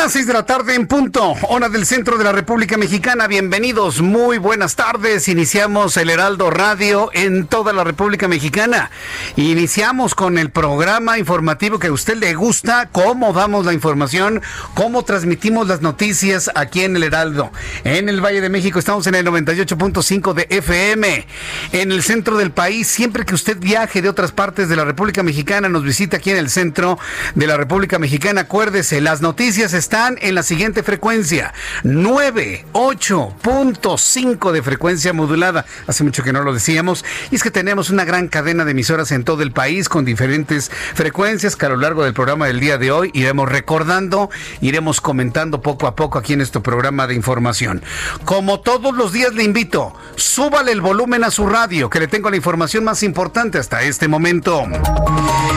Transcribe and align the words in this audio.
Las 0.00 0.14
seis 0.14 0.26
de 0.26 0.32
la 0.32 0.46
tarde 0.46 0.76
en 0.76 0.86
punto, 0.86 1.34
hora 1.50 1.68
del 1.68 1.84
centro 1.84 2.16
de 2.16 2.24
la 2.24 2.32
República 2.32 2.78
Mexicana. 2.78 3.26
Bienvenidos, 3.26 4.00
muy 4.00 4.38
buenas 4.38 4.74
tardes. 4.74 5.28
Iniciamos 5.28 5.94
el 5.98 6.08
Heraldo 6.08 6.50
Radio 6.50 7.10
en 7.12 7.46
toda 7.46 7.74
la 7.74 7.84
República 7.84 8.26
Mexicana. 8.26 8.90
Iniciamos 9.36 10.14
con 10.14 10.38
el 10.38 10.48
programa 10.48 11.18
informativo 11.18 11.78
que 11.78 11.88
a 11.88 11.92
usted 11.92 12.16
le 12.16 12.32
gusta, 12.32 12.88
cómo 12.90 13.34
damos 13.34 13.66
la 13.66 13.74
información, 13.74 14.40
cómo 14.72 15.04
transmitimos 15.04 15.68
las 15.68 15.82
noticias 15.82 16.50
aquí 16.54 16.80
en 16.80 16.96
el 16.96 17.02
Heraldo. 17.02 17.52
En 17.84 18.08
el 18.08 18.24
Valle 18.24 18.40
de 18.40 18.48
México 18.48 18.78
estamos 18.78 19.06
en 19.06 19.16
el 19.16 19.26
98.5 19.26 20.32
de 20.32 20.46
FM. 20.48 21.26
En 21.72 21.92
el 21.92 22.02
centro 22.02 22.38
del 22.38 22.52
país, 22.52 22.88
siempre 22.88 23.26
que 23.26 23.34
usted 23.34 23.58
viaje 23.58 24.00
de 24.00 24.08
otras 24.08 24.32
partes 24.32 24.70
de 24.70 24.76
la 24.76 24.86
República 24.86 25.22
Mexicana, 25.22 25.68
nos 25.68 25.84
visita 25.84 26.16
aquí 26.16 26.30
en 26.30 26.38
el 26.38 26.48
centro 26.48 26.98
de 27.34 27.46
la 27.46 27.58
República 27.58 27.98
Mexicana, 27.98 28.40
acuérdese, 28.40 29.02
las 29.02 29.20
noticias 29.20 29.74
están 29.74 29.89
en 29.92 30.36
la 30.36 30.44
siguiente 30.44 30.84
frecuencia, 30.84 31.52
98.5 31.82 34.52
de 34.52 34.62
frecuencia 34.62 35.12
modulada. 35.12 35.66
Hace 35.88 36.04
mucho 36.04 36.22
que 36.22 36.32
no 36.32 36.42
lo 36.42 36.54
decíamos. 36.54 37.04
Y 37.32 37.34
es 37.34 37.42
que 37.42 37.50
tenemos 37.50 37.90
una 37.90 38.04
gran 38.04 38.28
cadena 38.28 38.64
de 38.64 38.70
emisoras 38.70 39.10
en 39.10 39.24
todo 39.24 39.42
el 39.42 39.50
país 39.50 39.88
con 39.88 40.04
diferentes 40.04 40.70
frecuencias 40.94 41.56
que 41.56 41.66
a 41.66 41.70
lo 41.70 41.76
largo 41.76 42.04
del 42.04 42.14
programa 42.14 42.46
del 42.46 42.60
día 42.60 42.78
de 42.78 42.92
hoy 42.92 43.10
iremos 43.14 43.48
recordando, 43.48 44.30
iremos 44.60 45.00
comentando 45.00 45.60
poco 45.60 45.88
a 45.88 45.96
poco 45.96 46.18
aquí 46.18 46.34
en 46.34 46.40
este 46.40 46.60
programa 46.60 47.08
de 47.08 47.16
información. 47.16 47.82
Como 48.24 48.60
todos 48.60 48.94
los 48.94 49.12
días 49.12 49.34
le 49.34 49.42
invito, 49.42 49.92
súbale 50.14 50.70
el 50.70 50.82
volumen 50.82 51.24
a 51.24 51.32
su 51.32 51.48
radio, 51.48 51.90
que 51.90 51.98
le 51.98 52.06
tengo 52.06 52.30
la 52.30 52.36
información 52.36 52.84
más 52.84 53.02
importante 53.02 53.58
hasta 53.58 53.82
este 53.82 54.06
momento. 54.06 54.68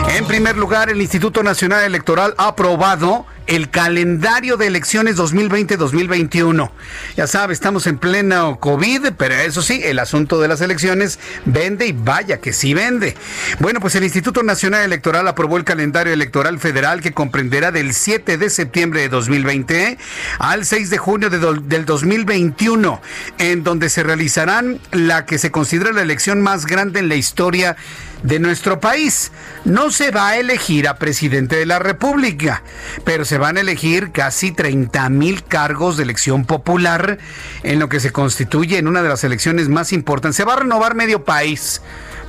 En 0.08 0.26
primer 0.26 0.56
lugar, 0.56 0.90
el 0.90 1.00
Instituto 1.00 1.44
Nacional 1.44 1.84
Electoral 1.84 2.34
ha 2.36 2.48
aprobado 2.48 3.26
el 3.46 3.70
calendario 3.70 4.56
de 4.56 4.66
elecciones 4.66 5.16
2020-2021. 5.16 6.70
Ya 7.16 7.26
sabe, 7.26 7.52
estamos 7.52 7.86
en 7.86 7.98
plena 7.98 8.56
COVID, 8.58 9.12
pero 9.16 9.34
eso 9.34 9.62
sí, 9.62 9.80
el 9.84 9.98
asunto 9.98 10.40
de 10.40 10.48
las 10.48 10.60
elecciones 10.60 11.18
vende 11.44 11.86
y 11.86 11.92
vaya 11.92 12.40
que 12.40 12.52
sí 12.52 12.74
vende. 12.74 13.16
Bueno, 13.60 13.80
pues 13.80 13.94
el 13.94 14.04
Instituto 14.04 14.42
Nacional 14.42 14.84
Electoral 14.84 15.28
aprobó 15.28 15.56
el 15.56 15.64
calendario 15.64 16.12
electoral 16.12 16.58
federal 16.58 17.00
que 17.00 17.12
comprenderá 17.12 17.70
del 17.70 17.94
7 17.94 18.38
de 18.38 18.50
septiembre 18.50 19.00
de 19.00 19.08
2020 19.08 19.98
al 20.38 20.64
6 20.64 20.90
de 20.90 20.98
junio 20.98 21.30
de 21.30 21.38
del 21.44 21.84
2021, 21.84 23.00
en 23.38 23.64
donde 23.64 23.88
se 23.90 24.02
realizarán 24.02 24.80
la 24.92 25.26
que 25.26 25.38
se 25.38 25.50
considera 25.50 25.92
la 25.92 26.02
elección 26.02 26.40
más 26.40 26.66
grande 26.66 27.00
en 27.00 27.08
la 27.08 27.16
historia 27.16 27.76
de 28.24 28.40
nuestro 28.40 28.80
país. 28.80 29.30
No 29.64 29.92
se 29.92 30.10
va 30.10 30.30
a 30.30 30.38
elegir 30.38 30.88
a 30.88 30.98
presidente 30.98 31.56
de 31.56 31.66
la 31.66 31.78
República, 31.78 32.64
pero 33.04 33.24
se 33.24 33.38
van 33.38 33.56
a 33.56 33.60
elegir 33.60 34.10
casi 34.10 34.50
30 34.50 35.08
mil 35.10 35.44
cargos 35.44 35.96
de 35.96 36.02
elección 36.02 36.44
popular 36.44 37.18
en 37.62 37.78
lo 37.78 37.88
que 37.88 38.00
se 38.00 38.10
constituye 38.10 38.78
en 38.78 38.88
una 38.88 39.02
de 39.02 39.10
las 39.10 39.22
elecciones 39.22 39.68
más 39.68 39.92
importantes. 39.92 40.36
Se 40.36 40.44
va 40.44 40.54
a 40.54 40.60
renovar 40.60 40.96
medio 40.96 41.24
país. 41.24 41.80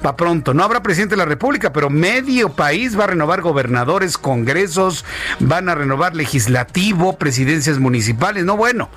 Va 0.06 0.18
pronto. 0.18 0.54
No 0.54 0.64
habrá 0.64 0.84
presidente 0.84 1.14
de 1.14 1.20
la 1.20 1.26
República, 1.26 1.74
pero 1.74 1.90
medio 1.90 2.50
país 2.50 3.00
va 3.00 3.06
a 3.06 3.08
renovar 3.08 3.42
gobernadores, 3.42 4.18
congresos, 4.18 5.06
van 5.40 5.70
a 5.70 5.74
renovar 5.74 6.14
legislativo, 6.16 7.18
presidencias 7.18 7.80
municipales. 7.80 8.44
No, 8.44 8.58
bueno, 8.58 8.90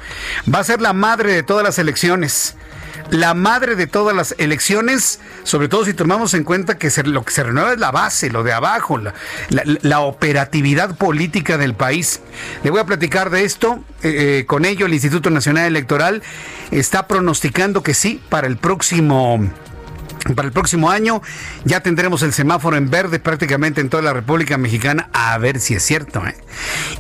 va 0.52 0.58
a 0.58 0.64
ser 0.64 0.82
la 0.82 0.92
madre 0.92 1.32
de 1.32 1.42
todas 1.44 1.64
las 1.64 1.78
elecciones 1.78 2.56
la 3.10 3.34
madre 3.34 3.76
de 3.76 3.86
todas 3.86 4.14
las 4.14 4.34
elecciones, 4.38 5.20
sobre 5.42 5.68
todo 5.68 5.84
si 5.84 5.94
tomamos 5.94 6.34
en 6.34 6.44
cuenta 6.44 6.78
que 6.78 6.90
lo 7.04 7.24
que 7.24 7.32
se 7.32 7.42
renueva 7.42 7.72
es 7.72 7.78
la 7.78 7.90
base, 7.90 8.30
lo 8.30 8.42
de 8.42 8.52
abajo, 8.52 8.98
la, 8.98 10.00
operatividad 10.00 10.96
política 10.96 11.58
del 11.58 11.74
país. 11.74 12.20
Le 12.62 12.70
voy 12.70 12.80
a 12.80 12.84
platicar 12.84 13.30
de 13.30 13.44
esto. 13.44 13.82
Eh, 14.02 14.40
eh, 14.40 14.46
con 14.46 14.64
ello, 14.64 14.86
el 14.86 14.94
Instituto 14.94 15.30
Nacional 15.30 15.66
Electoral 15.66 16.22
está 16.70 17.06
pronosticando 17.06 17.82
que 17.82 17.94
sí, 17.94 18.20
para 18.28 18.46
el 18.46 18.56
próximo 18.56 19.40
para 20.34 20.46
el 20.46 20.52
próximo 20.52 20.90
año 20.90 21.22
ya 21.64 21.80
tendremos 21.80 22.22
el 22.22 22.32
semáforo 22.32 22.76
en 22.76 22.90
verde 22.90 23.18
prácticamente 23.18 23.80
en 23.80 23.88
toda 23.88 24.02
la 24.02 24.12
República 24.12 24.58
Mexicana, 24.58 25.08
a 25.12 25.36
ver 25.38 25.60
si 25.60 25.74
es 25.74 25.82
cierto. 25.82 26.24
¿eh? 26.26 26.36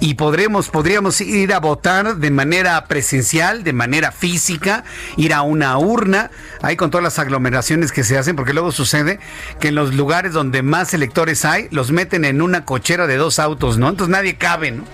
Y 0.00 0.14
podremos, 0.14 0.70
podríamos 0.70 1.20
ir 1.20 1.52
a 1.52 1.60
votar 1.60 2.16
de 2.16 2.30
manera 2.30 2.84
presencial, 2.86 3.64
de 3.64 3.72
manera 3.72 4.12
física, 4.12 4.84
ir 5.16 5.34
a 5.34 5.42
una 5.42 5.76
urna, 5.78 6.30
ahí 6.62 6.76
con 6.76 6.90
todas 6.90 7.02
las 7.02 7.18
aglomeraciones 7.18 7.92
que 7.92 8.04
se 8.04 8.16
hacen, 8.18 8.36
porque 8.36 8.52
luego 8.52 8.72
sucede 8.72 9.20
que 9.60 9.68
en 9.68 9.74
los 9.74 9.94
lugares 9.94 10.32
donde 10.32 10.62
más 10.62 10.94
electores 10.94 11.44
hay, 11.44 11.68
los 11.70 11.90
meten 11.92 12.24
en 12.24 12.40
una 12.42 12.64
cochera 12.64 13.06
de 13.06 13.16
dos 13.16 13.38
autos, 13.38 13.78
¿no? 13.78 13.88
Entonces 13.88 14.10
nadie 14.10 14.36
cabe, 14.36 14.70
¿no? 14.70 14.84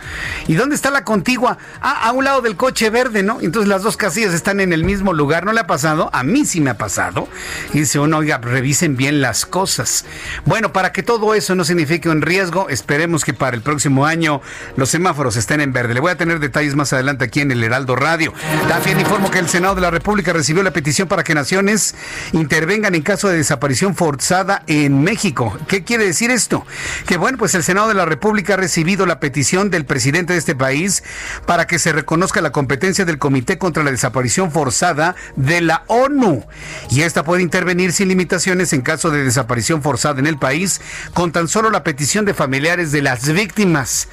¿Y 0.46 0.54
dónde 0.54 0.74
está 0.74 0.90
la 0.90 1.04
contigua? 1.04 1.58
Ah, 1.80 2.08
a 2.08 2.12
un 2.12 2.24
lado 2.24 2.40
del 2.40 2.56
coche 2.56 2.90
verde, 2.90 3.22
¿no? 3.22 3.38
Entonces 3.40 3.68
las 3.68 3.82
dos 3.82 3.96
casillas 3.96 4.34
están 4.34 4.60
en 4.60 4.72
el 4.72 4.84
mismo 4.84 5.12
lugar, 5.12 5.44
¿no 5.44 5.52
le 5.52 5.60
ha 5.60 5.66
pasado? 5.66 6.10
A 6.12 6.22
mí 6.22 6.44
sí 6.44 6.60
me 6.60 6.70
ha 6.70 6.78
pasado. 6.78 7.28
Dice 7.72 7.98
uno, 7.98 8.23
revisen 8.24 8.96
bien 8.96 9.20
las 9.20 9.46
cosas. 9.46 10.04
Bueno, 10.44 10.72
para 10.72 10.92
que 10.92 11.02
todo 11.02 11.34
eso 11.34 11.54
no 11.54 11.64
signifique 11.64 12.08
un 12.08 12.22
riesgo, 12.22 12.68
esperemos 12.68 13.24
que 13.24 13.34
para 13.34 13.56
el 13.56 13.62
próximo 13.62 14.06
año 14.06 14.40
los 14.76 14.90
semáforos 14.90 15.36
estén 15.36 15.60
en 15.60 15.72
verde. 15.72 15.94
Le 15.94 16.00
voy 16.00 16.10
a 16.10 16.16
tener 16.16 16.40
detalles 16.40 16.74
más 16.74 16.92
adelante 16.92 17.24
aquí 17.24 17.40
en 17.40 17.50
el 17.50 17.62
Heraldo 17.62 17.96
Radio. 17.96 18.32
También 18.68 19.00
informo 19.00 19.30
que 19.30 19.38
el 19.38 19.48
Senado 19.48 19.74
de 19.74 19.80
la 19.80 19.90
República 19.90 20.32
recibió 20.32 20.62
la 20.62 20.72
petición 20.72 21.08
para 21.08 21.24
que 21.24 21.34
naciones 21.34 21.94
intervengan 22.32 22.94
en 22.94 23.02
caso 23.02 23.28
de 23.28 23.36
desaparición 23.36 23.94
forzada 23.94 24.62
en 24.66 25.02
México. 25.02 25.56
¿Qué 25.68 25.84
quiere 25.84 26.04
decir 26.04 26.30
esto? 26.30 26.66
Que 27.06 27.16
bueno, 27.16 27.38
pues 27.38 27.54
el 27.54 27.62
Senado 27.62 27.88
de 27.88 27.94
la 27.94 28.04
República 28.04 28.54
ha 28.54 28.56
recibido 28.56 29.06
la 29.06 29.20
petición 29.20 29.70
del 29.70 29.84
presidente 29.84 30.32
de 30.32 30.38
este 30.38 30.54
país 30.54 31.02
para 31.46 31.66
que 31.66 31.78
se 31.78 31.92
reconozca 31.92 32.40
la 32.40 32.52
competencia 32.52 33.04
del 33.04 33.18
Comité 33.18 33.58
contra 33.58 33.82
la 33.82 33.90
Desaparición 33.90 34.50
Forzada 34.50 35.14
de 35.36 35.60
la 35.60 35.84
ONU. 35.88 36.44
Y 36.90 37.02
esta 37.02 37.24
puede 37.24 37.42
intervenir 37.42 37.92
limitaciones 38.06 38.72
en 38.72 38.82
caso 38.82 39.10
de 39.10 39.24
desaparición 39.24 39.82
forzada 39.82 40.20
en 40.20 40.26
el 40.26 40.38
país 40.38 40.80
con 41.12 41.32
tan 41.32 41.48
solo 41.48 41.70
la 41.70 41.84
petición 41.84 42.24
de 42.24 42.34
familiares 42.34 42.92
de 42.92 43.02
las 43.02 43.32
víctimas. 43.32 44.08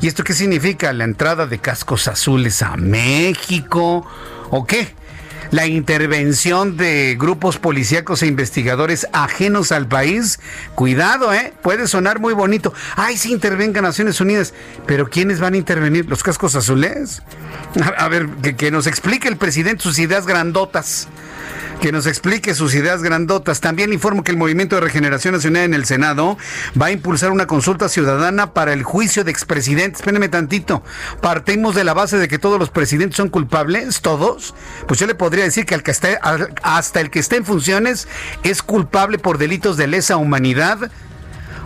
¿Y 0.00 0.08
esto 0.08 0.24
qué 0.24 0.34
significa? 0.34 0.92
¿La 0.92 1.04
entrada 1.04 1.46
de 1.46 1.58
cascos 1.58 2.08
azules 2.08 2.62
a 2.62 2.76
México? 2.76 4.06
¿O 4.50 4.66
qué? 4.66 4.94
la 5.54 5.66
intervención 5.68 6.76
de 6.76 7.16
grupos 7.16 7.58
policíacos 7.58 8.22
e 8.22 8.26
investigadores 8.26 9.06
ajenos 9.12 9.70
al 9.70 9.86
país. 9.86 10.40
Cuidado, 10.74 11.32
¿eh? 11.32 11.52
Puede 11.62 11.86
sonar 11.86 12.18
muy 12.18 12.34
bonito. 12.34 12.74
Ay, 12.96 13.16
sí 13.16 13.32
intervenga 13.32 13.80
Naciones 13.80 14.20
Unidas. 14.20 14.52
Pero 14.84 15.08
¿quiénes 15.08 15.38
van 15.38 15.54
a 15.54 15.56
intervenir? 15.56 16.06
¿Los 16.08 16.24
cascos 16.24 16.56
azules? 16.56 17.22
A, 17.96 18.08
ver, 18.08 18.28
que 18.56 18.72
nos 18.72 18.88
explique 18.88 19.28
el 19.28 19.36
presidente 19.36 19.84
sus 19.84 20.00
ideas 20.00 20.26
grandotas. 20.26 21.06
Que 21.80 21.92
nos 21.92 22.06
explique 22.06 22.54
sus 22.54 22.74
ideas 22.74 23.02
grandotas. 23.02 23.60
También 23.60 23.92
informo 23.92 24.24
que 24.24 24.30
el 24.30 24.36
Movimiento 24.36 24.76
de 24.76 24.80
Regeneración 24.80 25.34
Nacional 25.34 25.62
en 25.64 25.74
el 25.74 25.84
Senado 25.84 26.38
va 26.80 26.86
a 26.86 26.90
impulsar 26.90 27.30
una 27.30 27.46
consulta 27.46 27.88
ciudadana 27.88 28.52
para 28.52 28.72
el 28.72 28.82
juicio 28.82 29.24
de 29.24 29.30
expresidentes. 29.30 30.00
Espérenme 30.00 30.28
tantito. 30.28 30.82
Partimos 31.20 31.74
de 31.74 31.84
la 31.84 31.94
base 31.94 32.18
de 32.18 32.28
que 32.28 32.38
todos 32.38 32.58
los 32.58 32.70
presidentes 32.70 33.16
son 33.16 33.28
culpables, 33.28 34.00
todos. 34.00 34.54
Pues 34.86 35.00
yo 35.00 35.06
le 35.06 35.14
podría 35.14 35.44
decir 35.44 35.66
que, 35.66 35.78
que 35.80 35.90
esté, 35.90 36.18
hasta 36.62 37.00
el 37.00 37.10
que 37.10 37.18
esté 37.18 37.36
en 37.36 37.44
funciones 37.44 38.08
es 38.42 38.62
culpable 38.62 39.18
por 39.18 39.38
delitos 39.38 39.76
de 39.76 39.86
lesa 39.86 40.16
humanidad 40.16 40.90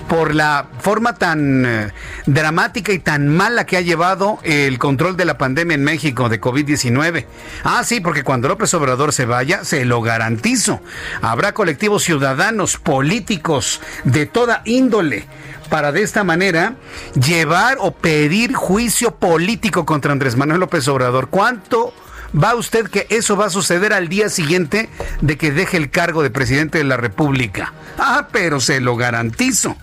por 0.09 0.35
la 0.35 0.67
forma 0.81 1.15
tan 1.15 1.65
eh, 1.67 1.93
dramática 2.27 2.93
y 2.93 2.99
tan 2.99 3.29
mala 3.29 3.67
que 3.67 3.77
ha 3.77 3.81
llevado 3.81 4.39
el 4.43 4.79
control 4.79 5.17
de 5.17 5.25
la 5.25 5.39
pandemia 5.39 5.75
en 5.75 5.85
México 5.85 6.29
de 6.29 6.41
COVID-19. 6.41 7.27
Ah, 7.65 7.85
sí, 7.85 8.01
porque 8.01 8.25
cuando 8.25 8.49
López 8.49 8.73
Obrador 8.75 9.13
se 9.13 9.27
vaya, 9.27 9.65
se 9.65 9.85
lo 9.85 10.01
garantizo. 10.01 10.81
Habrá 11.21 11.53
colectivos 11.53 12.03
ciudadanos, 12.03 12.79
políticos, 12.79 13.81
de 14.05 14.27
toda 14.27 14.63
índole 14.65 15.27
para 15.69 15.93
de 15.93 16.03
esta 16.03 16.25
manera 16.25 16.77
llevar 17.15 17.77
o 17.81 17.93
pedir 17.93 18.55
juicio 18.55 19.15
político 19.17 19.85
contra 19.85 20.13
Andrés 20.13 20.37
Manuel 20.37 20.61
López 20.61 20.89
Obrador. 20.89 21.29
¿Cuánto 21.29 21.93
¿Va 22.33 22.55
usted 22.55 22.89
que 22.89 23.07
eso 23.11 23.37
va 23.37 23.47
a 23.47 23.51
suceder 23.51 23.93
al 23.93 24.09
día 24.09 24.29
siguiente 24.29 24.89
de 25.21 25.37
que 25.37 25.51
deje 25.51 25.77
el 25.77 25.91
cargo 25.91 26.23
de 26.23 26.31
presidente 26.31 26.79
de 26.79 26.85
la 26.85 26.97
República? 26.97 27.73
Ah, 27.99 28.29
pero 28.31 28.61
se 28.61 28.81
lo 28.81 28.97
garantizo. 28.97 29.77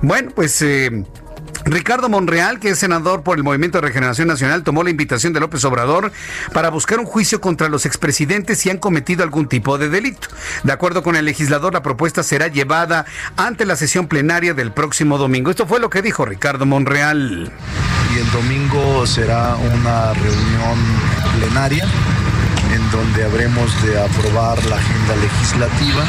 Bueno, 0.00 0.30
pues... 0.34 0.62
Eh, 0.62 1.04
Ricardo 1.64 2.08
Monreal, 2.08 2.58
que 2.58 2.70
es 2.70 2.78
senador 2.78 3.22
por 3.22 3.36
el 3.36 3.44
Movimiento 3.44 3.78
de 3.78 3.86
Regeneración 3.86 4.26
Nacional, 4.26 4.64
tomó 4.64 4.82
la 4.82 4.90
invitación 4.90 5.32
de 5.32 5.40
López 5.40 5.64
Obrador 5.64 6.10
para 6.52 6.70
buscar 6.70 6.98
un 6.98 7.06
juicio 7.06 7.40
contra 7.40 7.68
los 7.68 7.86
expresidentes 7.86 8.58
si 8.58 8.70
han 8.70 8.78
cometido 8.78 9.22
algún 9.22 9.46
tipo 9.46 9.78
de 9.78 9.88
delito. 9.88 10.28
De 10.64 10.72
acuerdo 10.72 11.02
con 11.02 11.14
el 11.14 11.24
legislador, 11.24 11.72
la 11.72 11.82
propuesta 11.82 12.22
será 12.22 12.48
llevada 12.48 13.06
ante 13.36 13.64
la 13.64 13.76
sesión 13.76 14.08
plenaria 14.08 14.54
del 14.54 14.72
próximo 14.72 15.18
domingo. 15.18 15.50
Esto 15.50 15.66
fue 15.66 15.78
lo 15.78 15.88
que 15.88 16.02
dijo 16.02 16.24
Ricardo 16.24 16.66
Monreal. 16.66 17.52
Y 18.12 18.18
el 18.18 18.30
domingo 18.32 19.06
será 19.06 19.54
una 19.54 20.12
reunión 20.14 21.21
plenaria 21.52 21.84
en 22.74 22.90
donde 22.90 23.24
habremos 23.24 23.70
de 23.82 24.00
aprobar 24.00 24.64
la 24.64 24.76
agenda 24.76 25.16
legislativa 25.16 26.04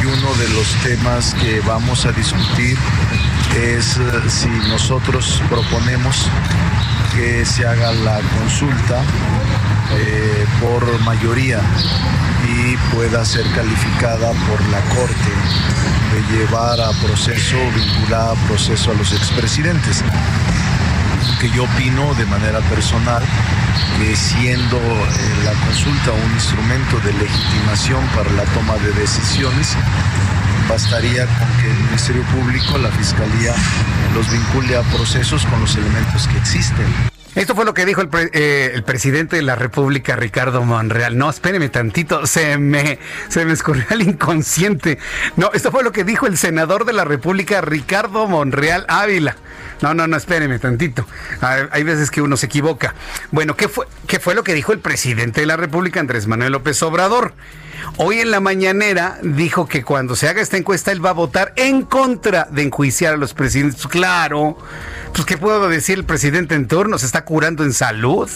y 0.00 0.06
uno 0.06 0.32
de 0.34 0.48
los 0.50 0.66
temas 0.84 1.34
que 1.34 1.60
vamos 1.62 2.06
a 2.06 2.12
discutir 2.12 2.78
es 3.56 3.96
eh, 3.96 4.02
si 4.28 4.48
nosotros 4.68 5.42
proponemos 5.48 6.28
que 7.14 7.44
se 7.44 7.66
haga 7.66 7.92
la 7.92 8.20
consulta 8.38 9.02
eh, 9.96 10.46
por 10.60 11.00
mayoría 11.00 11.60
y 12.46 12.76
pueda 12.94 13.24
ser 13.24 13.44
calificada 13.54 14.28
por 14.28 14.60
la 14.68 14.80
Corte 14.94 15.32
de 16.12 16.36
llevar 16.36 16.80
a 16.80 16.90
proceso, 17.04 17.56
vinculada 17.74 18.32
a 18.32 18.46
proceso 18.46 18.92
a 18.92 18.94
los 18.94 19.12
expresidentes. 19.12 20.04
Que 21.40 21.50
yo 21.50 21.64
opino 21.64 22.14
de 22.14 22.26
manera 22.26 22.60
personal 22.60 23.22
que 23.98 24.16
siendo 24.16 24.76
eh, 24.76 25.44
la 25.44 25.52
consulta 25.66 26.12
un 26.12 26.32
instrumento 26.32 26.98
de 27.00 27.12
legitimación 27.12 28.04
para 28.08 28.30
la 28.32 28.44
toma 28.52 28.74
de 28.78 28.92
decisiones, 28.92 29.76
bastaría 30.68 31.26
con 31.26 31.48
que 31.60 31.70
el 31.70 31.78
Ministerio 31.84 32.22
Público, 32.24 32.78
la 32.78 32.90
Fiscalía, 32.90 33.54
los 34.14 34.30
vincule 34.30 34.76
a 34.76 34.82
procesos 34.82 35.44
con 35.46 35.60
los 35.60 35.76
elementos 35.76 36.26
que 36.28 36.38
existen. 36.38 37.13
Esto 37.34 37.56
fue 37.56 37.64
lo 37.64 37.74
que 37.74 37.84
dijo 37.84 38.00
el, 38.00 38.08
eh, 38.32 38.70
el, 38.74 38.84
presidente 38.84 39.36
de 39.36 39.42
la 39.42 39.56
República, 39.56 40.14
Ricardo 40.14 40.62
Monreal. 40.62 41.18
No, 41.18 41.28
espéreme 41.28 41.68
tantito, 41.68 42.26
se 42.26 42.58
me, 42.58 42.98
se 43.28 43.44
me 43.44 43.52
escurrió 43.52 43.84
el 43.90 44.02
inconsciente. 44.02 44.98
No, 45.36 45.50
esto 45.52 45.72
fue 45.72 45.82
lo 45.82 45.90
que 45.90 46.04
dijo 46.04 46.26
el 46.26 46.38
senador 46.38 46.84
de 46.84 46.92
la 46.92 47.04
República, 47.04 47.60
Ricardo 47.60 48.28
Monreal 48.28 48.84
Ávila. 48.88 49.36
No, 49.82 49.94
no, 49.94 50.06
no, 50.06 50.16
espéreme 50.16 50.58
tantito. 50.60 51.06
Hay 51.40 51.82
veces 51.82 52.10
que 52.10 52.22
uno 52.22 52.36
se 52.36 52.46
equivoca. 52.46 52.94
Bueno, 53.32 53.56
¿qué 53.56 53.68
fue, 53.68 53.86
¿qué 54.06 54.20
fue 54.20 54.34
lo 54.34 54.44
que 54.44 54.54
dijo 54.54 54.72
el 54.72 54.78
presidente 54.78 55.40
de 55.40 55.46
la 55.46 55.56
República, 55.56 56.00
Andrés 56.00 56.28
Manuel 56.28 56.52
López 56.52 56.80
Obrador? 56.82 57.34
Hoy 57.96 58.20
en 58.20 58.30
la 58.30 58.40
mañanera 58.40 59.18
dijo 59.22 59.66
que 59.66 59.84
cuando 59.84 60.16
se 60.16 60.28
haga 60.28 60.42
esta 60.42 60.56
encuesta 60.56 60.92
él 60.92 61.04
va 61.04 61.10
a 61.10 61.14
votar 61.14 61.52
en 61.56 61.82
contra 61.82 62.48
de 62.50 62.62
enjuiciar 62.62 63.14
a 63.14 63.16
los 63.16 63.34
presidentes. 63.34 63.86
Claro, 63.86 64.58
pues 65.12 65.24
¿qué 65.26 65.38
puedo 65.38 65.68
decir 65.68 65.98
el 65.98 66.04
presidente 66.04 66.54
en 66.54 66.66
turno? 66.66 66.98
¿Se 66.98 67.06
está 67.06 67.24
curando 67.24 67.64
en 67.64 67.72
salud? 67.72 68.28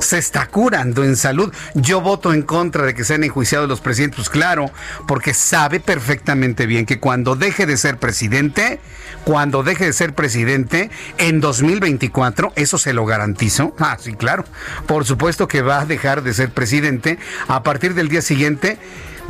se 0.00 0.18
está 0.18 0.46
curando 0.46 1.04
en 1.04 1.16
salud. 1.16 1.52
Yo 1.74 2.00
voto 2.00 2.32
en 2.32 2.42
contra 2.42 2.84
de 2.84 2.94
que 2.94 3.04
sean 3.04 3.22
enjuiciados 3.22 3.68
los 3.68 3.80
presidentes, 3.80 4.16
pues 4.16 4.30
claro, 4.30 4.70
porque 5.06 5.34
sabe 5.34 5.78
perfectamente 5.78 6.66
bien 6.66 6.86
que 6.86 6.98
cuando 6.98 7.36
deje 7.36 7.66
de 7.66 7.76
ser 7.76 7.98
presidente, 7.98 8.80
cuando 9.24 9.62
deje 9.62 9.86
de 9.86 9.92
ser 9.92 10.14
presidente 10.14 10.90
en 11.18 11.40
2024, 11.40 12.52
eso 12.56 12.78
se 12.78 12.92
lo 12.92 13.06
garantizo. 13.06 13.74
Ah, 13.90 13.96
sí, 13.98 14.12
claro. 14.12 14.44
Por 14.86 15.04
supuesto 15.04 15.48
que 15.48 15.62
va 15.62 15.80
a 15.80 15.86
dejar 15.86 16.22
de 16.22 16.34
ser 16.34 16.50
presidente 16.50 17.18
a 17.48 17.62
partir 17.62 17.94
del 17.94 18.08
día 18.08 18.22
siguiente 18.22 18.78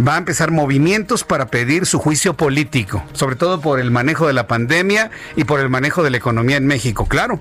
va 0.06 0.14
a 0.14 0.18
empezar 0.18 0.50
movimientos 0.50 1.24
para 1.24 1.46
pedir 1.46 1.86
su 1.86 1.98
juicio 1.98 2.34
político, 2.34 3.02
sobre 3.12 3.36
todo 3.36 3.60
por 3.60 3.80
el 3.80 3.90
manejo 3.90 4.26
de 4.26 4.32
la 4.32 4.46
pandemia 4.46 5.10
y 5.36 5.44
por 5.44 5.60
el 5.60 5.68
manejo 5.68 6.02
de 6.02 6.10
la 6.10 6.16
economía 6.16 6.56
en 6.56 6.66
México, 6.66 7.06
claro, 7.06 7.40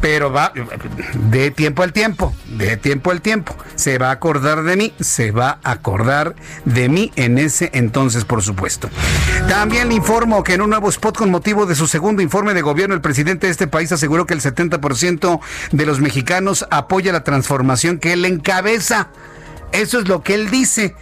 pero 0.00 0.32
va 0.32 0.52
de 1.30 1.50
tiempo 1.50 1.82
al 1.82 1.92
tiempo, 1.92 2.34
de 2.56 2.76
tiempo 2.76 3.10
al 3.10 3.20
tiempo, 3.20 3.56
se 3.74 3.98
va 3.98 4.08
a 4.08 4.12
acordar 4.12 4.62
de 4.62 4.76
mí, 4.76 4.94
se 5.00 5.30
va 5.30 5.58
a 5.62 5.72
acordar 5.72 6.34
de 6.64 6.88
mí 6.88 7.12
en 7.16 7.38
ese 7.38 7.70
entonces, 7.74 8.24
por 8.24 8.42
supuesto. 8.42 8.88
También 9.48 9.88
le 9.88 9.94
informo 9.94 10.44
que 10.44 10.54
en 10.54 10.62
un 10.62 10.70
nuevo 10.70 10.88
spot 10.88 11.16
con 11.16 11.30
motivo 11.30 11.66
de 11.66 11.74
su 11.74 11.86
segundo 11.86 12.22
informe 12.22 12.54
de 12.54 12.62
gobierno, 12.62 12.94
el 12.94 13.00
presidente 13.00 13.46
de 13.46 13.52
este 13.52 13.66
país 13.66 13.90
aseguró 13.92 14.26
que 14.26 14.34
el 14.34 14.40
70% 14.40 15.40
de 15.72 15.86
los 15.86 16.00
mexicanos 16.00 16.66
apoya 16.70 17.12
la 17.12 17.24
transformación 17.24 17.98
que 17.98 18.12
él 18.12 18.24
encabeza. 18.24 19.08
Eso 19.72 20.00
es 20.00 20.08
lo 20.08 20.22
que 20.22 20.34
él 20.34 20.50
dice. 20.50 20.94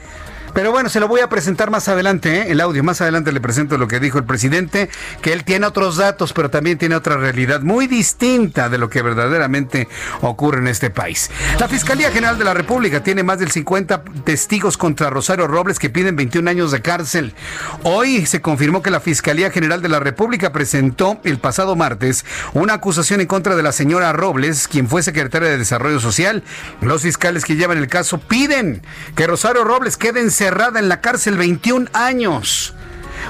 Pero 0.54 0.72
bueno, 0.72 0.88
se 0.88 1.00
lo 1.00 1.08
voy 1.08 1.20
a 1.20 1.28
presentar 1.28 1.70
más 1.70 1.88
adelante, 1.88 2.40
¿eh? 2.40 2.46
el 2.50 2.60
audio. 2.60 2.82
Más 2.82 3.00
adelante 3.00 3.32
le 3.32 3.40
presento 3.40 3.78
lo 3.78 3.88
que 3.88 4.00
dijo 4.00 4.18
el 4.18 4.24
presidente, 4.24 4.90
que 5.22 5.32
él 5.32 5.44
tiene 5.44 5.66
otros 5.66 5.96
datos, 5.96 6.32
pero 6.32 6.50
también 6.50 6.78
tiene 6.78 6.94
otra 6.94 7.16
realidad 7.16 7.60
muy 7.60 7.86
distinta 7.86 8.68
de 8.68 8.78
lo 8.78 8.90
que 8.90 9.02
verdaderamente 9.02 9.88
ocurre 10.22 10.58
en 10.58 10.68
este 10.68 10.90
país. 10.90 11.30
La 11.58 11.68
Fiscalía 11.68 12.10
General 12.10 12.38
de 12.38 12.44
la 12.44 12.54
República 12.54 13.02
tiene 13.02 13.22
más 13.22 13.38
del 13.38 13.50
50 13.50 14.02
testigos 14.24 14.76
contra 14.76 15.10
Rosario 15.10 15.46
Robles 15.46 15.78
que 15.78 15.90
piden 15.90 16.16
21 16.16 16.50
años 16.50 16.72
de 16.72 16.82
cárcel. 16.82 17.34
Hoy 17.82 18.26
se 18.26 18.40
confirmó 18.40 18.82
que 18.82 18.90
la 18.90 19.00
Fiscalía 19.00 19.50
General 19.50 19.82
de 19.82 19.88
la 19.88 20.00
República 20.00 20.52
presentó 20.52 21.20
el 21.24 21.38
pasado 21.38 21.76
martes 21.76 22.24
una 22.54 22.74
acusación 22.74 23.20
en 23.20 23.26
contra 23.26 23.56
de 23.56 23.62
la 23.62 23.72
señora 23.72 24.12
Robles, 24.12 24.68
quien 24.68 24.88
fue 24.88 25.02
secretaria 25.02 25.48
de 25.48 25.58
Desarrollo 25.58 26.00
Social. 26.00 26.42
Los 26.80 27.02
fiscales 27.02 27.44
que 27.44 27.56
llevan 27.56 27.78
el 27.78 27.88
caso 27.88 28.18
piden 28.18 28.82
que 29.14 29.26
Rosario 29.26 29.64
Robles 29.64 29.96
quede 29.96 30.20
en 30.20 30.30
cerrada 30.40 30.78
en 30.78 30.88
la 30.88 31.02
cárcel 31.02 31.36
21 31.36 31.90
años. 31.92 32.72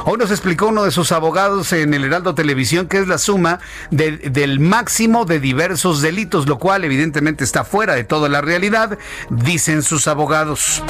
Hoy 0.04 0.18
nos 0.18 0.30
explicó 0.30 0.68
uno 0.68 0.84
de 0.84 0.90
sus 0.90 1.12
abogados 1.12 1.72
en 1.72 1.94
el 1.94 2.04
Heraldo 2.04 2.34
Televisión 2.34 2.86
que 2.86 2.98
es 2.98 3.08
la 3.08 3.18
suma 3.18 3.60
del 3.90 4.60
máximo 4.60 5.24
de 5.24 5.40
diversos 5.40 6.00
delitos, 6.00 6.48
lo 6.48 6.58
cual 6.58 6.84
evidentemente 6.84 7.44
está 7.44 7.64
fuera 7.64 7.94
de 7.94 8.04
toda 8.04 8.28
la 8.28 8.40
realidad, 8.40 8.98
dicen 9.30 9.82
sus 9.82 10.08
abogados. 10.08 10.82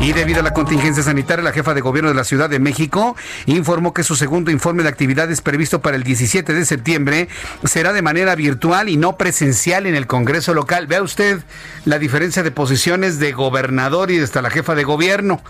Y 0.00 0.12
debido 0.12 0.40
a 0.40 0.42
la 0.42 0.54
contingencia 0.54 1.02
sanitaria, 1.02 1.44
la 1.44 1.52
jefa 1.52 1.74
de 1.74 1.82
gobierno 1.82 2.08
de 2.08 2.16
la 2.16 2.24
Ciudad 2.24 2.48
de 2.48 2.58
México 2.58 3.16
informó 3.46 3.92
que 3.92 4.02
su 4.02 4.16
segundo 4.16 4.50
informe 4.50 4.82
de 4.82 4.88
actividades 4.88 5.42
previsto 5.42 5.82
para 5.82 5.96
el 5.96 6.04
17 6.04 6.54
de 6.54 6.64
septiembre 6.64 7.28
será 7.64 7.92
de 7.92 8.00
manera 8.00 8.34
virtual 8.34 8.88
y 8.88 8.96
no 8.96 9.18
presencial 9.18 9.86
en 9.86 9.94
el 9.94 10.06
Congreso 10.06 10.54
local. 10.54 10.86
Vea 10.86 11.02
usted 11.02 11.40
la 11.84 11.98
diferencia 11.98 12.42
de 12.42 12.50
posiciones 12.50 13.18
de 13.18 13.32
gobernador 13.32 14.10
y 14.10 14.18
hasta 14.20 14.40
la 14.40 14.50
jefa 14.50 14.74
de 14.74 14.84
gobierno. 14.84 15.42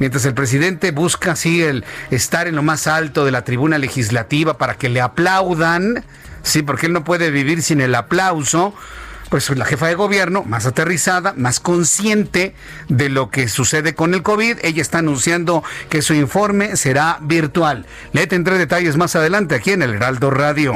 Mientras 0.00 0.24
el 0.24 0.32
presidente 0.32 0.92
busca 0.92 1.32
así 1.32 1.62
el 1.62 1.84
estar 2.10 2.48
en 2.48 2.56
lo 2.56 2.62
más 2.62 2.86
alto 2.86 3.26
de 3.26 3.30
la 3.30 3.44
tribuna 3.44 3.76
legislativa 3.76 4.56
para 4.56 4.74
que 4.74 4.88
le 4.88 5.02
aplaudan, 5.02 6.04
sí, 6.42 6.62
porque 6.62 6.86
él 6.86 6.94
no 6.94 7.04
puede 7.04 7.30
vivir 7.30 7.62
sin 7.62 7.82
el 7.82 7.94
aplauso 7.94 8.74
pues 9.30 9.48
la 9.56 9.64
jefa 9.64 9.86
de 9.86 9.94
gobierno, 9.94 10.42
más 10.42 10.66
aterrizada, 10.66 11.32
más 11.36 11.60
consciente 11.60 12.54
de 12.88 13.08
lo 13.08 13.30
que 13.30 13.48
sucede 13.48 13.94
con 13.94 14.12
el 14.12 14.22
COVID, 14.22 14.58
ella 14.62 14.82
está 14.82 14.98
anunciando 14.98 15.62
que 15.88 16.02
su 16.02 16.14
informe 16.14 16.76
será 16.76 17.18
virtual. 17.22 17.86
Le 18.12 18.26
tendré 18.26 18.58
detalles 18.58 18.96
más 18.96 19.16
adelante 19.16 19.54
aquí 19.54 19.70
en 19.70 19.82
el 19.82 19.94
Heraldo 19.94 20.30
Radio. 20.30 20.74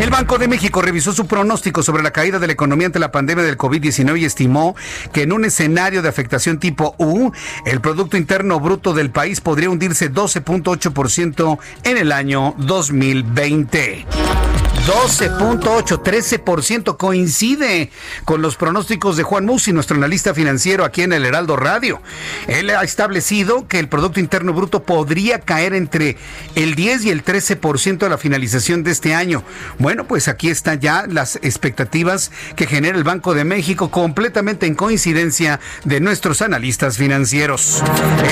El 0.00 0.10
Banco 0.10 0.36
de 0.36 0.46
México 0.46 0.82
revisó 0.82 1.12
su 1.12 1.26
pronóstico 1.26 1.82
sobre 1.82 2.02
la 2.02 2.10
caída 2.10 2.38
de 2.38 2.46
la 2.46 2.52
economía 2.52 2.86
ante 2.86 2.98
la 2.98 3.12
pandemia 3.12 3.44
del 3.44 3.56
COVID-19 3.56 4.20
y 4.20 4.24
estimó 4.26 4.76
que 5.12 5.22
en 5.22 5.32
un 5.32 5.44
escenario 5.46 6.02
de 6.02 6.08
afectación 6.08 6.58
tipo 6.58 6.94
U, 6.98 7.32
el 7.64 7.80
Producto 7.80 8.18
Interno 8.18 8.60
Bruto 8.60 8.92
del 8.92 9.10
país 9.10 9.40
podría 9.40 9.70
hundirse 9.70 10.12
12.8% 10.12 11.58
en 11.84 11.96
el 11.96 12.12
año 12.12 12.54
2020. 12.58 14.45
12.8, 14.86 16.00
13% 16.00 16.96
coincide 16.96 17.90
con 18.24 18.40
los 18.40 18.54
pronósticos 18.54 19.16
de 19.16 19.24
Juan 19.24 19.44
Musi, 19.44 19.72
nuestro 19.72 19.96
analista 19.96 20.32
financiero 20.32 20.84
aquí 20.84 21.02
en 21.02 21.12
el 21.12 21.24
Heraldo 21.24 21.56
Radio. 21.56 22.00
Él 22.46 22.70
ha 22.70 22.84
establecido 22.84 23.66
que 23.66 23.80
el 23.80 23.88
Producto 23.88 24.20
Interno 24.20 24.52
Bruto 24.52 24.84
podría 24.84 25.40
caer 25.40 25.74
entre 25.74 26.16
el 26.54 26.76
10 26.76 27.06
y 27.06 27.10
el 27.10 27.24
13% 27.24 28.04
a 28.04 28.08
la 28.08 28.16
finalización 28.16 28.84
de 28.84 28.92
este 28.92 29.12
año. 29.12 29.42
Bueno, 29.80 30.06
pues 30.06 30.28
aquí 30.28 30.50
están 30.50 30.78
ya 30.78 31.04
las 31.08 31.34
expectativas 31.42 32.30
que 32.54 32.68
genera 32.68 32.96
el 32.96 33.02
Banco 33.02 33.34
de 33.34 33.42
México 33.42 33.90
completamente 33.90 34.66
en 34.66 34.76
coincidencia 34.76 35.58
de 35.82 35.98
nuestros 35.98 36.42
analistas 36.42 36.96
financieros. 36.96 37.82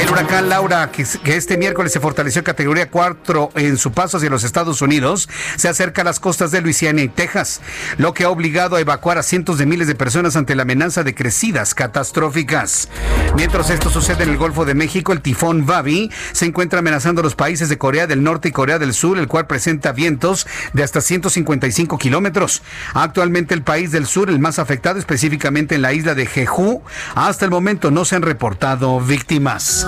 El 0.00 0.08
huracán 0.08 0.48
Laura, 0.48 0.92
que, 0.92 1.02
este 1.34 1.58
miércoles 1.58 1.92
se 1.92 1.98
fortaleció 1.98 2.44
categoría 2.44 2.90
4 2.92 3.50
en 3.56 3.76
su 3.76 3.90
paso 3.90 4.18
hacia 4.18 4.30
los 4.30 4.44
Estados 4.44 4.82
Unidos, 4.82 5.28
se 5.56 5.68
acerca 5.68 6.02
a 6.02 6.04
las 6.04 6.20
costas 6.20 6.43
de 6.50 6.60
Luisiana 6.60 7.02
y 7.02 7.08
Texas, 7.08 7.60
lo 7.98 8.14
que 8.14 8.24
ha 8.24 8.30
obligado 8.30 8.76
a 8.76 8.80
evacuar 8.80 9.18
a 9.18 9.22
cientos 9.22 9.58
de 9.58 9.66
miles 9.66 9.86
de 9.86 9.94
personas 9.94 10.36
ante 10.36 10.54
la 10.54 10.62
amenaza 10.62 11.02
de 11.02 11.14
crecidas 11.14 11.74
catastróficas. 11.74 12.88
Mientras 13.36 13.70
esto 13.70 13.90
sucede 13.90 14.24
en 14.24 14.30
el 14.30 14.36
Golfo 14.36 14.64
de 14.64 14.74
México, 14.74 15.12
el 15.12 15.20
tifón 15.20 15.66
Babi 15.66 16.10
se 16.32 16.46
encuentra 16.46 16.78
amenazando 16.78 17.20
a 17.20 17.24
los 17.24 17.34
países 17.34 17.68
de 17.68 17.78
Corea 17.78 18.06
del 18.06 18.22
Norte 18.22 18.48
y 18.48 18.52
Corea 18.52 18.78
del 18.78 18.94
Sur, 18.94 19.18
el 19.18 19.28
cual 19.28 19.46
presenta 19.46 19.92
vientos 19.92 20.46
de 20.72 20.82
hasta 20.82 21.00
155 21.00 21.98
kilómetros. 21.98 22.62
Actualmente 22.94 23.54
el 23.54 23.62
país 23.62 23.90
del 23.92 24.06
sur, 24.06 24.30
el 24.30 24.38
más 24.38 24.58
afectado 24.58 24.98
específicamente 24.98 25.74
en 25.74 25.82
la 25.82 25.92
isla 25.92 26.14
de 26.14 26.26
Jeju, 26.26 26.82
hasta 27.14 27.44
el 27.44 27.50
momento 27.50 27.90
no 27.90 28.04
se 28.04 28.16
han 28.16 28.22
reportado 28.22 29.00
víctimas. 29.00 29.86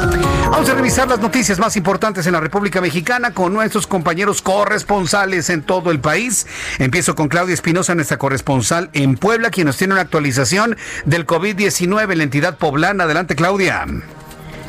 Vamos 0.51 0.69
a 0.69 0.75
revisar 0.75 1.09
las 1.09 1.21
noticias 1.21 1.59
más 1.59 1.77
importantes 1.77 2.27
en 2.27 2.33
la 2.33 2.41
República 2.41 2.81
Mexicana 2.81 3.33
con 3.33 3.53
nuestros 3.53 3.87
compañeros 3.87 4.43
corresponsales 4.43 5.51
en 5.51 5.63
todo 5.63 5.91
el 5.91 6.01
país. 6.01 6.46
Empiezo 6.79 7.15
con 7.15 7.29
Claudia 7.29 7.55
Espinosa, 7.55 7.95
nuestra 7.95 8.19
corresponsal 8.19 8.91
en 8.93 9.17
Puebla, 9.17 9.51
quien 9.51 9.67
nos 9.67 9.77
tiene 9.77 9.95
una 9.95 10.03
actualización 10.03 10.77
del 11.05 11.27
COVID-19 11.27 12.13
en 12.13 12.19
la 12.19 12.25
entidad 12.25 12.59
poblana. 12.59 13.05
Adelante, 13.05 13.37
Claudia. 13.37 13.87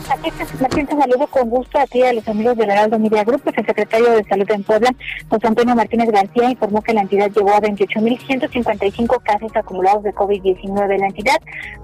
Aquí 0.09 0.31
Martín, 0.61 0.87
te 0.87 0.95
saludo 0.95 1.27
con 1.27 1.49
gusto 1.49 1.77
a 1.77 1.85
ti 1.85 1.99
y 1.99 2.03
a 2.03 2.13
los 2.13 2.25
amigos 2.29 2.55
del 2.55 2.69
Heraldo 2.69 2.97
Media 2.97 3.25
Group. 3.25 3.41
Pues 3.43 3.57
el 3.57 3.65
secretario 3.65 4.11
de 4.11 4.23
Salud 4.23 4.49
en 4.49 4.63
Puebla, 4.63 4.89
José 5.29 5.47
Antonio 5.47 5.75
Martínez 5.75 6.09
García, 6.09 6.49
informó 6.49 6.81
que 6.81 6.93
la 6.93 7.01
entidad 7.01 7.29
llegó 7.29 7.49
a 7.49 7.59
28.155 7.59 9.21
casos 9.21 9.51
acumulados 9.53 10.03
de 10.03 10.15
COVID-19. 10.15 10.97
La 10.97 11.07
entidad 11.07 11.35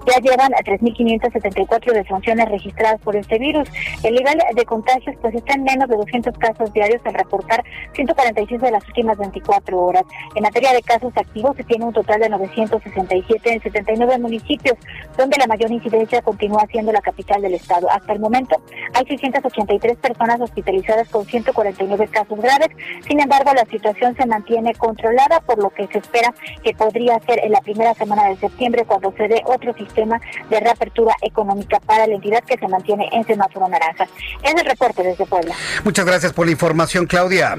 ya 0.06 0.20
llevan 0.20 0.54
a 0.54 0.58
3.574 0.58 1.92
defunciones 1.92 2.48
registradas 2.48 2.98
por 3.02 3.14
este 3.14 3.38
virus. 3.38 3.68
El 4.02 4.14
nivel 4.14 4.38
de 4.54 4.64
contagios 4.64 5.16
pues 5.20 5.34
está 5.34 5.52
en 5.52 5.64
menos 5.64 5.86
de 5.90 5.96
200 5.96 6.38
casos 6.38 6.72
diarios 6.72 7.02
al 7.04 7.12
reportar 7.12 7.62
146 7.92 8.58
de 8.58 8.70
las 8.70 8.86
últimas 8.86 9.18
24 9.18 9.78
horas. 9.78 10.04
En 10.34 10.42
materia 10.42 10.72
de 10.72 10.82
casos 10.82 11.12
activos 11.14 11.56
se 11.58 11.64
tiene 11.64 11.84
un 11.84 11.92
total 11.92 12.20
de 12.20 12.30
967 12.30 13.52
en 13.52 13.62
79 13.62 14.18
municipios, 14.18 14.78
donde 15.18 15.36
la 15.36 15.46
mayor 15.46 15.70
incidencia 15.70 16.22
continúa 16.22 16.66
siendo 16.70 16.90
la 16.90 17.02
capital 17.02 17.42
del 17.42 17.52
estado. 17.52 17.90
Hasta 17.90 18.13
el 18.14 18.20
momento 18.20 18.60
hay 18.94 19.04
683 19.06 19.98
personas 19.98 20.40
hospitalizadas 20.40 21.08
con 21.08 21.24
149 21.24 22.08
casos 22.08 22.38
graves. 22.38 22.68
Sin 23.06 23.20
embargo, 23.20 23.52
la 23.54 23.64
situación 23.66 24.16
se 24.16 24.26
mantiene 24.26 24.74
controlada, 24.74 25.40
por 25.40 25.58
lo 25.58 25.70
que 25.70 25.86
se 25.88 25.98
espera 25.98 26.32
que 26.62 26.74
podría 26.74 27.18
ser 27.20 27.40
en 27.44 27.52
la 27.52 27.60
primera 27.60 27.94
semana 27.94 28.28
de 28.28 28.36
septiembre 28.36 28.84
cuando 28.86 29.12
se 29.16 29.28
dé 29.28 29.42
otro 29.44 29.74
sistema 29.74 30.20
de 30.48 30.60
reapertura 30.60 31.14
económica 31.22 31.80
para 31.80 32.06
la 32.06 32.14
entidad 32.14 32.42
que 32.44 32.58
se 32.58 32.68
mantiene 32.68 33.08
en 33.12 33.24
semáforo 33.24 33.68
naranja. 33.68 34.06
Es 34.42 34.54
el 34.54 34.64
reporte 34.64 35.02
desde 35.02 35.26
Puebla. 35.26 35.54
Muchas 35.84 36.06
gracias 36.06 36.32
por 36.32 36.46
la 36.46 36.52
información, 36.52 37.06
Claudia. 37.06 37.56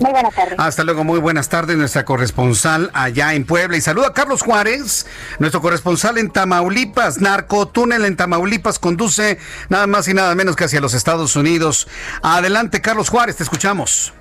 Muy 0.00 0.10
buenas 0.10 0.34
tardes. 0.34 0.54
Hasta 0.58 0.84
luego, 0.84 1.04
muy 1.04 1.18
buenas 1.20 1.48
tardes, 1.48 1.76
nuestra 1.76 2.04
corresponsal 2.04 2.90
allá 2.94 3.34
en 3.34 3.44
Puebla. 3.44 3.76
Y 3.76 3.80
saluda 3.80 4.08
a 4.08 4.12
Carlos 4.12 4.42
Juárez, 4.42 5.06
nuestro 5.38 5.60
corresponsal 5.60 6.18
en 6.18 6.30
Tamaulipas. 6.30 7.20
Narcotúnel 7.20 8.04
en 8.04 8.16
Tamaulipas 8.16 8.78
conduce 8.78 9.38
nada 9.68 9.86
más 9.86 10.08
y 10.08 10.14
nada 10.14 10.34
menos 10.34 10.56
que 10.56 10.64
hacia 10.64 10.80
los 10.80 10.94
Estados 10.94 11.36
Unidos. 11.36 11.88
Adelante, 12.22 12.80
Carlos 12.80 13.08
Juárez, 13.08 13.36
te 13.36 13.42
escuchamos. 13.42 14.12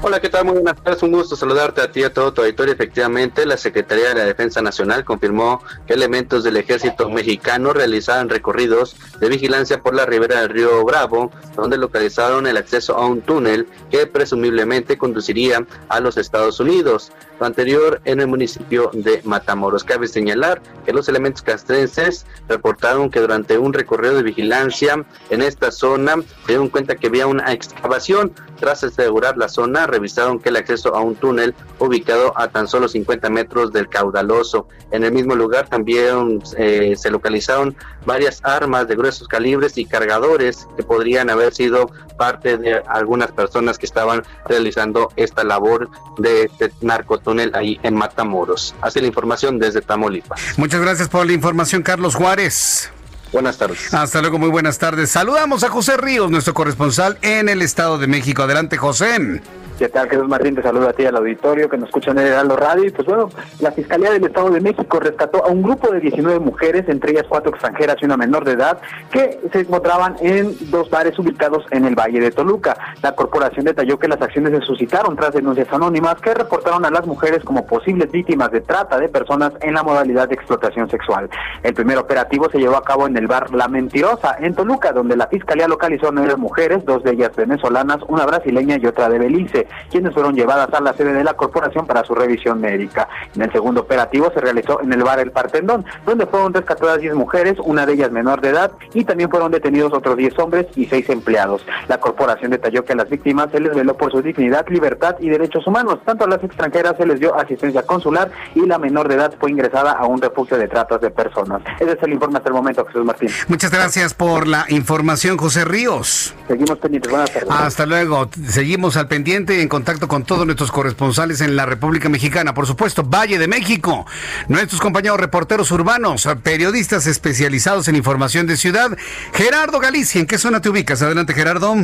Hola, 0.00 0.20
¿qué 0.20 0.28
tal? 0.28 0.44
Muy 0.44 0.54
buenas 0.54 0.80
tardes. 0.80 1.02
Un 1.02 1.10
gusto 1.10 1.34
saludarte 1.34 1.80
a 1.80 1.90
ti 1.90 2.00
y 2.00 2.04
a 2.04 2.12
todo 2.12 2.32
tu 2.32 2.40
auditorio. 2.40 2.72
Efectivamente, 2.72 3.44
la 3.44 3.56
Secretaría 3.56 4.10
de 4.10 4.14
la 4.14 4.24
Defensa 4.26 4.62
Nacional 4.62 5.04
confirmó 5.04 5.60
que 5.88 5.94
elementos 5.94 6.44
del 6.44 6.56
ejército 6.56 7.10
mexicano 7.10 7.72
realizaron 7.72 8.28
recorridos 8.28 8.94
de 9.18 9.28
vigilancia 9.28 9.82
por 9.82 9.96
la 9.96 10.06
ribera 10.06 10.40
del 10.40 10.50
río 10.50 10.84
Bravo, 10.84 11.32
donde 11.56 11.78
localizaron 11.78 12.46
el 12.46 12.56
acceso 12.56 12.96
a 12.96 13.06
un 13.06 13.22
túnel 13.22 13.66
que 13.90 14.06
presumiblemente 14.06 14.96
conduciría 14.96 15.66
a 15.88 15.98
los 15.98 16.16
Estados 16.16 16.60
Unidos. 16.60 17.10
Lo 17.40 17.46
anterior 17.46 18.00
en 18.04 18.20
el 18.20 18.28
municipio 18.28 18.90
de 18.92 19.20
Matamoros. 19.24 19.82
Cabe 19.82 20.06
señalar 20.06 20.62
que 20.86 20.92
los 20.92 21.08
elementos 21.08 21.42
castrenses 21.42 22.24
reportaron 22.48 23.10
que 23.10 23.20
durante 23.20 23.58
un 23.58 23.72
recorrido 23.72 24.14
de 24.14 24.22
vigilancia 24.22 25.04
en 25.30 25.42
esta 25.42 25.72
zona 25.72 26.14
se 26.14 26.46
dieron 26.46 26.68
cuenta 26.68 26.94
que 26.94 27.08
había 27.08 27.26
una 27.26 27.52
excavación. 27.52 28.32
Tras 28.58 28.82
asegurar 28.82 29.36
la 29.36 29.48
zona, 29.48 29.86
revisaron 29.88 30.38
que 30.38 30.50
el 30.50 30.56
acceso 30.56 30.94
a 30.94 31.00
un 31.00 31.16
túnel 31.16 31.54
ubicado 31.78 32.32
a 32.36 32.48
tan 32.48 32.68
solo 32.68 32.88
50 32.88 33.28
metros 33.30 33.72
del 33.72 33.88
caudaloso. 33.88 34.68
En 34.90 35.04
el 35.04 35.12
mismo 35.12 35.34
lugar 35.34 35.68
también 35.68 36.42
eh, 36.56 36.94
se 36.96 37.10
localizaron 37.10 37.76
varias 38.06 38.40
armas 38.44 38.88
de 38.88 38.96
gruesos 38.96 39.28
calibres 39.28 39.76
y 39.76 39.84
cargadores 39.84 40.68
que 40.76 40.82
podrían 40.82 41.30
haber 41.30 41.54
sido 41.54 41.90
parte 42.16 42.56
de 42.56 42.82
algunas 42.86 43.32
personas 43.32 43.78
que 43.78 43.86
estaban 43.86 44.22
realizando 44.46 45.10
esta 45.16 45.44
labor 45.44 45.88
de 46.18 46.44
este 46.44 46.72
narcotúnel 46.80 47.52
ahí 47.54 47.78
en 47.82 47.94
Matamoros. 47.94 48.74
Así 48.80 49.00
la 49.00 49.06
información 49.06 49.58
desde 49.58 49.80
Tamaulipas. 49.80 50.40
Muchas 50.56 50.80
gracias 50.80 51.08
por 51.08 51.26
la 51.26 51.32
información, 51.32 51.82
Carlos 51.82 52.14
Juárez. 52.14 52.90
Buenas 53.32 53.58
tardes. 53.58 53.92
Hasta 53.92 54.20
luego, 54.20 54.38
muy 54.38 54.48
buenas 54.48 54.78
tardes. 54.78 55.10
Saludamos 55.10 55.62
a 55.62 55.68
José 55.68 55.96
Ríos, 55.96 56.30
nuestro 56.30 56.54
corresponsal 56.54 57.18
en 57.22 57.48
el 57.48 57.62
Estado 57.62 57.98
de 57.98 58.06
México. 58.06 58.42
Adelante, 58.42 58.76
José. 58.76 59.42
¿Qué 59.78 59.88
tal, 59.88 60.10
Jesús 60.10 60.26
Martín? 60.26 60.56
Te 60.56 60.62
saludo 60.62 60.88
a 60.88 60.92
ti 60.92 61.06
al 61.06 61.14
auditorio 61.14 61.68
que 61.68 61.78
nos 61.78 61.88
escuchan 61.88 62.18
en 62.18 62.26
el 62.26 62.32
Heraldo 62.32 62.56
Radio. 62.56 62.84
Y 62.84 62.90
pues 62.90 63.06
bueno, 63.06 63.30
la 63.60 63.70
Fiscalía 63.70 64.10
del 64.10 64.24
Estado 64.24 64.50
de 64.50 64.60
México 64.60 64.98
rescató 64.98 65.44
a 65.46 65.50
un 65.50 65.62
grupo 65.62 65.92
de 65.92 66.00
19 66.00 66.40
mujeres, 66.40 66.88
entre 66.88 67.12
ellas 67.12 67.26
cuatro 67.28 67.52
extranjeras 67.52 67.94
y 68.00 68.06
una 68.06 68.16
menor 68.16 68.44
de 68.44 68.54
edad, 68.54 68.80
que 69.12 69.38
se 69.52 69.60
encontraban 69.60 70.16
en 70.18 70.56
dos 70.72 70.90
bares 70.90 71.16
ubicados 71.20 71.64
en 71.70 71.84
el 71.84 71.94
Valle 71.94 72.18
de 72.18 72.32
Toluca. 72.32 72.76
La 73.02 73.12
corporación 73.12 73.66
detalló 73.66 74.00
que 74.00 74.08
las 74.08 74.20
acciones 74.20 74.50
se 74.50 74.66
suscitaron 74.66 75.14
tras 75.14 75.32
denuncias 75.32 75.72
anónimas 75.72 76.16
que 76.20 76.34
reportaron 76.34 76.84
a 76.84 76.90
las 76.90 77.06
mujeres 77.06 77.44
como 77.44 77.64
posibles 77.64 78.10
víctimas 78.10 78.50
de 78.50 78.62
trata 78.62 78.98
de 78.98 79.08
personas 79.08 79.52
en 79.60 79.74
la 79.74 79.84
modalidad 79.84 80.26
de 80.26 80.34
explotación 80.34 80.90
sexual. 80.90 81.30
El 81.62 81.74
primer 81.74 81.98
operativo 81.98 82.50
se 82.50 82.58
llevó 82.58 82.78
a 82.78 82.82
cabo 82.82 83.06
en 83.06 83.16
el 83.16 83.28
bar 83.28 83.54
La 83.54 83.68
Mentirosa, 83.68 84.38
en 84.40 84.56
Toluca, 84.56 84.90
donde 84.90 85.16
la 85.16 85.28
Fiscalía 85.28 85.68
localizó 85.68 86.08
a 86.08 86.12
nueve 86.12 86.34
mujeres, 86.34 86.84
dos 86.84 87.04
de 87.04 87.12
ellas 87.12 87.30
venezolanas, 87.36 87.98
una 88.08 88.26
brasileña 88.26 88.76
y 88.76 88.84
otra 88.84 89.08
de 89.08 89.20
Belice 89.20 89.67
quienes 89.90 90.14
fueron 90.14 90.34
llevadas 90.34 90.68
a 90.72 90.80
la 90.80 90.92
sede 90.92 91.12
de 91.12 91.24
la 91.24 91.34
corporación 91.34 91.86
para 91.86 92.04
su 92.04 92.14
revisión 92.14 92.60
médica. 92.60 93.08
En 93.34 93.42
el 93.42 93.52
segundo 93.52 93.82
operativo 93.82 94.30
se 94.32 94.40
realizó 94.40 94.80
en 94.80 94.92
el 94.92 95.02
bar 95.02 95.18
El 95.20 95.30
Partendón, 95.30 95.84
donde 96.06 96.26
fueron 96.26 96.52
rescatadas 96.52 97.00
10 97.00 97.14
mujeres, 97.14 97.56
una 97.62 97.86
de 97.86 97.94
ellas 97.94 98.10
menor 98.10 98.40
de 98.40 98.50
edad, 98.50 98.72
y 98.94 99.04
también 99.04 99.30
fueron 99.30 99.50
detenidos 99.50 99.92
otros 99.92 100.16
10 100.16 100.38
hombres 100.38 100.66
y 100.76 100.86
6 100.86 101.08
empleados. 101.10 101.64
La 101.88 101.98
corporación 101.98 102.50
detalló 102.50 102.84
que 102.84 102.92
a 102.92 102.96
las 102.96 103.08
víctimas 103.08 103.48
se 103.52 103.60
les 103.60 103.74
veló 103.74 103.96
por 103.96 104.10
su 104.10 104.22
dignidad, 104.22 104.66
libertad 104.68 105.16
y 105.20 105.28
derechos 105.28 105.66
humanos. 105.66 105.98
Tanto 106.04 106.24
a 106.24 106.28
las 106.28 106.42
extranjeras 106.42 106.94
se 106.96 107.06
les 107.06 107.20
dio 107.20 107.34
asistencia 107.34 107.82
consular 107.82 108.30
y 108.54 108.66
la 108.66 108.78
menor 108.78 109.08
de 109.08 109.16
edad 109.16 109.34
fue 109.38 109.50
ingresada 109.50 109.92
a 109.92 110.06
un 110.06 110.20
refugio 110.20 110.58
de 110.58 110.68
tratas 110.68 111.00
de 111.00 111.10
personas. 111.10 111.62
Ese 111.80 111.92
es 111.92 112.02
el 112.02 112.12
informe 112.12 112.38
hasta 112.38 112.48
el 112.48 112.54
momento, 112.54 112.84
Jesús 112.86 113.04
Martín. 113.04 113.28
Muchas 113.48 113.70
gracias 113.70 114.14
por 114.14 114.46
la 114.46 114.66
información, 114.68 115.36
José 115.36 115.64
Ríos. 115.64 116.34
Seguimos 116.46 116.78
pendientes. 116.78 117.10
Buenas 117.10 117.32
tardes. 117.32 117.50
Hasta 117.50 117.86
luego. 117.86 118.28
Seguimos 118.46 118.96
al 118.96 119.08
pendiente 119.08 119.57
en 119.60 119.68
contacto 119.68 120.08
con 120.08 120.24
todos 120.24 120.46
nuestros 120.46 120.72
corresponsales 120.72 121.40
en 121.40 121.56
la 121.56 121.66
República 121.66 122.08
Mexicana. 122.08 122.54
Por 122.54 122.66
supuesto, 122.66 123.02
Valle 123.02 123.38
de 123.38 123.48
México. 123.48 124.06
Nuestros 124.48 124.80
compañeros 124.80 125.20
reporteros 125.20 125.70
urbanos, 125.70 126.28
periodistas 126.42 127.06
especializados 127.06 127.88
en 127.88 127.96
información 127.96 128.46
de 128.46 128.56
ciudad. 128.56 128.96
Gerardo 129.32 129.78
Galicia, 129.80 130.20
¿en 130.20 130.26
qué 130.26 130.38
zona 130.38 130.60
te 130.60 130.68
ubicas? 130.68 131.02
Adelante, 131.02 131.34
Gerardo 131.34 131.76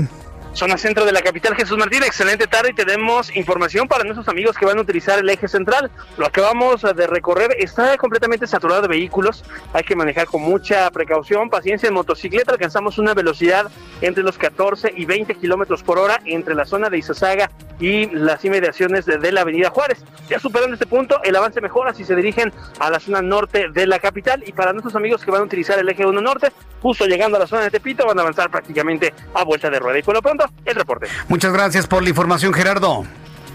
zona 0.54 0.78
centro 0.78 1.04
de 1.04 1.10
la 1.10 1.20
capital 1.20 1.56
Jesús 1.56 1.76
Martín. 1.76 2.04
Excelente 2.04 2.46
tarde 2.46 2.70
y 2.70 2.74
tenemos 2.74 3.34
información 3.34 3.88
para 3.88 4.04
nuestros 4.04 4.28
amigos 4.28 4.56
que 4.56 4.64
van 4.64 4.78
a 4.78 4.82
utilizar 4.82 5.18
el 5.18 5.28
eje 5.28 5.48
central. 5.48 5.90
Lo 6.16 6.26
acabamos 6.26 6.82
de 6.82 7.06
recorrer 7.08 7.56
está 7.58 7.96
completamente 7.96 8.46
saturado 8.46 8.82
de 8.82 8.88
vehículos. 8.88 9.44
Hay 9.72 9.82
que 9.82 9.96
manejar 9.96 10.26
con 10.26 10.42
mucha 10.42 10.88
precaución, 10.92 11.50
paciencia. 11.50 11.88
En 11.88 11.94
motocicleta 11.94 12.52
alcanzamos 12.52 12.98
una 12.98 13.14
velocidad 13.14 13.70
entre 14.00 14.22
los 14.22 14.38
14 14.38 14.92
y 14.96 15.04
20 15.04 15.34
kilómetros 15.34 15.82
por 15.82 15.98
hora 15.98 16.20
entre 16.24 16.54
la 16.54 16.64
zona 16.64 16.88
de 16.88 16.98
Izazaga 16.98 17.50
y 17.80 18.06
las 18.06 18.44
inmediaciones 18.44 19.06
de, 19.06 19.32
la 19.32 19.40
avenida 19.40 19.70
Juárez. 19.70 20.04
Ya 20.28 20.38
superando 20.38 20.74
este 20.74 20.86
punto, 20.86 21.20
el 21.24 21.34
avance 21.34 21.60
mejora 21.60 21.92
si 21.92 22.04
se 22.04 22.14
dirigen 22.14 22.52
a 22.78 22.90
la 22.90 23.00
zona 23.00 23.20
norte 23.20 23.70
de 23.70 23.86
la 23.86 23.98
capital. 23.98 24.44
Y 24.46 24.52
para 24.52 24.72
nuestros 24.72 24.94
amigos 24.94 25.24
que 25.24 25.30
van 25.30 25.40
a 25.40 25.44
utilizar 25.44 25.78
el 25.78 25.88
eje 25.88 26.06
1 26.06 26.20
norte, 26.20 26.52
justo 26.80 27.06
llegando 27.06 27.36
a 27.36 27.40
la 27.40 27.46
zona 27.46 27.62
de 27.62 27.70
Tepito, 27.70 28.06
van 28.06 28.18
a 28.18 28.22
avanzar 28.22 28.50
prácticamente 28.50 29.12
a 29.34 29.44
vuelta 29.44 29.68
de 29.68 29.80
rueda. 29.80 29.98
Y 29.98 30.02
por 30.02 30.14
lo 30.14 30.22
pronto, 30.22 30.43
el 30.64 30.74
reporte. 30.74 31.08
Muchas 31.28 31.52
gracias 31.52 31.86
por 31.86 32.02
la 32.02 32.08
información, 32.08 32.52
Gerardo. 32.52 33.04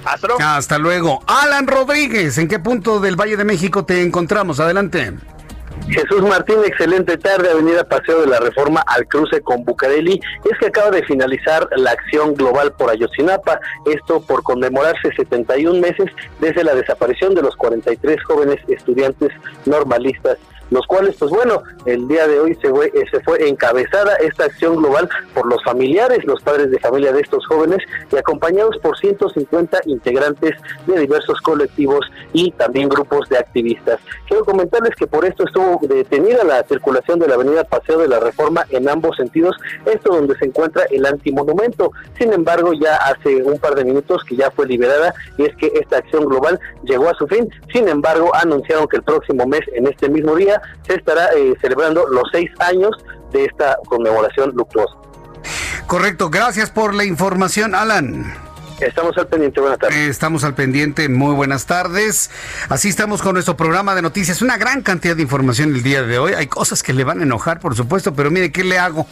Hasta 0.06 0.28
luego. 0.28 0.44
Hasta 0.44 0.78
luego. 0.78 1.24
Alan 1.28 1.68
Rodríguez, 1.68 2.38
¿en 2.38 2.48
qué 2.48 2.60
punto 2.60 3.00
del 3.00 3.16
Valle 3.16 3.38
de 3.38 3.46
México 3.46 3.86
te 3.86 4.02
encontramos? 4.02 4.60
Adelante. 4.60 5.14
Jesús 5.88 6.22
Martín, 6.22 6.58
excelente 6.66 7.18
tarde, 7.18 7.50
Avenida 7.50 7.84
Paseo 7.84 8.22
de 8.22 8.28
la 8.28 8.40
Reforma 8.40 8.82
al 8.82 9.08
cruce 9.08 9.42
con 9.42 9.64
Bucareli. 9.64 10.20
Es 10.50 10.58
que 10.60 10.68
acaba 10.68 10.92
de 10.92 11.04
finalizar 11.04 11.68
la 11.78 11.92
acción 11.92 12.36
global 12.36 12.74
por 12.74 12.90
Ayotzinapa, 12.92 13.60
esto 13.86 14.22
por 14.22 14.44
conmemorarse 14.44 15.12
71 15.16 15.80
meses 15.80 16.08
desde 16.40 16.64
la 16.64 16.76
desaparición 16.76 17.34
de 17.34 17.42
los 17.42 17.56
43 17.56 18.24
jóvenes 18.24 18.58
estudiantes 18.68 19.30
normalistas 19.66 20.38
los 20.70 20.86
cuales, 20.88 21.16
pues 21.18 21.32
bueno, 21.32 21.64
el 21.86 22.08
día 22.08 22.28
de 22.28 22.40
hoy 22.40 22.56
se 22.62 22.70
fue, 22.70 22.88
eh, 22.88 23.04
se 23.12 23.20
fue 23.22 23.48
encabezada 23.48 24.16
esta 24.16 24.46
acción 24.46 24.78
global 24.78 25.10
por 25.34 25.48
los 25.48 25.64
familiares, 25.64 26.24
los 26.26 26.42
padres 26.42 26.72
de 26.72 26.80
familia 26.80 27.12
de 27.12 27.22
estos 27.22 27.46
jóvenes 27.48 27.80
y 28.12 28.18
acompañados 28.18 28.78
por 28.80 28.98
150 28.98 29.80
integrantes 29.86 30.56
de 30.88 31.00
diversos 31.00 31.40
colectivos 31.42 32.06
y 32.34 32.52
también 32.52 32.90
grupos 32.90 33.30
de 33.30 33.38
activistas. 33.38 34.00
Quiero 34.28 34.46
comentarles 34.46 34.96
que 34.96 35.08
por 35.08 35.26
esto 35.26 35.44
estuvo 35.46 35.80
detenida 35.88 36.44
la 36.44 36.64
circulación 36.64 37.20
de 37.20 37.28
la 37.28 37.36
avenida 37.36 37.64
Paseo 37.64 38.00
de 38.00 38.08
la 38.08 38.20
Reforma 38.20 38.66
en 38.70 38.88
ambos 38.90 39.18
sentidos, 39.18 39.56
esto 39.86 40.14
donde 40.14 40.38
se 40.38 40.46
encuentra 40.46 40.84
el 40.90 41.06
antimonumento. 41.06 41.92
Sin 42.18 42.34
embargo, 42.34 42.74
ya 42.74 42.96
hace 42.96 43.42
un 43.44 43.58
par 43.60 43.76
de 43.76 43.86
minutos 43.86 44.24
que 44.24 44.36
ya 44.36 44.52
fue 44.52 44.68
liberada 44.68 45.14
y 45.38 45.46
es 45.46 45.56
que 45.56 45.72
esta 45.76 45.98
acción 45.98 46.26
global 46.26 46.60
llegó 46.84 47.10
a 47.10 47.16
su 47.16 47.28
fin. 47.28 47.50
Sin 47.72 47.88
embargo, 47.88 48.34
anunciaron 48.36 48.88
que 48.88 48.98
el 48.98 49.04
próximo 49.04 49.46
mes, 49.46 49.62
en 49.74 49.88
este 49.88 50.10
mismo 50.10 50.36
día, 50.36 50.59
se 50.88 50.96
estará 50.96 51.30
eh, 51.36 51.56
celebrando 51.62 52.08
los 52.08 52.24
seis 52.32 52.50
años 52.60 52.92
de 53.32 53.46
esta 53.46 53.78
conmemoración 53.88 54.52
luctuosa. 54.56 54.96
Correcto, 55.88 56.30
gracias 56.30 56.70
por 56.70 56.94
la 56.94 57.04
información, 57.04 57.74
Alan. 57.74 58.49
Estamos 58.82 59.18
al 59.18 59.28
pendiente, 59.28 59.60
buenas 59.60 59.80
tardes. 59.80 59.98
Estamos 59.98 60.44
al 60.46 60.56
pendiente, 60.56 61.10
muy 61.10 61.36
buenas 61.36 61.66
tardes. 61.66 62.30
Así 62.70 62.88
estamos 62.88 63.22
con 63.22 63.34
nuestro 63.34 63.58
programa 63.58 63.94
de 63.94 64.02
noticias. 64.02 64.42
Una 64.42 64.58
gran 64.58 64.82
cantidad 64.82 65.18
de 65.18 65.22
información 65.22 65.76
el 65.76 65.84
día 65.84 66.04
de 66.04 66.18
hoy. 66.18 66.34
Hay 66.34 66.48
cosas 66.48 66.82
que 66.82 66.94
le 66.94 67.04
van 67.04 67.20
a 67.20 67.24
enojar, 67.24 67.60
por 67.60 67.76
supuesto, 67.76 68.14
pero 68.14 68.32
mire, 68.32 68.52
¿qué 68.52 68.64
le 68.64 68.80
hago? 68.80 69.06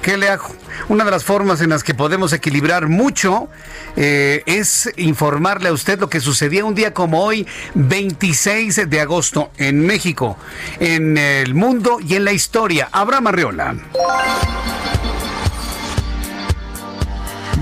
¿Qué 0.00 0.16
le 0.16 0.30
hago? 0.30 0.48
Una 0.88 1.04
de 1.04 1.10
las 1.10 1.24
formas 1.24 1.60
en 1.60 1.70
las 1.70 1.84
que 1.84 1.94
podemos 1.94 2.32
equilibrar 2.32 2.88
mucho 2.88 3.48
eh, 3.96 4.42
es 4.46 4.90
informarle 4.96 5.68
a 5.68 5.72
usted 5.72 5.98
lo 5.98 6.08
que 6.08 6.20
sucedía 6.20 6.64
un 6.64 6.74
día 6.74 6.94
como 6.94 7.22
hoy, 7.22 7.46
26 7.74 8.88
de 8.88 9.00
agosto, 9.00 9.50
en 9.58 9.84
México, 9.86 10.38
en 10.80 11.18
el 11.18 11.54
mundo 11.54 11.98
y 12.00 12.14
en 12.14 12.24
la 12.24 12.32
historia. 12.32 12.88
Abraham 12.90 13.26
Arriola. 13.26 13.74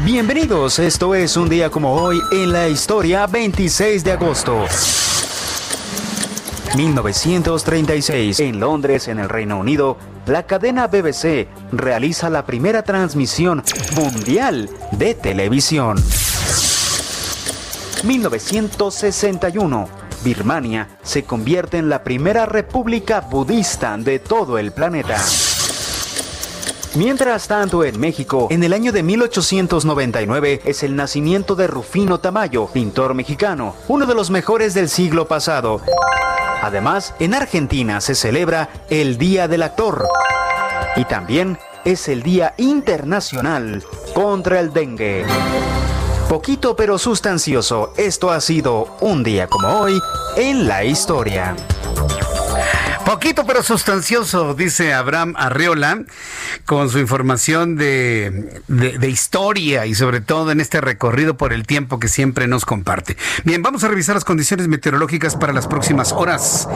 Bienvenidos, 0.04 0.80
esto 0.80 1.14
es 1.14 1.36
un 1.36 1.48
día 1.48 1.70
como 1.70 1.94
hoy 1.94 2.20
en 2.32 2.50
la 2.50 2.66
historia 2.66 3.28
26 3.28 4.02
de 4.02 4.10
agosto. 4.10 4.64
1936, 6.74 8.40
en 8.40 8.58
Londres, 8.58 9.06
en 9.06 9.20
el 9.20 9.28
Reino 9.28 9.60
Unido, 9.60 9.96
la 10.26 10.44
cadena 10.44 10.88
BBC 10.88 11.46
realiza 11.70 12.30
la 12.30 12.44
primera 12.44 12.82
transmisión 12.82 13.62
mundial 13.94 14.68
de 14.90 15.14
televisión. 15.14 16.02
1961, 18.02 19.88
Birmania 20.24 20.88
se 21.04 21.22
convierte 21.22 21.78
en 21.78 21.88
la 21.88 22.02
primera 22.02 22.44
república 22.44 23.20
budista 23.20 23.96
de 23.96 24.18
todo 24.18 24.58
el 24.58 24.72
planeta. 24.72 25.22
Mientras 26.94 27.48
tanto, 27.48 27.84
en 27.84 27.98
México, 27.98 28.48
en 28.50 28.62
el 28.64 28.74
año 28.74 28.92
de 28.92 29.02
1899 29.02 30.60
es 30.66 30.82
el 30.82 30.94
nacimiento 30.94 31.54
de 31.54 31.66
Rufino 31.66 32.20
Tamayo, 32.20 32.66
pintor 32.66 33.14
mexicano, 33.14 33.74
uno 33.88 34.04
de 34.04 34.14
los 34.14 34.30
mejores 34.30 34.74
del 34.74 34.90
siglo 34.90 35.26
pasado. 35.26 35.80
Además, 36.60 37.14
en 37.18 37.32
Argentina 37.32 38.02
se 38.02 38.14
celebra 38.14 38.68
el 38.90 39.16
Día 39.16 39.48
del 39.48 39.62
Actor. 39.62 40.06
Y 40.94 41.06
también 41.06 41.58
es 41.86 42.08
el 42.08 42.22
Día 42.22 42.52
Internacional 42.58 43.82
contra 44.12 44.60
el 44.60 44.74
Dengue. 44.74 45.24
Poquito 46.28 46.76
pero 46.76 46.98
sustancioso, 46.98 47.94
esto 47.96 48.30
ha 48.30 48.40
sido 48.42 48.98
un 49.00 49.22
día 49.22 49.46
como 49.46 49.80
hoy 49.80 49.98
en 50.36 50.68
la 50.68 50.84
historia. 50.84 51.56
Poquito 53.04 53.44
pero 53.44 53.62
sustancioso, 53.64 54.54
dice 54.54 54.94
Abraham 54.94 55.34
Arreola, 55.36 56.02
con 56.64 56.88
su 56.88 56.98
información 57.00 57.76
de, 57.76 58.60
de, 58.68 59.10
historia 59.10 59.86
y 59.86 59.94
sobre 59.94 60.20
todo 60.20 60.52
en 60.52 60.60
este 60.60 60.80
recorrido 60.80 61.36
por 61.36 61.52
el 61.52 61.66
tiempo 61.66 61.98
que 61.98 62.08
siempre 62.08 62.46
nos 62.46 62.64
comparte. 62.64 63.16
Bien, 63.44 63.60
vamos 63.60 63.82
a 63.82 63.88
revisar 63.88 64.14
las 64.14 64.24
condiciones 64.24 64.68
meteorológicas 64.68 65.36
para 65.36 65.52
las 65.52 65.66
próximas 65.66 66.12
horas. 66.12 66.68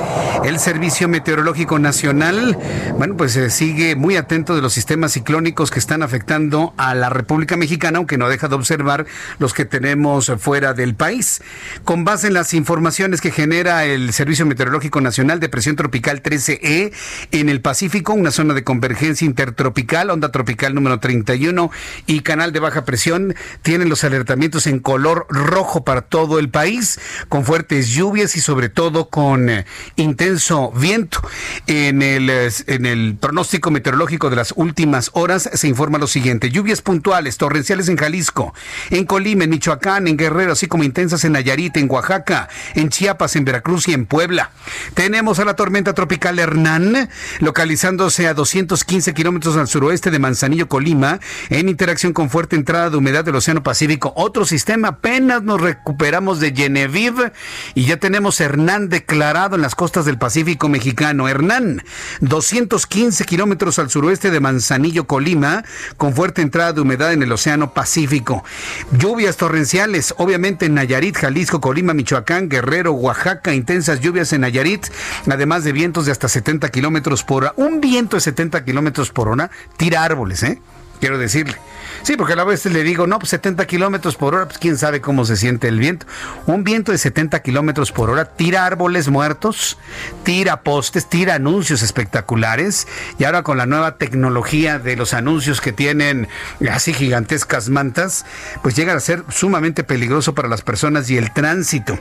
El 0.45 0.59
Servicio 0.59 1.09
Meteorológico 1.09 1.79
Nacional, 1.79 2.59
bueno, 2.99 3.17
pues 3.17 3.33
se 3.33 3.49
sigue 3.49 3.95
muy 3.95 4.17
atento 4.17 4.57
de 4.57 4.63
los 4.63 4.73
sistemas 4.73 5.13
ciclónicos 5.13 5.71
que 5.71 5.79
están 5.79 6.03
afectando 6.03 6.75
a 6.77 6.95
la 6.95 7.09
República 7.09 7.57
Mexicana, 7.57 7.99
aunque 7.99 8.19
no 8.19 8.29
deja 8.29 8.49
de 8.49 8.57
observar 8.57 9.07
los 9.39 9.55
que 9.55 9.65
tenemos 9.65 10.33
fuera 10.39 10.75
del 10.75 10.95
país. 10.95 11.41
Con 11.85 12.05
base 12.05 12.27
en 12.27 12.35
las 12.35 12.53
informaciones 12.53 13.21
que 13.21 13.31
genera 13.31 13.85
el 13.85 14.13
Servicio 14.13 14.45
Meteorológico 14.45 15.01
Nacional 15.01 15.41
de 15.41 15.49
Presión 15.49 15.77
Tropical 16.17 16.23
13E 16.23 16.93
en 17.33 17.49
el 17.49 17.61
Pacífico, 17.61 18.13
una 18.13 18.31
zona 18.31 18.55
de 18.55 18.65
convergencia 18.65 19.25
intertropical, 19.25 20.11
onda 20.11 20.31
tropical 20.31 20.75
número 20.75 21.01
31 21.01 21.71
y 22.07 22.21
canal 22.21 22.53
de 22.53 22.61
baja 22.61 22.85
presión, 22.85 23.35
tienen 23.63 23.89
los 23.89 24.05
alertamientos 24.05 24.67
en 24.67 24.79
color 24.79 25.27
rojo 25.29 25.85
para 25.85 26.03
todo 26.03 26.39
el 26.39 26.49
país, 26.49 27.01
con 27.29 27.45
fuertes 27.45 27.91
lluvias 27.91 28.37
y 28.37 28.41
sobre 28.41 28.69
todo 28.69 29.09
con 29.09 29.51
eh, 29.51 29.67
intenso 29.97 30.73
viento. 30.73 31.21
En 31.67 32.03
el, 32.03 32.31
eh, 32.31 32.51
en 32.67 32.87
el 32.87 33.17
pronóstico 33.21 33.71
meteorológico 33.71 34.31
de 34.31 34.37
las 34.37 34.53
últimas 34.57 35.11
horas 35.15 35.51
se 35.53 35.69
informa 35.69 35.99
lo 35.99 36.07
siguiente, 36.07 36.51
lluvias 36.51 36.83
puntuales, 36.83 37.37
torrenciales 37.37 37.89
en 37.89 37.97
Jalisco, 37.97 38.55
en 38.91 39.05
Colima, 39.05 39.45
en 39.45 39.51
Michoacán, 39.51 40.07
en 40.07 40.17
Guerrero, 40.17 40.53
así 40.53 40.67
como 40.67 40.85
intensas 40.85 41.25
en 41.25 41.33
Nayarit, 41.33 41.77
en 41.77 41.91
Oaxaca, 41.91 42.49
en 42.75 42.89
Chiapas, 42.89 43.37
en 43.37 43.45
Veracruz 43.45 43.89
y 43.89 43.95
en 43.95 44.07
Puebla. 44.07 44.51
Tenemos 44.95 45.39
a 45.39 45.45
la 45.45 45.55
tormenta 45.55 45.93
tropical 45.93 46.06
Hernán, 46.09 47.09
localizándose 47.41 48.27
a 48.29 48.35
215 48.35 49.15
kilómetros 49.15 49.57
al 49.57 49.69
suroeste 49.69 50.11
de 50.11 50.19
Manzanillo, 50.19 50.69
Colima, 50.69 51.21
en 51.51 51.69
interacción 51.69 52.13
con 52.13 52.31
fuerte 52.31 52.57
entrada 52.57 52.91
de 52.91 52.97
humedad 52.97 53.25
del 53.25 53.37
Océano 53.37 53.63
Pacífico. 53.63 54.13
Otro 54.17 54.45
sistema, 54.45 54.89
apenas 54.89 55.43
nos 55.43 55.61
recuperamos 55.61 56.41
de 56.41 56.53
Genevieve 56.55 57.33
y 57.75 57.85
ya 57.87 57.97
tenemos 57.97 58.41
Hernán 58.41 58.89
declarado 58.89 59.57
en 59.57 59.63
las 59.63 59.75
costas 59.75 60.05
del 60.05 60.19
Pacífico 60.19 60.69
mexicano. 60.69 61.29
Hernán, 61.29 61.83
215 62.21 63.25
kilómetros 63.25 63.79
al 63.79 63.91
suroeste 63.91 64.31
de 64.31 64.41
Manzanillo, 64.41 65.07
Colima, 65.07 65.65
con 65.97 66.15
fuerte 66.15 66.43
entrada 66.43 66.73
de 66.73 66.81
humedad 66.81 67.13
en 67.13 67.23
el 67.23 67.33
Océano 67.33 67.73
Pacífico. 67.73 68.45
Lluvias 68.93 69.37
torrenciales, 69.37 70.15
obviamente 70.19 70.67
en 70.67 70.75
Nayarit, 70.75 71.17
Jalisco, 71.17 71.61
Colima, 71.61 71.95
Michoacán, 71.95 72.49
Guerrero, 72.49 72.93
Oaxaca, 72.93 73.55
intensas 73.55 74.01
lluvias 74.01 74.33
en 74.33 74.43
Nayarit, 74.43 74.87
además 75.31 75.65
de 75.65 75.73
vientos 75.73 75.96
de 76.05 76.13
hasta 76.13 76.29
70 76.29 76.69
kilómetros 76.69 77.25
por 77.25 77.45
hora. 77.45 77.55
Un 77.57 77.81
viento 77.81 78.17
de 78.17 78.21
70 78.21 78.65
kilómetros 78.65 79.11
por 79.11 79.29
hora 79.29 79.51
tira 79.77 80.05
árboles, 80.05 80.43
¿eh? 80.43 80.61
Quiero 81.01 81.19
decirle. 81.19 81.57
Sí, 82.03 82.17
porque 82.17 82.35
a 82.35 82.37
la 82.37 82.45
vez 82.45 82.65
le 82.67 82.83
digo, 82.83 83.07
no, 83.07 83.19
pues 83.19 83.31
70 83.31 83.67
kilómetros 83.67 84.17
por 84.17 84.35
hora, 84.35 84.47
pues 84.47 84.59
quién 84.59 84.79
sabe 84.79 85.01
cómo 85.01 85.25
se 85.25 85.37
siente 85.37 85.69
el 85.69 85.79
viento. 85.79 86.07
Un 86.47 86.65
viento 86.65 86.93
de 86.93 86.99
70 86.99 87.43
kilómetros 87.43 87.93
por 87.93 88.11
hora 88.11 88.25
tira 88.25 88.65
árboles 88.65 89.09
muertos, 89.09 89.77
tira 90.23 90.63
postes, 90.63 91.09
tira 91.09 91.35
anuncios 91.35 91.83
espectaculares. 91.83 92.87
Y 93.19 93.25
ahora 93.25 93.43
con 93.43 93.59
la 93.59 93.67
nueva 93.67 93.99
tecnología 93.99 94.79
de 94.79 94.97
los 94.97 95.15
anuncios 95.15 95.61
que 95.61 95.73
tienen 95.73 96.29
así 96.71 96.95
gigantescas 96.95 97.69
mantas, 97.69 98.25
pues 98.63 98.77
llega 98.77 98.95
a 98.95 99.01
ser 99.01 99.25
sumamente 99.29 99.85
peligroso 99.85 100.35
para 100.35 100.49
las 100.49 100.63
personas 100.63 101.11
y 101.11 101.17
el 101.17 101.33
tránsito. 101.33 101.99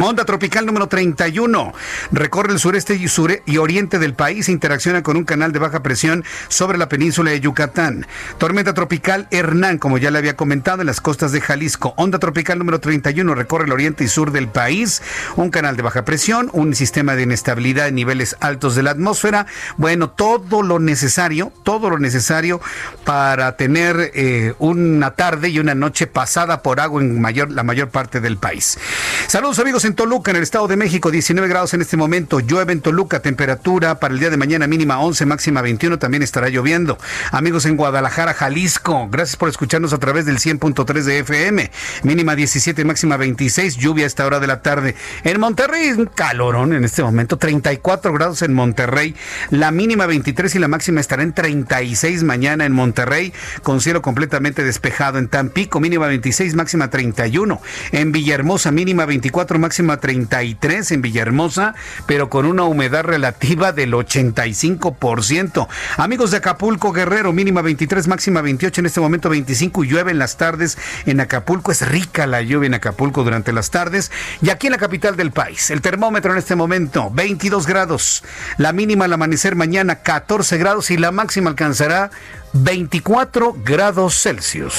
Onda 0.00 0.24
tropical 0.24 0.66
número 0.66 0.88
31 0.88 1.72
recorre 2.10 2.52
el 2.52 2.58
sureste 2.58 2.96
y, 2.96 3.06
y 3.46 3.56
oriente 3.58 3.98
del 3.98 4.14
país 4.14 4.48
e 4.48 4.52
interacciona 4.52 5.02
con 5.02 5.16
un 5.16 5.24
canal 5.24 5.52
de 5.52 5.58
baja 5.58 5.82
presión 5.82 6.24
sobre 6.48 6.78
la 6.78 6.88
península 6.88 7.30
de 7.30 7.40
Yucatán. 7.40 8.06
Tormenta 8.38 8.74
tropical 8.74 9.28
Hernán, 9.30 9.78
como 9.78 9.98
ya 9.98 10.10
le 10.10 10.18
había 10.18 10.36
comentado, 10.36 10.82
en 10.82 10.86
las 10.86 11.00
costas 11.00 11.32
de 11.32 11.40
Jalisco. 11.40 11.94
Onda 11.96 12.18
tropical 12.18 12.58
número 12.58 12.80
31 12.80 13.34
recorre 13.34 13.64
el 13.64 13.72
oriente 13.72 14.04
y 14.04 14.08
sur 14.08 14.32
del 14.32 14.48
país, 14.48 15.02
un 15.36 15.50
canal 15.50 15.76
de 15.76 15.82
baja 15.82 16.04
presión, 16.04 16.50
un 16.52 16.74
sistema 16.74 17.14
de 17.14 17.22
inestabilidad 17.22 17.88
en 17.88 17.94
niveles 17.94 18.36
altos 18.40 18.74
de 18.74 18.82
la 18.82 18.90
atmósfera. 18.90 19.46
Bueno, 19.76 20.10
todo 20.10 20.62
lo 20.62 20.78
necesario, 20.78 21.52
todo 21.62 21.90
lo 21.90 21.98
necesario 21.98 22.60
para 23.04 23.56
tener 23.56 24.10
eh, 24.14 24.54
una 24.58 25.12
tarde 25.12 25.48
y 25.50 25.58
una 25.58 25.74
noche 25.74 26.06
pasada 26.06 26.62
por 26.62 26.80
agua 26.80 27.00
en 27.00 27.20
mayor, 27.20 27.50
la 27.50 27.62
mayor 27.62 27.90
parte 27.90 28.20
del 28.20 28.36
país. 28.36 28.78
Saludos 29.26 29.58
amigos 29.58 29.83
En 29.84 29.94
Toluca, 29.94 30.30
en 30.30 30.38
el 30.38 30.42
Estado 30.42 30.66
de 30.66 30.78
México, 30.78 31.10
19 31.10 31.46
grados 31.46 31.74
en 31.74 31.82
este 31.82 31.98
momento. 31.98 32.40
Llueve 32.40 32.72
en 32.72 32.80
Toluca, 32.80 33.20
temperatura 33.20 34.00
para 34.00 34.14
el 34.14 34.20
día 34.20 34.30
de 34.30 34.38
mañana 34.38 34.66
mínima 34.66 34.98
11, 34.98 35.26
máxima 35.26 35.60
21, 35.60 35.98
también 35.98 36.22
estará 36.22 36.48
lloviendo. 36.48 36.96
Amigos 37.32 37.66
en 37.66 37.76
Guadalajara, 37.76 38.32
Jalisco, 38.32 39.08
gracias 39.10 39.36
por 39.36 39.50
escucharnos 39.50 39.92
a 39.92 39.98
través 39.98 40.24
del 40.24 40.38
100.3 40.38 41.02
de 41.02 41.18
FM. 41.18 41.70
Mínima 42.02 42.34
17, 42.34 42.82
máxima 42.86 43.18
26, 43.18 43.76
lluvia 43.76 44.04
a 44.04 44.06
esta 44.06 44.24
hora 44.24 44.40
de 44.40 44.46
la 44.46 44.62
tarde. 44.62 44.94
En 45.22 45.38
Monterrey, 45.38 45.90
un 45.90 46.06
calorón 46.06 46.72
en 46.72 46.84
este 46.84 47.02
momento, 47.02 47.36
34 47.36 48.10
grados 48.14 48.40
en 48.40 48.54
Monterrey. 48.54 49.14
La 49.50 49.70
mínima 49.70 50.06
23 50.06 50.54
y 50.54 50.58
la 50.60 50.68
máxima 50.68 51.02
estará 51.02 51.22
en 51.22 51.34
36 51.34 52.22
mañana 52.22 52.64
en 52.64 52.72
Monterrey, 52.72 53.34
con 53.62 53.82
cielo 53.82 54.00
completamente 54.00 54.64
despejado. 54.64 55.18
En 55.18 55.28
Tampico, 55.28 55.78
mínima 55.78 56.06
26, 56.06 56.54
máxima 56.54 56.88
31. 56.88 57.60
En 57.92 58.12
Villahermosa, 58.12 58.70
mínima 58.70 59.04
24, 59.04 59.58
máxima 59.58 59.73
33 59.74 60.92
en 60.92 61.02
Villahermosa, 61.02 61.74
pero 62.06 62.30
con 62.30 62.46
una 62.46 62.64
humedad 62.64 63.02
relativa 63.02 63.72
del 63.72 63.92
85%. 63.92 65.66
Amigos 65.96 66.30
de 66.30 66.36
Acapulco, 66.36 66.92
Guerrero, 66.92 67.32
mínima 67.32 67.60
23, 67.60 68.06
máxima 68.06 68.40
28, 68.40 68.80
en 68.80 68.86
este 68.86 69.00
momento 69.00 69.28
25 69.28 69.84
y 69.84 69.88
llueve 69.88 70.12
en 70.12 70.18
las 70.18 70.36
tardes 70.36 70.78
en 71.06 71.20
Acapulco. 71.20 71.72
Es 71.72 71.86
rica 71.86 72.26
la 72.26 72.42
lluvia 72.42 72.68
en 72.68 72.74
Acapulco 72.74 73.24
durante 73.24 73.52
las 73.52 73.70
tardes. 73.70 74.12
Y 74.40 74.50
aquí 74.50 74.68
en 74.68 74.72
la 74.72 74.78
capital 74.78 75.16
del 75.16 75.32
país, 75.32 75.70
el 75.70 75.80
termómetro 75.80 76.32
en 76.32 76.38
este 76.38 76.54
momento 76.54 77.10
22 77.12 77.66
grados. 77.66 78.22
La 78.58 78.72
mínima 78.72 79.06
al 79.06 79.12
amanecer 79.12 79.56
mañana 79.56 79.96
14 79.96 80.56
grados 80.58 80.90
y 80.90 80.96
la 80.96 81.10
máxima 81.10 81.50
alcanzará 81.50 82.10
24 82.52 83.56
grados 83.64 84.22
Celsius. 84.22 84.74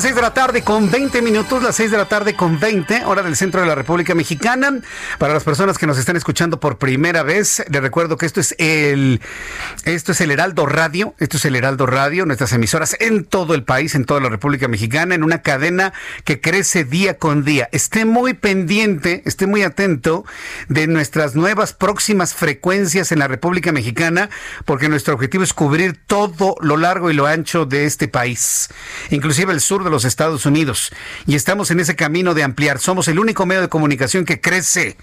Las 0.00 0.06
6 0.06 0.16
de 0.16 0.22
la 0.22 0.32
tarde 0.32 0.62
con 0.62 0.90
20 0.90 1.20
minutos, 1.20 1.62
las 1.62 1.76
6 1.76 1.90
de 1.90 1.98
la 1.98 2.06
tarde 2.06 2.34
con 2.34 2.58
20, 2.58 3.04
hora 3.04 3.22
del 3.22 3.36
centro 3.36 3.60
de 3.60 3.66
la 3.66 3.74
República 3.74 4.14
Mexicana. 4.14 4.80
Para 5.18 5.34
las 5.34 5.44
personas 5.44 5.76
que 5.76 5.86
nos 5.86 5.98
están 5.98 6.16
escuchando 6.16 6.58
por 6.58 6.78
primera 6.78 7.22
vez, 7.22 7.62
les 7.68 7.82
recuerdo 7.82 8.16
que 8.16 8.24
esto 8.24 8.40
es 8.40 8.54
el 8.56 9.20
esto 9.84 10.12
es 10.12 10.22
el 10.22 10.30
Heraldo 10.30 10.64
Radio, 10.64 11.14
esto 11.18 11.36
es 11.36 11.44
el 11.44 11.54
Heraldo 11.54 11.84
Radio, 11.84 12.24
nuestras 12.24 12.54
emisoras 12.54 12.96
en 12.98 13.26
todo 13.26 13.52
el 13.52 13.62
país, 13.62 13.94
en 13.94 14.06
toda 14.06 14.20
la 14.20 14.30
República 14.30 14.68
Mexicana, 14.68 15.14
en 15.14 15.22
una 15.22 15.42
cadena 15.42 15.92
que 16.24 16.40
crece 16.40 16.84
día 16.84 17.18
con 17.18 17.44
día. 17.44 17.68
Esté 17.70 18.06
muy 18.06 18.32
pendiente, 18.32 19.22
esté 19.26 19.46
muy 19.46 19.64
atento 19.64 20.24
de 20.70 20.86
nuestras 20.86 21.34
nuevas 21.34 21.74
próximas 21.74 22.32
frecuencias 22.32 23.12
en 23.12 23.18
la 23.18 23.28
República 23.28 23.70
Mexicana, 23.70 24.30
porque 24.64 24.88
nuestro 24.88 25.12
objetivo 25.12 25.44
es 25.44 25.52
cubrir 25.52 26.00
todo 26.06 26.54
lo 26.62 26.78
largo 26.78 27.10
y 27.10 27.14
lo 27.14 27.26
ancho 27.26 27.66
de 27.66 27.84
este 27.84 28.08
país, 28.08 28.70
inclusive 29.10 29.52
el 29.52 29.60
sur 29.60 29.84
de 29.84 29.89
los 29.90 30.04
Estados 30.04 30.46
Unidos. 30.46 30.92
Y 31.26 31.34
estamos 31.34 31.70
en 31.70 31.80
ese 31.80 31.96
camino 31.96 32.34
de 32.34 32.42
ampliar. 32.42 32.78
Somos 32.78 33.08
el 33.08 33.18
único 33.18 33.46
medio 33.46 33.62
de 33.62 33.68
comunicación 33.68 34.24
que 34.24 34.40
crece 34.40 34.96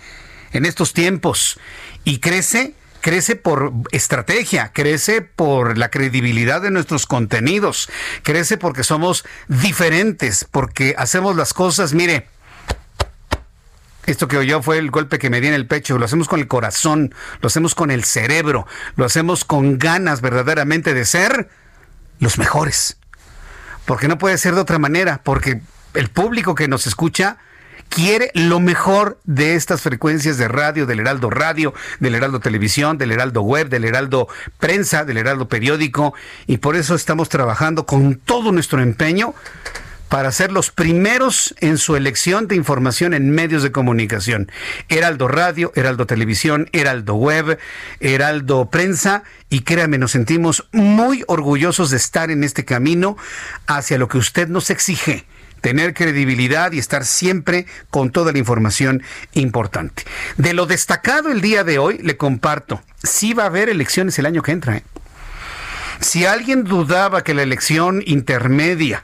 en 0.54 0.66
estos 0.66 0.94
tiempos. 0.94 1.60
Y 2.04 2.20
crece 2.20 2.74
crece 3.02 3.36
por 3.36 3.72
estrategia, 3.92 4.72
crece 4.74 5.22
por 5.22 5.78
la 5.78 5.90
credibilidad 5.90 6.62
de 6.62 6.72
nuestros 6.72 7.06
contenidos, 7.06 7.90
crece 8.24 8.58
porque 8.58 8.84
somos 8.84 9.24
diferentes, 9.48 10.46
porque 10.52 10.94
hacemos 10.98 11.36
las 11.36 11.54
cosas, 11.54 11.94
mire, 11.94 12.28
esto 14.06 14.28
que 14.28 14.38
oyó 14.38 14.62
fue 14.62 14.78
el 14.78 14.92
golpe 14.92 15.20
que 15.20 15.30
me 15.30 15.42
di 15.42 15.48
en 15.48 15.54
el 15.54 15.68
pecho, 15.68 15.98
lo 15.98 16.06
hacemos 16.06 16.28
con 16.28 16.40
el 16.40 16.48
corazón, 16.48 17.14
lo 17.42 17.48
hacemos 17.48 17.76
con 17.76 17.92
el 17.92 18.04
cerebro, 18.04 18.68
lo 18.96 19.06
hacemos 19.06 19.46
con 19.46 19.78
ganas 19.78 20.22
verdaderamente 20.22 20.94
de 20.94 21.06
ser 21.06 21.50
los 22.20 22.38
mejores 22.38 22.98
porque 23.88 24.10
no 24.10 24.18
puede 24.18 24.38
ser 24.38 24.54
de 24.54 24.62
otra 24.62 24.80
manera, 24.80 25.22
porque 25.24 25.62
el 25.94 26.10
público 26.10 26.56
que 26.56 26.68
nos 26.68 26.86
escucha 26.86 27.38
quiere 27.88 28.32
lo 28.34 28.60
mejor 28.60 29.18
de 29.24 29.56
estas 29.56 29.82
frecuencias 29.82 30.38
de 30.38 30.50
radio, 30.50 30.86
del 30.86 31.00
Heraldo 31.00 31.30
Radio, 31.30 31.74
del 32.02 32.16
Heraldo 32.16 32.42
Televisión, 32.42 32.98
del 32.98 33.14
Heraldo 33.14 33.42
Web, 33.44 33.70
del 33.70 33.86
Heraldo 33.86 34.28
Prensa, 34.60 35.06
del 35.06 35.18
Heraldo 35.18 35.48
Periódico, 35.48 36.14
y 36.48 36.58
por 36.58 36.76
eso 36.76 36.96
estamos 36.96 37.30
trabajando 37.30 37.86
con 37.86 38.16
todo 38.16 38.52
nuestro 38.52 38.82
empeño 38.82 39.34
para 40.10 40.32
ser 40.32 40.52
los 40.52 40.72
primeros 40.72 41.56
en 41.60 41.78
su 41.78 41.96
elección 41.96 42.48
de 42.48 42.56
información 42.56 43.14
en 43.14 43.32
medios 43.32 43.64
de 43.64 43.72
comunicación. 43.72 44.52
Heraldo 44.90 45.28
Radio, 45.28 45.72
Heraldo 45.76 46.06
Televisión, 46.06 46.70
Heraldo 46.72 47.16
Web, 47.16 47.60
Heraldo 48.00 48.70
Prensa 48.70 49.24
y 49.50 49.62
créame, 49.62 49.98
nos 49.98 50.12
sentimos 50.12 50.68
muy 50.72 51.24
orgullosos 51.28 51.90
de 51.92 51.98
estar 51.98 52.32
en 52.32 52.44
este 52.44 52.66
camino 52.66 53.18
hacia 53.68 53.98
lo 53.98 54.08
que 54.08 54.18
usted 54.18 54.48
nos 54.48 54.70
exige 54.70 55.26
tener 55.62 55.94
credibilidad 55.94 56.72
y 56.72 56.80
estar 56.80 57.04
siempre 57.04 57.66
con 57.90 58.12
toda 58.12 58.32
la 58.32 58.38
información 58.38 59.04
importante. 59.34 60.04
De 60.38 60.54
lo 60.54 60.66
destacado 60.66 61.32
el 61.32 61.42
día 61.42 61.64
de 61.64 61.80
hoy, 61.80 61.98
le 61.98 62.16
comparto, 62.16 62.82
sí 63.04 63.34
va 63.34 63.44
a 63.44 63.48
haber 63.48 63.68
elecciones 63.68 64.18
el 64.20 64.28
año 64.28 64.44
que 64.44 64.52
entra. 64.52 64.78
¿eh? 64.78 64.84
Si 66.00 66.26
alguien 66.26 66.64
dudaba 66.64 67.24
que 67.24 67.34
la 67.34 67.42
elección 67.42 68.04
intermedia 68.06 69.04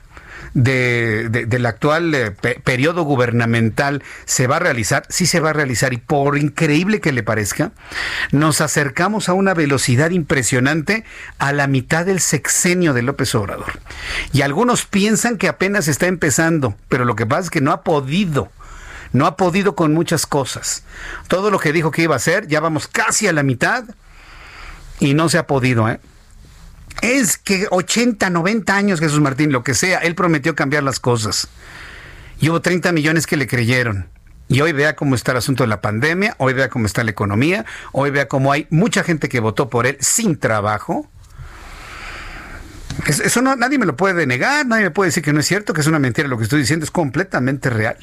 de, 0.53 1.29
del 1.29 1.65
actual 1.65 2.13
eh, 2.13 2.31
periodo 2.31 3.03
gubernamental 3.03 4.03
se 4.25 4.47
va 4.47 4.57
a 4.57 4.59
realizar, 4.59 5.05
sí 5.09 5.25
se 5.25 5.39
va 5.39 5.51
a 5.51 5.53
realizar 5.53 5.93
y 5.93 5.97
por 5.97 6.37
increíble 6.37 7.01
que 7.01 7.11
le 7.11 7.23
parezca, 7.23 7.71
nos 8.31 8.61
acercamos 8.61 9.29
a 9.29 9.33
una 9.33 9.53
velocidad 9.53 10.11
impresionante 10.11 11.03
a 11.39 11.53
la 11.53 11.67
mitad 11.67 12.05
del 12.05 12.19
sexenio 12.19 12.93
de 12.93 13.01
López 13.01 13.33
Obrador. 13.35 13.79
Y 14.31 14.41
algunos 14.41 14.85
piensan 14.85 15.37
que 15.37 15.47
apenas 15.47 15.87
está 15.87 16.07
empezando, 16.07 16.75
pero 16.89 17.05
lo 17.05 17.15
que 17.15 17.25
pasa 17.25 17.43
es 17.43 17.49
que 17.49 17.61
no 17.61 17.71
ha 17.71 17.83
podido 17.83 18.51
no 19.11 19.27
ha 19.27 19.37
podido 19.37 19.75
con 19.75 19.93
muchas 19.93 20.25
cosas. 20.25 20.83
Todo 21.27 21.51
lo 21.51 21.59
que 21.59 21.71
dijo 21.71 21.91
que 21.91 22.01
iba 22.01 22.15
a 22.15 22.17
hacer, 22.17 22.47
ya 22.47 22.59
vamos 22.59 22.87
casi 22.87 23.27
a 23.27 23.31
la 23.31 23.43
mitad 23.43 23.83
y 24.99 25.13
no 25.13 25.29
se 25.29 25.37
ha 25.37 25.45
podido, 25.45 25.87
¿eh? 25.87 25.99
Es 27.01 27.37
que 27.37 27.67
80, 27.69 28.29
90 28.29 28.75
años, 28.75 28.99
Jesús 28.99 29.19
Martín, 29.19 29.51
lo 29.51 29.63
que 29.63 29.73
sea, 29.73 29.99
él 29.99 30.15
prometió 30.15 30.55
cambiar 30.55 30.83
las 30.83 30.99
cosas. 30.99 31.47
Y 32.39 32.49
hubo 32.49 32.61
30 32.61 32.91
millones 32.91 33.27
que 33.27 33.37
le 33.37 33.47
creyeron. 33.47 34.07
Y 34.47 34.61
hoy 34.61 34.71
vea 34.71 34.95
cómo 34.95 35.15
está 35.15 35.31
el 35.31 35.37
asunto 35.37 35.63
de 35.63 35.67
la 35.67 35.81
pandemia, 35.81 36.35
hoy 36.37 36.53
vea 36.53 36.69
cómo 36.69 36.85
está 36.85 37.03
la 37.03 37.11
economía, 37.11 37.65
hoy 37.91 38.11
vea 38.11 38.27
cómo 38.27 38.51
hay 38.51 38.67
mucha 38.69 39.03
gente 39.03 39.29
que 39.29 39.39
votó 39.39 39.69
por 39.69 39.87
él 39.87 39.97
sin 39.99 40.37
trabajo. 40.37 41.09
Eso 43.07 43.41
no, 43.41 43.55
nadie 43.55 43.79
me 43.79 43.85
lo 43.85 43.95
puede 43.95 44.27
negar, 44.27 44.65
nadie 44.65 44.83
me 44.83 44.91
puede 44.91 45.07
decir 45.07 45.23
que 45.23 45.33
no 45.33 45.39
es 45.39 45.47
cierto, 45.47 45.73
que 45.73 45.81
es 45.81 45.87
una 45.87 45.99
mentira 45.99 46.27
lo 46.27 46.37
que 46.37 46.43
estoy 46.43 46.59
diciendo, 46.59 46.83
es 46.83 46.91
completamente 46.91 47.69
real. 47.69 47.97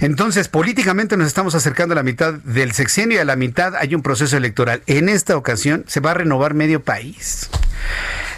Entonces, 0.00 0.48
políticamente 0.48 1.16
nos 1.16 1.26
estamos 1.26 1.54
acercando 1.54 1.92
a 1.92 1.96
la 1.96 2.02
mitad 2.02 2.34
del 2.34 2.72
sexenio 2.72 3.18
y 3.18 3.20
a 3.20 3.24
la 3.24 3.36
mitad 3.36 3.76
hay 3.76 3.94
un 3.94 4.02
proceso 4.02 4.36
electoral. 4.36 4.82
En 4.86 5.08
esta 5.08 5.36
ocasión 5.36 5.84
se 5.86 6.00
va 6.00 6.12
a 6.12 6.14
renovar 6.14 6.54
medio 6.54 6.82
país. 6.82 7.48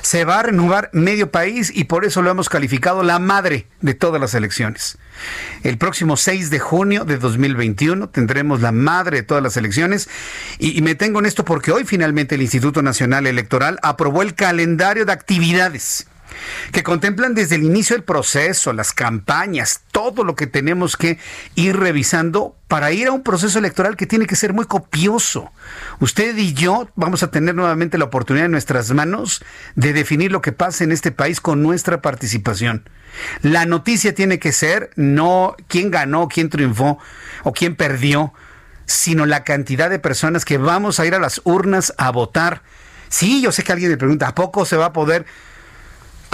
Se 0.03 0.25
va 0.25 0.41
a 0.41 0.43
renovar 0.43 0.91
medio 0.93 1.31
país 1.31 1.73
y 1.75 1.85
por 1.85 2.05
eso 2.05 2.21
lo 2.21 2.31
hemos 2.31 2.51
calificado 2.51 3.03
la 3.03 3.19
madre 3.19 3.67
de 3.81 3.95
todas 3.95 4.21
las 4.21 4.35
elecciones. 4.35 4.99
El 5.63 5.79
próximo 5.79 6.17
6 6.19 6.51
de 6.51 6.59
junio 6.59 7.05
de 7.05 7.17
2021 7.17 8.11
tendremos 8.11 8.61
la 8.61 8.73
madre 8.73 9.19
de 9.19 9.23
todas 9.23 9.43
las 9.43 9.57
elecciones 9.57 10.09
y, 10.59 10.77
y, 10.77 10.83
me 10.83 10.95
tengo 10.95 11.21
en 11.21 11.27
esto 11.27 11.45
porque 11.45 11.73
hoy 11.73 11.85
finalmente 11.85 12.35
el 12.35 12.43
Instituto 12.43 12.83
Nacional 12.83 13.27
Electoral 13.27 13.79
aprobó 13.83 14.21
el 14.21 14.35
calendario 14.35 15.07
de 15.07 15.13
actividades 15.13 16.07
que 16.73 16.83
contemplan 16.83 17.35
desde 17.35 17.57
el 17.57 17.65
inicio 17.65 17.97
del 17.97 18.05
proceso, 18.05 18.73
las 18.73 18.93
campañas, 18.93 19.83
todo 19.93 20.25
lo 20.25 20.35
que 20.35 20.47
tenemos 20.47 20.97
que 20.97 21.19
ir 21.55 21.77
revisando 21.77 22.57
para 22.69 22.93
ir 22.93 23.07
a 23.07 23.13
un 23.13 23.23
proceso 23.23 23.59
electoral 23.59 23.97
que 23.97 24.07
tiene 24.07 24.27
que 24.27 24.37
ser 24.37 24.53
muy 24.53 24.65
copioso. 24.65 25.53
Usted 26.01 26.37
y 26.37 26.55
yo 26.55 26.89
vamos 26.97 27.23
a 27.23 27.31
tener 27.31 27.55
nuevamente 27.55 27.99
la 27.99 28.07
oportunidad 28.07 28.47
en 28.47 28.53
nuestras 28.53 28.91
manos 28.91 29.45
de 29.77 29.93
definir 29.93 30.33
lo 30.33 30.43
que 30.43 30.53
pasa 30.53 30.85
en 30.85 30.93
este 30.93 31.13
país 31.13 31.41
con 31.41 31.63
nuestra 31.63 32.03
participación. 32.03 32.89
La 33.43 33.65
noticia 33.65 34.15
tiene 34.15 34.39
que 34.39 34.53
ser 34.53 34.91
no 34.97 35.57
quién 35.69 35.91
ganó, 35.91 36.29
quién 36.29 36.51
triunfó 36.51 36.99
o 37.45 37.53
quién 37.53 37.77
perdió, 37.77 38.33
sino 38.87 39.27
la 39.27 39.45
cantidad 39.45 39.91
de 39.91 39.99
personas 39.99 40.45
que 40.45 40.59
vamos 40.59 40.99
a 40.99 41.07
ir 41.07 41.15
a 41.15 41.19
las 41.19 41.41
urnas 41.45 41.95
a 41.97 42.11
votar. 42.11 42.63
Sí, 43.09 43.41
yo 43.41 43.53
sé 43.53 43.63
que 43.63 43.73
alguien 43.73 43.91
me 43.91 43.97
pregunta, 43.97 44.29
¿a 44.29 44.35
poco 44.35 44.65
se 44.65 44.77
va 44.77 44.87
a 44.87 44.93
poder? 44.93 45.27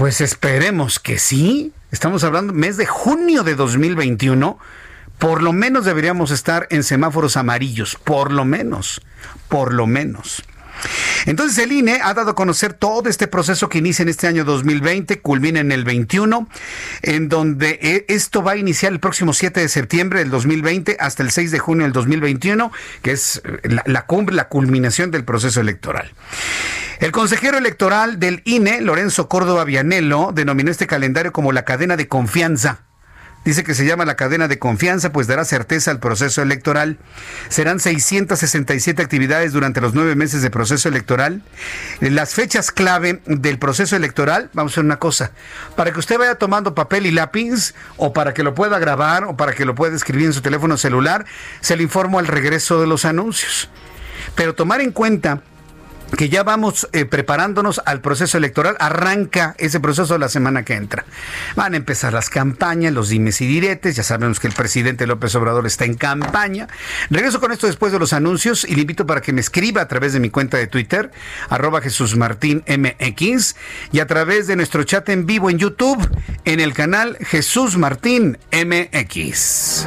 Pues 0.01 0.23
esperemos 0.23 0.99
que 0.99 1.19
sí. 1.19 1.75
Estamos 1.91 2.25
hablando 2.25 2.55
mes 2.55 2.79
de 2.79 2.87
junio 2.87 3.43
de 3.43 3.55
2021. 3.55 4.59
Por 5.19 5.43
lo 5.43 5.53
menos 5.53 5.85
deberíamos 5.85 6.31
estar 6.31 6.67
en 6.71 6.85
semáforos 6.85 7.37
amarillos. 7.37 7.99
Por 8.03 8.33
lo 8.33 8.47
menos. 8.47 9.03
Por 9.51 9.75
lo 9.75 9.87
menos. 9.87 10.43
Entonces 11.27 11.59
el 11.59 11.73
INE 11.73 12.01
ha 12.03 12.15
dado 12.15 12.31
a 12.31 12.35
conocer 12.35 12.73
todo 12.73 13.11
este 13.11 13.27
proceso 13.27 13.69
que 13.69 13.77
inicia 13.77 14.03
en 14.03 14.09
este 14.09 14.27
año 14.27 14.47
2020, 14.47 15.21
culmina 15.21 15.61
en 15.61 15.71
el 15.71 15.85
21, 15.85 16.49
en 17.03 17.29
donde 17.29 17.79
eh, 17.83 18.07
esto 18.09 18.43
va 18.43 18.53
a 18.53 18.57
iniciar 18.57 18.93
el 18.93 19.01
próximo 19.01 19.35
7 19.35 19.61
de 19.61 19.69
septiembre 19.69 20.21
del 20.21 20.31
2020 20.31 20.97
hasta 20.99 21.23
el 21.23 21.31
6 21.31 21.51
de 21.51 21.59
junio 21.59 21.85
del 21.85 21.93
2021, 21.93 22.73
que 23.03 23.11
es 23.11 23.43
eh, 23.45 23.69
la, 23.69 23.83
la 23.85 24.07
cumbre, 24.07 24.35
la 24.35 24.49
culminación 24.49 25.11
del 25.11 25.27
proceso 25.27 25.61
electoral. 25.61 26.11
El 27.01 27.13
consejero 27.13 27.57
electoral 27.57 28.19
del 28.19 28.43
INE, 28.45 28.83
Lorenzo 28.83 29.27
Córdoba 29.27 29.65
Vianello, 29.65 30.33
denominó 30.35 30.71
este 30.71 30.87
calendario 30.87 31.33
como 31.33 31.51
la 31.51 31.65
cadena 31.65 31.97
de 31.97 32.09
confianza. 32.09 32.83
Dice 33.43 33.65
que 33.65 33.73
se 33.73 33.87
llama 33.87 34.05
la 34.05 34.17
cadena 34.17 34.49
de 34.49 34.59
confianza, 34.59 35.11
pues 35.11 35.27
dará 35.27 35.47
certeza 35.47 35.91
al 35.91 35.99
proceso 35.99 36.43
electoral. 36.43 36.99
Serán 37.49 37.81
667 37.81 39.01
actividades 39.01 39.55
durante 39.55 39.81
los 39.81 39.95
nueve 39.95 40.15
meses 40.15 40.43
de 40.43 40.51
proceso 40.51 40.91
electoral. 40.91 41.43
Las 42.01 42.35
fechas 42.35 42.71
clave 42.71 43.23
del 43.25 43.59
proceso 43.59 43.97
electoral, 43.97 44.51
vamos 44.53 44.73
a 44.73 44.75
hacer 44.75 44.85
una 44.85 44.99
cosa, 44.99 45.33
para 45.77 45.93
que 45.93 46.01
usted 46.01 46.19
vaya 46.19 46.35
tomando 46.35 46.75
papel 46.75 47.07
y 47.07 47.13
lápiz, 47.13 47.73
o 47.97 48.13
para 48.13 48.35
que 48.35 48.43
lo 48.43 48.55
pueda 48.55 48.79
grabar, 48.79 49.25
o 49.25 49.39
para 49.39 49.55
que 49.55 49.65
lo 49.65 49.75
pueda 49.75 49.97
escribir 49.97 50.27
en 50.27 50.33
su 50.35 50.43
teléfono 50.43 50.77
celular, 50.77 51.25
se 51.63 51.77
le 51.77 51.83
informo 51.83 52.19
al 52.19 52.27
regreso 52.27 52.79
de 52.79 52.87
los 52.87 53.07
anuncios. 53.07 53.71
Pero 54.35 54.55
tomar 54.55 54.83
en 54.83 54.93
cuenta 54.93 55.43
que 56.17 56.29
ya 56.29 56.43
vamos 56.43 56.89
eh, 56.93 57.05
preparándonos 57.05 57.81
al 57.85 58.01
proceso 58.01 58.39
electoral. 58.39 58.77
Arranca 58.79 59.55
ese 59.59 59.81
proceso 59.81 60.19
la 60.19 60.29
semana 60.29 60.65
que 60.65 60.75
entra. 60.75 61.05
Van 61.57 61.75
a 61.75 61.77
empezar 61.77 62.13
las 62.13 62.31
campañas, 62.31 62.93
los 62.93 63.09
dimes 63.09 63.41
y 63.41 63.47
diretes. 63.47 63.97
Ya 63.97 64.03
sabemos 64.03 64.41
que 64.41 64.47
el 64.47 64.53
presidente 64.53 65.07
López 65.07 65.35
Obrador 65.35 65.67
está 65.67 65.85
en 65.85 65.95
campaña. 65.95 66.69
Regreso 67.11 67.41
con 67.41 67.53
esto 67.53 67.67
después 67.67 67.93
de 67.93 67.99
los 67.99 68.13
anuncios 68.13 68.65
y 68.65 68.75
le 68.75 68.83
invito 68.83 69.07
para 69.07 69.21
que 69.21 69.33
me 69.33 69.41
escriba 69.41 69.83
a 69.83 69.89
través 69.89 70.13
de 70.13 70.21
mi 70.21 70.31
cuenta 70.31 70.57
de 70.57 70.67
Twitter, 70.67 71.11
arroba 71.49 71.81
Jesús 71.81 72.17
y 73.93 74.01
a 74.01 74.07
través 74.07 74.47
de 74.47 74.57
nuestro 74.57 74.85
chat 74.85 75.09
en 75.09 75.27
vivo 75.27 75.51
en 75.51 75.59
YouTube, 75.59 76.09
en 76.45 76.61
el 76.61 76.73
canal 76.73 77.17
Jesús 77.21 77.77
Martín 77.77 78.39
MX. 78.53 79.87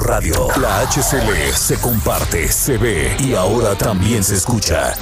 La 0.11 0.81
HCL 0.81 1.53
se 1.55 1.79
comparte, 1.79 2.51
se 2.51 2.77
ve 2.77 3.15
y 3.19 3.33
ahora 3.33 3.75
también 3.75 4.25
se 4.25 4.35
escucha. 4.35 4.93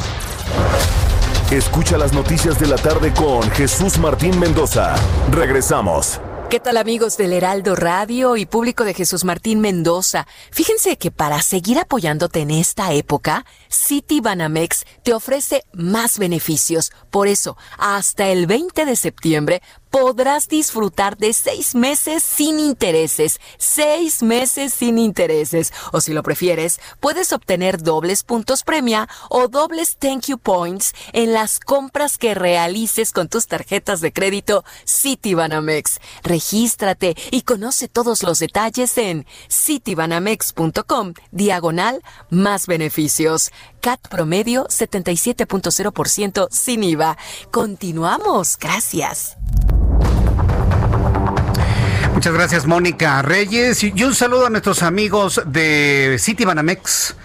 Escucha 1.50 1.98
las 1.98 2.14
noticias 2.14 2.60
de 2.60 2.68
la 2.68 2.76
tarde 2.76 3.12
con 3.12 3.42
Jesús 3.50 3.98
Martín 3.98 4.40
Mendoza. 4.40 4.94
Regresamos. 5.32 6.22
¿Qué 6.52 6.60
tal 6.60 6.78
amigos 6.78 7.16
del 7.18 7.34
Heraldo 7.34 7.76
Radio 7.76 8.36
y 8.36 8.48
público 8.48 8.84
de 8.84 8.96
Jesús 8.96 9.24
Martín 9.24 9.62
Mendoza? 9.62 10.28
Fíjense 10.52 10.98
que 10.98 11.12
para 11.12 11.42
seguir 11.44 11.78
apoyándote 11.78 12.42
en 12.42 12.50
esta 12.50 12.92
época, 12.94 13.46
City 13.68 14.20
Banamex 14.20 14.84
te 15.04 15.14
ofrece 15.14 15.64
más 15.74 16.18
beneficios. 16.18 16.92
Por 17.12 17.28
eso, 17.28 17.56
hasta 17.78 18.30
el 18.30 18.48
20 18.48 18.86
de 18.86 18.96
septiembre 18.96 19.62
podrás 19.90 20.48
disfrutar 20.48 21.18
de 21.18 21.34
seis 21.34 21.76
meses 21.76 22.24
sin 22.24 22.60
intereses. 22.60 23.40
Seis 23.58 24.24
meses 24.24 24.74
sin 24.74 24.98
intereses. 24.98 25.74
O 25.92 26.02
si 26.02 26.14
lo 26.14 26.24
prefieres, 26.24 26.80
puedes 27.00 27.34
obtener 27.34 27.82
dobles 27.82 28.24
puntos 28.24 28.64
premia 28.64 29.08
o 29.30 29.48
dobles 29.48 29.98
thank 29.98 30.28
you 30.28 30.38
points 30.38 30.94
en 31.14 31.34
las 31.34 31.60
compras 31.60 32.18
que 32.18 32.36
realices 32.36 33.12
con 33.12 33.28
tus 33.28 33.48
tarjetas 33.48 34.02
de 34.02 34.14
crédito 34.14 34.64
Citibanamex. 34.88 36.00
Regístrate 36.24 37.16
y 37.32 37.42
conoce 37.42 37.88
todos 37.88 38.24
los 38.24 38.40
detalles 38.40 38.98
en 38.98 39.26
citibanamex.com 39.50 41.14
diagonal 41.32 42.04
más 42.30 42.68
beneficios. 42.68 43.52
CAT 43.82 44.08
promedio 44.10 44.68
77.0% 44.68 46.48
sin 46.52 46.84
IVA. 46.84 47.18
Continuamos. 47.52 48.58
Gracias. 48.58 49.38
Muchas 52.14 52.34
gracias, 52.34 52.68
Mónica 52.68 53.22
Reyes. 53.22 53.84
Y 53.84 54.04
un 54.04 54.14
saludo 54.14 54.48
a 54.48 54.50
nuestros 54.50 54.84
amigos 54.84 55.42
de 55.46 56.18
City 56.20 56.44
Banamex. 56.44 57.16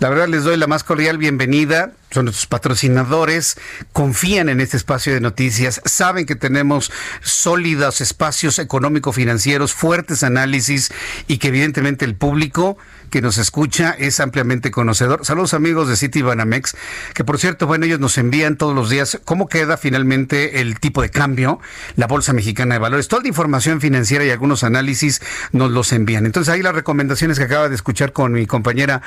La 0.00 0.08
verdad 0.08 0.28
les 0.28 0.44
doy 0.44 0.56
la 0.56 0.66
más 0.66 0.84
cordial 0.84 1.18
bienvenida. 1.18 1.92
Son 2.10 2.26
nuestros 2.26 2.46
patrocinadores, 2.46 3.56
confían 3.92 4.48
en 4.48 4.60
este 4.60 4.76
espacio 4.76 5.12
de 5.12 5.20
noticias, 5.20 5.80
saben 5.84 6.26
que 6.26 6.36
tenemos 6.36 6.92
sólidos 7.22 8.00
espacios 8.00 8.60
económico-financieros, 8.60 9.72
fuertes 9.72 10.22
análisis 10.22 10.92
y 11.26 11.38
que 11.38 11.48
evidentemente 11.48 12.04
el 12.04 12.14
público 12.14 12.78
que 13.14 13.22
nos 13.22 13.38
escucha 13.38 13.94
es 13.96 14.18
ampliamente 14.18 14.72
conocedor. 14.72 15.24
Saludos 15.24 15.54
amigos 15.54 15.88
de 15.88 15.94
City 15.94 16.20
Banamex, 16.20 16.76
que 17.14 17.22
por 17.22 17.38
cierto, 17.38 17.68
bueno, 17.68 17.86
ellos 17.86 18.00
nos 18.00 18.18
envían 18.18 18.56
todos 18.56 18.74
los 18.74 18.90
días 18.90 19.20
cómo 19.24 19.46
queda 19.46 19.76
finalmente 19.76 20.60
el 20.60 20.80
tipo 20.80 21.00
de 21.00 21.10
cambio, 21.10 21.60
la 21.94 22.08
Bolsa 22.08 22.32
Mexicana 22.32 22.74
de 22.74 22.80
Valores, 22.80 23.06
toda 23.06 23.22
la 23.22 23.28
información 23.28 23.80
financiera 23.80 24.24
y 24.24 24.30
algunos 24.30 24.64
análisis 24.64 25.22
nos 25.52 25.70
los 25.70 25.92
envían. 25.92 26.26
Entonces 26.26 26.52
ahí 26.52 26.60
las 26.60 26.74
recomendaciones 26.74 27.38
que 27.38 27.44
acaba 27.44 27.68
de 27.68 27.76
escuchar 27.76 28.12
con 28.12 28.32
mi 28.32 28.46
compañera 28.46 29.00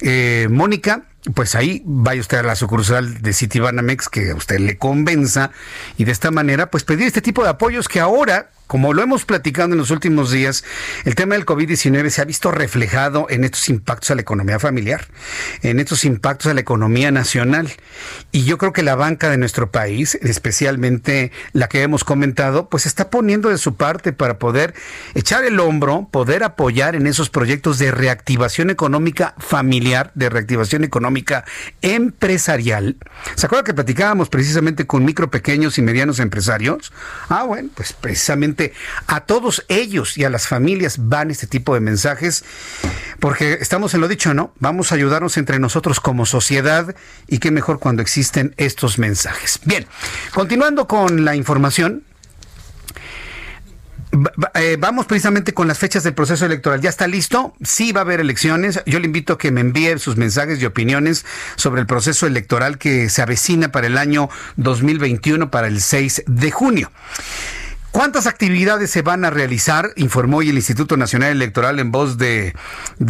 eh, 0.00 0.48
Mónica, 0.50 1.02
pues 1.34 1.54
ahí 1.54 1.82
vaya 1.84 2.20
usted 2.20 2.38
a 2.38 2.42
la 2.42 2.56
sucursal 2.56 3.20
de 3.20 3.32
Citibanamex 3.32 4.08
que 4.08 4.30
a 4.30 4.34
usted 4.34 4.58
le 4.58 4.78
convenza 4.78 5.50
y 5.98 6.04
de 6.04 6.12
esta 6.12 6.30
manera 6.30 6.70
pues 6.70 6.84
pedir 6.84 7.06
este 7.06 7.20
tipo 7.20 7.42
de 7.42 7.50
apoyos 7.50 7.88
que 7.88 8.00
ahora 8.00 8.50
como 8.70 8.94
lo 8.94 9.02
hemos 9.02 9.24
platicado 9.24 9.72
en 9.72 9.78
los 9.78 9.90
últimos 9.90 10.30
días, 10.30 10.62
el 11.04 11.16
tema 11.16 11.34
del 11.34 11.44
COVID-19 11.44 12.08
se 12.08 12.22
ha 12.22 12.24
visto 12.24 12.52
reflejado 12.52 13.26
en 13.28 13.42
estos 13.42 13.68
impactos 13.68 14.12
a 14.12 14.14
la 14.14 14.20
economía 14.20 14.60
familiar, 14.60 15.08
en 15.62 15.80
estos 15.80 16.04
impactos 16.04 16.52
a 16.52 16.54
la 16.54 16.60
economía 16.60 17.10
nacional. 17.10 17.68
Y 18.30 18.44
yo 18.44 18.58
creo 18.58 18.72
que 18.72 18.84
la 18.84 18.94
banca 18.94 19.28
de 19.28 19.38
nuestro 19.38 19.72
país, 19.72 20.14
especialmente 20.22 21.32
la 21.52 21.68
que 21.68 21.82
hemos 21.82 22.04
comentado, 22.04 22.68
pues 22.68 22.86
está 22.86 23.10
poniendo 23.10 23.48
de 23.48 23.58
su 23.58 23.74
parte 23.74 24.12
para 24.12 24.38
poder 24.38 24.72
echar 25.16 25.42
el 25.42 25.58
hombro, 25.58 26.08
poder 26.08 26.44
apoyar 26.44 26.94
en 26.94 27.08
esos 27.08 27.28
proyectos 27.28 27.80
de 27.80 27.90
reactivación 27.90 28.70
económica 28.70 29.34
familiar, 29.38 30.12
de 30.14 30.28
reactivación 30.28 30.84
económica 30.84 31.09
empresarial. 31.82 32.96
¿Se 33.34 33.46
acuerda 33.46 33.64
que 33.64 33.74
platicábamos 33.74 34.28
precisamente 34.28 34.86
con 34.86 35.04
micro, 35.04 35.30
pequeños 35.30 35.78
y 35.78 35.82
medianos 35.82 36.18
empresarios? 36.18 36.92
Ah, 37.28 37.44
bueno, 37.44 37.70
pues 37.74 37.92
precisamente 37.92 38.72
a 39.06 39.20
todos 39.20 39.64
ellos 39.68 40.16
y 40.16 40.24
a 40.24 40.30
las 40.30 40.48
familias 40.48 40.96
van 40.98 41.30
este 41.30 41.46
tipo 41.46 41.74
de 41.74 41.80
mensajes, 41.80 42.44
porque 43.18 43.54
estamos 43.60 43.94
en 43.94 44.00
lo 44.00 44.08
dicho, 44.08 44.34
¿no? 44.34 44.52
Vamos 44.58 44.92
a 44.92 44.94
ayudarnos 44.94 45.36
entre 45.36 45.58
nosotros 45.58 46.00
como 46.00 46.26
sociedad 46.26 46.94
y 47.26 47.38
qué 47.38 47.50
mejor 47.50 47.78
cuando 47.78 48.02
existen 48.02 48.54
estos 48.56 48.98
mensajes. 48.98 49.60
Bien, 49.64 49.86
continuando 50.32 50.86
con 50.86 51.24
la 51.24 51.36
información, 51.36 52.04
eh, 54.54 54.76
vamos 54.78 55.06
precisamente 55.06 55.54
con 55.54 55.68
las 55.68 55.78
fechas 55.78 56.02
del 56.02 56.14
proceso 56.14 56.46
electoral. 56.46 56.80
¿Ya 56.80 56.90
está 56.90 57.06
listo? 57.06 57.54
Sí 57.62 57.92
va 57.92 58.00
a 58.00 58.04
haber 58.04 58.20
elecciones. 58.20 58.82
Yo 58.86 58.98
le 58.98 59.06
invito 59.06 59.34
a 59.34 59.38
que 59.38 59.52
me 59.52 59.60
envíe 59.60 59.98
sus 59.98 60.16
mensajes 60.16 60.60
y 60.60 60.66
opiniones 60.66 61.24
sobre 61.56 61.80
el 61.80 61.86
proceso 61.86 62.26
electoral 62.26 62.78
que 62.78 63.08
se 63.08 63.22
avecina 63.22 63.70
para 63.72 63.86
el 63.86 63.96
año 63.98 64.28
2021, 64.56 65.50
para 65.50 65.68
el 65.68 65.80
6 65.80 66.24
de 66.26 66.50
junio. 66.50 66.90
¿Cuántas 67.90 68.28
actividades 68.28 68.90
se 68.90 69.02
van 69.02 69.24
a 69.24 69.30
realizar? 69.30 69.90
Informó 69.96 70.38
hoy 70.38 70.50
el 70.50 70.56
Instituto 70.56 70.96
Nacional 70.96 71.32
Electoral 71.32 71.80
en 71.80 71.90
voz 71.90 72.18
de, 72.18 72.54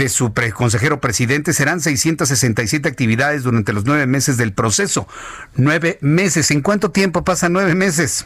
su 0.08 0.32
consejero 0.54 1.00
presidente. 1.00 1.52
Serán 1.52 1.80
667 1.80 2.88
actividades 2.88 3.42
durante 3.42 3.74
los 3.74 3.84
nueve 3.84 4.06
meses 4.06 4.38
del 4.38 4.54
proceso. 4.54 5.06
Nueve 5.54 5.98
meses. 6.00 6.50
¿En 6.50 6.62
cuánto 6.62 6.90
tiempo 6.90 7.24
pasan 7.24 7.52
nueve 7.52 7.74
meses? 7.74 8.24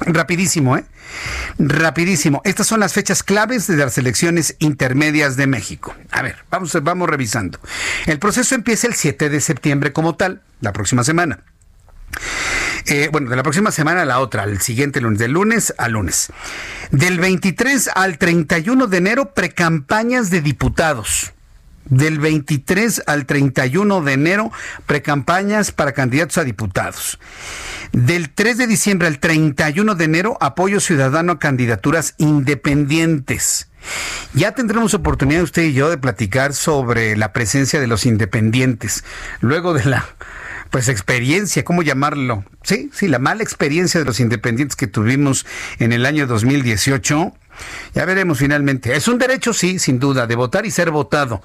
Rapidísimo, 0.00 0.76
¿eh? 0.76 0.84
Rapidísimo. 1.58 2.42
Estas 2.44 2.66
son 2.66 2.80
las 2.80 2.92
fechas 2.92 3.22
claves 3.22 3.66
de 3.66 3.76
las 3.76 3.96
elecciones 3.98 4.56
intermedias 4.58 5.36
de 5.36 5.46
México. 5.46 5.94
A 6.10 6.22
ver, 6.22 6.44
vamos, 6.50 6.76
vamos 6.82 7.08
revisando. 7.08 7.58
El 8.06 8.18
proceso 8.18 8.54
empieza 8.54 8.86
el 8.86 8.94
7 8.94 9.28
de 9.28 9.40
septiembre 9.40 9.92
como 9.92 10.14
tal, 10.16 10.42
la 10.60 10.72
próxima 10.72 11.04
semana. 11.04 11.40
Eh, 12.86 13.08
bueno, 13.10 13.30
de 13.30 13.36
la 13.36 13.42
próxima 13.42 13.72
semana 13.72 14.02
a 14.02 14.04
la 14.04 14.20
otra, 14.20 14.44
al 14.44 14.60
siguiente 14.60 15.00
lunes, 15.00 15.18
del 15.18 15.32
lunes 15.32 15.74
al 15.76 15.92
lunes. 15.92 16.32
Del 16.92 17.18
23 17.18 17.90
al 17.94 18.18
31 18.18 18.86
de 18.86 18.96
enero, 18.96 19.34
precampañas 19.34 20.30
de 20.30 20.40
diputados. 20.40 21.32
Del 21.88 22.18
23 22.18 23.04
al 23.06 23.26
31 23.26 24.02
de 24.02 24.12
enero, 24.12 24.52
precampañas 24.86 25.72
para 25.72 25.92
candidatos 25.92 26.38
a 26.38 26.44
diputados. 26.44 27.18
Del 27.92 28.30
3 28.30 28.58
de 28.58 28.66
diciembre 28.66 29.08
al 29.08 29.20
31 29.20 29.94
de 29.94 30.04
enero, 30.04 30.36
apoyo 30.40 30.80
ciudadano 30.80 31.32
a 31.32 31.38
candidaturas 31.38 32.14
independientes. 32.18 33.68
Ya 34.34 34.52
tendremos 34.52 34.94
oportunidad 34.94 35.42
usted 35.42 35.62
y 35.62 35.72
yo 35.72 35.88
de 35.88 35.98
platicar 35.98 36.54
sobre 36.54 37.16
la 37.16 37.32
presencia 37.32 37.80
de 37.80 37.86
los 37.86 38.04
independientes. 38.04 39.04
Luego 39.40 39.72
de 39.72 39.84
la 39.84 40.04
pues 40.70 40.88
experiencia, 40.88 41.64
¿cómo 41.64 41.82
llamarlo? 41.82 42.44
Sí, 42.62 42.90
sí, 42.92 43.08
la 43.08 43.18
mala 43.18 43.42
experiencia 43.42 44.00
de 44.00 44.06
los 44.06 44.20
independientes 44.20 44.76
que 44.76 44.88
tuvimos 44.88 45.46
en 45.78 45.92
el 45.92 46.04
año 46.04 46.26
2018. 46.26 47.32
Ya 47.94 48.04
veremos 48.04 48.38
finalmente. 48.38 48.94
Es 48.94 49.08
un 49.08 49.18
derecho, 49.18 49.54
sí, 49.54 49.78
sin 49.78 49.98
duda, 49.98 50.26
de 50.26 50.34
votar 50.34 50.66
y 50.66 50.70
ser 50.70 50.90
votado. 50.90 51.40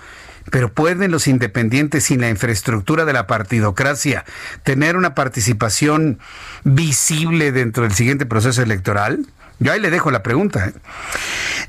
Pero 0.49 0.73
¿pueden 0.73 1.11
los 1.11 1.27
independientes 1.27 2.05
sin 2.05 2.21
la 2.21 2.29
infraestructura 2.29 3.05
de 3.05 3.13
la 3.13 3.27
partidocracia 3.27 4.25
tener 4.63 4.95
una 4.95 5.13
participación 5.13 6.19
visible 6.63 7.51
dentro 7.51 7.83
del 7.83 7.93
siguiente 7.93 8.25
proceso 8.25 8.61
electoral? 8.61 9.27
Yo 9.59 9.71
ahí 9.71 9.79
le 9.79 9.91
dejo 9.91 10.09
la 10.09 10.23
pregunta. 10.23 10.67
¿eh? 10.67 10.73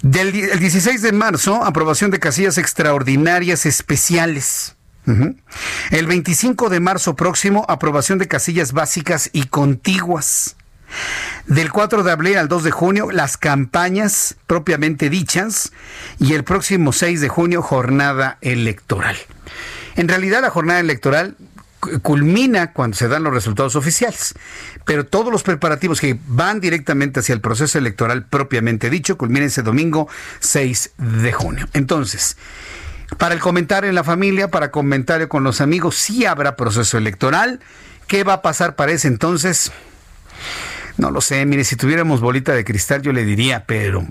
Del 0.03 0.35
el 0.35 0.59
16 0.59 1.03
de 1.03 1.13
marzo, 1.13 1.63
aprobación 1.63 2.11
de 2.11 2.19
casillas 2.19 2.57
extraordinarias 2.57 3.67
especiales. 3.67 4.77
El 5.91 6.07
25 6.07 6.69
de 6.69 6.79
marzo 6.79 7.17
próximo, 7.17 7.67
aprobación 7.69 8.19
de 8.19 8.29
casillas 8.29 8.73
básicas 8.73 9.31
y 9.33 9.45
contiguas. 9.45 10.57
Del 11.47 11.73
4 11.73 12.03
de 12.03 12.13
abril 12.13 12.39
al 12.39 12.49
2 12.49 12.65
de 12.65 12.71
junio, 12.71 13.11
las 13.11 13.37
campañas 13.37 14.37
propiamente 14.47 15.11
dichas 15.11 15.73
y 16.19 16.35
el 16.35 16.45
próximo 16.45 16.93
6 16.93 17.21
de 17.21 17.29
junio, 17.29 17.63
jornada 17.63 18.39
electoral. 18.41 19.17
En 19.97 20.09
realidad, 20.09 20.43
la 20.43 20.51
jornada 20.51 20.81
electoral 20.81 21.37
culmina 22.03 22.73
cuando 22.73 22.97
se 22.97 23.09
dan 23.09 23.25
los 23.25 23.35
resultados 23.35 23.75
oficiales, 23.75 24.35
pero 24.85 25.05
todos 25.05 25.33
los 25.33 25.43
preparativos 25.43 26.01
que 26.01 26.19
van 26.27 26.61
directamente 26.61 27.21
hacia 27.21 27.33
el 27.33 27.41
proceso 27.41 27.79
electoral 27.79 28.25
propiamente 28.25 28.89
dicho 28.89 29.19
culminan 29.19 29.49
ese 29.49 29.63
domingo 29.63 30.09
6 30.41 30.93
de 30.97 31.33
junio. 31.33 31.69
Entonces, 31.73 32.37
para 33.19 33.35
el 33.35 33.41
comentario 33.41 33.89
en 33.89 33.97
la 33.97 34.05
familia, 34.05 34.49
para 34.49 34.71
comentario 34.71 35.29
con 35.29 35.45
los 35.45 35.61
amigos, 35.61 35.97
sí 35.97 36.25
habrá 36.25 36.57
proceso 36.57 36.99
electoral. 36.99 37.61
¿Qué 38.07 38.25
va 38.25 38.35
a 38.35 38.43
pasar 38.43 38.77
para 38.77 38.93
ese 38.93 39.09
entonces? 39.09 39.73
No 40.97 41.11
lo 41.11 41.21
sé, 41.21 41.45
mire, 41.47 41.65
si 41.65 41.77
tuviéramos 41.77 42.21
bolita 42.21 42.53
de 42.53 42.65
cristal 42.65 43.03
yo 43.03 43.13
le 43.13 43.25
diría, 43.25 43.65
pero 43.67 44.07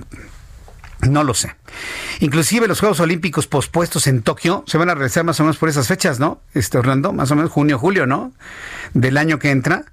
no 1.07 1.23
lo 1.23 1.33
sé. 1.33 1.55
Inclusive 2.19 2.67
los 2.67 2.79
Juegos 2.79 2.99
Olímpicos 2.99 3.47
pospuestos 3.47 4.07
en 4.07 4.21
Tokio 4.21 4.63
se 4.67 4.77
van 4.77 4.89
a 4.89 4.95
realizar 4.95 5.23
más 5.23 5.39
o 5.39 5.43
menos 5.43 5.57
por 5.57 5.69
esas 5.69 5.87
fechas, 5.87 6.19
¿no? 6.19 6.41
Este 6.53 6.77
Orlando, 6.77 7.13
más 7.13 7.31
o 7.31 7.35
menos 7.35 7.51
junio, 7.51 7.79
julio, 7.79 8.05
¿no? 8.05 8.31
Del 8.93 9.17
año 9.17 9.39
que 9.39 9.51
entra. 9.51 9.85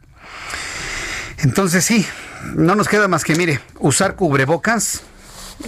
Entonces 1.38 1.85
sí, 1.85 2.07
no 2.55 2.74
nos 2.74 2.88
queda 2.88 3.09
más 3.09 3.24
que, 3.24 3.37
mire, 3.37 3.61
usar 3.79 4.16
cubrebocas, 4.16 5.03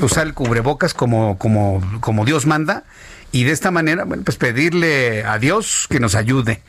usar 0.00 0.26
el 0.26 0.34
cubrebocas 0.34 0.94
como, 0.94 1.38
como, 1.38 1.82
como 2.00 2.24
Dios 2.24 2.46
manda 2.46 2.84
y 3.32 3.44
de 3.44 3.52
esta 3.52 3.70
manera, 3.70 4.04
bueno, 4.04 4.22
pues 4.24 4.36
pedirle 4.36 5.24
a 5.24 5.38
Dios 5.38 5.86
que 5.88 6.00
nos 6.00 6.14
ayude 6.14 6.62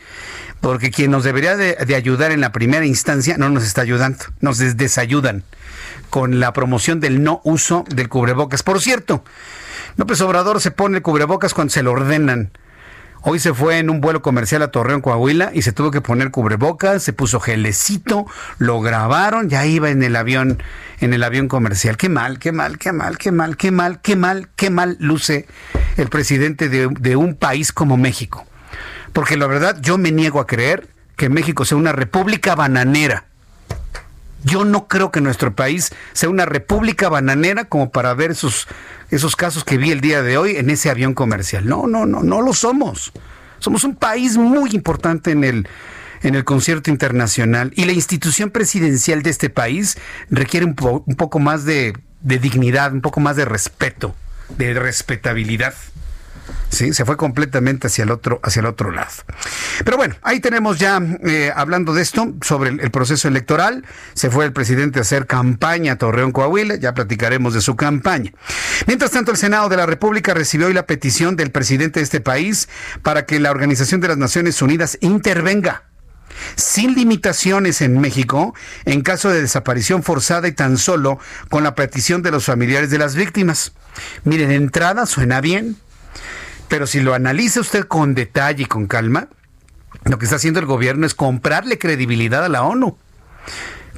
porque 0.62 0.92
quien 0.92 1.12
nos 1.12 1.24
debería 1.24 1.58
de, 1.58 1.96
ayudar 1.96 2.32
en 2.32 2.40
la 2.40 2.52
primera 2.52 2.86
instancia 2.86 3.36
no 3.38 3.50
nos 3.50 3.64
está 3.64 3.82
ayudando, 3.82 4.24
nos 4.40 4.60
desayudan 4.60 5.44
con 6.10 6.40
la 6.40 6.54
promoción 6.54 7.00
del 7.00 7.24
no 7.24 7.42
uso 7.44 7.84
del 7.90 8.10
cubrebocas. 8.10 8.62
Por 8.62 8.80
cierto, 8.80 9.24
López 9.98 10.22
Obrador 10.22 10.62
se 10.62 10.72
pone 10.72 10.98
el 10.98 11.04
cubrebocas 11.04 11.54
cuando 11.54 11.74
se 11.74 11.84
lo 11.84 11.92
ordenan. 11.92 12.52
Hoy 13.24 13.40
se 13.40 13.54
fue 13.54 13.78
en 13.78 13.90
un 13.90 14.02
vuelo 14.02 14.22
comercial 14.22 14.62
a 14.64 14.72
Torreón, 14.72 15.02
Coahuila, 15.02 15.52
y 15.54 15.62
se 15.62 15.72
tuvo 15.72 15.92
que 15.92 16.02
poner 16.02 16.32
cubrebocas, 16.32 17.04
se 17.04 17.14
puso 17.14 17.40
gelecito, 17.40 18.26
lo 18.58 18.82
grabaron, 18.82 19.50
ya 19.50 19.66
iba 19.66 19.90
en 19.90 20.02
el 20.02 20.16
avión, 20.16 20.62
en 21.00 21.14
el 21.14 21.24
avión 21.24 21.48
comercial. 21.48 21.98
Qué 21.98 22.10
mal, 22.10 22.40
qué 22.40 22.52
mal, 22.52 22.78
qué 22.78 22.92
mal, 22.92 23.18
qué 23.18 23.32
mal, 23.32 23.58
qué 23.58 23.72
mal, 23.72 24.02
qué 24.02 24.16
mal, 24.16 24.50
qué 24.56 24.70
mal 24.70 24.98
luce 25.00 25.48
el 25.98 26.10
presidente 26.10 26.70
de, 26.70 26.88
de 26.88 27.16
un 27.16 27.36
país 27.36 27.72
como 27.72 27.98
México 27.98 28.46
porque 29.14 29.38
la 29.38 29.48
verdad 29.48 29.78
yo 29.82 29.98
me 29.98 30.12
niego 30.12 30.40
a 30.40 30.48
creer 30.48 30.88
que 31.16 31.30
México 31.30 31.66
sea 31.66 31.78
una 31.78 31.92
república 31.92 32.56
bananera. 32.56 33.26
Yo 34.44 34.66
no 34.66 34.88
creo 34.88 35.12
que 35.12 35.22
nuestro 35.22 35.56
país 35.56 35.92
sea 36.14 36.30
una 36.30 36.46
república 36.46 37.10
bananera 37.10 37.66
como 37.66 37.92
para 37.92 38.14
ver 38.14 38.32
esos, 38.32 38.68
esos 39.10 39.36
casos 39.36 39.64
que 39.64 39.78
vi 39.78 39.92
el 39.92 40.02
día 40.02 40.22
de 40.22 40.38
hoy 40.38 40.58
en 40.58 40.70
ese 40.70 40.90
avión 40.90 41.14
comercial. 41.14 41.68
No, 41.68 41.88
no, 41.88 42.06
no, 42.06 42.24
no 42.24 42.42
lo 42.42 42.54
somos. 42.54 43.12
Somos 43.60 43.84
un 43.84 43.96
país 43.96 44.38
muy 44.38 44.72
importante 44.72 45.32
en 45.32 45.44
el, 45.44 45.68
en 46.24 46.36
el 46.36 46.44
concierto 46.44 46.90
internacional 46.90 47.72
y 47.76 47.86
la 47.86 47.92
institución 47.92 48.50
presidencial 48.50 49.22
de 49.22 49.30
este 49.30 49.50
país 49.50 49.98
requiere 50.30 50.66
un, 50.66 50.76
poco 50.76 51.40
más 51.40 51.66
de, 51.66 51.94
de 52.22 52.40
dignidad, 52.40 52.94
un 52.94 53.02
poco 53.02 53.20
más 53.20 53.36
de 53.36 53.46
respeto, 53.46 54.16
de 54.58 54.74
respetabilidad. 54.74 55.76
Sí, 56.70 56.94
se 56.94 57.06
fue 57.06 57.18
completamente 57.18 57.88
hacia 57.88 58.04
el 58.04 58.12
otro, 58.12 58.40
hacia 58.44 58.62
el 58.62 58.66
otro 58.66 58.92
lado. 58.92 59.12
Pero 59.84 59.98
bueno, 59.98 60.16
ahí 60.22 60.40
tenemos 60.40 60.80
ya, 60.80 61.02
eh, 61.24 61.52
hablando 61.56 61.94
de 61.94 62.02
esto, 62.02 62.34
sobre 62.42 62.70
el, 62.70 62.92
proceso 62.92 63.28
electoral. 63.28 63.86
Se 64.14 64.30
fue 64.30 64.46
el 64.46 64.54
presidente 64.54 65.00
a 65.00 65.02
hacer 65.04 65.28
campaña 65.28 65.94
a 65.94 65.98
Torreón 65.98 66.32
Coahuila, 66.32 66.76
ya 66.76 66.94
platicaremos 66.94 67.54
de 67.54 67.62
su 67.62 67.76
campaña. 67.76 68.32
Mientras 68.88 69.12
tanto, 69.12 69.32
el 69.32 69.38
Senado 69.38 69.70
de 69.70 69.78
la 69.78 69.86
República 69.86 70.34
recibió 70.34 70.68
hoy 70.68 70.74
la 70.74 70.86
petición 70.86 71.36
del 71.36 71.52
presidente 71.52 72.00
de 72.00 72.04
este 72.04 72.22
país 72.22 72.70
para 73.02 73.26
que 73.26 73.40
la 73.40 73.52
Organización 73.52 74.02
de 74.02 74.10
las 74.10 74.18
Naciones 74.18 74.62
Unidas 74.62 74.98
intervenga 75.02 75.84
sin 76.56 76.96
limitaciones 76.96 77.82
en 77.82 78.00
México 78.00 78.56
en 78.86 79.02
caso 79.02 79.30
de 79.30 79.42
desaparición 79.42 80.02
forzada 80.02 80.48
y 80.48 80.54
tan 80.54 80.78
solo 80.78 81.20
con 81.50 81.64
la 81.64 81.76
petición 81.76 82.22
de 82.22 82.32
los 82.32 82.46
familiares 82.46 82.90
de 82.90 82.98
las 82.98 83.16
víctimas. 83.16 83.74
Miren, 84.24 84.52
entrada 84.52 85.06
suena 85.06 85.42
bien, 85.42 85.76
pero 86.68 86.88
si 86.88 87.02
lo 87.02 87.14
analiza 87.14 87.60
usted 87.60 87.86
con 87.86 88.16
detalle 88.16 88.64
y 88.64 88.66
con 88.66 88.88
calma, 88.88 89.28
lo 90.06 90.18
que 90.18 90.26
está 90.26 90.38
haciendo 90.38 90.60
el 90.60 90.66
gobierno 90.66 91.06
es 91.06 91.14
comprarle 91.14 91.78
credibilidad 91.78 92.44
a 92.44 92.50
la 92.50 92.64
ONU. 92.64 92.98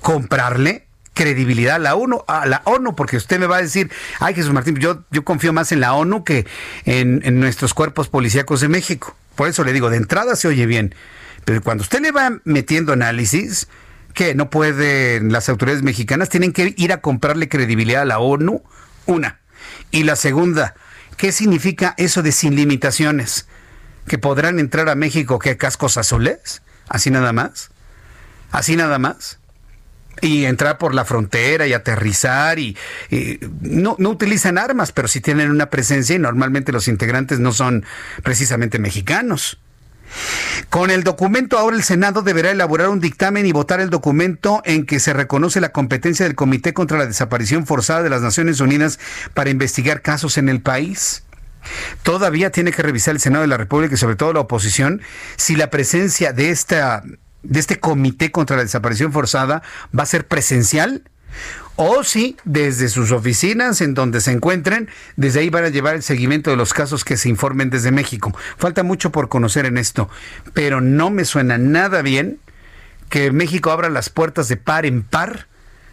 Comprarle 0.01 0.87
credibilidad 1.13 1.75
a 1.75 1.79
la 1.79 1.95
ONU, 1.95 2.23
a 2.27 2.45
la 2.45 2.61
ONU, 2.65 2.95
porque 2.95 3.17
usted 3.17 3.39
me 3.39 3.45
va 3.45 3.57
a 3.57 3.61
decir, 3.61 3.91
ay 4.19 4.33
Jesús 4.33 4.51
Martín, 4.51 4.75
yo, 4.77 5.03
yo 5.11 5.23
confío 5.23 5.53
más 5.53 5.71
en 5.71 5.79
la 5.79 5.93
ONU 5.93 6.23
que 6.23 6.47
en, 6.85 7.21
en 7.23 7.39
nuestros 7.39 7.73
cuerpos 7.73 8.09
policíacos 8.09 8.61
de 8.61 8.67
México. 8.67 9.15
Por 9.35 9.47
eso 9.47 9.63
le 9.63 9.73
digo, 9.73 9.89
de 9.89 9.97
entrada 9.97 10.35
se 10.35 10.47
oye 10.47 10.65
bien, 10.65 10.95
pero 11.45 11.61
cuando 11.61 11.83
usted 11.83 12.01
le 12.01 12.11
va 12.11 12.39
metiendo 12.43 12.93
análisis, 12.93 13.67
que 14.13 14.35
no 14.35 14.49
pueden, 14.49 15.31
las 15.31 15.49
autoridades 15.49 15.83
mexicanas 15.83 16.29
tienen 16.29 16.51
que 16.51 16.73
ir 16.77 16.93
a 16.93 17.01
comprarle 17.01 17.49
credibilidad 17.49 18.03
a 18.03 18.05
la 18.05 18.19
ONU, 18.19 18.63
una. 19.05 19.39
Y 19.91 20.03
la 20.03 20.15
segunda, 20.15 20.75
¿Qué 21.17 21.31
significa 21.31 21.93
eso 21.97 22.21
de 22.21 22.31
sin 22.31 22.55
limitaciones? 22.55 23.47
¿Que 24.07 24.17
podrán 24.17 24.59
entrar 24.59 24.89
a 24.89 24.95
México 24.95 25.39
que 25.39 25.57
cascos 25.57 25.97
azules? 25.97 26.61
¿Así 26.89 27.09
nada 27.09 27.33
más? 27.33 27.71
¿Así 28.51 28.75
nada 28.75 28.99
más? 28.99 29.39
y 30.21 30.45
entrar 30.45 30.77
por 30.77 30.93
la 30.93 31.05
frontera 31.05 31.67
y 31.67 31.73
aterrizar 31.73 32.59
y, 32.59 32.77
no, 33.61 33.95
no, 33.99 34.09
utilizan 34.09 34.57
armas, 34.57 34.91
pero 34.91 35.07
sí 35.07 35.21
tienen 35.21 35.49
una 35.49 35.69
presencia 35.69 36.15
y 36.15 36.19
normalmente 36.19 36.71
los 36.71 36.87
integrantes 36.87 37.39
no 37.39 37.51
son 37.51 37.85
precisamente 38.23 38.79
mexicanos. 38.79 39.59
Con 40.69 40.91
el 40.91 41.03
documento 41.03 41.57
ahora 41.57 41.75
el 41.75 41.83
Senado 41.83 42.21
deberá 42.21 42.51
elaborar 42.51 42.89
un 42.89 42.99
dictamen 42.99 43.45
y 43.45 43.51
votar 43.51 43.81
el 43.81 43.89
documento 43.89 44.61
en 44.65 44.85
que 44.85 44.99
se 44.99 45.13
reconoce 45.13 45.59
la 45.59 45.71
competencia 45.71 46.25
del 46.25 46.35
Comité 46.35 46.73
contra 46.73 46.99
la 46.99 47.07
Desaparición 47.07 47.65
Forzada 47.65 48.03
de 48.03 48.09
las 48.09 48.21
Naciones 48.21 48.59
Unidas 48.59 48.99
para 49.33 49.49
investigar 49.49 50.01
casos 50.01 50.37
en 50.37 50.49
el 50.49 50.61
país. 50.61 51.23
Todavía 52.03 52.51
tiene 52.51 52.71
que 52.71 52.81
revisar 52.81 53.15
el 53.15 53.21
Senado 53.21 53.41
de 53.41 53.47
la 53.47 53.57
República 53.57 53.95
y 53.95 53.97
sobre 53.97 54.15
todo 54.15 54.33
la 54.33 54.41
oposición 54.41 55.01
si 55.37 55.55
la 55.55 55.69
presencia 55.69 56.33
de 56.33 56.49
esta 56.49 57.03
de 57.43 57.59
este 57.59 57.79
comité 57.79 58.31
contra 58.31 58.55
la 58.55 58.63
desaparición 58.63 59.11
forzada 59.11 59.63
va 59.97 60.03
a 60.03 60.07
ser 60.07 60.27
presencial 60.27 61.03
o 61.75 62.03
si 62.03 62.37
desde 62.45 62.87
sus 62.87 63.11
oficinas 63.11 63.81
en 63.81 63.93
donde 63.93 64.21
se 64.21 64.31
encuentren, 64.31 64.89
desde 65.15 65.39
ahí 65.41 65.49
van 65.49 65.65
a 65.65 65.69
llevar 65.69 65.95
el 65.95 66.03
seguimiento 66.03 66.51
de 66.51 66.55
los 66.55 66.73
casos 66.73 67.03
que 67.03 67.17
se 67.17 67.29
informen 67.29 67.69
desde 67.69 67.91
México. 67.91 68.35
Falta 68.57 68.83
mucho 68.83 69.11
por 69.11 69.29
conocer 69.29 69.65
en 69.65 69.77
esto, 69.77 70.09
pero 70.53 70.81
no 70.81 71.09
me 71.09 71.25
suena 71.25 71.57
nada 71.57 72.01
bien 72.01 72.39
que 73.09 73.31
México 73.31 73.71
abra 73.71 73.89
las 73.89 74.09
puertas 74.09 74.47
de 74.47 74.57
par 74.57 74.85
en 74.85 75.03
par 75.03 75.47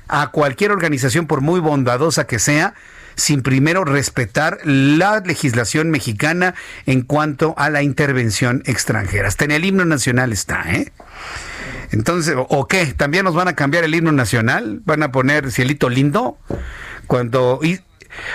a 0.08 0.30
cualquier 0.30 0.72
organización, 0.72 1.26
por 1.26 1.40
muy 1.40 1.60
bondadosa 1.60 2.26
que 2.26 2.38
sea, 2.38 2.74
sin 3.16 3.42
primero 3.42 3.84
respetar 3.84 4.58
la 4.64 5.20
legislación 5.20 5.90
mexicana 5.90 6.54
en 6.86 7.02
cuanto 7.02 7.54
a 7.56 7.70
la 7.70 7.82
intervención 7.82 8.62
extranjera. 8.66 9.28
Hasta 9.28 9.44
en 9.44 9.50
el 9.50 9.64
himno 9.64 9.84
nacional 9.84 10.32
está, 10.32 10.64
¿eh? 10.70 10.92
Entonces, 11.92 12.36
¿o 12.36 12.68
qué? 12.68 12.86
¿También 12.86 13.24
nos 13.24 13.34
van 13.34 13.48
a 13.48 13.54
cambiar 13.54 13.84
el 13.84 13.94
himno 13.94 14.12
nacional? 14.12 14.80
¿Van 14.84 15.02
a 15.02 15.10
poner 15.10 15.50
cielito 15.50 15.88
lindo? 15.88 16.38
Cuando, 17.06 17.60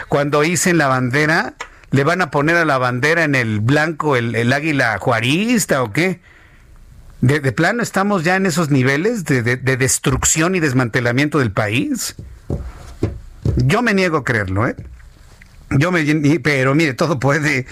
cuando 0.10 0.44
hice 0.44 0.74
la 0.74 0.88
bandera, 0.88 1.54
¿le 1.92 2.04
van 2.04 2.22
a 2.22 2.32
poner 2.32 2.58
a 2.58 2.66
la 2.66 2.78
bandera 2.78 3.24
en 3.24 3.36
el 3.36 3.62
blanco 3.62 4.18
el, 4.18 4.52
águila 4.52 4.98
juarista 5.00 5.84
o 5.84 5.94
qué? 5.94 6.20
De, 7.22 7.40
plano 7.54 7.82
estamos 7.82 8.24
ya 8.24 8.36
en 8.36 8.46
esos 8.46 8.70
niveles 8.70 9.24
de, 9.24 9.42
de, 9.42 9.78
destrucción 9.78 10.56
y 10.56 10.60
desmantelamiento 10.60 11.40
del 11.40 11.52
país. 11.52 12.16
Yo 13.56 13.82
me 13.82 13.94
niego 13.94 14.18
a 14.18 14.24
creerlo, 14.24 14.68
¿eh? 14.68 14.76
Yo 15.72 15.92
me, 15.92 16.04
pero 16.40 16.76
mire, 16.76 16.94
todo 16.94 17.20
puede, 17.20 17.66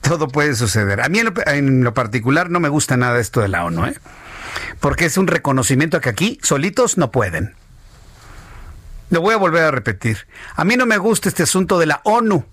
todo 0.00 0.28
puede 0.28 0.54
suceder. 0.54 1.00
A 1.00 1.08
mí 1.08 1.18
en 1.18 1.84
lo, 1.84 1.94
particular 1.94 2.48
no 2.48 2.60
me 2.60 2.68
gusta 2.68 2.96
nada 2.96 3.18
esto 3.18 3.40
de 3.40 3.48
la 3.48 3.64
ONU, 3.64 3.86
¿eh? 3.86 3.94
porque 4.78 5.06
es 5.06 5.16
un 5.16 5.26
reconocimiento 5.26 6.00
que 6.00 6.08
aquí 6.08 6.38
solitos 6.42 6.96
no 6.96 7.10
pueden. 7.10 7.54
Lo 9.10 9.20
voy 9.20 9.34
a 9.34 9.38
volver 9.38 9.64
a 9.64 9.70
repetir. 9.70 10.26
A 10.54 10.64
mí 10.64 10.76
no 10.76 10.86
me 10.86 10.96
gusta 10.96 11.28
este 11.28 11.42
asunto 11.42 11.78
de 11.78 11.86
la 11.86 12.00
ONU, 12.04 12.44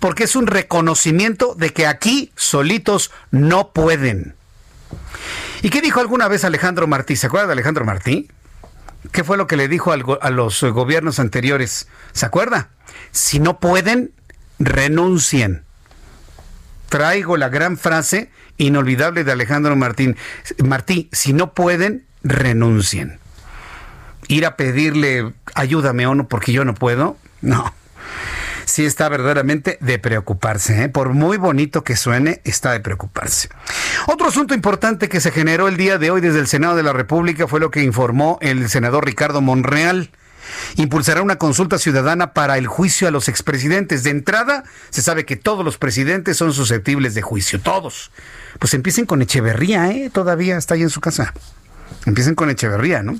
porque 0.00 0.24
es 0.24 0.34
un 0.34 0.48
reconocimiento 0.48 1.54
de 1.54 1.72
que 1.72 1.86
aquí 1.86 2.32
solitos 2.34 3.12
no 3.30 3.72
pueden. 3.72 4.34
¿Y 5.62 5.70
qué 5.70 5.80
dijo 5.80 6.00
alguna 6.00 6.28
vez 6.28 6.44
Alejandro 6.44 6.86
Martí? 6.86 7.14
¿Se 7.16 7.28
acuerda 7.28 7.46
de 7.46 7.52
Alejandro 7.52 7.84
Martí? 7.84 8.28
¿Qué 9.12 9.24
fue 9.24 9.36
lo 9.36 9.46
que 9.46 9.56
le 9.56 9.68
dijo 9.68 9.92
a 9.92 10.30
los 10.30 10.62
gobiernos 10.64 11.18
anteriores? 11.18 11.88
¿Se 12.12 12.26
acuerda? 12.26 12.70
Si 13.10 13.38
no 13.38 13.58
pueden, 13.60 14.12
renuncien. 14.58 15.64
Traigo 16.88 17.36
la 17.36 17.48
gran 17.48 17.76
frase 17.76 18.30
inolvidable 18.56 19.24
de 19.24 19.32
Alejandro 19.32 19.76
Martín. 19.76 20.16
Martí, 20.64 21.08
si 21.12 21.32
no 21.32 21.54
pueden, 21.54 22.06
renuncien. 22.22 23.18
Ir 24.26 24.46
a 24.46 24.56
pedirle, 24.56 25.32
ayúdame 25.54 26.06
o 26.06 26.14
no, 26.14 26.28
porque 26.28 26.52
yo 26.52 26.64
no 26.64 26.74
puedo. 26.74 27.16
No. 27.40 27.72
Sí 28.68 28.84
está 28.84 29.08
verdaderamente 29.08 29.78
de 29.80 29.98
preocuparse. 29.98 30.84
¿eh? 30.84 30.88
Por 30.90 31.14
muy 31.14 31.38
bonito 31.38 31.84
que 31.84 31.96
suene, 31.96 32.42
está 32.44 32.72
de 32.72 32.80
preocuparse. 32.80 33.48
Otro 34.06 34.28
asunto 34.28 34.52
importante 34.52 35.08
que 35.08 35.22
se 35.22 35.30
generó 35.30 35.68
el 35.68 35.78
día 35.78 35.96
de 35.96 36.10
hoy 36.10 36.20
desde 36.20 36.40
el 36.40 36.46
Senado 36.46 36.76
de 36.76 36.82
la 36.82 36.92
República 36.92 37.48
fue 37.48 37.60
lo 37.60 37.70
que 37.70 37.82
informó 37.82 38.38
el 38.42 38.68
senador 38.68 39.06
Ricardo 39.06 39.40
Monreal 39.40 40.10
impulsará 40.76 41.22
una 41.22 41.36
consulta 41.36 41.78
ciudadana 41.78 42.34
para 42.34 42.58
el 42.58 42.66
juicio 42.66 43.08
a 43.08 43.10
los 43.10 43.28
expresidentes. 43.28 44.02
De 44.02 44.10
entrada, 44.10 44.64
se 44.90 45.00
sabe 45.00 45.24
que 45.24 45.36
todos 45.36 45.64
los 45.64 45.78
presidentes 45.78 46.36
son 46.36 46.52
susceptibles 46.52 47.14
de 47.14 47.22
juicio, 47.22 47.60
todos. 47.60 48.10
Pues 48.58 48.74
empiecen 48.74 49.06
con 49.06 49.22
Echeverría, 49.22 49.90
¿eh? 49.90 50.10
Todavía 50.12 50.58
está 50.58 50.74
ahí 50.74 50.82
en 50.82 50.90
su 50.90 51.00
casa. 51.00 51.32
Empiecen 52.06 52.34
con 52.34 52.50
Echeverría, 52.50 53.02
¿no? 53.02 53.18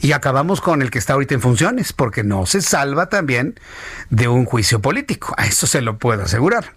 Y 0.00 0.12
acabamos 0.12 0.60
con 0.60 0.82
el 0.82 0.90
que 0.90 0.98
está 0.98 1.14
ahorita 1.14 1.34
en 1.34 1.40
funciones, 1.40 1.92
porque 1.92 2.24
no 2.24 2.46
se 2.46 2.62
salva 2.62 3.08
también 3.08 3.58
de 4.10 4.28
un 4.28 4.44
juicio 4.44 4.80
político. 4.80 5.34
A 5.36 5.46
eso 5.46 5.66
se 5.66 5.80
lo 5.80 5.98
puedo 5.98 6.24
asegurar. 6.24 6.72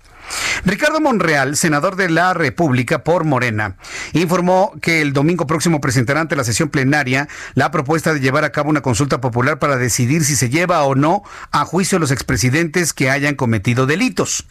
Ricardo 0.66 1.00
Monreal, 1.00 1.58
senador 1.58 1.96
de 1.96 2.10
la 2.10 2.34
República 2.34 3.04
por 3.04 3.24
Morena, 3.24 3.76
informó 4.14 4.74
que 4.82 5.02
el 5.02 5.14
domingo 5.14 5.48
próximo 5.48 5.82
presentará 5.82 6.22
ante 6.22 6.36
la 6.36 6.44
sesión 6.44 6.70
plenaria 6.70 7.28
la 7.56 7.72
propuesta 7.72 8.14
de 8.14 8.20
llevar 8.20 8.44
a 8.44 8.52
cabo 8.52 8.70
una 8.70 8.82
consulta 8.82 9.22
popular 9.22 9.60
para 9.60 9.78
decidir 9.78 10.24
si 10.24 10.36
se 10.36 10.50
lleva 10.50 10.84
o 10.84 10.96
no 10.96 11.24
a 11.52 11.66
juicio 11.66 11.98
a 11.98 12.00
los 12.00 12.12
expresidentes 12.12 12.94
que 12.94 13.10
hayan 13.10 13.36
cometido 13.36 13.86
delitos. 13.86 14.46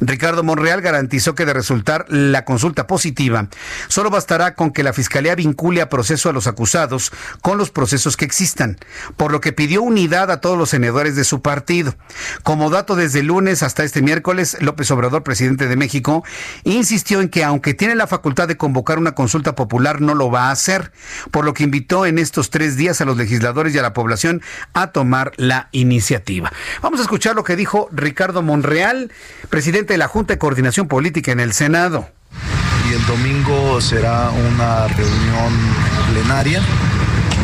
Ricardo 0.00 0.42
Monreal 0.42 0.80
garantizó 0.80 1.34
que 1.34 1.46
de 1.46 1.52
resultar 1.52 2.06
la 2.08 2.44
consulta 2.44 2.86
positiva, 2.86 3.48
solo 3.88 4.10
bastará 4.10 4.54
con 4.54 4.70
que 4.70 4.82
la 4.82 4.92
Fiscalía 4.92 5.34
vincule 5.34 5.80
a 5.80 5.88
proceso 5.88 6.28
a 6.28 6.32
los 6.32 6.46
acusados 6.46 7.12
con 7.42 7.58
los 7.58 7.70
procesos 7.70 8.16
que 8.16 8.24
existan, 8.24 8.78
por 9.16 9.32
lo 9.32 9.40
que 9.40 9.52
pidió 9.52 9.82
unidad 9.82 10.30
a 10.30 10.40
todos 10.40 10.56
los 10.56 10.70
senadores 10.70 11.16
de 11.16 11.24
su 11.24 11.42
partido. 11.42 11.94
Como 12.42 12.70
dato 12.70 12.96
desde 12.96 13.22
lunes 13.22 13.62
hasta 13.62 13.84
este 13.84 14.02
miércoles, 14.02 14.56
López 14.60 14.90
Obrador 14.90 15.22
presidente 15.26 15.66
de 15.66 15.76
México, 15.76 16.24
insistió 16.64 17.20
en 17.20 17.28
que 17.28 17.44
aunque 17.44 17.74
tiene 17.74 17.96
la 17.96 18.06
facultad 18.06 18.48
de 18.48 18.56
convocar 18.56 18.98
una 18.98 19.12
consulta 19.12 19.54
popular, 19.54 20.00
no 20.00 20.14
lo 20.14 20.30
va 20.30 20.48
a 20.48 20.52
hacer, 20.52 20.92
por 21.30 21.44
lo 21.44 21.52
que 21.52 21.64
invitó 21.64 22.06
en 22.06 22.18
estos 22.18 22.48
tres 22.48 22.76
días 22.76 23.00
a 23.00 23.04
los 23.04 23.18
legisladores 23.18 23.74
y 23.74 23.78
a 23.78 23.82
la 23.82 23.92
población 23.92 24.40
a 24.72 24.92
tomar 24.92 25.32
la 25.36 25.68
iniciativa. 25.72 26.52
Vamos 26.80 27.00
a 27.00 27.02
escuchar 27.02 27.34
lo 27.34 27.44
que 27.44 27.56
dijo 27.56 27.88
Ricardo 27.92 28.42
Monreal, 28.42 29.12
presidente 29.50 29.94
de 29.94 29.98
la 29.98 30.08
Junta 30.08 30.34
de 30.34 30.38
Coordinación 30.38 30.88
Política 30.88 31.32
en 31.32 31.40
el 31.40 31.52
Senado. 31.52 32.08
Y 32.88 32.94
el 32.94 33.04
domingo 33.06 33.80
será 33.80 34.30
una 34.30 34.86
reunión 34.86 35.52
plenaria 36.12 36.62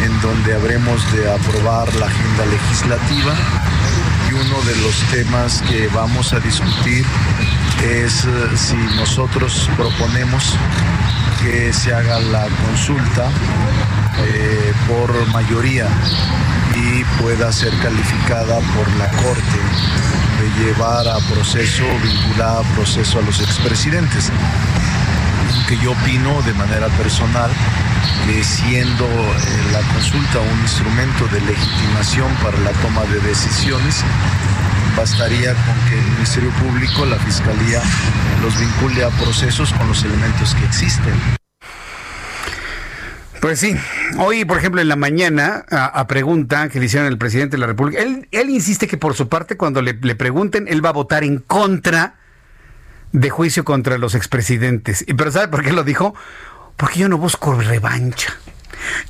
en 0.04 0.20
donde 0.20 0.54
habremos 0.54 1.12
de 1.12 1.30
aprobar 1.30 1.92
la 1.96 2.06
agenda 2.06 2.46
legislativa 2.46 3.34
y 4.30 4.34
uno 4.34 4.60
de 4.62 4.76
los 4.76 4.94
temas 5.10 5.62
que 5.62 5.88
vamos 5.88 6.32
a 6.32 6.40
discutir 6.40 7.04
es 7.82 8.24
eh, 8.24 8.28
si 8.56 8.76
nosotros 8.96 9.68
proponemos 9.76 10.54
que 11.42 11.72
se 11.72 11.92
haga 11.92 12.20
la 12.20 12.46
consulta 12.66 13.28
eh, 14.24 14.72
por 14.86 15.26
mayoría 15.32 15.88
y 16.76 17.04
pueda 17.20 17.52
ser 17.52 17.72
calificada 17.78 18.60
por 18.76 18.88
la 18.96 19.10
Corte 19.10 19.58
de 20.40 20.64
llevar 20.64 21.08
a 21.08 21.18
proceso, 21.32 21.84
vinculada 22.02 22.60
a 22.60 22.74
proceso 22.74 23.18
a 23.18 23.22
los 23.22 23.40
expresidentes. 23.40 24.30
Que 25.68 25.76
yo 25.78 25.92
opino 25.92 26.40
de 26.42 26.52
manera 26.54 26.86
personal 26.88 27.50
que 28.26 28.44
siendo 28.44 29.06
eh, 29.06 29.38
la 29.72 29.80
consulta 29.92 30.40
un 30.40 30.60
instrumento 30.60 31.26
de 31.28 31.40
legitimación 31.40 32.32
para 32.42 32.58
la 32.58 32.70
toma 32.72 33.02
de 33.04 33.18
decisiones, 33.20 34.04
bastaría 34.96 35.54
con 35.54 35.88
que 35.88 35.98
el 35.98 36.04
Ministerio 36.12 36.50
Público, 36.50 37.04
la 37.06 37.16
Fiscalía, 37.18 37.82
los 38.42 38.58
vincule 38.58 39.04
a 39.04 39.10
procesos 39.10 39.72
con 39.72 39.88
los 39.88 40.02
elementos 40.04 40.54
que 40.54 40.64
existen. 40.64 41.14
Pues 43.40 43.58
sí, 43.58 43.74
hoy 44.18 44.44
por 44.44 44.58
ejemplo 44.58 44.80
en 44.80 44.88
la 44.88 44.94
mañana 44.94 45.64
a, 45.70 46.06
pregunta 46.06 46.68
que 46.68 46.78
le 46.78 46.86
hicieron 46.86 47.08
al 47.08 47.18
presidente 47.18 47.56
de 47.56 47.60
la 47.60 47.66
República, 47.66 48.00
él, 48.00 48.50
insiste 48.50 48.86
que 48.86 48.96
por 48.96 49.14
su 49.14 49.28
parte 49.28 49.56
cuando 49.56 49.82
le, 49.82 49.94
le, 49.94 50.14
pregunten 50.14 50.68
él 50.68 50.84
va 50.84 50.90
a 50.90 50.92
votar 50.92 51.24
en 51.24 51.38
contra 51.38 52.14
de 53.10 53.30
juicio 53.30 53.64
contra 53.64 53.98
los 53.98 54.14
expresidentes. 54.14 55.04
Pero 55.16 55.30
¿sabe 55.32 55.48
por 55.48 55.64
qué 55.64 55.72
lo 55.72 55.82
dijo? 55.82 56.14
Porque 56.76 57.00
yo 57.00 57.08
no 57.08 57.18
busco 57.18 57.54
revancha. 57.54 58.32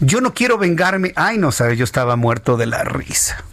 Yo 0.01 0.21
no 0.21 0.35
quiero 0.35 0.59
vengarme. 0.59 1.13
Ay, 1.17 1.39
no 1.39 1.53
sabe, 1.53 1.77
yo 1.77 1.85
estaba 1.85 2.17
muerto 2.17 2.57
de 2.57 2.67
la 2.67 2.85
risa. 2.85 3.45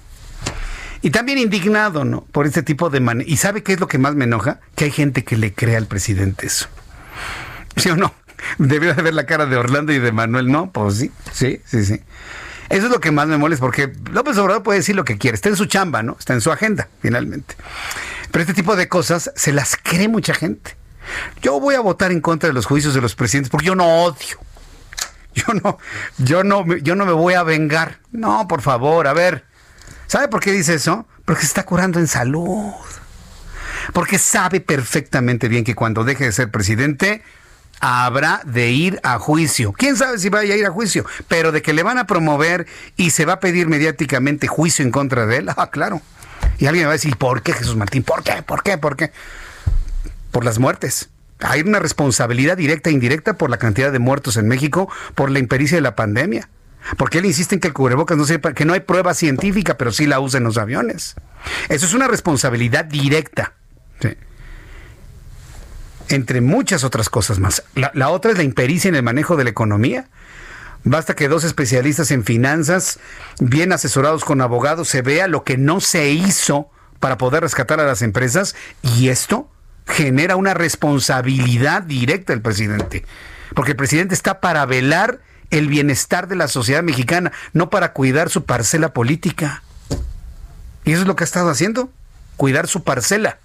Y 1.01 1.11
también 1.11 1.37
indignado, 1.37 2.03
¿no? 2.03 2.21
Por 2.31 2.45
este 2.45 2.63
tipo 2.63 2.89
de 2.89 2.99
man 2.99 3.23
¿Y 3.25 3.37
sabe 3.37 3.63
qué 3.63 3.73
es 3.73 3.79
lo 3.79 3.87
que 3.87 3.97
más 3.97 4.15
me 4.15 4.25
enoja? 4.25 4.59
Que 4.75 4.85
hay 4.85 4.91
gente 4.91 5.23
que 5.23 5.37
le 5.37 5.53
cree 5.53 5.77
al 5.77 5.87
presidente 5.87 6.47
eso. 6.47 6.67
¿Sí 7.75 7.89
o 7.89 7.95
no? 7.95 8.13
Debería 8.57 8.93
de 8.93 9.01
ver 9.01 9.13
la 9.13 9.25
cara 9.25 9.45
de 9.45 9.55
Orlando 9.57 9.93
y 9.93 9.99
de 9.99 10.11
Manuel, 10.11 10.51
¿no? 10.51 10.71
Pues 10.71 10.97
sí, 10.97 11.11
sí, 11.31 11.61
sí, 11.65 11.85
sí. 11.85 12.01
Eso 12.69 12.85
es 12.85 12.91
lo 12.91 12.99
que 12.99 13.11
más 13.11 13.27
me 13.27 13.37
molesta, 13.37 13.65
porque 13.65 13.91
López 14.11 14.37
Obrador 14.37 14.61
puede 14.61 14.79
decir 14.79 14.95
lo 14.95 15.03
que 15.03 15.17
quiere, 15.17 15.35
está 15.35 15.49
en 15.49 15.55
su 15.55 15.65
chamba, 15.65 16.03
¿no? 16.03 16.15
Está 16.19 16.33
en 16.33 16.41
su 16.41 16.51
agenda, 16.51 16.87
finalmente. 17.01 17.55
Pero 18.31 18.41
este 18.41 18.53
tipo 18.53 18.75
de 18.75 18.87
cosas 18.87 19.31
se 19.35 19.51
las 19.53 19.75
cree 19.75 20.07
mucha 20.07 20.35
gente. 20.35 20.75
Yo 21.41 21.59
voy 21.59 21.73
a 21.73 21.79
votar 21.79 22.11
en 22.11 22.21
contra 22.21 22.47
de 22.47 22.53
los 22.53 22.67
juicios 22.67 22.93
de 22.93 23.01
los 23.01 23.15
presidentes 23.15 23.49
porque 23.49 23.67
yo 23.67 23.75
no 23.75 24.03
odio. 24.03 24.37
Yo 25.35 25.53
no, 25.53 25.77
yo 26.17 26.43
no, 26.43 26.65
yo 26.77 26.95
no 26.95 27.05
me 27.05 27.11
voy 27.13 27.35
a 27.35 27.43
vengar. 27.43 27.99
No, 28.11 28.47
por 28.47 28.61
favor, 28.61 29.07
a 29.07 29.13
ver. 29.13 29.45
¿Sabe 30.09 30.27
por 30.27 30.39
qué 30.39 30.51
dice 30.51 30.73
eso? 30.73 31.05
Porque 31.23 31.41
se 31.41 31.47
está 31.49 31.67
curando 31.67 31.99
en 31.99 32.07
salud. 32.07 32.73
Porque 33.93 34.17
sabe 34.17 34.59
perfectamente 34.59 35.47
bien 35.47 35.63
que 35.63 35.75
cuando 35.75 36.03
deje 36.03 36.23
de 36.23 36.31
ser 36.31 36.49
presidente, 36.49 37.21
habrá 37.79 38.41
de 38.43 38.71
ir 38.71 38.99
a 39.03 39.19
juicio. 39.19 39.71
¿Quién 39.71 39.95
sabe 39.95 40.17
si 40.17 40.29
vaya 40.29 40.55
a 40.55 40.57
ir 40.57 40.65
a 40.65 40.71
juicio? 40.71 41.05
Pero 41.27 41.51
de 41.51 41.61
que 41.61 41.73
le 41.73 41.83
van 41.83 41.99
a 41.99 42.07
promover 42.07 42.65
y 42.97 43.11
se 43.11 43.25
va 43.25 43.33
a 43.33 43.39
pedir 43.39 43.67
mediáticamente 43.67 44.47
juicio 44.47 44.83
en 44.83 44.89
contra 44.89 45.27
de 45.27 45.37
él, 45.37 45.49
ah, 45.55 45.69
claro. 45.69 46.01
Y 46.57 46.65
alguien 46.65 46.87
va 46.87 46.89
a 46.89 46.93
decir, 46.93 47.15
¿por 47.15 47.43
qué 47.43 47.53
Jesús 47.53 47.75
Martín? 47.75 48.01
¿Por 48.01 48.23
qué? 48.23 48.41
¿Por 48.41 48.63
qué? 48.63 48.79
¿Por 48.79 48.95
qué? 48.95 49.11
Por 50.31 50.43
las 50.43 50.57
muertes. 50.57 51.09
Hay 51.39 51.61
una 51.61 51.77
responsabilidad 51.77 52.57
directa 52.57 52.89
e 52.89 52.93
indirecta 52.93 53.35
por 53.35 53.51
la 53.51 53.57
cantidad 53.57 53.91
de 53.91 53.99
muertos 53.99 54.37
en 54.37 54.47
México 54.47 54.89
por 55.13 55.29
la 55.29 55.37
impericia 55.37 55.77
de 55.77 55.81
la 55.81 55.95
pandemia. 55.95 56.49
Porque 56.97 57.19
él 57.19 57.25
insiste 57.25 57.55
en 57.55 57.61
que 57.61 57.67
el 57.67 57.73
cubrebocas 57.73 58.17
no 58.17 58.25
sepa, 58.25 58.53
que 58.53 58.65
no 58.65 58.73
hay 58.73 58.81
prueba 58.81 59.13
científica, 59.13 59.77
pero 59.77 59.91
sí 59.91 60.05
la 60.05 60.19
usa 60.19 60.37
en 60.37 60.43
los 60.43 60.57
aviones. 60.57 61.15
Eso 61.69 61.85
es 61.85 61.93
una 61.93 62.07
responsabilidad 62.07 62.85
directa. 62.85 63.53
Entre 66.07 66.41
muchas 66.41 66.83
otras 66.83 67.07
cosas 67.07 67.37
más. 67.37 67.63
La, 67.75 67.91
la 67.93 68.09
otra 68.09 68.31
es 68.31 68.37
la 68.37 68.43
impericia 68.43 68.89
en 68.89 68.95
el 68.95 69.03
manejo 69.03 69.35
de 69.35 69.43
la 69.43 69.51
economía. 69.51 70.07
Basta 70.83 71.15
que 71.15 71.27
dos 71.27 71.43
especialistas 71.43 72.09
en 72.09 72.23
finanzas, 72.23 72.99
bien 73.39 73.71
asesorados 73.73 74.25
con 74.25 74.41
abogados, 74.41 74.87
se 74.87 75.03
vea 75.03 75.27
lo 75.27 75.43
que 75.43 75.57
no 75.57 75.81
se 75.81 76.09
hizo 76.09 76.71
para 76.99 77.17
poder 77.17 77.43
rescatar 77.43 77.79
a 77.79 77.85
las 77.85 78.01
empresas 78.01 78.55
y 78.81 79.09
esto 79.09 79.49
genera 79.87 80.35
una 80.35 80.53
responsabilidad 80.53 81.83
directa 81.83 82.33
del 82.33 82.41
presidente. 82.41 83.05
Porque 83.55 83.71
el 83.71 83.77
presidente 83.77 84.13
está 84.13 84.39
para 84.39 84.65
velar 84.65 85.19
el 85.49 85.67
bienestar 85.67 86.27
de 86.27 86.35
la 86.35 86.47
sociedad 86.47 86.83
mexicana, 86.83 87.31
no 87.53 87.69
para 87.69 87.93
cuidar 87.93 88.29
su 88.29 88.45
parcela 88.45 88.93
política. 88.93 89.63
Y 90.85 90.91
eso 90.93 91.01
es 91.01 91.07
lo 91.07 91.15
que 91.15 91.23
ha 91.23 91.25
estado 91.25 91.49
haciendo, 91.49 91.91
cuidar 92.37 92.67
su 92.67 92.83
parcela, 92.83 93.39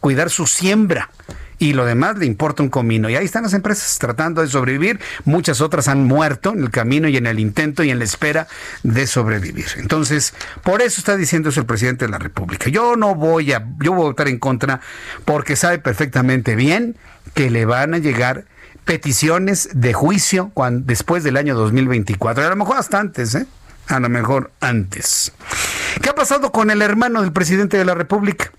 cuidar 0.00 0.30
su 0.30 0.46
siembra 0.46 1.10
y 1.58 1.72
lo 1.72 1.84
demás 1.84 2.16
le 2.18 2.26
importa 2.26 2.62
un 2.62 2.68
comino. 2.68 3.10
Y 3.10 3.16
ahí 3.16 3.24
están 3.24 3.42
las 3.42 3.54
empresas 3.54 3.98
tratando 3.98 4.42
de 4.42 4.48
sobrevivir. 4.48 5.00
Muchas 5.24 5.60
otras 5.60 5.88
han 5.88 6.04
muerto 6.04 6.52
en 6.52 6.62
el 6.62 6.70
camino 6.70 7.08
y 7.08 7.16
en 7.16 7.26
el 7.26 7.40
intento 7.40 7.82
y 7.82 7.90
en 7.90 7.98
la 7.98 8.04
espera 8.04 8.46
de 8.82 9.06
sobrevivir. 9.06 9.66
Entonces, 9.76 10.34
por 10.62 10.82
eso 10.82 11.00
está 11.00 11.16
diciendo 11.16 11.48
eso 11.48 11.60
el 11.60 11.66
presidente 11.66 12.06
de 12.06 12.12
la 12.12 12.18
República. 12.18 12.70
Yo 12.70 12.96
no 12.96 13.14
voy 13.14 13.52
a, 13.52 13.66
yo 13.80 13.92
voy 13.92 14.02
a 14.02 14.08
votar 14.08 14.28
en 14.28 14.38
contra 14.38 14.80
porque 15.24 15.56
sabe 15.56 15.78
perfectamente 15.78 16.54
bien 16.54 16.96
que 17.34 17.50
le 17.50 17.64
van 17.64 17.94
a 17.94 17.98
llegar 17.98 18.44
peticiones 18.88 19.68
de 19.74 19.92
juicio 19.92 20.50
cuando, 20.54 20.86
después 20.86 21.22
del 21.22 21.36
año 21.36 21.54
2024. 21.54 22.46
A 22.46 22.48
lo 22.48 22.56
mejor 22.56 22.78
hasta 22.78 22.98
antes, 22.98 23.34
¿eh? 23.34 23.46
A 23.86 24.00
lo 24.00 24.08
mejor 24.08 24.50
antes. 24.60 25.30
¿Qué 26.00 26.08
ha 26.08 26.14
pasado 26.14 26.52
con 26.52 26.70
el 26.70 26.80
hermano 26.80 27.20
del 27.20 27.30
presidente 27.30 27.76
de 27.76 27.84
la 27.84 27.94
República? 27.94 28.50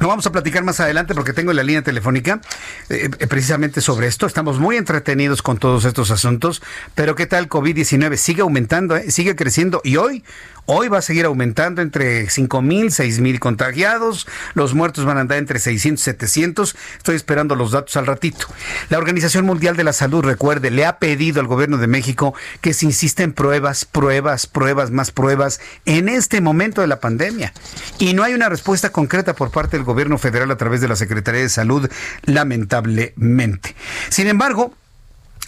Lo 0.00 0.08
vamos 0.08 0.26
a 0.26 0.32
platicar 0.32 0.64
más 0.64 0.80
adelante 0.80 1.14
porque 1.14 1.34
tengo 1.34 1.52
la 1.52 1.62
línea 1.62 1.82
telefónica 1.82 2.40
eh, 2.88 3.10
eh, 3.18 3.26
precisamente 3.26 3.82
sobre 3.82 4.06
esto. 4.06 4.24
Estamos 4.24 4.58
muy 4.58 4.76
entretenidos 4.76 5.42
con 5.42 5.58
todos 5.58 5.84
estos 5.84 6.10
asuntos, 6.10 6.62
pero 6.94 7.14
¿qué 7.14 7.26
tal 7.26 7.50
COVID-19? 7.50 8.16
Sigue 8.16 8.40
aumentando, 8.40 8.96
eh, 8.96 9.10
sigue 9.10 9.36
creciendo 9.36 9.82
y 9.84 9.98
hoy, 9.98 10.24
Hoy 10.72 10.86
va 10.86 10.98
a 10.98 11.02
seguir 11.02 11.24
aumentando 11.24 11.82
entre 11.82 12.30
5 12.30 12.62
mil, 12.62 12.92
6 12.92 13.18
mil 13.18 13.40
contagiados. 13.40 14.28
Los 14.54 14.72
muertos 14.72 15.04
van 15.04 15.18
a 15.18 15.22
andar 15.22 15.38
entre 15.38 15.58
600 15.58 16.00
y 16.00 16.04
700. 16.04 16.76
Estoy 16.96 17.16
esperando 17.16 17.56
los 17.56 17.72
datos 17.72 17.96
al 17.96 18.06
ratito. 18.06 18.46
La 18.88 18.98
Organización 18.98 19.46
Mundial 19.46 19.76
de 19.76 19.82
la 19.82 19.92
Salud, 19.92 20.22
recuerde, 20.22 20.70
le 20.70 20.86
ha 20.86 21.00
pedido 21.00 21.40
al 21.40 21.48
gobierno 21.48 21.76
de 21.78 21.88
México 21.88 22.34
que 22.60 22.72
se 22.72 22.86
insista 22.86 23.24
en 23.24 23.32
pruebas, 23.32 23.84
pruebas, 23.84 24.46
pruebas, 24.46 24.92
más 24.92 25.10
pruebas 25.10 25.60
en 25.86 26.08
este 26.08 26.40
momento 26.40 26.82
de 26.82 26.86
la 26.86 27.00
pandemia. 27.00 27.52
Y 27.98 28.14
no 28.14 28.22
hay 28.22 28.34
una 28.34 28.48
respuesta 28.48 28.90
concreta 28.90 29.34
por 29.34 29.50
parte 29.50 29.76
del 29.76 29.82
gobierno 29.82 29.89
federal 30.18 30.50
a 30.50 30.56
través 30.56 30.80
de 30.80 30.88
la 30.88 30.96
Secretaría 30.96 31.40
de 31.40 31.48
Salud, 31.48 31.90
lamentablemente. 32.24 33.74
Sin 34.08 34.26
embargo, 34.26 34.74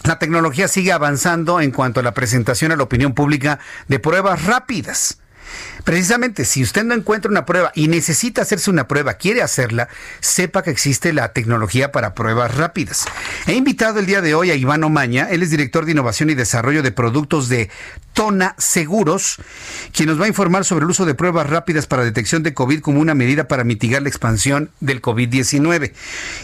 la 0.03 0.19
tecnología 0.19 0.67
sigue 0.67 0.91
avanzando 0.91 1.61
en 1.61 1.71
cuanto 1.71 1.99
a 1.99 2.03
la 2.03 2.13
presentación 2.13 2.71
a 2.71 2.75
la 2.75 2.83
opinión 2.83 3.13
pública 3.13 3.59
de 3.87 3.99
pruebas 3.99 4.45
rápidas. 4.45 5.19
Precisamente, 5.83 6.45
si 6.45 6.63
usted 6.63 6.83
no 6.83 6.93
encuentra 6.93 7.29
una 7.29 7.45
prueba 7.45 7.71
y 7.75 7.87
necesita 7.87 8.41
hacerse 8.41 8.69
una 8.69 8.87
prueba, 8.87 9.15
quiere 9.15 9.41
hacerla, 9.41 9.89
sepa 10.21 10.63
que 10.63 10.71
existe 10.71 11.13
la 11.13 11.33
tecnología 11.33 11.91
para 11.91 12.13
pruebas 12.13 12.55
rápidas. 12.55 13.05
He 13.47 13.53
invitado 13.53 13.99
el 13.99 14.05
día 14.05 14.21
de 14.21 14.33
hoy 14.35 14.51
a 14.51 14.55
Iván 14.55 14.83
Omaña, 14.83 15.27
él 15.29 15.43
es 15.43 15.49
director 15.49 15.85
de 15.85 15.91
innovación 15.91 16.29
y 16.29 16.35
desarrollo 16.35 16.83
de 16.83 16.91
productos 16.91 17.49
de 17.49 17.69
Tona 18.13 18.55
Seguros, 18.57 19.37
quien 19.91 20.07
nos 20.09 20.19
va 20.19 20.25
a 20.25 20.29
informar 20.29 20.63
sobre 20.65 20.85
el 20.85 20.91
uso 20.91 21.05
de 21.05 21.15
pruebas 21.15 21.49
rápidas 21.49 21.87
para 21.87 22.03
detección 22.03 22.43
de 22.43 22.53
COVID 22.53 22.81
como 22.81 23.01
una 23.01 23.13
medida 23.13 23.47
para 23.47 23.63
mitigar 23.63 24.01
la 24.01 24.09
expansión 24.09 24.69
del 24.79 25.01
COVID-19. 25.01 25.93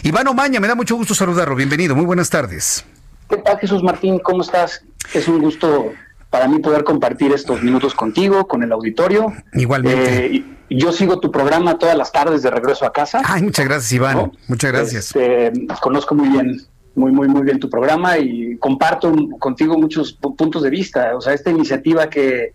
Iván 0.02 0.28
Omaña, 0.28 0.60
me 0.60 0.68
da 0.68 0.74
mucho 0.74 0.96
gusto 0.96 1.14
saludarlo. 1.14 1.54
Bienvenido, 1.54 1.96
muy 1.96 2.04
buenas 2.04 2.30
tardes. 2.30 2.84
¿Qué 3.28 3.36
tal, 3.38 3.58
Jesús 3.58 3.82
Martín? 3.82 4.18
¿Cómo 4.18 4.42
estás? 4.42 4.82
Es 5.14 5.28
un 5.28 5.40
gusto 5.40 5.92
para 6.30 6.46
mí 6.46 6.60
poder 6.60 6.84
compartir 6.84 7.32
estos 7.32 7.62
minutos 7.62 7.94
contigo, 7.94 8.46
con 8.46 8.62
el 8.62 8.72
auditorio. 8.72 9.32
Igualmente. 9.52 10.36
Eh, 10.36 10.44
yo 10.70 10.92
sigo 10.92 11.18
tu 11.18 11.32
programa 11.32 11.78
todas 11.78 11.96
las 11.96 12.12
tardes 12.12 12.42
de 12.42 12.50
regreso 12.50 12.86
a 12.86 12.92
casa. 12.92 13.20
Ay, 13.24 13.42
muchas 13.42 13.66
gracias, 13.66 13.92
Iván. 13.92 14.32
Muchas 14.46 14.72
gracias. 14.72 15.16
Este, 15.16 15.52
conozco 15.80 16.14
muy 16.14 16.28
bien, 16.28 16.62
muy, 16.94 17.10
muy, 17.10 17.26
muy 17.26 17.42
bien 17.42 17.58
tu 17.58 17.68
programa 17.68 18.18
y 18.18 18.56
comparto 18.58 19.12
contigo 19.40 19.76
muchos 19.76 20.12
puntos 20.12 20.62
de 20.62 20.70
vista. 20.70 21.16
O 21.16 21.20
sea, 21.20 21.34
esta 21.34 21.50
iniciativa 21.50 22.08
que, 22.08 22.54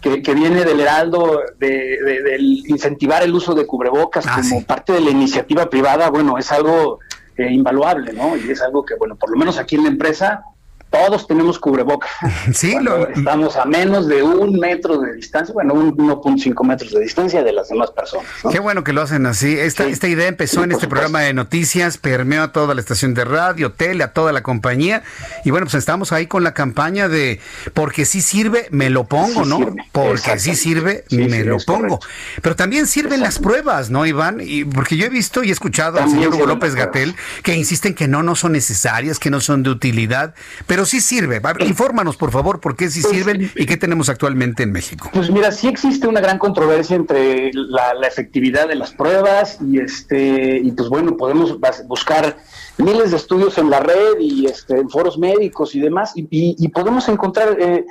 que, 0.00 0.34
viene 0.34 0.64
del 0.64 0.80
Heraldo, 0.80 1.42
de, 1.60 1.98
del 2.24 2.64
incentivar 2.66 3.22
el 3.22 3.32
uso 3.32 3.54
de 3.54 3.64
cubrebocas 3.64 4.26
ah, 4.26 4.40
como 4.42 4.64
parte 4.64 4.92
de 4.94 5.00
la 5.00 5.10
iniciativa 5.10 5.70
privada, 5.70 6.10
bueno, 6.10 6.38
es 6.38 6.50
algo 6.50 6.98
eh, 7.36 7.52
invaluable, 7.52 8.12
¿no? 8.12 8.36
Y 8.36 8.50
es 8.50 8.60
algo 8.60 8.84
que, 8.84 8.96
bueno, 8.96 9.14
por 9.14 9.30
lo 9.30 9.36
menos 9.36 9.58
aquí 9.58 9.76
en 9.76 9.84
la 9.84 9.90
empresa 9.90 10.42
todos 10.90 11.26
tenemos 11.26 11.58
cubrebocas. 11.58 12.10
Sí, 12.52 12.76
estamos 13.14 13.56
a 13.56 13.64
menos 13.64 14.08
de 14.08 14.22
un 14.22 14.58
metro 14.58 14.98
de 14.98 15.14
distancia, 15.14 15.52
bueno, 15.52 15.74
1.5 15.74 16.66
metros 16.66 16.92
de 16.92 17.00
distancia 17.00 17.42
de 17.42 17.52
las 17.52 17.68
demás 17.68 17.90
personas. 17.90 18.26
Qué 18.50 18.58
bueno 18.58 18.82
que 18.82 18.92
lo 18.92 19.02
hacen 19.02 19.26
así. 19.26 19.52
Esta, 19.52 19.84
esta 19.86 20.08
idea 20.08 20.28
empezó 20.28 20.64
en 20.64 20.72
este 20.72 20.88
programa 20.88 21.20
de 21.20 21.34
noticias, 21.34 21.98
permeó 21.98 22.42
a 22.42 22.52
toda 22.52 22.74
la 22.74 22.80
estación 22.80 23.14
de 23.14 23.24
radio, 23.24 23.72
tele, 23.72 24.02
a 24.04 24.12
toda 24.12 24.32
la 24.32 24.42
compañía. 24.42 25.02
Y 25.44 25.50
bueno, 25.50 25.66
pues 25.66 25.74
estamos 25.74 26.12
ahí 26.12 26.26
con 26.26 26.42
la 26.42 26.54
campaña 26.54 27.08
de 27.08 27.40
porque 27.74 28.04
sí 28.04 28.22
sirve, 28.22 28.68
me 28.70 28.90
lo 28.90 29.04
pongo, 29.04 29.44
¿no? 29.44 29.74
Porque 29.92 30.38
sí 30.38 30.54
sirve, 30.54 31.04
me 31.10 31.44
lo 31.44 31.58
pongo. 31.58 32.00
Pero 32.42 32.56
también 32.56 32.86
sirven 32.86 33.20
las 33.20 33.38
pruebas, 33.38 33.90
¿no, 33.90 34.06
Iván? 34.06 34.40
Y 34.40 34.64
porque 34.64 34.96
yo 34.96 35.06
he 35.06 35.10
visto 35.10 35.42
y 35.44 35.50
he 35.50 35.52
escuchado 35.52 35.98
al 36.00 36.10
señor 36.10 36.34
Hugo 36.34 36.46
López 36.46 36.74
Gatel 36.74 37.14
que 37.42 37.54
insisten 37.54 37.94
que 37.94 38.08
no, 38.08 38.22
no 38.22 38.36
son 38.36 38.52
necesarias, 38.52 39.18
que 39.18 39.30
no 39.30 39.40
son 39.40 39.62
de 39.62 39.70
utilidad. 39.70 40.34
Pero 40.66 40.77
pero 40.78 40.86
sí 40.86 41.00
sirve. 41.00 41.42
Infórmanos, 41.66 42.16
por 42.16 42.30
favor, 42.30 42.60
por 42.60 42.76
qué 42.76 42.88
sí 42.88 43.02
pues, 43.02 43.12
sirven 43.12 43.50
y 43.56 43.66
qué 43.66 43.76
tenemos 43.76 44.08
actualmente 44.08 44.62
en 44.62 44.70
México. 44.70 45.10
Pues 45.12 45.28
mira, 45.28 45.50
sí 45.50 45.66
existe 45.66 46.06
una 46.06 46.20
gran 46.20 46.38
controversia 46.38 46.94
entre 46.94 47.50
la, 47.52 47.94
efectividad 48.06 48.68
de 48.68 48.76
las 48.76 48.92
pruebas 48.92 49.58
y 49.60 49.80
este 49.80 50.60
y 50.62 50.70
pues 50.70 50.88
bueno, 50.88 51.16
podemos 51.16 51.58
buscar 51.88 52.38
miles 52.76 53.10
de 53.10 53.16
estudios 53.16 53.58
en 53.58 53.70
la 53.70 53.80
red 53.80 54.20
y 54.20 54.46
este, 54.46 54.78
en 54.78 54.88
foros 54.88 55.18
médicos 55.18 55.74
y 55.74 55.80
demás 55.80 56.12
y, 56.14 56.68
podemos 56.68 57.08
encontrar 57.08 57.56
eh, 57.58 57.84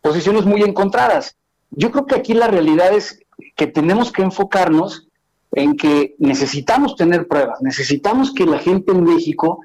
posiciones 0.00 0.44
muy 0.44 0.62
encontradas. 0.62 1.36
Yo 1.70 1.92
creo 1.92 2.06
que 2.06 2.16
aquí 2.16 2.34
la 2.34 2.48
realidad 2.48 2.92
es 2.92 3.20
que 3.54 3.68
tenemos 3.68 4.10
que 4.10 4.22
enfocarnos 4.22 5.06
en 5.52 5.76
que 5.76 6.16
necesitamos 6.18 6.96
tener 6.96 7.28
pruebas, 7.28 7.62
necesitamos 7.62 8.34
que 8.34 8.46
la 8.46 8.58
gente 8.58 8.90
en 8.90 9.04
México 9.04 9.60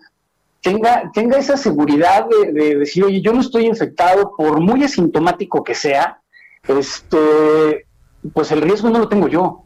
tenga, 0.61 1.11
tenga 1.13 1.37
esa 1.37 1.57
seguridad 1.57 2.27
de, 2.29 2.75
decir, 2.75 3.03
oye, 3.03 3.21
yo 3.21 3.33
no 3.33 3.41
estoy 3.41 3.65
infectado, 3.65 4.35
por 4.35 4.59
muy 4.59 4.83
asintomático 4.83 5.63
que 5.63 5.75
sea, 5.75 6.21
este, 6.67 7.85
pues 8.33 8.51
el 8.51 8.61
riesgo 8.61 8.89
no 8.89 8.99
lo 8.99 9.09
tengo 9.09 9.27
yo. 9.27 9.63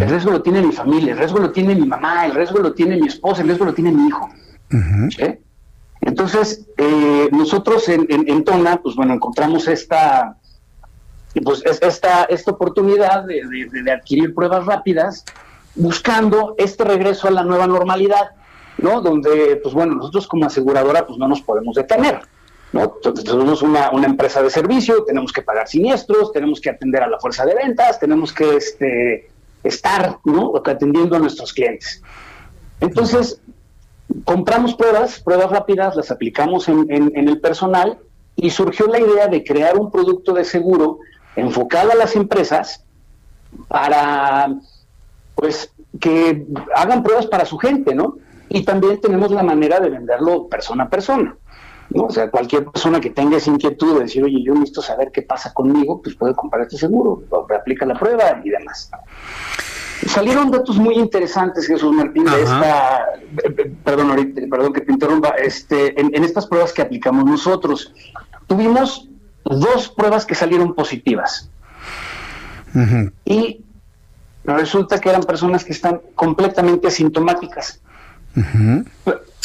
El 0.00 0.08
riesgo 0.08 0.32
lo 0.32 0.42
tiene 0.42 0.62
mi 0.62 0.72
familia, 0.72 1.12
el 1.12 1.18
riesgo 1.18 1.38
lo 1.38 1.52
tiene 1.52 1.76
mi 1.76 1.86
mamá, 1.86 2.26
el 2.26 2.34
riesgo 2.34 2.58
lo 2.58 2.72
tiene 2.74 2.96
mi 2.96 3.06
esposa, 3.06 3.42
el 3.42 3.48
riesgo 3.48 3.66
lo 3.66 3.74
tiene 3.74 3.92
mi 3.92 4.08
hijo. 4.08 4.28
Entonces, 6.00 6.66
eh, 6.76 7.28
nosotros 7.30 7.88
en, 7.88 8.06
en, 8.08 8.42
Tona, 8.42 8.82
pues 8.82 8.96
bueno, 8.96 9.14
encontramos 9.14 9.68
esta, 9.68 10.36
pues 11.44 11.62
esta, 11.64 12.24
esta 12.24 12.50
oportunidad 12.50 13.24
de, 13.24 13.42
de 13.70 13.92
adquirir 13.92 14.34
pruebas 14.34 14.66
rápidas, 14.66 15.24
buscando 15.76 16.56
este 16.58 16.82
regreso 16.82 17.28
a 17.28 17.30
la 17.30 17.44
nueva 17.44 17.68
normalidad. 17.68 18.30
¿No? 18.82 19.00
Donde, 19.00 19.60
pues 19.62 19.74
bueno, 19.74 19.94
nosotros 19.94 20.26
como 20.26 20.46
aseguradora, 20.46 21.06
pues 21.06 21.18
no 21.18 21.28
nos 21.28 21.42
podemos 21.42 21.74
detener. 21.74 22.20
¿no? 22.72 22.96
Somos 23.24 23.62
una, 23.62 23.90
empresa 24.04 24.42
de 24.42 24.50
servicio, 24.50 25.04
tenemos 25.04 25.32
que 25.32 25.42
pagar 25.42 25.68
siniestros, 25.68 26.32
tenemos 26.32 26.60
que 26.60 26.70
atender 26.70 27.02
a 27.02 27.08
la 27.08 27.18
fuerza 27.18 27.44
de 27.44 27.54
ventas, 27.54 27.98
tenemos 27.98 28.32
que 28.32 28.56
este, 28.56 29.30
estar 29.64 30.18
¿no? 30.24 30.52
atendiendo 30.64 31.16
a 31.16 31.18
nuestros 31.18 31.52
clientes. 31.52 32.02
Entonces, 32.80 33.40
compramos 34.24 34.74
pruebas, 34.74 35.20
pruebas 35.20 35.50
rápidas, 35.50 35.96
las 35.96 36.10
aplicamos 36.10 36.68
en, 36.68 36.86
en, 36.90 37.28
el 37.28 37.40
personal 37.40 37.98
y 38.36 38.50
surgió 38.50 38.86
la 38.86 39.00
idea 39.00 39.26
de 39.26 39.44
crear 39.44 39.76
un 39.76 39.90
producto 39.90 40.32
de 40.32 40.44
seguro 40.44 40.98
enfocado 41.36 41.92
a 41.92 41.96
las 41.96 42.16
empresas 42.16 42.84
para, 43.68 44.54
pues, 45.34 45.72
que 46.00 46.46
hagan 46.74 47.02
pruebas 47.02 47.26
para 47.26 47.44
su 47.44 47.58
gente, 47.58 47.94
¿no? 47.94 48.16
Y 48.50 48.64
también 48.64 49.00
tenemos 49.00 49.30
la 49.30 49.42
manera 49.42 49.80
de 49.80 49.88
venderlo 49.88 50.48
persona 50.48 50.84
a 50.84 50.90
persona. 50.90 51.36
¿no? 51.90 52.04
O 52.04 52.10
sea, 52.10 52.30
cualquier 52.30 52.66
persona 52.66 53.00
que 53.00 53.10
tenga 53.10 53.36
esa 53.36 53.50
inquietud 53.50 53.94
de 53.94 54.04
decir, 54.04 54.22
oye, 54.24 54.42
yo 54.44 54.54
necesito 54.54 54.82
saber 54.82 55.10
qué 55.12 55.22
pasa 55.22 55.52
conmigo, 55.54 56.02
pues 56.02 56.16
puede 56.16 56.34
comprar 56.34 56.62
este 56.62 56.76
seguro, 56.76 57.22
aplica 57.56 57.86
la 57.86 57.98
prueba 57.98 58.40
y 58.44 58.50
demás. 58.50 58.90
Salieron 60.06 60.50
datos 60.50 60.76
muy 60.78 60.94
interesantes, 60.94 61.66
Jesús 61.66 61.92
Martín, 61.92 62.24
de 62.24 62.42
esta, 62.42 63.06
perdón, 63.84 64.10
ahorita, 64.10 64.40
perdón 64.50 64.72
que 64.72 64.80
te 64.80 64.92
interrumpa, 64.92 65.30
este, 65.30 66.00
en, 66.00 66.24
estas 66.24 66.46
pruebas 66.46 66.72
que 66.72 66.82
aplicamos 66.82 67.24
nosotros. 67.24 67.92
Tuvimos 68.46 69.08
dos 69.44 69.88
pruebas 69.90 70.24
que 70.26 70.34
salieron 70.34 70.74
positivas. 70.74 71.50
Y 73.24 73.64
resulta 74.44 75.00
que 75.00 75.10
eran 75.10 75.22
personas 75.22 75.64
que 75.64 75.72
están 75.72 76.00
completamente 76.14 76.88
asintomáticas. 76.88 77.80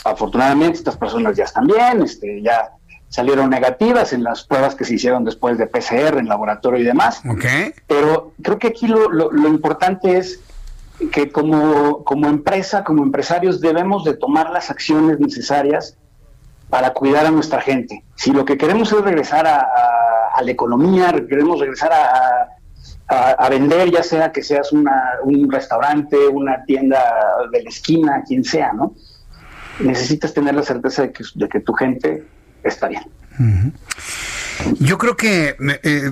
Afortunadamente 0.04 0.78
estas 0.78 0.98
personas 0.98 1.36
ya 1.36 1.46
están 1.46 1.66
bien, 1.66 2.04
este, 2.04 2.42
ya 2.42 2.72
salieron 3.10 3.50
negativas 3.50 4.14
en 4.14 4.24
las 4.24 4.44
pruebas 4.44 4.76
que 4.76 4.86
se 4.86 4.96
hicieron 4.96 5.24
después 5.24 5.58
de 5.58 5.68
PCR 5.68 6.18
en 6.18 6.28
laboratorio 6.28 6.80
y 6.80 6.84
demás. 6.84 7.22
Pero 7.88 8.34
creo 8.42 8.60
que 8.60 8.68
aquí 8.68 8.88
lo, 8.88 9.10
lo, 9.10 9.48
importante 9.48 10.18
es 10.18 10.42
que 11.12 11.32
como, 11.32 12.04
como 12.04 12.28
empresa, 12.28 12.84
como 12.84 13.04
empresarios, 13.04 13.62
debemos 13.62 14.04
de 14.04 14.16
tomar 14.16 14.50
las 14.52 14.70
acciones 14.70 15.20
necesarias 15.20 15.98
para 16.70 16.92
cuidar 16.94 17.26
a 17.26 17.32
nuestra 17.32 17.62
gente. 17.62 18.04
Si 18.16 18.32
lo 18.32 18.46
que 18.46 18.58
queremos 18.58 18.92
es 18.92 19.02
regresar 19.02 19.48
a, 19.48 20.42
la 20.42 20.52
economía, 20.52 21.14
queremos 21.30 21.60
regresar 21.60 21.94
a, 21.94 22.50
vender, 23.50 23.92
ya 23.92 24.04
sea 24.04 24.32
que 24.32 24.44
seas 24.44 24.72
un 24.72 25.52
restaurante, 25.52 26.28
una 26.28 26.64
tienda 26.66 27.00
de 27.52 27.64
la 27.64 27.70
esquina, 27.70 28.24
quien 28.28 28.44
sea, 28.44 28.74
¿no? 28.74 28.96
Necesitas 29.80 30.34
tener 30.34 30.56
la 30.56 30.64
certeza 30.64 31.04
de 31.04 31.12
que, 31.12 31.24
de 31.36 31.50
que 31.50 31.60
tu 31.60 31.74
gente 31.74 32.24
está 32.64 32.88
bien. 32.88 33.04
Yo 34.80 34.98
creo 34.98 35.16
que 35.16 35.56
eh, 35.84 36.12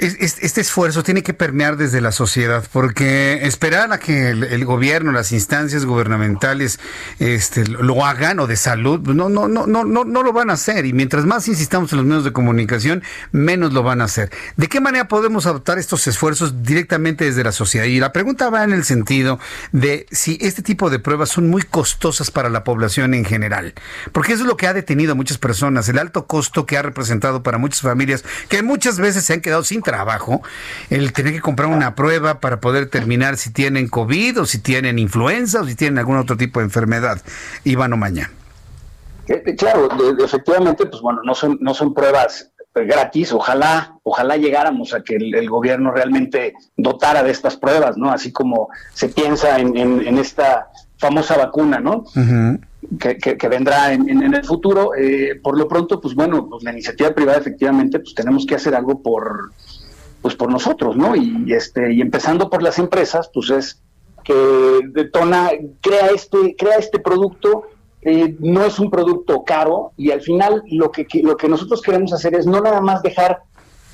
este 0.00 0.60
esfuerzo 0.60 1.02
tiene 1.02 1.22
que 1.22 1.34
permear 1.34 1.76
desde 1.76 2.00
la 2.00 2.12
sociedad, 2.12 2.64
porque 2.72 3.40
esperar 3.42 3.92
a 3.92 3.98
que 3.98 4.30
el, 4.30 4.64
gobierno, 4.64 5.12
las 5.12 5.32
instancias 5.32 5.84
gubernamentales, 5.84 6.78
este, 7.18 7.66
lo 7.66 8.04
hagan 8.04 8.40
o 8.40 8.46
de 8.46 8.56
salud, 8.56 9.00
no, 9.00 9.28
no, 9.28 9.48
no, 9.48 9.66
no, 9.66 9.84
no, 9.84 10.04
no 10.04 10.22
lo 10.22 10.32
van 10.32 10.50
a 10.50 10.54
hacer. 10.54 10.86
Y 10.86 10.92
mientras 10.92 11.24
más 11.24 11.48
insistamos 11.48 11.92
en 11.92 11.98
los 11.98 12.06
medios 12.06 12.24
de 12.24 12.32
comunicación, 12.32 13.02
menos 13.32 13.72
lo 13.72 13.82
van 13.82 14.00
a 14.00 14.04
hacer. 14.04 14.30
¿De 14.56 14.68
qué 14.68 14.80
manera 14.80 15.08
podemos 15.08 15.46
adoptar 15.46 15.78
estos 15.78 16.06
esfuerzos 16.06 16.62
directamente 16.62 17.24
desde 17.24 17.44
la 17.44 17.52
sociedad? 17.52 17.86
Y 17.86 18.00
la 18.00 18.12
pregunta 18.12 18.50
va 18.50 18.64
en 18.64 18.72
el 18.72 18.84
sentido 18.84 19.38
de 19.72 20.06
si 20.10 20.38
este 20.40 20.62
tipo 20.62 20.90
de 20.90 20.98
pruebas 20.98 21.30
son 21.30 21.48
muy 21.48 21.62
costosas 21.62 22.30
para 22.30 22.48
la 22.48 22.64
población 22.64 23.14
en 23.14 23.24
general, 23.24 23.74
porque 24.12 24.32
eso 24.32 24.42
es 24.42 24.48
lo 24.48 24.56
que 24.56 24.66
ha 24.66 24.74
detenido 24.74 25.12
a 25.12 25.14
muchas 25.14 25.38
personas, 25.38 25.88
el 25.88 25.98
alto 25.98 26.26
costo 26.26 26.66
que 26.66 26.76
ha 26.76 26.82
representado 26.82 27.42
para 27.42 27.58
muchas 27.58 27.80
familias 27.80 28.24
que 28.48 28.62
muchas 28.62 28.98
veces 28.98 29.24
se 29.24 29.34
han 29.34 29.40
quedado 29.40 29.64
sin 29.64 29.82
trabajo 29.88 30.42
el 30.90 31.14
tener 31.14 31.32
que 31.32 31.40
comprar 31.40 31.68
una 31.68 31.94
prueba 31.94 32.40
para 32.40 32.60
poder 32.60 32.90
terminar 32.90 33.38
si 33.38 33.50
tienen 33.50 33.88
COVID 33.88 34.42
o 34.42 34.44
si 34.44 34.58
tienen 34.58 34.98
influenza 34.98 35.62
o 35.62 35.64
si 35.64 35.74
tienen 35.74 35.98
algún 35.98 36.18
otro 36.18 36.36
tipo 36.36 36.60
de 36.60 36.66
enfermedad. 36.66 37.22
Iván 37.64 37.94
Omaña. 37.94 38.30
Eh, 39.28 39.42
eh, 39.46 39.56
claro, 39.56 39.88
efectivamente, 40.22 40.84
pues 40.84 41.00
bueno, 41.00 41.20
no 41.24 41.34
son, 41.34 41.56
no 41.62 41.72
son 41.72 41.94
pruebas 41.94 42.50
gratis, 42.74 43.32
ojalá, 43.32 43.96
ojalá 44.02 44.36
llegáramos 44.36 44.92
a 44.92 45.02
que 45.02 45.16
el, 45.16 45.48
gobierno 45.48 45.90
realmente 45.90 46.52
dotara 46.76 47.22
de 47.22 47.30
estas 47.30 47.56
pruebas, 47.56 47.96
¿no? 47.96 48.10
Así 48.12 48.30
como 48.30 48.68
se 48.92 49.08
piensa 49.08 49.58
en, 49.58 50.18
esta 50.18 50.68
famosa 50.98 51.36
vacuna, 51.36 51.80
¿no? 51.80 52.04
que, 52.98 53.48
vendrá 53.48 53.92
en, 53.92 54.22
el 54.22 54.44
futuro. 54.44 54.92
Eh, 54.96 55.40
por 55.42 55.58
lo 55.58 55.66
pronto, 55.66 56.00
pues 56.00 56.14
bueno, 56.14 56.48
pues 56.48 56.62
la 56.62 56.72
iniciativa 56.72 57.10
privada 57.10 57.38
efectivamente, 57.38 57.98
pues 57.98 58.14
tenemos 58.14 58.46
que 58.46 58.54
hacer 58.54 58.74
algo 58.74 59.02
por, 59.02 59.52
pues 60.22 60.34
por 60.34 60.50
nosotros, 60.50 60.96
¿no? 60.96 61.14
Y 61.16 61.52
este 61.52 61.92
y 61.92 62.00
empezando 62.00 62.50
por 62.50 62.62
las 62.62 62.78
empresas, 62.78 63.30
pues 63.32 63.50
es 63.50 63.82
que 64.24 64.80
Detona 64.92 65.50
crea 65.80 66.08
este 66.08 66.54
crea 66.56 66.76
este 66.76 66.98
producto 66.98 67.64
eh, 68.02 68.36
no 68.38 68.64
es 68.64 68.78
un 68.78 68.90
producto 68.90 69.42
caro 69.44 69.92
y 69.96 70.10
al 70.12 70.20
final 70.20 70.62
lo 70.70 70.90
que, 70.92 71.06
lo 71.22 71.36
que 71.36 71.48
nosotros 71.48 71.82
queremos 71.82 72.12
hacer 72.12 72.34
es 72.34 72.46
no 72.46 72.60
nada 72.60 72.80
más 72.80 73.02
dejar 73.02 73.42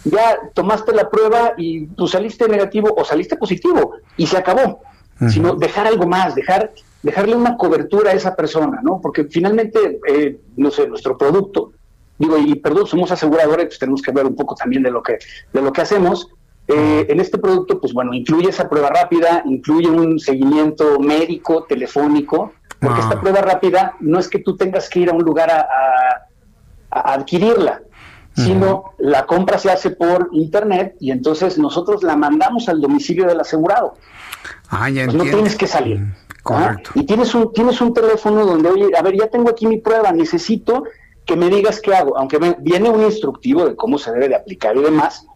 ya 0.04 0.38
tomaste 0.52 0.92
la 0.92 1.08
prueba 1.08 1.54
y 1.56 1.86
tú 1.86 2.06
saliste 2.06 2.46
negativo 2.46 2.94
o 2.94 3.04
saliste 3.04 3.36
positivo 3.36 3.94
y 4.18 4.26
se 4.26 4.36
acabó, 4.36 4.80
sino 5.28 5.54
dejar 5.54 5.86
algo 5.86 6.06
más, 6.06 6.34
dejar 6.34 6.72
dejarle 7.02 7.36
una 7.36 7.56
cobertura 7.56 8.10
a 8.10 8.14
esa 8.14 8.34
persona, 8.34 8.80
¿no? 8.82 8.98
Porque 9.00 9.24
finalmente, 9.24 10.00
eh, 10.08 10.38
no 10.56 10.70
sé, 10.70 10.88
nuestro 10.88 11.16
producto 11.18 11.72
digo, 12.18 12.38
y 12.38 12.54
perdón, 12.56 12.86
somos 12.86 13.10
aseguradores, 13.10 13.66
pues 13.66 13.78
tenemos 13.78 14.02
que 14.02 14.12
ver 14.12 14.26
un 14.26 14.36
poco 14.36 14.54
también 14.54 14.82
de 14.82 14.90
lo 14.90 15.02
que, 15.02 15.18
de 15.52 15.62
lo 15.62 15.72
que 15.72 15.82
hacemos. 15.82 16.28
Eh, 16.66 17.06
en 17.10 17.20
este 17.20 17.36
producto, 17.38 17.78
pues 17.78 17.92
bueno, 17.92 18.14
incluye 18.14 18.48
esa 18.48 18.68
prueba 18.68 18.88
rápida, 18.88 19.42
incluye 19.44 19.88
un 19.88 20.18
seguimiento 20.18 20.98
médico, 20.98 21.64
telefónico, 21.64 22.52
porque 22.80 23.00
esta 23.00 23.20
prueba 23.20 23.40
rápida 23.40 23.96
no 24.00 24.18
es 24.18 24.28
que 24.28 24.38
tú 24.38 24.56
tengas 24.56 24.88
que 24.88 25.00
ir 25.00 25.10
a 25.10 25.12
un 25.12 25.22
lugar 25.22 25.50
a, 25.50 25.66
adquirirla, 26.90 27.82
sino 28.34 28.92
la 28.98 29.26
compra 29.26 29.58
se 29.58 29.70
hace 29.70 29.90
por 29.90 30.28
internet 30.32 30.94
y 31.00 31.10
entonces 31.10 31.58
nosotros 31.58 32.02
la 32.02 32.16
mandamos 32.16 32.68
al 32.68 32.80
domicilio 32.80 33.26
del 33.26 33.40
asegurado. 33.40 33.94
Ah, 34.68 34.88
ya 34.90 35.04
pues 35.04 35.16
no 35.16 35.24
tienes 35.24 35.56
que 35.56 35.66
salir. 35.66 36.00
Correcto. 36.42 36.90
Y 36.94 37.04
tienes 37.04 37.34
un, 37.34 37.52
tienes 37.52 37.80
un 37.80 37.94
teléfono 37.94 38.44
donde, 38.44 38.68
oye, 38.68 38.90
a 38.96 39.02
ver, 39.02 39.16
ya 39.16 39.28
tengo 39.28 39.50
aquí 39.50 39.66
mi 39.66 39.78
prueba, 39.78 40.12
necesito 40.12 40.84
que 41.26 41.36
me 41.36 41.48
digas 41.48 41.80
qué 41.80 41.94
hago, 41.94 42.16
aunque 42.18 42.38
viene 42.60 42.90
un 42.90 43.02
instructivo 43.02 43.64
de 43.66 43.76
cómo 43.76 43.98
se 43.98 44.12
debe 44.12 44.28
de 44.28 44.36
aplicar 44.36 44.76
y 44.76 44.82
demás, 44.82 45.26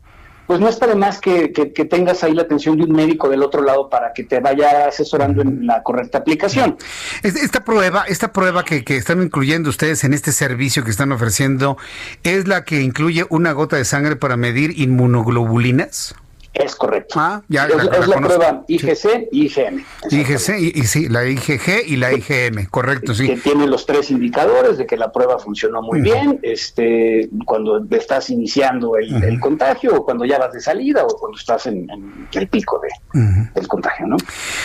pues 0.48 0.60
no 0.60 0.68
está 0.68 0.86
de 0.86 0.94
más 0.94 1.20
que, 1.20 1.48
tengas 1.90 2.24
ahí 2.24 2.32
la 2.32 2.40
atención 2.40 2.78
de 2.78 2.84
un 2.84 2.92
médico 2.92 3.28
del 3.28 3.42
otro 3.42 3.62
lado 3.62 3.90
para 3.90 4.14
que 4.14 4.24
te 4.24 4.40
vaya 4.40 4.88
asesorando 4.88 5.42
en 5.42 5.66
la 5.66 5.82
correcta 5.82 6.18
aplicación. 6.18 6.78
Esta 7.22 7.64
prueba, 7.64 8.04
esta 8.08 8.32
prueba 8.32 8.64
que, 8.64 8.82
que, 8.82 8.96
están 8.96 9.22
incluyendo 9.22 9.68
ustedes 9.68 10.04
en 10.04 10.14
este 10.14 10.32
servicio 10.32 10.84
que 10.84 10.90
están 10.90 11.12
ofreciendo, 11.12 11.76
¿es 12.22 12.48
la 12.48 12.64
que 12.64 12.80
incluye 12.80 13.26
una 13.28 13.52
gota 13.52 13.76
de 13.76 13.84
sangre 13.84 14.16
para 14.16 14.38
medir 14.38 14.78
inmunoglobulinas? 14.78 16.14
Es 16.58 16.74
correcto. 16.74 17.14
Ah, 17.18 17.42
ya, 17.48 17.66
es 17.66 18.08
la, 18.08 18.16
prueba 18.16 18.64
IgC 18.66 19.28
y 19.30 19.46
IgM. 19.46 19.84
IgC 20.10 20.58
y, 20.58 20.84
sí, 20.84 21.08
la 21.08 21.24
IgG 21.24 21.86
y 21.86 21.96
la 21.96 22.12
IgM, 22.12 22.66
correcto, 22.68 23.14
sí. 23.14 23.28
Que 23.28 23.36
tiene 23.36 23.66
los 23.68 23.86
tres 23.86 24.10
indicadores 24.10 24.76
de 24.76 24.84
que 24.84 24.96
la 24.96 25.12
prueba 25.12 25.38
funcionó 25.38 25.82
muy 25.82 26.00
bien, 26.00 26.40
este, 26.42 27.28
cuando 27.44 27.86
estás 27.90 28.30
iniciando 28.30 28.96
el, 28.96 29.38
contagio 29.38 29.94
o 29.94 30.04
cuando 30.04 30.24
ya 30.24 30.38
vas 30.38 30.52
de 30.52 30.60
salida 30.60 31.04
o 31.04 31.16
cuando 31.16 31.38
estás 31.38 31.66
en, 31.66 31.86
el 32.32 32.48
pico 32.48 32.80
de, 33.12 33.20
del 33.54 33.68
contagio, 33.68 34.06
¿no? 34.08 34.16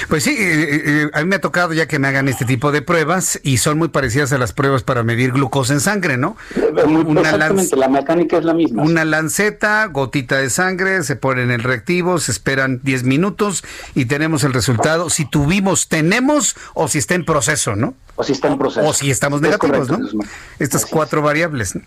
Pues 0.09 0.23
sí, 0.23 0.31
eh, 0.31 0.63
eh, 0.63 0.81
eh, 0.85 1.09
a 1.13 1.21
mí 1.21 1.27
me 1.27 1.35
ha 1.35 1.41
tocado 1.41 1.73
ya 1.73 1.87
que 1.87 1.99
me 1.99 2.07
hagan 2.07 2.27
este 2.27 2.45
tipo 2.45 2.71
de 2.71 2.81
pruebas 2.81 3.39
y 3.43 3.57
son 3.57 3.77
muy 3.77 3.89
parecidas 3.89 4.33
a 4.33 4.39
las 4.39 4.51
pruebas 4.51 4.81
para 4.81 5.03
medir 5.03 5.31
glucosa 5.31 5.73
en 5.73 5.79
sangre, 5.79 6.17
¿no? 6.17 6.37
Exactamente, 6.55 7.75
la 7.75 7.87
mecánica 7.87 8.37
es 8.37 8.45
la 8.45 8.55
misma. 8.55 8.81
Una 8.81 9.05
lanceta, 9.05 9.85
gotita 9.85 10.37
de 10.37 10.49
sangre, 10.49 11.03
se 11.03 11.15
pone 11.15 11.43
en 11.43 11.51
el 11.51 11.63
activos, 11.84 12.29
esperan 12.29 12.79
10 12.81 13.03
minutos 13.03 13.63
y 13.93 14.05
tenemos 14.05 14.45
el 14.45 14.53
resultado. 14.53 15.09
Si 15.09 15.25
tuvimos, 15.25 15.89
tenemos 15.89 16.55
o 16.73 16.88
si 16.88 16.97
está 16.97 17.15
en 17.15 17.25
proceso, 17.25 17.75
¿no? 17.75 17.93
O 18.15 18.23
si 18.23 18.31
está 18.31 18.47
en 18.47 18.57
proceso. 18.57 18.88
O 18.88 18.93
si 18.93 19.11
estamos 19.11 19.41
negativos, 19.41 19.89
¿no? 19.89 19.99
Estas 20.59 20.86
cuatro 20.86 21.21
variables. 21.21 21.77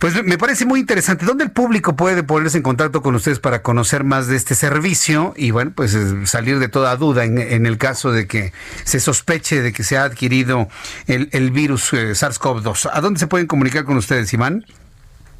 Pues 0.00 0.24
me 0.24 0.36
parece 0.36 0.64
muy 0.64 0.80
interesante. 0.80 1.24
¿Dónde 1.24 1.44
el 1.44 1.52
público 1.52 1.94
puede 1.94 2.24
ponerse 2.24 2.56
en 2.56 2.64
contacto 2.64 3.02
con 3.02 3.14
ustedes 3.14 3.38
para 3.38 3.62
conocer 3.62 4.02
más 4.02 4.26
de 4.26 4.36
este 4.36 4.56
servicio 4.56 5.34
y, 5.36 5.52
bueno, 5.52 5.72
pues 5.74 5.94
eh, 5.94 6.26
salir 6.26 6.58
de 6.58 6.68
toda 6.68 6.96
duda 6.96 7.24
en, 7.24 7.66
el 7.66 7.78
caso 7.78 8.10
de 8.10 8.26
que 8.26 8.52
se 8.84 8.98
sospeche 8.98 9.62
de 9.62 9.72
que 9.72 9.84
se 9.84 9.96
ha 9.96 10.04
adquirido 10.04 10.68
el, 11.06 11.28
el 11.32 11.50
virus 11.52 11.92
eh, 11.92 12.14
SARS-CoV-2? 12.14 12.90
¿A 12.92 13.00
dónde 13.00 13.20
se 13.20 13.28
pueden 13.28 13.46
comunicar 13.46 13.84
con 13.84 13.96
ustedes, 13.96 14.32
Iván? 14.32 14.64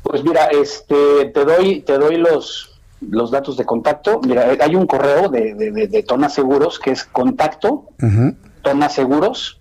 Pues 0.03 0.23
mira, 0.23 0.47
este, 0.47 1.27
te 1.35 1.45
doy, 1.45 1.83
te 1.83 1.99
doy 1.99 2.17
los, 2.17 2.78
los 3.01 3.31
datos 3.31 3.57
de 3.57 3.65
contacto. 3.65 4.21
Mira, 4.27 4.49
hay 4.61 4.75
un 4.75 4.87
correo 4.87 5.29
de, 5.29 5.55
de, 5.55 6.03
Tona 6.03 6.29
Seguros 6.29 6.79
que 6.79 6.91
es 6.91 7.05
contacto, 7.05 7.89
Tona 8.63 8.89
Seguros. 8.89 9.61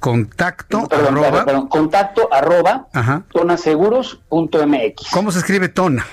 Contacto 0.00 0.86
arroba. 0.90 1.68
contacto 1.68 2.28
arroba 2.32 2.88
tonaseguros.mx. 3.32 5.10
¿Cómo 5.10 5.32
se 5.32 5.38
escribe 5.38 5.68
Tona? 5.68 6.06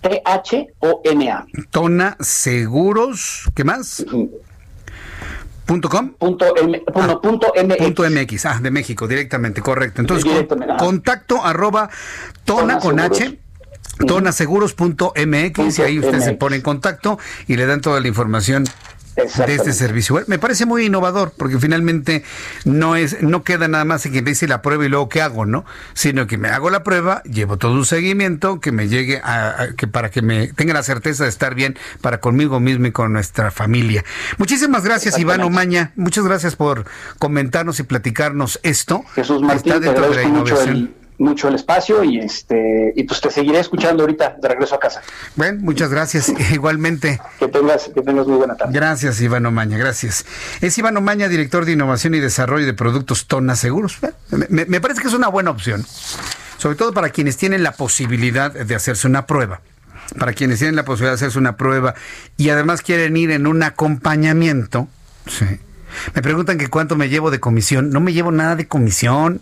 T-H-O-N-A. 0.00 1.46
Tona 1.70 2.16
Seguros, 2.20 3.50
¿qué 3.54 3.64
más? 3.64 4.04
¿Punto 5.66 5.88
com? 5.88 6.10
Punto, 6.14 6.56
M, 6.56 6.82
ah, 6.94 7.20
punto, 7.22 7.52
MX. 7.54 7.76
Punto 7.76 8.02
MX, 8.10 8.46
ah, 8.46 8.58
de 8.60 8.70
México, 8.72 9.06
directamente, 9.06 9.60
correcto. 9.60 10.00
Entonces, 10.00 10.28
contacto 10.78 11.44
arroba 11.44 11.88
tona, 12.44 12.80
con 12.80 12.98
H 12.98 13.38
tonaseguros.mx 14.06 15.78
y 15.78 15.82
ahí 15.82 15.98
usted 15.98 16.20
se 16.20 16.32
pone 16.32 16.56
en 16.56 16.62
contacto 16.62 17.18
y 17.46 17.56
le 17.56 17.66
dan 17.66 17.80
toda 17.80 18.00
la 18.00 18.08
información 18.08 18.64
de 19.46 19.54
este 19.54 19.72
servicio. 19.72 20.22
me 20.26 20.38
parece 20.38 20.66
muy 20.66 20.86
innovador 20.86 21.32
porque 21.36 21.58
finalmente 21.58 22.24
no 22.64 22.96
es 22.96 23.22
no 23.22 23.42
queda 23.42 23.68
nada 23.68 23.84
más 23.84 24.06
en 24.06 24.12
que 24.12 24.22
me 24.22 24.30
dice 24.30 24.46
la 24.46 24.62
prueba 24.62 24.84
y 24.84 24.88
luego 24.88 25.08
qué 25.08 25.20
hago, 25.20 25.46
¿no? 25.46 25.64
Sino 25.94 26.26
que 26.26 26.38
me 26.38 26.48
hago 26.48 26.70
la 26.70 26.82
prueba, 26.82 27.22
llevo 27.24 27.56
todo 27.56 27.72
un 27.72 27.84
seguimiento 27.84 28.60
que 28.60 28.72
me 28.72 28.88
llegue 28.88 29.20
a, 29.22 29.68
que 29.76 29.86
para 29.86 30.10
que 30.10 30.22
me 30.22 30.48
tenga 30.48 30.74
la 30.74 30.82
certeza 30.82 31.24
de 31.24 31.30
estar 31.30 31.54
bien 31.54 31.78
para 32.00 32.20
conmigo 32.20 32.60
mismo 32.60 32.86
y 32.86 32.92
con 32.92 33.12
nuestra 33.12 33.50
familia. 33.50 34.04
Muchísimas 34.38 34.84
gracias 34.84 35.18
Iván 35.18 35.42
Omaña, 35.42 35.92
muchas 35.96 36.24
gracias 36.24 36.56
por 36.56 36.86
comentarnos 37.18 37.80
y 37.80 37.82
platicarnos 37.82 38.60
esto. 38.62 39.04
Jesús 39.14 39.42
Martín, 39.42 39.72
Está 39.72 39.86
dentro 39.86 40.08
de 40.08 40.16
la 40.16 40.22
innovación 40.22 40.40
mucho 40.40 40.70
el 40.70 40.99
espacio 41.54 42.02
y 42.04 42.18
este 42.18 42.92
y 42.96 43.04
pues 43.04 43.20
te 43.20 43.30
seguiré 43.30 43.60
escuchando 43.60 44.02
ahorita 44.02 44.36
de 44.40 44.48
regreso 44.48 44.74
a 44.74 44.80
casa. 44.80 45.02
Bueno, 45.36 45.60
muchas 45.62 45.90
gracias. 45.90 46.32
Igualmente. 46.52 47.20
Que 47.38 47.48
tengas, 47.48 47.90
que 47.94 48.02
tengas 48.02 48.26
muy 48.26 48.38
buena 48.38 48.56
tarde. 48.56 48.72
Gracias, 48.72 49.20
Iván 49.20 49.46
Omaña, 49.46 49.78
gracias. 49.78 50.24
Es 50.60 50.76
Iván 50.78 50.96
Omaña, 50.96 51.28
director 51.28 51.64
de 51.64 51.72
innovación 51.72 52.14
y 52.14 52.20
desarrollo 52.20 52.66
de 52.66 52.74
productos 52.74 53.26
Tona 53.26 53.56
Seguros. 53.56 53.98
Me, 54.48 54.64
me 54.64 54.80
parece 54.80 55.00
que 55.00 55.08
es 55.08 55.14
una 55.14 55.28
buena 55.28 55.50
opción, 55.50 55.84
sobre 56.58 56.76
todo 56.76 56.92
para 56.92 57.10
quienes 57.10 57.36
tienen 57.36 57.62
la 57.62 57.72
posibilidad 57.72 58.52
de 58.52 58.74
hacerse 58.74 59.06
una 59.06 59.26
prueba 59.26 59.60
para 60.18 60.32
quienes 60.32 60.58
tienen 60.58 60.74
la 60.74 60.84
posibilidad 60.84 61.12
de 61.12 61.16
hacerse 61.16 61.38
una 61.38 61.56
prueba 61.56 61.94
y 62.36 62.50
además 62.50 62.82
quieren 62.82 63.16
ir 63.16 63.30
en 63.30 63.46
un 63.46 63.62
acompañamiento, 63.62 64.88
sí. 65.26 65.46
me 66.14 66.22
preguntan 66.22 66.58
que 66.58 66.68
cuánto 66.68 66.96
me 66.96 67.08
llevo 67.08 67.30
de 67.30 67.38
comisión. 67.38 67.90
No 67.90 68.00
me 68.00 68.12
llevo 68.12 68.32
nada 68.32 68.56
de 68.56 68.66
comisión. 68.66 69.40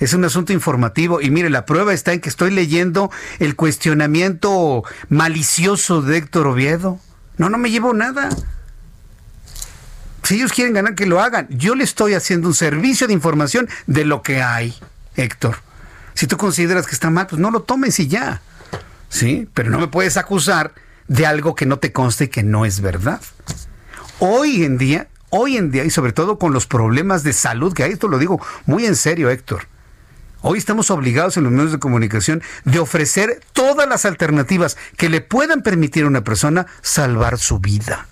Es 0.00 0.14
un 0.14 0.24
asunto 0.24 0.52
informativo. 0.52 1.20
Y 1.20 1.30
mire, 1.30 1.50
la 1.50 1.66
prueba 1.66 1.92
está 1.92 2.12
en 2.12 2.20
que 2.20 2.30
estoy 2.30 2.50
leyendo 2.50 3.10
el 3.38 3.54
cuestionamiento 3.54 4.82
malicioso 5.08 6.02
de 6.02 6.16
Héctor 6.16 6.48
Oviedo. 6.48 6.98
No, 7.36 7.50
no 7.50 7.58
me 7.58 7.70
llevo 7.70 7.92
nada. 7.92 8.30
Si 10.22 10.36
ellos 10.36 10.52
quieren 10.52 10.74
ganar, 10.74 10.94
que 10.94 11.06
lo 11.06 11.20
hagan. 11.20 11.46
Yo 11.50 11.74
le 11.74 11.84
estoy 11.84 12.14
haciendo 12.14 12.48
un 12.48 12.54
servicio 12.54 13.06
de 13.06 13.12
información 13.12 13.68
de 13.86 14.04
lo 14.04 14.22
que 14.22 14.42
hay, 14.42 14.74
Héctor. 15.16 15.58
Si 16.14 16.26
tú 16.26 16.36
consideras 16.36 16.86
que 16.86 16.94
está 16.94 17.10
mal, 17.10 17.26
pues 17.26 17.40
no 17.40 17.50
lo 17.50 17.62
tomes 17.62 17.98
y 18.00 18.08
ya. 18.08 18.40
¿Sí? 19.08 19.48
Pero 19.54 19.70
no 19.70 19.78
me 19.78 19.88
puedes 19.88 20.16
acusar 20.16 20.72
de 21.08 21.26
algo 21.26 21.54
que 21.54 21.66
no 21.66 21.78
te 21.78 21.92
conste 21.92 22.24
y 22.24 22.28
que 22.28 22.42
no 22.42 22.64
es 22.64 22.80
verdad. 22.80 23.20
Hoy 24.18 24.64
en 24.64 24.78
día, 24.78 25.08
hoy 25.30 25.56
en 25.56 25.70
día, 25.70 25.84
y 25.84 25.90
sobre 25.90 26.12
todo 26.12 26.38
con 26.38 26.52
los 26.52 26.66
problemas 26.66 27.22
de 27.22 27.32
salud 27.32 27.72
que 27.72 27.82
hay, 27.82 27.92
esto 27.92 28.06
lo 28.06 28.18
digo 28.18 28.40
muy 28.66 28.86
en 28.86 28.96
serio, 28.96 29.30
Héctor. 29.30 29.66
Hoy 30.42 30.56
estamos 30.56 30.90
obligados 30.90 31.36
en 31.36 31.44
los 31.44 31.52
medios 31.52 31.72
de 31.72 31.78
comunicación 31.78 32.42
de 32.64 32.78
ofrecer 32.78 33.40
todas 33.52 33.86
las 33.86 34.06
alternativas 34.06 34.78
que 34.96 35.10
le 35.10 35.20
puedan 35.20 35.62
permitir 35.62 36.04
a 36.04 36.06
una 36.06 36.24
persona 36.24 36.66
salvar 36.80 37.38
su 37.38 37.58
vida. 37.58 38.06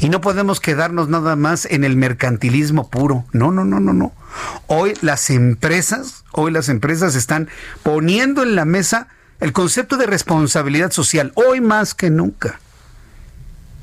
Y 0.00 0.08
no 0.08 0.20
podemos 0.20 0.58
quedarnos 0.58 1.08
nada 1.08 1.36
más 1.36 1.66
en 1.66 1.84
el 1.84 1.96
mercantilismo 1.96 2.90
puro. 2.90 3.24
No, 3.32 3.52
no, 3.52 3.64
no, 3.64 3.78
no, 3.78 3.92
no. 3.92 4.12
Hoy 4.66 4.94
las 5.02 5.30
empresas, 5.30 6.24
hoy 6.32 6.50
las 6.50 6.68
empresas 6.68 7.14
están 7.14 7.48
poniendo 7.84 8.42
en 8.42 8.56
la 8.56 8.64
mesa 8.64 9.06
el 9.38 9.52
concepto 9.52 9.96
de 9.96 10.06
responsabilidad 10.06 10.90
social, 10.90 11.30
hoy 11.36 11.60
más 11.60 11.94
que 11.94 12.10
nunca. 12.10 12.58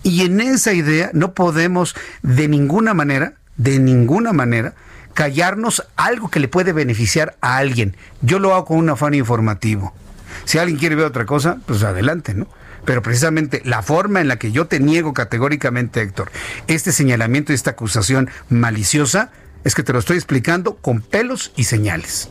Y 0.03 0.25
en 0.25 0.41
esa 0.41 0.73
idea 0.73 1.11
no 1.13 1.33
podemos 1.33 1.95
de 2.23 2.49
ninguna 2.49 2.93
manera, 2.93 3.35
de 3.55 3.79
ninguna 3.79 4.33
manera, 4.33 4.73
callarnos 5.17 5.83
algo 5.95 6.29
que 6.29 6.39
le 6.39 6.47
puede 6.47 6.73
beneficiar 6.73 7.37
a 7.41 7.57
alguien. 7.57 7.97
Yo 8.21 8.37
lo 8.37 8.53
hago 8.53 8.65
con 8.65 8.77
un 8.77 8.91
afán 8.91 9.15
informativo. 9.15 9.91
Si 10.45 10.59
alguien 10.59 10.77
quiere 10.77 10.93
ver 10.93 11.05
otra 11.05 11.25
cosa, 11.25 11.57
pues 11.65 11.81
adelante, 11.81 12.35
¿no? 12.35 12.47
pero 12.85 13.01
precisamente 13.01 13.63
la 13.65 13.81
forma 13.81 14.21
en 14.21 14.27
la 14.27 14.37
que 14.37 14.51
yo 14.51 14.67
te 14.67 14.79
niego 14.79 15.15
categóricamente, 15.15 16.03
Héctor, 16.03 16.31
este 16.67 16.91
señalamiento 16.91 17.51
y 17.51 17.55
esta 17.55 17.71
acusación 17.71 18.29
maliciosa, 18.49 19.31
es 19.63 19.73
que 19.73 19.81
te 19.81 19.91
lo 19.91 19.97
estoy 19.97 20.17
explicando 20.17 20.75
con 20.75 21.01
pelos 21.01 21.51
y 21.55 21.63
señales. 21.63 22.29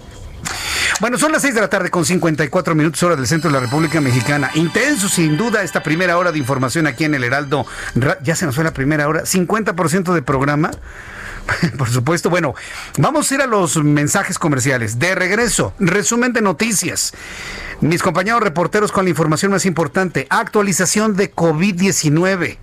Bueno, 1.00 1.18
son 1.18 1.32
las 1.32 1.42
6 1.42 1.56
de 1.56 1.60
la 1.62 1.68
tarde 1.68 1.90
con 1.90 2.04
54 2.04 2.76
minutos 2.76 3.02
hora 3.02 3.16
del 3.16 3.26
centro 3.26 3.50
de 3.50 3.54
la 3.54 3.60
República 3.60 4.00
Mexicana. 4.00 4.52
Intenso, 4.54 5.08
sin 5.08 5.36
duda, 5.36 5.64
esta 5.64 5.82
primera 5.82 6.16
hora 6.18 6.30
de 6.30 6.38
información 6.38 6.86
aquí 6.86 7.04
en 7.04 7.16
el 7.16 7.24
Heraldo. 7.24 7.66
Ya 8.22 8.36
se 8.36 8.46
nos 8.46 8.54
fue 8.54 8.62
la 8.62 8.72
primera 8.72 9.08
hora. 9.08 9.24
50% 9.24 10.14
de 10.14 10.22
programa. 10.22 10.70
Por 11.78 11.88
supuesto, 11.88 12.30
bueno, 12.30 12.54
vamos 12.98 13.30
a 13.30 13.34
ir 13.34 13.40
a 13.40 13.46
los 13.46 13.76
mensajes 13.82 14.38
comerciales. 14.38 14.98
De 14.98 15.14
regreso, 15.14 15.72
resumen 15.78 16.32
de 16.32 16.42
noticias. 16.42 17.12
Mis 17.80 18.02
compañeros 18.02 18.42
reporteros 18.42 18.92
con 18.92 19.04
la 19.04 19.10
información 19.10 19.52
más 19.52 19.66
importante, 19.66 20.26
actualización 20.30 21.14
de 21.16 21.34
COVID-19. 21.34 22.58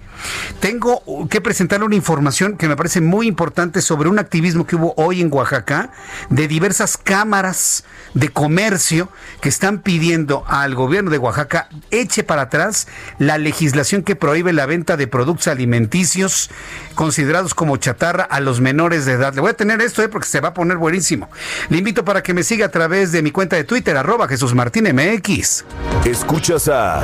Tengo 0.59 1.27
que 1.29 1.41
presentar 1.41 1.83
una 1.83 1.95
información 1.95 2.57
que 2.57 2.67
me 2.67 2.75
parece 2.75 3.01
muy 3.01 3.27
importante 3.27 3.81
sobre 3.81 4.09
un 4.09 4.19
activismo 4.19 4.65
que 4.65 4.75
hubo 4.75 4.93
hoy 4.97 5.21
en 5.21 5.31
Oaxaca 5.31 5.91
de 6.29 6.47
diversas 6.47 6.97
cámaras 6.97 7.83
de 8.13 8.29
comercio 8.29 9.09
que 9.41 9.49
están 9.49 9.79
pidiendo 9.79 10.43
al 10.47 10.75
gobierno 10.75 11.09
de 11.09 11.17
Oaxaca 11.17 11.67
eche 11.91 12.23
para 12.23 12.43
atrás 12.43 12.87
la 13.17 13.37
legislación 13.37 14.03
que 14.03 14.15
prohíbe 14.15 14.53
la 14.53 14.65
venta 14.65 14.97
de 14.97 15.07
productos 15.07 15.47
alimenticios 15.47 16.49
considerados 16.95 17.53
como 17.53 17.77
chatarra 17.77 18.23
a 18.23 18.39
los 18.39 18.61
menores 18.61 19.05
de 19.05 19.13
edad. 19.13 19.33
Le 19.33 19.41
voy 19.41 19.51
a 19.51 19.55
tener 19.55 19.81
esto 19.81 20.01
eh, 20.03 20.09
porque 20.09 20.27
se 20.27 20.39
va 20.39 20.49
a 20.49 20.53
poner 20.53 20.77
buenísimo. 20.77 21.29
Le 21.69 21.77
invito 21.77 22.05
para 22.05 22.23
que 22.23 22.33
me 22.33 22.43
siga 22.43 22.67
a 22.67 22.69
través 22.69 23.11
de 23.11 23.21
mi 23.21 23.31
cuenta 23.31 23.55
de 23.55 23.63
Twitter, 23.63 23.97
arroba 23.97 24.27
Jesús 24.27 24.53
Martín 24.53 24.85
MX. 24.93 25.65
Escuchas 26.05 26.67
a 26.67 27.03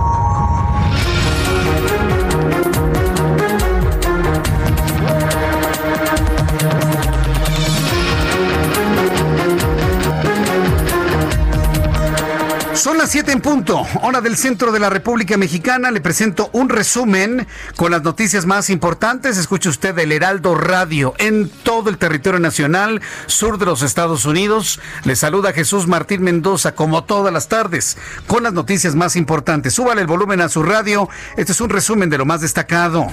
Las 13.01 13.09
7 13.09 13.31
en 13.31 13.41
punto, 13.41 13.83
hora 14.03 14.21
del 14.21 14.37
centro 14.37 14.71
de 14.71 14.79
la 14.79 14.91
República 14.91 15.35
Mexicana. 15.35 15.89
Le 15.89 16.01
presento 16.01 16.51
un 16.53 16.69
resumen 16.69 17.47
con 17.75 17.89
las 17.89 18.03
noticias 18.03 18.45
más 18.45 18.69
importantes. 18.69 19.39
Escuche 19.39 19.69
usted 19.69 19.97
el 19.97 20.11
Heraldo 20.11 20.53
Radio 20.53 21.15
en 21.17 21.49
todo 21.49 21.89
el 21.89 21.97
territorio 21.97 22.39
nacional, 22.39 23.01
sur 23.25 23.57
de 23.57 23.65
los 23.65 23.81
Estados 23.81 24.25
Unidos. 24.25 24.79
Le 25.03 25.15
saluda 25.15 25.51
Jesús 25.51 25.87
Martín 25.87 26.21
Mendoza, 26.21 26.75
como 26.75 27.03
todas 27.03 27.33
las 27.33 27.47
tardes, 27.47 27.97
con 28.27 28.43
las 28.43 28.53
noticias 28.53 28.93
más 28.93 29.15
importantes. 29.15 29.73
Súbale 29.73 30.01
el 30.01 30.07
volumen 30.07 30.39
a 30.39 30.49
su 30.49 30.61
radio. 30.61 31.09
Este 31.37 31.53
es 31.53 31.61
un 31.61 31.71
resumen 31.71 32.11
de 32.11 32.19
lo 32.19 32.25
más 32.25 32.41
destacado. 32.41 33.07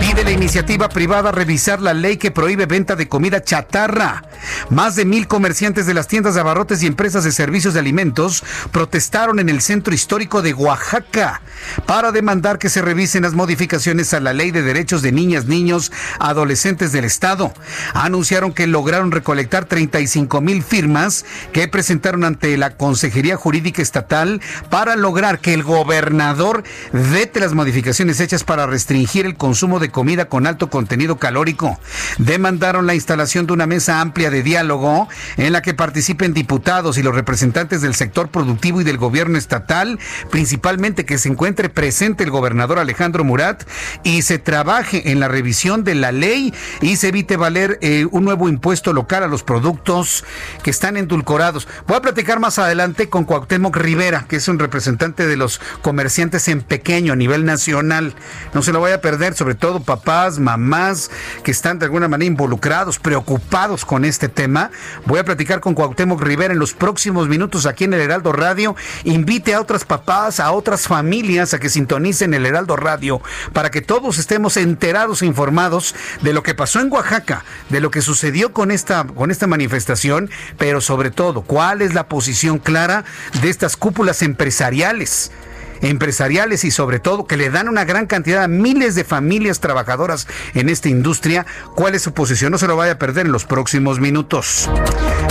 Pide 0.00 0.24
la 0.24 0.30
iniciativa 0.30 0.88
privada 0.88 1.32
revisar 1.32 1.82
la 1.82 1.92
ley 1.92 2.16
que 2.16 2.30
prohíbe 2.30 2.64
venta 2.64 2.96
de 2.96 3.10
comida 3.10 3.42
chatarra. 3.42 4.24
Más 4.70 4.96
de 4.96 5.04
mil 5.04 5.28
comerciantes 5.28 5.84
de 5.84 5.92
las 5.92 6.08
tiendas 6.08 6.34
de 6.34 6.40
abarrotes 6.40 6.82
y 6.82 6.86
empresas 6.86 7.24
de 7.24 7.32
servicios 7.32 7.74
de 7.74 7.80
alimentos 7.80 8.42
protestaron 8.72 9.33
en 9.38 9.48
el 9.48 9.60
centro 9.60 9.94
histórico 9.94 10.42
de 10.42 10.54
Oaxaca 10.54 11.40
para 11.86 12.12
demandar 12.12 12.58
que 12.58 12.68
se 12.68 12.82
revisen 12.82 13.22
las 13.22 13.34
modificaciones 13.34 14.14
a 14.14 14.20
la 14.20 14.32
ley 14.32 14.50
de 14.50 14.62
derechos 14.62 15.02
de 15.02 15.12
niñas, 15.12 15.46
niños, 15.46 15.92
adolescentes 16.18 16.92
del 16.92 17.04
Estado. 17.04 17.52
Anunciaron 17.94 18.52
que 18.52 18.66
lograron 18.66 19.10
recolectar 19.10 19.64
35 19.64 20.40
mil 20.40 20.62
firmas 20.62 21.24
que 21.52 21.68
presentaron 21.68 22.24
ante 22.24 22.56
la 22.56 22.76
Consejería 22.76 23.36
Jurídica 23.36 23.82
Estatal 23.82 24.40
para 24.70 24.96
lograr 24.96 25.40
que 25.40 25.54
el 25.54 25.62
gobernador 25.62 26.62
vete 26.92 27.40
las 27.40 27.54
modificaciones 27.54 28.20
hechas 28.20 28.44
para 28.44 28.66
restringir 28.66 29.26
el 29.26 29.36
consumo 29.36 29.80
de 29.80 29.90
comida 29.90 30.26
con 30.26 30.46
alto 30.46 30.70
contenido 30.70 31.18
calórico. 31.18 31.78
Demandaron 32.18 32.86
la 32.86 32.94
instalación 32.94 33.46
de 33.46 33.52
una 33.52 33.66
mesa 33.66 34.00
amplia 34.00 34.30
de 34.30 34.42
diálogo 34.42 35.08
en 35.36 35.52
la 35.52 35.62
que 35.62 35.74
participen 35.74 36.34
diputados 36.34 36.98
y 36.98 37.02
los 37.02 37.14
representantes 37.14 37.80
del 37.80 37.94
sector 37.94 38.28
productivo 38.28 38.80
y 38.80 38.84
del 38.84 38.98
gobierno 38.98 39.23
estatal, 39.34 39.98
principalmente 40.30 41.04
que 41.04 41.18
se 41.18 41.28
encuentre 41.28 41.68
presente 41.68 42.24
el 42.24 42.30
gobernador 42.30 42.78
Alejandro 42.78 43.24
Murat 43.24 43.64
y 44.02 44.22
se 44.22 44.38
trabaje 44.38 45.10
en 45.10 45.20
la 45.20 45.28
revisión 45.28 45.84
de 45.84 45.94
la 45.94 46.12
ley 46.12 46.54
y 46.80 46.96
se 46.96 47.08
evite 47.08 47.36
valer 47.36 47.78
eh, 47.80 48.06
un 48.10 48.24
nuevo 48.24 48.48
impuesto 48.48 48.92
local 48.92 49.22
a 49.22 49.28
los 49.28 49.42
productos 49.42 50.24
que 50.62 50.70
están 50.70 50.96
endulcorados. 50.96 51.68
Voy 51.86 51.96
a 51.96 52.02
platicar 52.02 52.40
más 52.40 52.58
adelante 52.58 53.08
con 53.08 53.24
Cuauhtémoc 53.24 53.76
Rivera, 53.76 54.26
que 54.28 54.36
es 54.36 54.48
un 54.48 54.58
representante 54.58 55.26
de 55.26 55.36
los 55.36 55.60
comerciantes 55.82 56.48
en 56.48 56.62
pequeño 56.62 57.12
a 57.12 57.16
nivel 57.16 57.44
nacional. 57.44 58.14
No 58.52 58.62
se 58.62 58.72
lo 58.72 58.80
vaya 58.80 58.96
a 58.96 59.00
perder, 59.00 59.34
sobre 59.34 59.54
todo 59.54 59.80
papás, 59.80 60.38
mamás 60.38 61.10
que 61.42 61.50
están 61.50 61.78
de 61.78 61.86
alguna 61.86 62.08
manera 62.08 62.26
involucrados, 62.28 62.98
preocupados 62.98 63.84
con 63.84 64.04
este 64.04 64.28
tema. 64.28 64.70
Voy 65.06 65.18
a 65.18 65.24
platicar 65.24 65.60
con 65.60 65.74
Cuauhtémoc 65.74 66.20
Rivera 66.20 66.52
en 66.52 66.58
los 66.58 66.74
próximos 66.74 67.28
minutos 67.28 67.66
aquí 67.66 67.84
en 67.84 67.94
el 67.94 68.00
Heraldo 68.00 68.32
Radio 68.32 68.76
invite 69.14 69.54
a 69.54 69.60
otras 69.60 69.84
papás, 69.84 70.40
a 70.40 70.50
otras 70.52 70.88
familias 70.88 71.54
a 71.54 71.60
que 71.60 71.68
sintonicen 71.68 72.34
el 72.34 72.46
Heraldo 72.46 72.76
Radio 72.76 73.20
para 73.52 73.70
que 73.70 73.80
todos 73.80 74.18
estemos 74.18 74.56
enterados 74.56 75.22
e 75.22 75.26
informados 75.26 75.94
de 76.22 76.32
lo 76.32 76.42
que 76.42 76.54
pasó 76.54 76.80
en 76.80 76.92
Oaxaca, 76.92 77.44
de 77.70 77.80
lo 77.80 77.90
que 77.90 78.02
sucedió 78.02 78.52
con 78.52 78.70
esta, 78.70 79.04
con 79.04 79.30
esta 79.30 79.46
manifestación, 79.46 80.30
pero 80.58 80.80
sobre 80.80 81.10
todo, 81.10 81.42
cuál 81.42 81.82
es 81.82 81.94
la 81.94 82.08
posición 82.08 82.58
clara 82.58 83.04
de 83.40 83.50
estas 83.50 83.76
cúpulas 83.76 84.22
empresariales 84.22 85.30
empresariales 85.80 86.64
y 86.64 86.70
sobre 86.70 86.98
todo 86.98 87.26
que 87.26 87.36
le 87.36 87.50
dan 87.50 87.68
una 87.68 87.84
gran 87.84 88.06
cantidad 88.06 88.44
a 88.44 88.48
miles 88.48 88.94
de 88.94 89.04
familias 89.04 89.60
trabajadoras 89.60 90.26
en 90.54 90.68
esta 90.68 90.88
industria. 90.88 91.46
¿Cuál 91.74 91.94
es 91.94 92.02
su 92.02 92.12
posición? 92.12 92.52
No 92.52 92.58
se 92.58 92.66
lo 92.66 92.76
vaya 92.76 92.92
a 92.92 92.98
perder 92.98 93.26
en 93.26 93.32
los 93.32 93.44
próximos 93.44 94.00
minutos. 94.00 94.68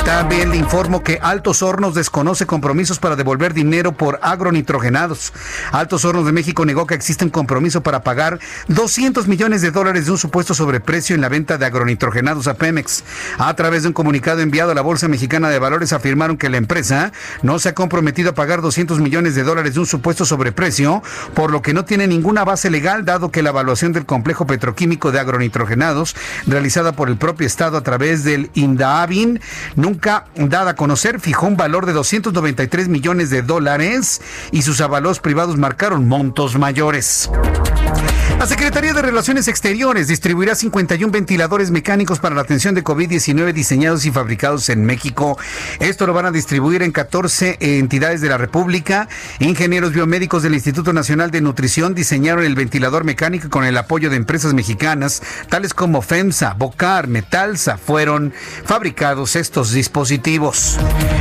También 0.05 0.49
le 0.49 0.57
informo 0.57 1.01
que 1.01 1.19
Altos 1.21 1.63
Hornos 1.63 1.95
desconoce 1.95 2.45
compromisos 2.45 2.99
para 2.99 3.15
devolver 3.15 3.53
dinero 3.53 3.93
por 3.93 4.19
agronitrogenados. 4.21 5.31
Altos 5.71 6.03
Hornos 6.03 6.25
de 6.25 6.33
México 6.33 6.65
negó 6.65 6.85
que 6.85 6.93
existe 6.93 7.23
un 7.23 7.31
compromiso 7.31 7.81
para 7.81 8.03
pagar 8.03 8.39
200 8.67 9.27
millones 9.27 9.61
de 9.61 9.71
dólares 9.71 10.05
de 10.05 10.11
un 10.11 10.17
supuesto 10.17 10.53
sobreprecio 10.53 11.15
en 11.15 11.21
la 11.21 11.29
venta 11.29 11.57
de 11.57 11.65
agronitrogenados 11.65 12.47
a 12.47 12.55
Pemex. 12.55 13.03
A 13.37 13.55
través 13.55 13.83
de 13.83 13.89
un 13.89 13.93
comunicado 13.93 14.41
enviado 14.41 14.71
a 14.71 14.75
la 14.75 14.81
Bolsa 14.81 15.07
Mexicana 15.07 15.49
de 15.49 15.59
Valores 15.59 15.93
afirmaron 15.93 16.37
que 16.37 16.49
la 16.49 16.57
empresa 16.57 17.11
no 17.41 17.57
se 17.59 17.69
ha 17.69 17.73
comprometido 17.73 18.31
a 18.31 18.33
pagar 18.33 18.61
200 18.61 18.99
millones 18.99 19.35
de 19.35 19.43
dólares 19.43 19.73
de 19.73 19.79
un 19.79 19.85
supuesto 19.85 20.25
sobreprecio, 20.25 20.42
por 21.33 21.51
lo 21.51 21.61
que 21.61 21.73
no 21.73 21.85
tiene 21.85 22.07
ninguna 22.07 22.43
base 22.43 22.69
legal 22.69 23.05
dado 23.05 23.31
que 23.31 23.43
la 23.43 23.49
evaluación 23.49 23.93
del 23.93 24.05
complejo 24.05 24.45
petroquímico 24.45 25.11
de 25.11 25.19
agronitrogenados 25.19 26.15
realizada 26.47 26.93
por 26.93 27.09
el 27.09 27.17
propio 27.17 27.47
Estado 27.47 27.77
a 27.77 27.83
través 27.83 28.23
del 28.23 28.49
INDAVIN, 28.53 29.39
nunca 29.75 30.25
dada 30.35 30.71
a 30.71 30.75
conocer, 30.75 31.19
fijó 31.19 31.47
un 31.47 31.57
valor 31.57 31.85
de 31.85 31.93
293 31.93 32.87
millones 32.87 33.29
de 33.29 33.41
dólares 33.41 34.21
y 34.51 34.61
sus 34.63 34.81
avalos 34.81 35.19
privados 35.19 35.57
marcaron 35.57 36.07
montos 36.07 36.57
mayores. 36.57 37.29
La 38.43 38.49
Secretaría 38.49 38.91
de 38.91 39.01
Relaciones 39.01 39.47
Exteriores 39.47 40.09
distribuirá 40.09 40.53
51 40.53 41.09
ventiladores 41.13 41.71
mecánicos 41.71 42.19
para 42.19 42.35
la 42.35 42.41
atención 42.41 42.75
de 42.75 42.83
COVID-19 42.83 43.53
diseñados 43.53 44.05
y 44.05 44.11
fabricados 44.11 44.67
en 44.67 44.83
México. 44.83 45.39
Esto 45.79 46.05
lo 46.05 46.11
van 46.11 46.25
a 46.25 46.31
distribuir 46.31 46.81
en 46.81 46.91
14 46.91 47.55
entidades 47.61 48.19
de 48.19 48.27
la 48.27 48.37
República. 48.37 49.07
Ingenieros 49.39 49.93
biomédicos 49.93 50.43
del 50.43 50.55
Instituto 50.55 50.91
Nacional 50.91 51.31
de 51.31 51.39
Nutrición 51.39 51.95
diseñaron 51.95 52.43
el 52.43 52.55
ventilador 52.55 53.05
mecánico 53.05 53.49
con 53.49 53.63
el 53.63 53.77
apoyo 53.77 54.09
de 54.09 54.17
empresas 54.17 54.53
mexicanas, 54.53 55.23
tales 55.47 55.73
como 55.73 56.01
FEMSA, 56.01 56.53
Bocar, 56.55 57.07
Metalsa. 57.07 57.77
Fueron 57.77 58.33
fabricados 58.65 59.37
estos 59.37 59.71
dispositivos. 59.71 60.77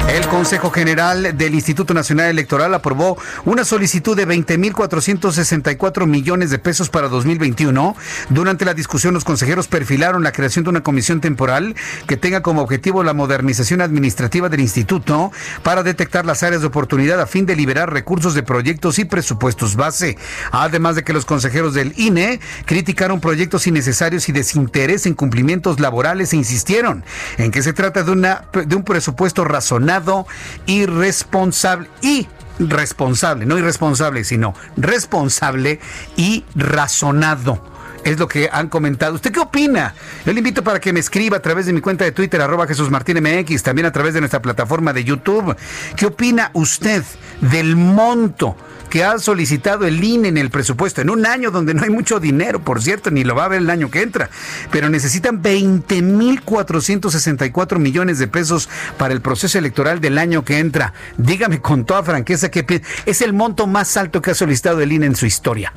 El 0.09 0.27
Consejo 0.27 0.71
General 0.71 1.39
del 1.39 1.55
Instituto 1.55 1.95
Nacional 1.95 2.31
Electoral 2.31 2.75
aprobó 2.75 3.17
una 3.45 3.65
solicitud 3.65 4.17
de 4.17 4.27
20.464 4.27 6.07
millones 6.07 6.51
de 6.51 6.59
pesos 6.59 6.91
para 6.91 7.12
2021. 7.13 7.95
Durante 8.31 8.65
la 8.65 8.75
discusión, 8.75 9.15
los 9.15 9.25
consejeros 9.25 9.69
perfilaron 9.69 10.25
la 10.25 10.33
creación 10.33 10.65
de 10.65 10.71
una 10.71 10.83
comisión 10.83 11.21
temporal 11.21 11.77
que 12.09 12.17
tenga 12.17 12.43
como 12.43 12.63
objetivo 12.63 13.05
la 13.05 13.15
modernización 13.15 13.81
administrativa 13.81 14.49
del 14.49 14.61
instituto 14.61 15.31
para 15.63 15.85
detectar 15.85 16.27
las 16.27 16.43
áreas 16.43 16.63
de 16.63 16.67
oportunidad 16.67 17.21
a 17.21 17.27
fin 17.27 17.47
de 17.47 17.55
liberar 17.55 17.93
recursos 17.93 18.35
de 18.35 18.43
proyectos 18.43 18.99
y 18.99 19.05
presupuestos 19.05 19.77
base. 19.77 20.19
Además 20.51 20.97
de 20.97 21.05
que 21.05 21.13
los 21.13 21.25
consejeros 21.25 21.75
del 21.75 21.95
INE 21.97 22.41
criticaron 22.65 23.21
proyectos 23.21 23.67
innecesarios 23.67 24.29
y 24.29 24.33
desinterés 24.33 25.07
en 25.07 25.15
cumplimientos 25.15 25.79
laborales 25.79 26.33
e 26.33 26.37
insistieron 26.37 27.05
en 27.39 27.51
que 27.51 27.63
se 27.63 27.73
trata 27.73 28.03
de, 28.03 28.11
una, 28.11 28.47
de 28.67 28.75
un 28.75 28.83
presupuesto 28.83 29.45
razonado 29.45 30.27
y 30.67 30.87
responsable 30.87 31.89
y 32.01 32.27
responsable, 32.59 33.47
no 33.47 33.59
irresponsable, 33.59 34.25
sino 34.25 34.55
responsable 34.77 35.81
y 36.17 36.45
razonado. 36.55 37.72
Es 38.05 38.19
lo 38.19 38.27
que 38.27 38.49
han 38.51 38.69
comentado. 38.69 39.15
¿Usted 39.15 39.31
qué 39.31 39.41
opina? 39.41 39.95
Yo 40.27 40.33
le 40.33 40.39
invito 40.39 40.65
para 40.65 40.81
que 40.81 40.93
me 40.93 41.01
escriba 41.01 41.37
a 41.37 41.43
través 41.43 41.67
de 41.67 41.73
mi 41.73 41.81
cuenta 41.81 42.05
de 42.05 42.13
Twitter, 42.13 42.41
arroba 42.41 42.67
Jesús 42.67 42.91
MX, 42.91 43.63
también 43.63 43.87
a 43.87 43.93
través 43.93 44.15
de 44.15 44.21
nuestra 44.21 44.43
plataforma 44.43 44.93
de 44.93 45.05
YouTube. 45.05 45.55
¿Qué 45.97 46.07
opina 46.07 46.51
usted 46.55 47.05
del 47.41 47.77
monto 47.77 48.57
que 48.93 49.05
ha 49.05 49.19
solicitado 49.19 49.87
el 49.87 50.05
INE 50.05 50.29
en 50.29 50.37
el 50.37 50.51
presupuesto, 50.51 51.01
en 51.01 51.09
un 51.09 51.25
año 51.25 51.51
donde 51.51 51.73
no 51.73 51.83
hay 51.83 51.89
mucho 51.89 52.21
dinero, 52.21 52.61
por 52.61 52.83
cierto, 52.83 53.11
ni 53.11 53.25
lo 53.25 53.35
va 53.35 53.47
a 53.47 53.49
ver 53.49 53.63
el 53.63 53.71
año 53.71 53.91
que 53.91 54.03
entra, 54.03 54.29
pero 54.71 54.91
necesitan 54.91 55.43
20.464 55.43 57.79
millones 57.79 58.19
de 58.19 58.27
pesos 58.27 58.69
para 58.99 59.15
el 59.15 59.23
proceso 59.23 59.57
electoral 59.57 60.03
del 60.03 60.19
año 60.19 60.45
que 60.45 60.59
entra. 60.59 60.93
Dígame 61.17 61.63
con 61.63 61.87
toda 61.87 62.03
franqueza 62.03 62.51
que 62.51 62.83
es 63.07 63.23
el 63.23 63.33
monto 63.33 63.67
más 63.67 63.97
alto 63.97 64.21
que 64.21 64.33
ha 64.33 64.35
solicitado 64.35 64.83
el 64.83 64.93
INE 64.93 65.07
en 65.07 65.17
su 65.17 65.25
historia. 65.25 65.73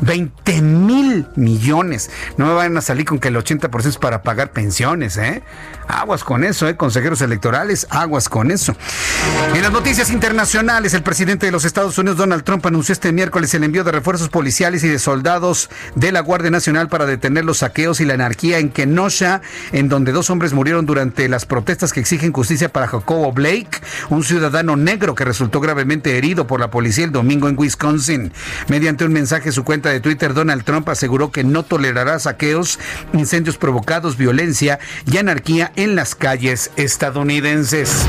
20 0.00 0.62
mil 0.62 1.26
millones. 1.36 2.10
No 2.36 2.46
me 2.46 2.54
vayan 2.54 2.76
a 2.76 2.80
salir 2.80 3.04
con 3.04 3.18
que 3.18 3.28
el 3.28 3.36
80% 3.36 3.86
es 3.86 3.98
para 3.98 4.22
pagar 4.22 4.50
pensiones, 4.50 5.16
¿eh? 5.16 5.42
Aguas 5.88 6.24
con 6.24 6.44
eso, 6.44 6.68
¿eh? 6.68 6.76
Consejeros 6.76 7.20
electorales, 7.20 7.86
aguas 7.90 8.28
con 8.28 8.50
eso. 8.50 8.76
En 9.54 9.62
las 9.62 9.72
noticias 9.72 10.10
internacionales, 10.10 10.94
el 10.94 11.02
presidente 11.02 11.46
de 11.46 11.52
los 11.52 11.64
Estados 11.64 11.96
Unidos, 11.98 12.18
Donald 12.18 12.42
Trump, 12.42 12.66
anunció 12.66 12.92
este 12.92 13.12
miércoles 13.12 13.54
el 13.54 13.64
envío 13.64 13.84
de 13.84 13.92
refuerzos 13.92 14.28
policiales 14.28 14.82
y 14.84 14.88
de 14.88 14.98
soldados 14.98 15.70
de 15.94 16.12
la 16.12 16.20
Guardia 16.20 16.50
Nacional 16.50 16.88
para 16.88 17.06
detener 17.06 17.44
los 17.44 17.58
saqueos 17.58 18.00
y 18.00 18.04
la 18.04 18.14
anarquía 18.14 18.58
en 18.58 18.70
Kenosha, 18.70 19.42
en 19.72 19.88
donde 19.88 20.12
dos 20.12 20.28
hombres 20.30 20.52
murieron 20.52 20.86
durante 20.86 21.28
las 21.28 21.46
protestas 21.46 21.92
que 21.92 22.00
exigen 22.00 22.32
justicia 22.32 22.72
para 22.72 22.88
Jacobo 22.88 23.32
Blake, 23.32 23.80
un 24.10 24.24
ciudadano 24.24 24.76
negro 24.76 25.14
que 25.14 25.24
resultó 25.24 25.60
gravemente 25.60 26.18
herido 26.18 26.46
por 26.46 26.60
la 26.60 26.70
policía 26.70 27.04
el 27.04 27.12
domingo 27.12 27.48
en 27.48 27.58
Wisconsin. 27.58 28.32
Mediante 28.68 29.04
un 29.04 29.12
mensaje 29.12 29.48
en 29.48 29.52
su 29.52 29.64
cuenta 29.64 29.90
de 29.90 30.00
Twitter, 30.00 30.34
Donald 30.34 30.64
Trump 30.64 30.88
aseguró 30.88 31.30
que 31.30 31.44
no 31.44 31.62
tolerará 31.62 32.18
saqueos, 32.18 32.78
incendios 33.12 33.56
provocados, 33.56 34.16
violencia 34.16 34.78
y 35.10 35.16
anarquía 35.18 35.72
en 35.76 35.94
las 35.94 36.14
calles 36.14 36.70
estadounidenses. 36.76 38.06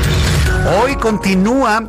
Hoy 0.82 0.96
continúa 0.96 1.88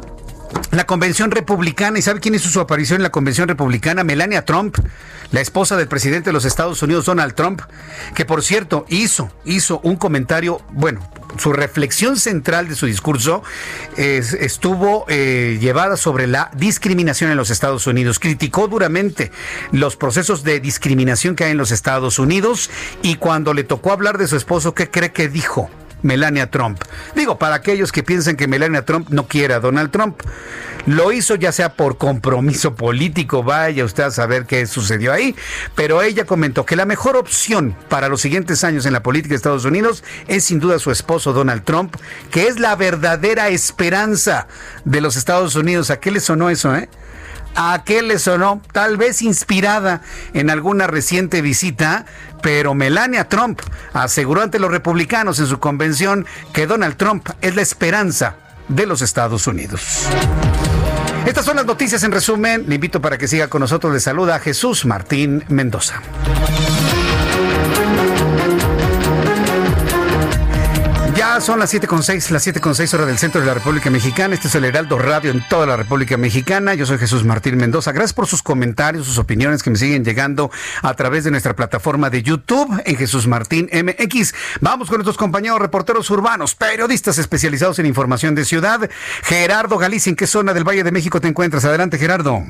la 0.71 0.85
convención 0.85 1.31
republicana. 1.31 1.99
¿Y 1.99 2.01
sabe 2.01 2.19
quién 2.19 2.35
hizo 2.35 2.49
su 2.49 2.59
aparición 2.59 2.97
en 2.97 3.03
la 3.03 3.11
convención 3.11 3.47
republicana? 3.47 4.03
Melania 4.03 4.45
Trump, 4.45 4.77
la 5.31 5.41
esposa 5.41 5.77
del 5.77 5.87
presidente 5.87 6.29
de 6.29 6.33
los 6.33 6.45
Estados 6.45 6.81
Unidos, 6.81 7.05
Donald 7.05 7.33
Trump, 7.33 7.61
que 8.15 8.25
por 8.25 8.43
cierto 8.43 8.85
hizo, 8.89 9.31
hizo 9.45 9.79
un 9.83 9.95
comentario, 9.95 10.61
bueno, 10.71 11.01
su 11.37 11.53
reflexión 11.53 12.17
central 12.17 12.67
de 12.67 12.75
su 12.75 12.85
discurso 12.85 13.43
estuvo 13.97 15.05
eh, 15.07 15.57
llevada 15.61 15.95
sobre 15.95 16.27
la 16.27 16.51
discriminación 16.55 17.31
en 17.31 17.37
los 17.37 17.49
Estados 17.49 17.87
Unidos. 17.87 18.19
Criticó 18.19 18.67
duramente 18.67 19.31
los 19.71 19.95
procesos 19.95 20.43
de 20.43 20.59
discriminación 20.59 21.35
que 21.35 21.45
hay 21.45 21.51
en 21.51 21.57
los 21.57 21.71
Estados 21.71 22.19
Unidos 22.19 22.69
y 23.01 23.15
cuando 23.15 23.53
le 23.53 23.63
tocó 23.63 23.91
hablar 23.91 24.17
de 24.17 24.27
su 24.27 24.35
esposo, 24.35 24.73
¿qué 24.73 24.89
cree 24.89 25.11
que 25.11 25.29
dijo? 25.29 25.69
Melania 26.01 26.49
Trump. 26.49 26.81
Digo, 27.15 27.37
para 27.37 27.55
aquellos 27.55 27.91
que 27.91 28.03
piensan 28.03 28.35
que 28.35 28.47
Melania 28.47 28.85
Trump 28.85 29.09
no 29.09 29.27
quiere 29.27 29.53
a 29.53 29.59
Donald 29.59 29.91
Trump. 29.91 30.21
Lo 30.85 31.11
hizo 31.11 31.35
ya 31.35 31.51
sea 31.51 31.73
por 31.73 31.97
compromiso 31.97 32.73
político, 32.73 33.43
vaya 33.43 33.85
usted 33.85 34.03
a 34.03 34.11
saber 34.11 34.45
qué 34.45 34.65
sucedió 34.65 35.11
ahí, 35.11 35.35
pero 35.75 36.01
ella 36.01 36.25
comentó 36.25 36.65
que 36.65 36.75
la 36.75 36.85
mejor 36.85 37.17
opción 37.17 37.75
para 37.89 38.07
los 38.07 38.21
siguientes 38.21 38.63
años 38.63 38.85
en 38.85 38.93
la 38.93 39.03
política 39.03 39.33
de 39.33 39.35
Estados 39.35 39.65
Unidos 39.65 40.03
es 40.27 40.45
sin 40.45 40.59
duda 40.59 40.79
su 40.79 40.89
esposo 40.89 41.33
Donald 41.33 41.63
Trump, 41.63 41.95
que 42.31 42.47
es 42.47 42.59
la 42.59 42.75
verdadera 42.75 43.49
esperanza 43.49 44.47
de 44.85 45.01
los 45.01 45.17
Estados 45.17 45.55
Unidos. 45.55 45.91
¿A 45.91 45.99
qué 45.99 46.11
le 46.11 46.21
sonó 46.21 46.49
eso, 46.49 46.75
eh? 46.75 46.89
¿A 47.55 47.83
qué 47.85 48.01
le 48.01 48.19
sonó? 48.19 48.61
Tal 48.71 48.97
vez 48.97 49.21
inspirada 49.21 50.01
en 50.33 50.49
alguna 50.49 50.87
reciente 50.87 51.41
visita, 51.41 52.05
pero 52.41 52.73
Melania 52.73 53.27
Trump 53.27 53.61
aseguró 53.93 54.41
ante 54.41 54.59
los 54.59 54.71
republicanos 54.71 55.39
en 55.39 55.47
su 55.47 55.59
convención 55.59 56.25
que 56.53 56.67
Donald 56.67 56.95
Trump 56.95 57.29
es 57.41 57.55
la 57.55 57.61
esperanza 57.61 58.35
de 58.67 58.85
los 58.85 59.01
Estados 59.01 59.47
Unidos. 59.47 60.07
Estas 61.25 61.45
son 61.45 61.57
las 61.57 61.65
noticias 61.65 62.01
en 62.03 62.11
resumen. 62.11 62.65
Le 62.67 62.75
invito 62.75 63.01
para 63.01 63.17
que 63.17 63.27
siga 63.27 63.49
con 63.49 63.61
nosotros. 63.61 63.93
Le 63.93 63.99
saluda 63.99 64.39
Jesús 64.39 64.85
Martín 64.85 65.43
Mendoza. 65.49 66.01
Son 71.49 71.57
las 71.57 71.73
7.6, 71.73 72.29
las 72.29 72.45
7.6 72.45 72.93
horas 72.93 73.07
del 73.07 73.17
centro 73.17 73.41
de 73.41 73.47
la 73.47 73.55
República 73.55 73.89
Mexicana. 73.89 74.35
Este 74.35 74.47
es 74.47 74.53
el 74.53 74.65
Heraldo 74.65 74.99
Radio 74.99 75.31
en 75.31 75.43
toda 75.49 75.65
la 75.65 75.77
República 75.77 76.15
Mexicana. 76.15 76.75
Yo 76.75 76.85
soy 76.85 76.99
Jesús 76.99 77.23
Martín 77.23 77.57
Mendoza. 77.57 77.91
Gracias 77.91 78.13
por 78.13 78.27
sus 78.27 78.43
comentarios, 78.43 79.07
sus 79.07 79.17
opiniones 79.17 79.63
que 79.63 79.71
me 79.71 79.75
siguen 79.75 80.05
llegando 80.05 80.51
a 80.83 80.93
través 80.93 81.23
de 81.23 81.31
nuestra 81.31 81.55
plataforma 81.55 82.11
de 82.11 82.21
YouTube 82.21 82.79
en 82.85 82.95
Jesús 82.95 83.25
Martín 83.25 83.67
MX. 83.73 84.35
Vamos 84.61 84.89
con 84.89 84.97
nuestros 84.97 85.17
compañeros 85.17 85.57
reporteros 85.57 86.07
urbanos, 86.11 86.53
periodistas 86.53 87.17
especializados 87.17 87.79
en 87.79 87.87
información 87.87 88.35
de 88.35 88.45
ciudad. 88.45 88.87
Gerardo 89.23 89.79
Galicia, 89.79 90.11
¿en 90.11 90.17
qué 90.17 90.27
zona 90.27 90.53
del 90.53 90.67
Valle 90.67 90.83
de 90.83 90.91
México 90.91 91.19
te 91.19 91.29
encuentras? 91.29 91.65
Adelante, 91.65 91.97
Gerardo. 91.97 92.43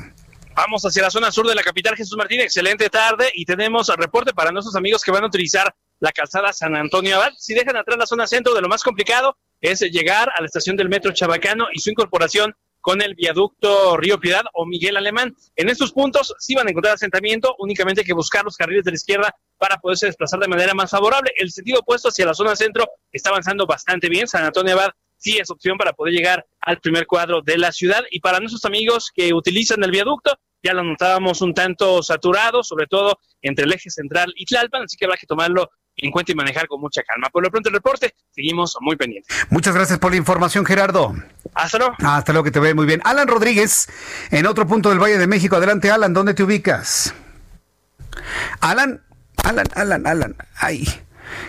Vamos 0.54 0.84
hacia 0.84 1.00
la 1.04 1.10
zona 1.10 1.30
sur 1.30 1.48
de 1.48 1.54
la 1.54 1.62
capital, 1.62 1.96
Jesús 1.96 2.18
Martín. 2.18 2.42
Excelente 2.42 2.90
tarde 2.90 3.30
y 3.34 3.46
tenemos 3.46 3.88
reporte 3.96 4.34
para 4.34 4.52
nuestros 4.52 4.76
amigos 4.76 5.02
que 5.02 5.10
van 5.10 5.24
a 5.24 5.28
utilizar 5.28 5.74
la 6.00 6.12
calzada 6.12 6.52
San 6.52 6.74
Antonio 6.74 7.16
Abad. 7.16 7.32
Si 7.38 7.54
dejan 7.54 7.76
atrás 7.76 7.98
la 7.98 8.06
zona 8.06 8.26
centro, 8.26 8.54
de 8.54 8.60
lo 8.60 8.68
más 8.68 8.82
complicado 8.82 9.36
es 9.60 9.80
llegar 9.80 10.30
a 10.34 10.40
la 10.40 10.46
estación 10.46 10.76
del 10.76 10.88
metro 10.88 11.12
Chabacano 11.12 11.68
y 11.72 11.80
su 11.80 11.90
incorporación 11.90 12.54
con 12.80 13.02
el 13.02 13.14
viaducto 13.14 13.98
Río 13.98 14.18
Piedad 14.18 14.42
o 14.54 14.64
Miguel 14.64 14.96
Alemán. 14.96 15.36
En 15.54 15.68
estos 15.68 15.92
puntos 15.92 16.34
sí 16.38 16.54
van 16.54 16.66
a 16.66 16.70
encontrar 16.70 16.94
asentamiento, 16.94 17.54
únicamente 17.58 18.00
hay 18.00 18.06
que 18.06 18.14
buscar 18.14 18.42
los 18.42 18.56
carriles 18.56 18.84
de 18.84 18.92
la 18.92 18.96
izquierda 18.96 19.34
para 19.58 19.76
poderse 19.76 20.06
desplazar 20.06 20.40
de 20.40 20.48
manera 20.48 20.72
más 20.72 20.90
favorable. 20.90 21.32
El 21.36 21.52
sentido 21.52 21.80
opuesto 21.80 22.08
hacia 22.08 22.24
la 22.24 22.32
zona 22.32 22.56
centro 22.56 22.88
está 23.12 23.28
avanzando 23.28 23.66
bastante 23.66 24.08
bien. 24.08 24.26
San 24.26 24.44
Antonio 24.44 24.72
Abad 24.72 24.90
sí 25.18 25.36
es 25.36 25.50
opción 25.50 25.76
para 25.76 25.92
poder 25.92 26.14
llegar 26.14 26.46
al 26.60 26.80
primer 26.80 27.06
cuadro 27.06 27.42
de 27.42 27.58
la 27.58 27.70
ciudad. 27.70 28.02
Y 28.10 28.20
para 28.20 28.40
nuestros 28.40 28.64
amigos 28.64 29.12
que 29.14 29.34
utilizan 29.34 29.84
el 29.84 29.90
viaducto, 29.90 30.38
ya 30.62 30.74
lo 30.74 30.82
notábamos 30.82 31.40
un 31.42 31.54
tanto 31.54 32.02
saturado, 32.02 32.62
sobre 32.62 32.86
todo 32.86 33.18
entre 33.42 33.64
el 33.64 33.72
eje 33.72 33.90
central 33.90 34.32
y 34.36 34.44
Tlalpan, 34.44 34.82
así 34.82 34.96
que 34.96 35.06
habrá 35.06 35.16
que 35.16 35.26
tomarlo 35.26 35.70
en 35.96 36.10
cuenta 36.10 36.32
y 36.32 36.34
manejar 36.34 36.66
con 36.66 36.80
mucha 36.80 37.02
calma. 37.02 37.28
Por 37.30 37.42
lo 37.42 37.50
pronto 37.50 37.68
el 37.68 37.74
reporte, 37.74 38.14
seguimos 38.30 38.76
muy 38.80 38.96
pendientes. 38.96 39.36
Muchas 39.50 39.74
gracias 39.74 39.98
por 39.98 40.12
la 40.12 40.16
información, 40.16 40.64
Gerardo. 40.64 41.14
Hasta 41.54 41.78
luego. 41.78 41.94
Hasta 41.98 42.32
luego, 42.32 42.44
que 42.44 42.50
te 42.50 42.60
ve 42.60 42.74
muy 42.74 42.86
bien. 42.86 43.00
Alan 43.04 43.28
Rodríguez, 43.28 43.88
en 44.30 44.46
otro 44.46 44.66
punto 44.66 44.88
del 44.88 44.98
Valle 44.98 45.18
de 45.18 45.26
México. 45.26 45.56
Adelante, 45.56 45.90
Alan, 45.90 46.12
¿dónde 46.12 46.34
te 46.34 46.42
ubicas? 46.42 47.14
Alan, 48.60 49.02
Alan, 49.44 49.66
Alan, 49.74 50.06
Alan. 50.06 50.36
Ay. 50.56 50.86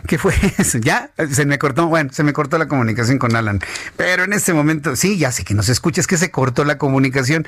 ¿Qué 0.08 0.18
fue 0.18 0.34
eso? 0.58 0.78
¿Ya? 0.80 1.12
Se 1.32 1.46
me 1.46 1.60
cortó, 1.60 1.88
bueno, 1.88 2.12
se 2.14 2.24
me 2.24 2.34
cortó 2.34 2.58
la 2.58 2.68
comunicación 2.68 3.18
con 3.18 3.36
Alan. 3.36 3.60
Pero 3.98 4.24
en 4.24 4.34
este 4.34 4.54
momento, 4.54 4.96
sí, 4.96 5.18
ya 5.18 5.32
sé 5.32 5.44
que 5.44 5.54
nos 5.54 5.70
escucha, 5.70 6.02
es 6.02 6.08
que 6.08 6.18
se 6.18 6.32
cortó 6.32 6.66
la 6.66 6.78
comunicación. 6.78 7.46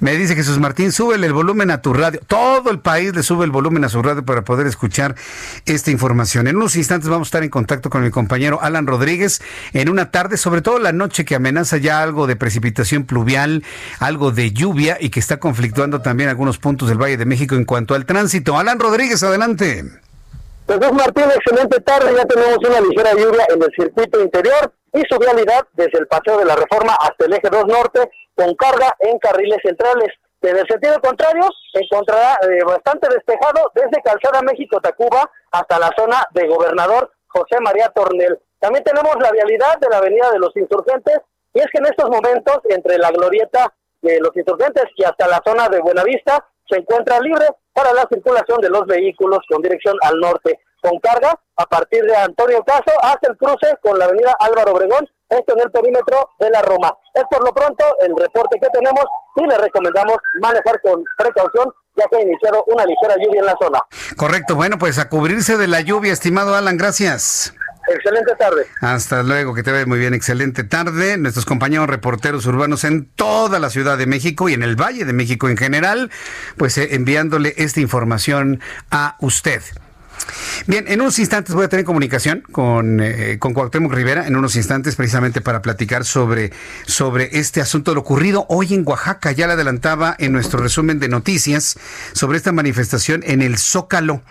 Me 0.00 0.16
dice 0.16 0.34
Jesús 0.34 0.58
Martín, 0.58 0.92
súbele 0.92 1.26
el 1.26 1.32
volumen 1.32 1.70
a 1.70 1.82
tu 1.82 1.92
radio. 1.92 2.20
Todo 2.26 2.70
el 2.70 2.80
país 2.80 3.14
le 3.14 3.22
sube 3.22 3.44
el 3.44 3.50
volumen 3.50 3.84
a 3.84 3.88
su 3.88 4.02
radio 4.02 4.24
para 4.24 4.42
poder 4.42 4.66
escuchar 4.66 5.14
esta 5.66 5.90
información. 5.90 6.46
En 6.46 6.56
unos 6.56 6.76
instantes 6.76 7.08
vamos 7.08 7.26
a 7.26 7.28
estar 7.28 7.42
en 7.42 7.50
contacto 7.50 7.90
con 7.90 8.02
mi 8.02 8.10
compañero 8.10 8.60
Alan 8.62 8.86
Rodríguez 8.86 9.42
en 9.72 9.88
una 9.88 10.10
tarde, 10.10 10.36
sobre 10.36 10.62
todo 10.62 10.78
la 10.78 10.92
noche 10.92 11.24
que 11.24 11.34
amenaza 11.34 11.76
ya 11.76 12.02
algo 12.02 12.26
de 12.26 12.36
precipitación 12.36 13.04
pluvial, 13.04 13.64
algo 13.98 14.30
de 14.30 14.52
lluvia 14.52 14.96
y 15.00 15.10
que 15.10 15.20
está 15.20 15.38
conflictuando 15.38 16.00
también 16.00 16.28
algunos 16.28 16.58
puntos 16.58 16.88
del 16.88 17.00
Valle 17.00 17.16
de 17.16 17.26
México 17.26 17.54
en 17.54 17.64
cuanto 17.64 17.94
al 17.94 18.06
tránsito. 18.06 18.58
Alan 18.58 18.78
Rodríguez, 18.78 19.22
adelante. 19.22 20.03
Jesús 20.66 20.92
Martín, 20.92 21.24
excelente 21.24 21.80
tarde. 21.80 22.14
Ya 22.16 22.24
tenemos 22.24 22.56
una 22.56 22.80
ligera 22.80 23.12
lluvia 23.12 23.44
en 23.50 23.62
el 23.62 23.70
circuito 23.76 24.20
interior 24.20 24.72
y 24.94 25.02
su 25.10 25.18
vialidad 25.18 25.66
desde 25.74 25.98
el 25.98 26.06
paseo 26.06 26.38
de 26.38 26.46
la 26.46 26.56
Reforma 26.56 26.96
hasta 27.00 27.26
el 27.26 27.34
eje 27.34 27.50
2 27.50 27.66
norte 27.66 28.10
con 28.34 28.54
carga 28.54 28.94
en 29.00 29.18
carriles 29.18 29.58
centrales. 29.62 30.08
En 30.40 30.56
el 30.56 30.66
sentido 30.66 31.00
contrario, 31.00 31.48
encontrará 31.74 32.36
eh, 32.42 32.64
bastante 32.64 33.08
despejado 33.08 33.72
desde 33.74 34.02
Calzada 34.02 34.40
México-Tacuba 34.42 35.30
hasta 35.52 35.78
la 35.78 35.90
zona 35.96 36.24
de 36.32 36.46
Gobernador 36.48 37.12
José 37.28 37.60
María 37.60 37.88
Tornel. 37.94 38.38
También 38.58 38.84
tenemos 38.84 39.16
la 39.20 39.32
vialidad 39.32 39.78
de 39.80 39.88
la 39.90 39.98
Avenida 39.98 40.30
de 40.30 40.38
los 40.38 40.56
Insurgentes 40.56 41.18
y 41.52 41.60
es 41.60 41.66
que 41.72 41.78
en 41.78 41.86
estos 41.86 42.08
momentos 42.08 42.60
entre 42.70 42.98
la 42.98 43.10
glorieta 43.10 43.72
de 44.00 44.18
los 44.20 44.34
Insurgentes 44.34 44.84
y 44.96 45.04
hasta 45.04 45.28
la 45.28 45.42
zona 45.44 45.68
de 45.68 45.80
Buenavista 45.80 46.46
se 46.68 46.78
encuentra 46.78 47.20
libre 47.20 47.46
para 47.72 47.92
la 47.92 48.06
circulación 48.10 48.60
de 48.60 48.70
los 48.70 48.86
vehículos 48.86 49.40
con 49.48 49.62
dirección 49.62 49.96
al 50.02 50.18
norte, 50.20 50.60
con 50.80 50.98
carga 51.00 51.38
a 51.56 51.66
partir 51.66 52.04
de 52.04 52.14
Antonio 52.16 52.62
Caso 52.64 52.92
hasta 53.02 53.30
el 53.30 53.36
cruce 53.36 53.76
con 53.82 53.98
la 53.98 54.06
avenida 54.06 54.34
Álvaro 54.38 54.72
Obregón, 54.72 55.08
esto 55.28 55.54
en 55.54 55.60
el 55.60 55.70
perímetro 55.70 56.30
de 56.38 56.50
la 56.50 56.62
Roma. 56.62 56.96
Es 57.14 57.24
por 57.30 57.44
lo 57.44 57.52
pronto 57.52 57.84
el 58.00 58.14
reporte 58.16 58.58
que 58.60 58.68
tenemos 58.68 59.04
y 59.36 59.46
le 59.46 59.58
recomendamos 59.58 60.16
manejar 60.40 60.80
con 60.82 61.04
precaución 61.16 61.72
ya 61.96 62.04
que 62.10 62.16
ha 62.16 62.22
iniciado 62.22 62.64
una 62.66 62.84
ligera 62.84 63.14
lluvia 63.16 63.40
en 63.40 63.46
la 63.46 63.56
zona. 63.60 63.80
Correcto, 64.16 64.56
bueno, 64.56 64.78
pues 64.78 64.98
a 64.98 65.08
cubrirse 65.08 65.56
de 65.56 65.68
la 65.68 65.80
lluvia, 65.80 66.12
estimado 66.12 66.54
Alan, 66.54 66.76
gracias. 66.76 67.54
Excelente 67.88 68.34
tarde. 68.38 68.66
Hasta 68.80 69.22
luego, 69.22 69.54
que 69.54 69.62
te 69.62 69.72
ve 69.72 69.86
muy 69.86 69.98
bien. 69.98 70.14
Excelente 70.14 70.64
tarde. 70.64 71.18
Nuestros 71.18 71.44
compañeros 71.44 71.88
reporteros 71.88 72.46
urbanos 72.46 72.84
en 72.84 73.06
toda 73.06 73.58
la 73.58 73.70
Ciudad 73.70 73.98
de 73.98 74.06
México 74.06 74.48
y 74.48 74.54
en 74.54 74.62
el 74.62 74.76
Valle 74.80 75.04
de 75.04 75.12
México 75.12 75.48
en 75.48 75.56
general, 75.56 76.10
pues 76.56 76.78
eh, 76.78 76.94
enviándole 76.94 77.54
esta 77.56 77.80
información 77.80 78.60
a 78.90 79.16
usted. 79.20 79.62
Bien, 80.66 80.86
en 80.88 81.00
unos 81.00 81.18
instantes 81.18 81.54
voy 81.54 81.64
a 81.64 81.68
tener 81.68 81.84
comunicación 81.84 82.42
con, 82.50 83.00
eh, 83.00 83.36
con 83.38 83.52
Cuauhtémoc 83.52 83.92
Rivera, 83.92 84.26
en 84.26 84.36
unos 84.36 84.56
instantes 84.56 84.96
precisamente 84.96 85.40
para 85.40 85.62
platicar 85.62 86.04
sobre, 86.04 86.52
sobre 86.86 87.38
este 87.38 87.60
asunto 87.60 87.94
lo 87.94 88.00
ocurrido 88.00 88.46
hoy 88.48 88.74
en 88.74 88.82
Oaxaca. 88.86 89.32
Ya 89.32 89.46
le 89.46 89.54
adelantaba 89.54 90.14
en 90.18 90.32
nuestro 90.32 90.60
resumen 90.60 90.98
de 91.00 91.08
noticias 91.08 91.76
sobre 92.12 92.38
esta 92.38 92.52
manifestación 92.52 93.22
en 93.26 93.42
el 93.42 93.58
Zócalo. 93.58 94.22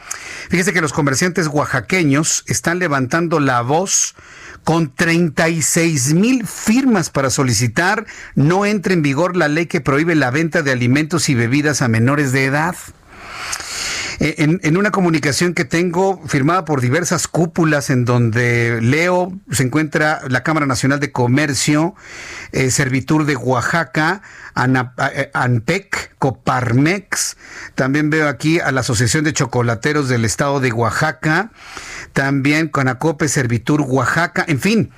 Fíjese 0.50 0.74
que 0.74 0.82
los 0.82 0.94
comerciantes 0.94 1.48
oaxaqueños 1.48 2.44
están 2.48 2.80
levantando 2.80 3.40
la 3.40 3.62
voz 3.62 4.16
con 4.64 4.94
36 4.94 6.14
mil 6.14 6.48
firmas 6.48 7.10
para 7.10 7.30
solicitar 7.30 8.06
no 8.36 8.66
entre 8.66 8.94
en 8.94 9.02
vigor 9.02 9.36
la 9.36 9.48
ley 9.48 9.66
que 9.66 9.82
prohíbe 9.82 10.16
la 10.16 10.32
venta 10.32 10.62
de 10.62 10.72
alimentos 10.72 11.30
y 11.30 11.36
bebidas 11.36 11.82
a 11.82 11.88
menores 11.88 12.32
de 12.32 12.46
edad. 12.46 12.76
Eh, 14.20 14.36
en, 14.38 14.78
una 14.78 14.92
comunicación 14.92 15.54
que 15.54 15.66
tengo 15.66 16.22
firmada 16.28 16.66
por 16.66 16.82
diversas 16.82 17.28
cúpulas 17.28 17.90
en 17.90 18.06
donde 18.06 18.80
leo, 18.82 19.34
se 19.52 19.64
encuentra 19.64 20.22
la 20.30 20.44
Cámara 20.44 20.66
Nacional 20.66 21.00
de 21.00 21.12
Comercio, 21.12 21.96
eh, 22.52 22.70
Servitur 22.72 23.26
de 23.26 23.36
Oaxaca, 23.36 24.22
eh, 24.56 25.32
ANPEC, 25.34 26.16
Coparmex, 26.20 27.38
también 27.76 28.10
veo 28.10 28.28
aquí 28.28 28.60
a 28.60 28.72
la 28.72 28.82
Asociación 28.82 29.24
de 29.24 29.34
Chocolateros 29.34 30.10
del 30.10 30.26
Estado 30.26 30.60
de 30.60 30.72
Oaxaca, 30.72 31.52
también 32.14 32.68
Conacope, 32.68 33.28
Servitur 33.28 33.82
Oaxaca, 33.82 34.46
en 34.48 34.60
fin, 34.60 34.92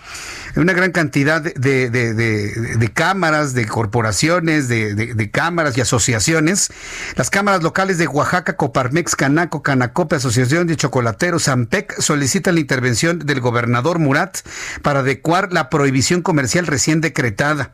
una 0.56 0.74
gran 0.74 0.91
cantidad 0.91 1.41
de, 1.41 2.91
cámaras, 2.93 3.53
de 3.53 3.68
corporaciones, 3.68 4.68
de, 4.68 5.30
cámaras 5.32 5.78
y 5.78 5.82
asociaciones. 5.82 6.72
Las 7.16 7.30
cámaras 7.30 7.64
locales 7.64 7.97
de 7.97 8.08
Oaxaca, 8.08 8.56
Coparmex, 8.56 9.16
Canaco, 9.16 9.62
Canacope, 9.62 10.16
Asociación 10.16 10.68
de 10.68 10.76
Chocolateros, 10.76 11.47
AMPEC, 11.47 11.99
solicitan 11.99 12.56
la 12.56 12.62
intervención 12.62 13.20
del 13.20 13.41
gobernador 13.41 13.99
Murat 13.99 14.39
para 14.82 14.99
adecuar 14.99 15.51
la 15.51 15.70
prohibición 15.70 16.22
comercial 16.22 16.68
recién 16.68 17.01
decretada. 17.01 17.72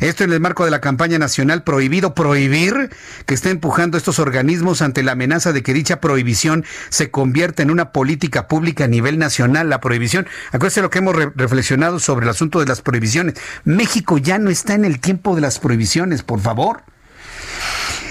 Esto 0.00 0.24
en 0.24 0.32
el 0.32 0.40
marco 0.40 0.64
de 0.64 0.70
la 0.70 0.80
campaña 0.80 1.18
nacional 1.18 1.62
Prohibido 1.64 2.14
Prohibir, 2.14 2.90
que 3.26 3.34
está 3.34 3.50
empujando 3.50 3.98
estos 3.98 4.18
organismos 4.18 4.82
ante 4.82 5.02
la 5.02 5.12
amenaza 5.12 5.52
de 5.52 5.62
que 5.62 5.74
dicha 5.74 6.00
prohibición 6.00 6.64
se 6.90 7.10
convierta 7.10 7.62
en 7.62 7.70
una 7.70 7.92
política 7.92 8.48
pública 8.48 8.84
a 8.84 8.88
nivel 8.88 9.18
nacional. 9.18 9.68
La 9.68 9.80
prohibición, 9.80 10.26
acuérdense 10.52 10.82
lo 10.82 10.90
que 10.90 10.98
hemos 10.98 11.16
reflexionado 11.34 11.98
sobre 11.98 12.17
el 12.22 12.28
asunto 12.28 12.60
de 12.60 12.66
las 12.66 12.80
prohibiciones. 12.80 13.34
México 13.64 14.18
ya 14.18 14.38
no 14.38 14.50
está 14.50 14.74
en 14.74 14.84
el 14.84 15.00
tiempo 15.00 15.34
de 15.34 15.40
las 15.40 15.58
prohibiciones, 15.58 16.22
por 16.22 16.40
favor. 16.40 16.82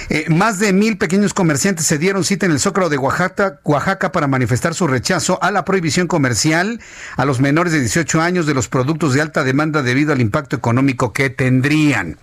Eh, 0.09 0.25
más 0.29 0.59
de 0.59 0.71
mil 0.71 0.97
pequeños 0.97 1.33
comerciantes 1.33 1.85
se 1.85 1.97
dieron 1.97 2.23
cita 2.23 2.45
en 2.45 2.53
el 2.53 2.59
Zócalo 2.59 2.89
de 2.89 2.97
Oaxaca, 2.97 4.11
para 4.11 4.27
manifestar 4.27 4.73
su 4.73 4.87
rechazo 4.87 5.37
a 5.41 5.51
la 5.51 5.65
prohibición 5.65 6.07
comercial 6.07 6.79
a 7.17 7.25
los 7.25 7.41
menores 7.41 7.73
de 7.73 7.81
18 7.81 8.21
años 8.21 8.45
de 8.45 8.53
los 8.53 8.69
productos 8.69 9.13
de 9.13 9.21
alta 9.21 9.43
demanda 9.43 9.83
debido 9.83 10.13
al 10.13 10.21
impacto 10.21 10.55
económico 10.55 11.11
que 11.11 11.29
tendrían. 11.29 12.17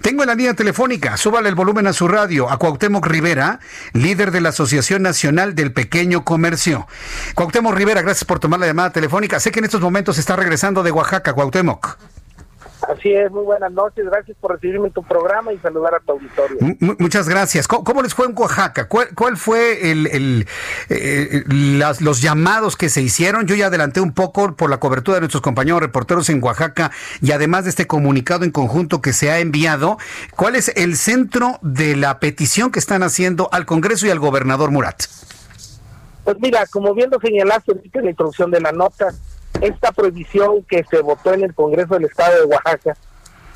Tengo 0.00 0.22
en 0.22 0.28
la 0.28 0.34
línea 0.34 0.54
telefónica, 0.54 1.16
súbale 1.16 1.48
el 1.48 1.54
volumen 1.54 1.86
a 1.86 1.92
su 1.92 2.08
radio, 2.08 2.50
a 2.50 2.58
Cuauhtémoc 2.58 3.06
Rivera, 3.06 3.60
líder 3.92 4.30
de 4.30 4.40
la 4.40 4.48
Asociación 4.48 5.02
Nacional 5.02 5.54
del 5.54 5.72
Pequeño 5.72 6.24
Comercio. 6.24 6.86
Cuauhtémoc 7.34 7.74
Rivera, 7.74 8.02
gracias 8.02 8.24
por 8.24 8.38
tomar 8.38 8.60
la 8.60 8.66
llamada 8.66 8.90
telefónica. 8.90 9.40
Sé 9.40 9.50
que 9.50 9.58
en 9.58 9.66
estos 9.66 9.80
momentos 9.80 10.18
está 10.18 10.36
regresando 10.36 10.82
de 10.82 10.90
Oaxaca, 10.90 11.34
Cuauhtémoc. 11.34 12.15
Así 12.88 13.12
es, 13.12 13.32
muy 13.32 13.42
buenas 13.42 13.72
noches, 13.72 14.04
gracias 14.04 14.36
por 14.40 14.52
recibirme 14.52 14.86
en 14.88 14.92
tu 14.92 15.02
programa 15.02 15.52
y 15.52 15.58
saludar 15.58 15.96
a 15.96 16.00
tu 16.00 16.12
auditorio. 16.12 16.58
muchas 16.98 17.28
gracias. 17.28 17.66
¿Cómo, 17.66 18.02
les 18.02 18.14
fue 18.14 18.26
en 18.26 18.34
Oaxaca? 18.36 18.88
¿Cuál, 18.88 19.36
fue 19.36 19.90
el, 19.90 20.46
eh, 20.88 21.44
los 21.48 22.22
llamados 22.22 22.76
que 22.76 22.88
se 22.88 23.02
hicieron? 23.02 23.46
Yo 23.46 23.56
ya 23.56 23.66
adelanté 23.66 24.00
un 24.00 24.12
poco 24.12 24.54
por 24.54 24.70
la 24.70 24.78
cobertura 24.78 25.16
de 25.16 25.22
nuestros 25.22 25.42
compañeros 25.42 25.80
reporteros 25.80 26.28
en 26.30 26.42
Oaxaca 26.42 26.92
y 27.20 27.32
además 27.32 27.64
de 27.64 27.70
este 27.70 27.88
comunicado 27.88 28.44
en 28.44 28.52
conjunto 28.52 29.00
que 29.00 29.12
se 29.12 29.32
ha 29.32 29.40
enviado, 29.40 29.98
¿cuál 30.36 30.54
es 30.54 30.68
el 30.76 30.96
centro 30.96 31.58
de 31.62 31.96
la 31.96 32.20
petición 32.20 32.70
que 32.70 32.78
están 32.78 33.02
haciendo 33.02 33.48
al 33.50 33.66
Congreso 33.66 34.06
y 34.06 34.10
al 34.10 34.20
gobernador 34.20 34.70
Murat? 34.70 35.02
Pues 36.24 36.36
mira, 36.40 36.66
como 36.66 36.94
bien 36.94 37.10
lo 37.10 37.18
señalaste 37.18 37.72
en 37.72 38.04
la 38.04 38.10
introducción 38.10 38.50
de 38.50 38.60
la 38.60 38.70
nota, 38.70 39.12
esta 39.60 39.92
prohibición 39.92 40.62
que 40.64 40.84
se 40.84 41.00
votó 41.00 41.34
en 41.34 41.44
el 41.44 41.54
Congreso 41.54 41.94
del 41.94 42.04
Estado 42.04 42.40
de 42.40 42.46
Oaxaca 42.46 42.96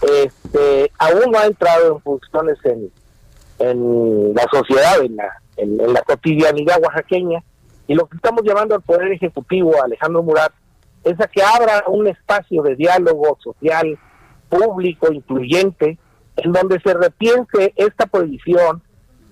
este, 0.02 0.90
aún 0.98 1.30
no 1.30 1.38
ha 1.38 1.46
entrado 1.46 1.96
en 1.96 2.00
funciones 2.00 2.58
en, 2.64 4.34
la 4.34 4.46
sociedad, 4.50 5.02
en 5.02 5.16
la, 5.16 5.30
en, 5.56 5.92
la 5.92 6.02
cotidianidad 6.02 6.82
oaxaqueña. 6.82 7.42
Y 7.86 7.94
lo 7.94 8.06
que 8.06 8.16
estamos 8.16 8.42
llamando 8.44 8.74
al 8.74 8.82
Poder 8.82 9.12
Ejecutivo, 9.12 9.82
Alejandro 9.82 10.22
Murat, 10.22 10.52
es 11.04 11.20
a 11.20 11.26
que 11.26 11.42
abra 11.42 11.84
un 11.88 12.06
espacio 12.06 12.62
de 12.62 12.76
diálogo 12.76 13.38
social, 13.42 13.98
público, 14.48 15.12
incluyente, 15.12 15.98
en 16.36 16.52
donde 16.52 16.80
se 16.80 16.94
repiense 16.94 17.72
esta 17.76 18.06
prohibición 18.06 18.82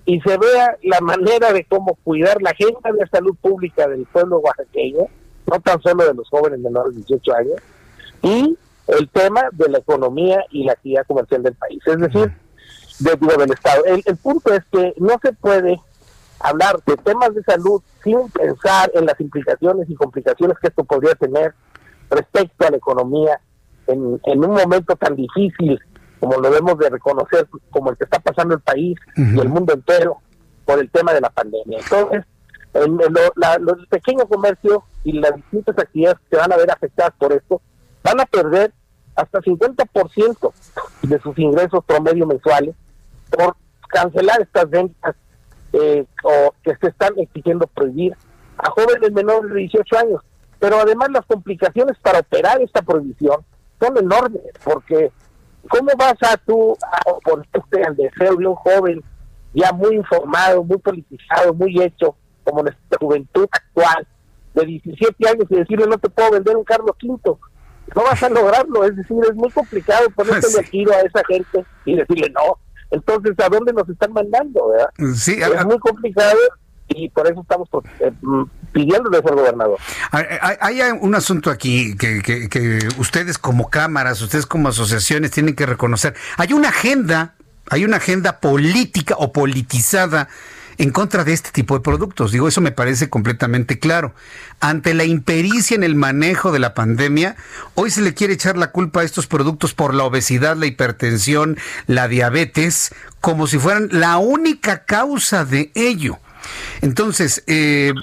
y 0.05 0.19
se 0.21 0.37
vea 0.37 0.75
la 0.83 0.99
manera 1.01 1.51
de 1.53 1.65
cómo 1.65 1.97
cuidar 2.03 2.41
la 2.41 2.51
agenda 2.51 2.91
de 2.91 3.07
salud 3.09 3.35
pública 3.41 3.87
del 3.87 4.05
pueblo 4.05 4.39
oaxaqueño 4.39 5.07
no 5.47 5.59
tan 5.59 5.81
solo 5.81 6.05
de 6.05 6.13
los 6.13 6.29
jóvenes 6.29 6.59
menores 6.59 6.93
de 6.93 7.03
18 7.03 7.35
años, 7.35 7.55
y 8.21 8.57
el 8.87 9.09
tema 9.09 9.43
de 9.51 9.69
la 9.69 9.77
economía 9.79 10.43
y 10.51 10.63
la 10.63 10.73
actividad 10.73 11.05
comercial 11.07 11.43
del 11.43 11.53
país, 11.55 11.81
es 11.85 11.99
decir, 11.99 12.33
de, 12.99 13.37
del 13.37 13.51
Estado. 13.51 13.83
El, 13.85 14.17
punto 14.17 14.53
es 14.53 14.63
que 14.71 14.93
no 14.97 15.19
se 15.21 15.33
puede 15.33 15.79
hablar 16.39 16.79
de 16.85 16.97
temas 16.97 17.33
de 17.33 17.43
salud 17.43 17.81
sin 18.03 18.29
pensar 18.29 18.91
en 18.93 19.05
las 19.05 19.19
implicaciones 19.19 19.89
y 19.89 19.95
complicaciones 19.95 20.57
que 20.59 20.67
esto 20.67 20.83
podría 20.83 21.13
tener 21.15 21.53
respecto 22.09 22.65
a 22.65 22.71
la 22.71 22.77
economía 22.77 23.39
en, 23.87 24.19
en 24.23 24.45
un 24.45 24.51
momento 24.51 24.95
tan 24.95 25.15
difícil 25.15 25.79
como 26.19 26.37
lo 26.37 26.49
debemos 26.49 26.77
de 26.77 26.89
reconocer, 26.89 27.47
como 27.69 27.91
el 27.91 27.97
que 27.97 28.03
está 28.03 28.19
pasando 28.19 28.55
el 28.55 28.61
país 28.61 28.97
y 29.15 29.39
el 29.39 29.49
mundo 29.49 29.73
entero 29.73 30.17
por 30.65 30.79
el 30.79 30.89
tema 30.91 31.13
de 31.13 31.21
la 31.21 31.29
pandemia. 31.29 31.79
Entonces, 31.79 32.25
en, 32.73 32.97
lo, 32.97 33.33
la, 33.35 33.57
los 33.57 33.85
pequeños 33.87 34.25
comercios 34.29 34.79
y 35.03 35.13
las 35.13 35.35
distintas 35.35 35.77
actividades 35.77 36.19
que 36.29 36.37
van 36.37 36.51
a 36.51 36.57
ver 36.57 36.71
afectadas 36.71 37.13
por 37.17 37.33
esto, 37.33 37.61
van 38.03 38.19
a 38.19 38.25
perder 38.25 38.73
hasta 39.15 39.39
50% 39.39 40.53
de 41.03 41.19
sus 41.19 41.37
ingresos 41.39 41.83
promedio 41.85 42.25
mensuales 42.25 42.75
por 43.29 43.55
cancelar 43.89 44.41
estas 44.41 44.69
ventas 44.69 45.15
eh, 45.73 46.05
o 46.23 46.53
que 46.63 46.75
se 46.77 46.87
están 46.87 47.13
exigiendo 47.17 47.67
prohibir 47.67 48.15
a 48.57 48.69
jóvenes 48.71 49.11
menores 49.11 49.51
de 49.51 49.59
18 49.59 49.97
años. 49.97 50.21
Pero 50.59 50.79
además 50.79 51.09
las 51.11 51.25
complicaciones 51.25 51.97
para 51.99 52.19
operar 52.19 52.61
esta 52.61 52.81
prohibición 52.81 53.45
son 53.79 53.97
enormes, 53.97 54.41
porque 54.63 55.11
¿cómo 55.69 55.89
vas 55.97 56.15
a 56.21 56.37
tú 56.37 56.77
a 56.81 57.11
oponerte 57.11 57.83
al 57.85 57.95
deseo 57.95 58.35
de 58.35 58.47
un 58.47 58.55
joven 58.55 59.03
ya 59.53 59.71
muy 59.71 59.95
informado, 59.95 60.63
muy 60.63 60.77
politizado, 60.77 61.53
muy 61.53 61.81
hecho, 61.81 62.15
como 62.49 62.63
nuestra 62.63 62.97
juventud 62.99 63.47
actual, 63.51 64.07
de 64.53 64.65
17 64.65 65.29
años, 65.29 65.45
y 65.49 65.55
decirle 65.55 65.85
no 65.87 65.97
te 65.97 66.09
puedo 66.09 66.31
vender 66.31 66.57
un 66.57 66.63
Carlos 66.63 66.95
V? 67.01 67.37
No 67.95 68.03
vas 68.03 68.21
a 68.21 68.29
lograrlo, 68.29 68.83
es 68.83 68.95
decir, 68.95 69.17
es 69.29 69.35
muy 69.35 69.49
complicado 69.51 70.09
ponerse 70.11 70.49
sí. 70.63 70.69
tiro 70.71 70.91
a 70.93 70.99
esa 70.99 71.21
gente 71.27 71.65
y 71.85 71.95
decirle 71.95 72.29
no. 72.29 72.57
Entonces, 72.91 73.33
¿a 73.39 73.49
dónde 73.49 73.73
nos 73.73 73.87
están 73.87 74.13
mandando? 74.13 74.69
¿verdad? 74.69 74.89
Sí, 75.15 75.39
es 75.39 75.65
muy 75.65 75.79
complicado 75.79 76.37
y 76.89 77.09
por 77.09 77.27
eso 77.27 77.41
estamos 77.41 77.69
eh, 77.99 78.11
pidiéndole 78.71 79.17
al 79.17 79.23
gobernador. 79.23 79.77
Hay, 80.11 80.81
hay, 80.81 80.91
un 80.99 81.13
asunto 81.15 81.51
aquí 81.51 81.95
que, 81.95 82.21
que, 82.21 82.49
que, 82.49 82.79
ustedes 82.97 83.37
como 83.37 83.69
cámaras, 83.69 84.21
ustedes 84.21 84.45
como 84.45 84.69
asociaciones 84.69 85.31
tienen 85.31 85.55
que 85.55 85.65
reconocer. 85.65 86.15
Hay 86.37 86.53
una 86.53 86.69
agenda, 86.69 87.35
hay 87.69 87.85
una 87.85 87.97
agenda 87.97 88.39
política 88.39 89.15
o 89.17 89.31
politizada 89.31 90.29
en 90.79 90.91
contra 90.91 91.25
de 91.25 91.33
este 91.33 91.51
tipo 91.51 91.75
de 91.75 91.81
productos. 91.81 92.31
Digo, 92.31 92.47
eso 92.47 92.61
me 92.61 92.71
parece 92.71 93.09
completamente 93.09 93.79
claro. 93.79 94.15
Ante 94.61 94.93
la 94.93 95.03
impericia 95.03 95.75
en 95.75 95.83
el 95.83 95.93
manejo 95.93 96.53
de 96.53 96.59
la 96.59 96.73
pandemia, 96.73 97.35
hoy 97.75 97.91
se 97.91 98.01
le 98.01 98.13
quiere 98.13 98.33
echar 98.33 98.57
la 98.57 98.71
culpa 98.71 99.01
a 99.01 99.03
estos 99.03 99.27
productos 99.27 99.73
por 99.73 99.93
la 99.93 100.05
obesidad, 100.05 100.55
la 100.55 100.67
hipertensión, 100.67 101.57
la 101.85 102.07
diabetes, 102.07 102.95
como 103.19 103.45
si 103.45 103.59
fueran 103.59 103.89
la 103.91 104.17
única 104.19 104.85
causa 104.85 105.43
de 105.43 105.69
ello. 105.75 106.17
Entonces, 106.81 107.43
eh, 107.47 107.93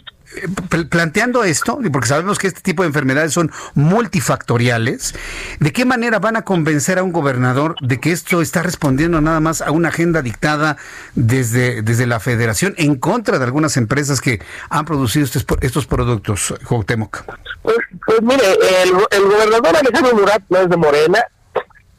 planteando 0.88 1.44
esto, 1.44 1.78
porque 1.92 2.08
sabemos 2.08 2.38
que 2.38 2.46
este 2.46 2.60
tipo 2.60 2.82
de 2.82 2.88
enfermedades 2.88 3.32
son 3.32 3.50
multifactoriales, 3.74 5.14
¿de 5.60 5.72
qué 5.72 5.84
manera 5.84 6.18
van 6.18 6.36
a 6.36 6.42
convencer 6.42 6.98
a 6.98 7.02
un 7.02 7.12
gobernador 7.12 7.76
de 7.80 8.00
que 8.00 8.12
esto 8.12 8.40
está 8.40 8.62
respondiendo 8.62 9.20
nada 9.20 9.40
más 9.40 9.62
a 9.62 9.70
una 9.70 9.88
agenda 9.88 10.22
dictada 10.22 10.76
desde, 11.14 11.82
desde 11.82 12.06
la 12.06 12.20
federación 12.20 12.74
en 12.78 12.96
contra 12.96 13.38
de 13.38 13.44
algunas 13.44 13.76
empresas 13.76 14.20
que 14.20 14.40
han 14.68 14.84
producido 14.84 15.24
estos, 15.24 15.46
estos 15.60 15.86
productos, 15.86 16.54
Cuauhtémoc? 16.66 17.24
Pues, 17.62 17.76
pues 18.04 18.22
mire, 18.22 18.44
el, 18.82 18.92
gobernador 18.92 19.76
Alejandro 19.76 20.14
Murat 20.14 20.42
no 20.48 20.58
es 20.58 20.68
de 20.68 20.76
Morena, 20.76 21.24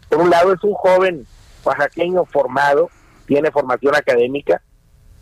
por 0.09 0.21
un 0.21 0.29
lado 0.29 0.53
es 0.53 0.63
un 0.63 0.73
joven 0.73 1.25
oaxaqueño 1.63 2.25
formado, 2.25 2.89
tiene 3.25 3.51
formación 3.51 3.95
académica, 3.95 4.61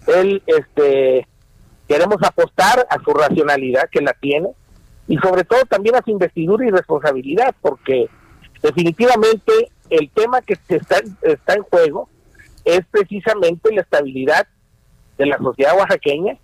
él 0.08 0.44
este 0.46 1.28
queremos 1.88 2.18
apostar 2.22 2.88
a 2.90 3.04
su 3.04 3.12
racionalidad 3.14 3.90
que 3.90 4.02
la 4.02 4.14
tiene 4.14 4.50
y 5.08 5.18
sobre 5.18 5.44
todo 5.44 5.64
también 5.66 5.96
a 5.96 6.02
su 6.04 6.12
investidura 6.12 6.66
y 6.66 6.72
responsabilidad 6.72 7.56
porque 7.62 8.10
definitivamente 8.62 9.72
el 9.90 10.10
tema 10.10 10.42
que 10.42 10.58
está, 10.68 11.02
está 11.22 11.54
en 11.54 11.64
juego 11.64 12.10
es 12.64 12.82
precisamente 12.90 13.74
la 13.74 13.82
estabilidad 13.82 14.48
de 15.18 15.28
la 15.28 15.38
sociedad 15.38 15.78
oaxaqueña. 15.78 16.38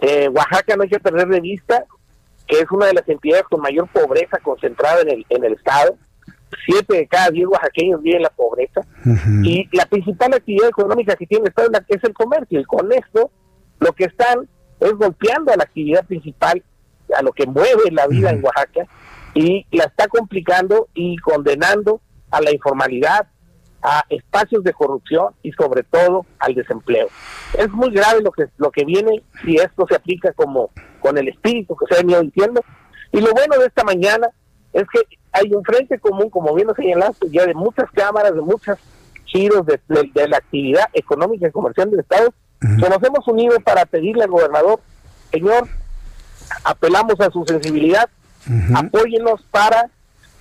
Eh, 0.00 0.28
Oaxaca 0.28 0.76
no 0.76 0.84
hay 0.84 0.88
que 0.88 1.00
perder 1.00 1.28
de 1.28 1.40
vista 1.40 1.84
que 2.46 2.60
es 2.60 2.70
una 2.70 2.86
de 2.86 2.94
las 2.94 3.08
entidades 3.08 3.44
con 3.44 3.60
mayor 3.60 3.88
pobreza 3.88 4.38
concentrada 4.38 5.02
en 5.02 5.10
el, 5.10 5.26
en 5.28 5.44
el 5.44 5.52
estado. 5.52 5.96
Siete 6.64 6.96
de 6.96 7.06
cada 7.06 7.30
diez 7.30 7.46
oaxaqueños 7.46 8.00
viven 8.00 8.18
en 8.18 8.22
la 8.22 8.30
pobreza. 8.30 8.80
Uh 9.04 9.10
-huh. 9.10 9.46
Y 9.46 9.76
la 9.76 9.84
principal 9.84 10.32
actividad 10.32 10.68
económica 10.68 11.14
que 11.14 11.26
tiene 11.26 11.42
el 11.42 11.48
estado 11.50 11.70
es 11.88 12.02
el 12.02 12.14
comercio. 12.14 12.60
Y 12.60 12.64
con 12.64 12.90
esto 12.90 13.30
lo 13.80 13.92
que 13.92 14.04
están 14.04 14.48
es 14.80 14.92
golpeando 14.92 15.52
a 15.52 15.56
la 15.56 15.64
actividad 15.64 16.04
principal, 16.06 16.62
a 17.16 17.22
lo 17.22 17.32
que 17.32 17.46
mueve 17.46 17.90
la 17.90 18.06
vida 18.06 18.30
en 18.30 18.44
Oaxaca, 18.44 18.86
y 19.34 19.66
la 19.70 19.84
está 19.84 20.08
complicando 20.08 20.88
y 20.94 21.16
condenando 21.18 22.00
a 22.30 22.40
la 22.40 22.52
informalidad, 22.52 23.28
a 23.82 24.04
espacios 24.08 24.64
de 24.64 24.72
corrupción 24.72 25.34
y 25.42 25.52
sobre 25.52 25.84
todo 25.84 26.26
al 26.40 26.54
desempleo. 26.54 27.08
Es 27.56 27.70
muy 27.70 27.90
grave 27.90 28.20
lo 28.22 28.32
que 28.32 28.48
lo 28.56 28.70
que 28.70 28.84
viene 28.84 29.22
si 29.44 29.56
esto 29.56 29.86
se 29.88 29.94
aplica 29.94 30.32
como 30.32 30.70
con 31.00 31.16
el 31.16 31.28
espíritu 31.28 31.76
que 31.76 31.86
se 31.86 31.94
ha 31.94 32.02
venido 32.02 32.20
diciendo. 32.22 32.60
Y 33.12 33.20
lo 33.20 33.32
bueno 33.32 33.56
de 33.58 33.66
esta 33.66 33.84
mañana 33.84 34.28
es 34.72 34.84
que 34.92 35.00
hay 35.32 35.52
un 35.52 35.62
frente 35.64 35.98
común, 35.98 36.28
como 36.30 36.54
bien 36.54 36.66
lo 36.66 36.74
señalaste, 36.74 37.28
ya 37.30 37.46
de 37.46 37.54
muchas 37.54 37.90
cámaras, 37.92 38.34
de 38.34 38.40
muchos 38.40 38.78
giros 39.24 39.64
de, 39.66 39.80
de, 39.88 40.10
de 40.12 40.28
la 40.28 40.38
actividad 40.38 40.86
económica 40.92 41.46
y 41.46 41.52
comercial 41.52 41.90
del 41.90 42.00
Estado. 42.00 42.32
Que 42.60 42.88
nos 42.88 43.02
hemos 43.02 43.26
unido 43.28 43.60
para 43.60 43.86
pedirle 43.86 44.24
al 44.24 44.30
gobernador, 44.30 44.80
señor, 45.30 45.68
apelamos 46.64 47.20
a 47.20 47.30
su 47.30 47.44
sensibilidad, 47.46 48.08
uh 48.48 48.52
-huh. 48.52 48.86
apóyenos 48.86 49.42
para 49.50 49.90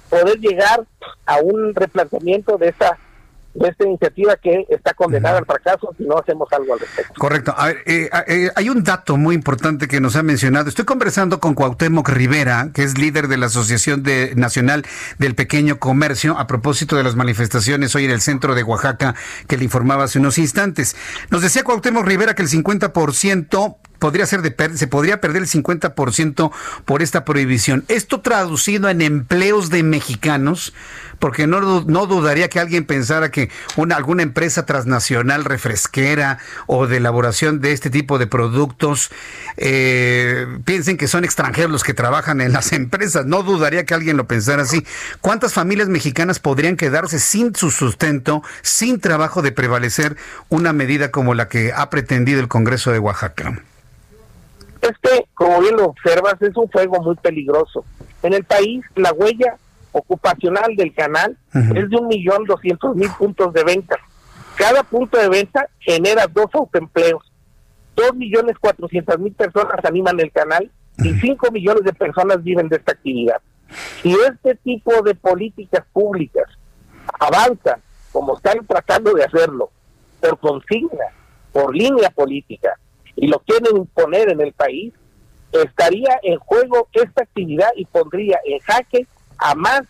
poder 0.10 0.40
llegar 0.40 0.86
a 1.26 1.38
un 1.38 1.76
replanteamiento 1.76 2.58
de 2.58 2.70
esta 2.70 2.98
de 3.60 3.70
esta 3.70 3.86
iniciativa 3.86 4.36
que 4.36 4.66
está 4.70 4.94
condenada 4.94 5.40
al 5.40 5.46
fracaso 5.46 5.94
si 5.98 6.04
no 6.04 6.18
hacemos 6.18 6.48
algo 6.52 6.74
al 6.74 6.80
respecto. 6.80 7.14
Correcto. 7.18 7.54
A 7.58 7.68
ver, 7.68 7.78
eh, 7.86 8.10
eh, 8.28 8.52
hay 8.56 8.70
un 8.70 8.84
dato 8.84 9.18
muy 9.18 9.36
importante 9.36 9.88
que 9.88 10.00
nos 10.00 10.16
ha 10.16 10.24
mencionado. 10.24 10.70
Estoy 10.70 10.86
conversando 10.86 11.40
con 11.40 11.56
Cuauhtémoc 11.56 12.08
Rivera, 12.10 12.70
que 12.74 12.84
es 12.84 12.98
líder 12.98 13.28
de 13.28 13.38
la 13.38 13.48
Asociación 13.48 14.04
de, 14.04 14.34
Nacional 14.36 14.86
del 15.18 15.36
Pequeño 15.36 15.80
Comercio, 15.80 16.38
a 16.38 16.48
propósito 16.48 16.96
de 16.96 17.04
las 17.04 17.16
manifestaciones 17.16 17.96
hoy 17.96 18.06
en 18.06 18.12
el 18.12 18.22
centro 18.22 18.54
de 18.54 18.64
Oaxaca 18.64 19.16
que 19.48 19.58
le 19.58 19.64
informaba 19.64 20.04
hace 20.04 20.20
unos 20.20 20.38
instantes. 20.38 20.96
Nos 21.32 21.42
decía 21.42 21.64
Cuauhtémoc 21.64 22.06
Rivera 22.06 22.36
que 22.36 22.44
el 22.44 22.50
50% 22.50 23.78
podría 24.00 24.26
ser 24.26 24.42
de 24.42 24.52
per 24.52 24.78
se 24.78 24.88
podría 24.88 25.20
perder 25.22 25.44
el 25.44 25.48
50% 25.48 26.52
por 26.86 27.02
esta 27.02 27.26
prohibición. 27.26 27.84
Esto 27.88 28.22
traducido 28.22 28.90
en 28.90 29.02
empleos 29.02 29.70
de 29.70 29.84
mexicanos, 29.84 30.74
porque 31.20 31.48
no, 31.48 31.82
no 31.82 32.06
dudaría 32.06 32.50
que 32.50 32.60
alguien 32.60 32.86
pensara 32.86 33.32
que 33.32 33.50
una, 33.76 33.96
alguna 33.96 34.24
empresa 34.24 34.66
transnacional 34.66 35.46
refresquera 35.46 36.40
o 36.66 36.88
de 36.88 36.98
elaboración 36.98 37.62
de 37.62 37.72
este 37.72 37.90
tipo 37.90 38.18
de 38.18 38.28
productos 38.28 39.10
eh, 39.58 40.46
piensen 40.66 40.98
que 40.98 41.08
son 41.08 41.26
extranjeros 41.26 41.72
los 41.72 41.84
que 41.84 41.94
trabajan 41.94 42.42
en 42.42 42.54
las 42.54 42.72
empresas. 42.74 43.26
No 43.26 43.44
dudaría 43.44 43.86
que 43.86 43.94
alguien 43.94 44.18
lo 44.18 44.28
pensara 44.28 44.64
así. 44.64 44.86
¿Cuántas 45.22 45.54
familias 45.54 45.88
mexicanas 45.88 46.40
podrían 46.40 46.78
quedarse 46.78 47.20
sin 47.20 47.56
su 47.56 47.72
sustento, 47.72 48.44
sin 48.62 49.00
trabajo 49.00 49.42
de 49.42 49.52
prevalecer 49.52 50.18
una 50.50 50.74
medida 50.74 51.12
como 51.12 51.34
la 51.34 51.48
que 51.48 51.72
ha 51.76 51.90
pretendido 51.90 52.40
el 52.40 52.48
Congreso 52.48 52.92
de 52.92 53.00
Oaxaca? 53.00 53.62
Este, 54.82 55.28
como 55.34 55.60
bien 55.62 55.76
lo 55.76 55.86
observas, 55.86 56.36
es 56.42 56.56
un 56.56 56.70
fuego 56.70 57.02
muy 57.02 57.16
peligroso. 57.16 57.84
En 58.24 58.34
el 58.34 58.44
país, 58.44 58.84
la 58.96 59.12
huella 59.14 59.58
ocupacional 59.98 60.76
del 60.76 60.94
canal 60.94 61.38
uh 61.54 61.58
-huh. 61.58 61.78
es 61.78 61.90
de 61.90 61.96
un 61.98 62.08
millón 62.08 62.46
doscientos 62.46 62.96
mil 62.96 63.10
puntos 63.18 63.54
de 63.54 63.64
venta. 63.64 63.98
Cada 64.56 64.84
punto 64.84 65.18
de 65.18 65.30
venta 65.30 65.68
genera 65.80 66.26
dos 66.28 66.48
autoempleos. 66.54 67.32
Dos 67.96 68.16
millones 68.16 68.58
cuatrocientas 68.60 69.20
mil 69.20 69.34
personas 69.34 69.84
animan 69.84 70.20
el 70.20 70.32
canal 70.32 70.72
y 71.00 71.14
cinco 71.20 71.52
millones 71.52 71.84
de 71.84 71.94
personas 71.94 72.44
viven 72.44 72.68
de 72.70 72.78
esta 72.78 72.94
actividad. 72.94 73.42
Si 74.02 74.14
este 74.14 74.56
tipo 74.56 75.02
de 75.02 75.14
políticas 75.16 75.84
públicas 75.94 76.46
avanzan 77.20 77.82
como 78.12 78.36
están 78.36 78.66
tratando 78.66 79.14
de 79.14 79.24
hacerlo, 79.24 79.70
por 80.20 80.40
consigna, 80.40 81.06
por 81.52 81.76
línea 81.76 82.10
política, 82.10 82.80
y 83.16 83.28
lo 83.28 83.40
quieren 83.40 83.78
imponer 83.78 84.32
en 84.32 84.42
el 84.42 84.54
país, 84.54 84.94
estaría 85.52 86.20
en 86.24 86.38
juego 86.40 86.88
esta 86.94 87.24
actividad 87.24 87.70
y 87.76 87.86
pondría 87.86 88.40
en 88.46 88.60
jaque 88.60 89.08
a 89.38 89.56
más 89.56 89.82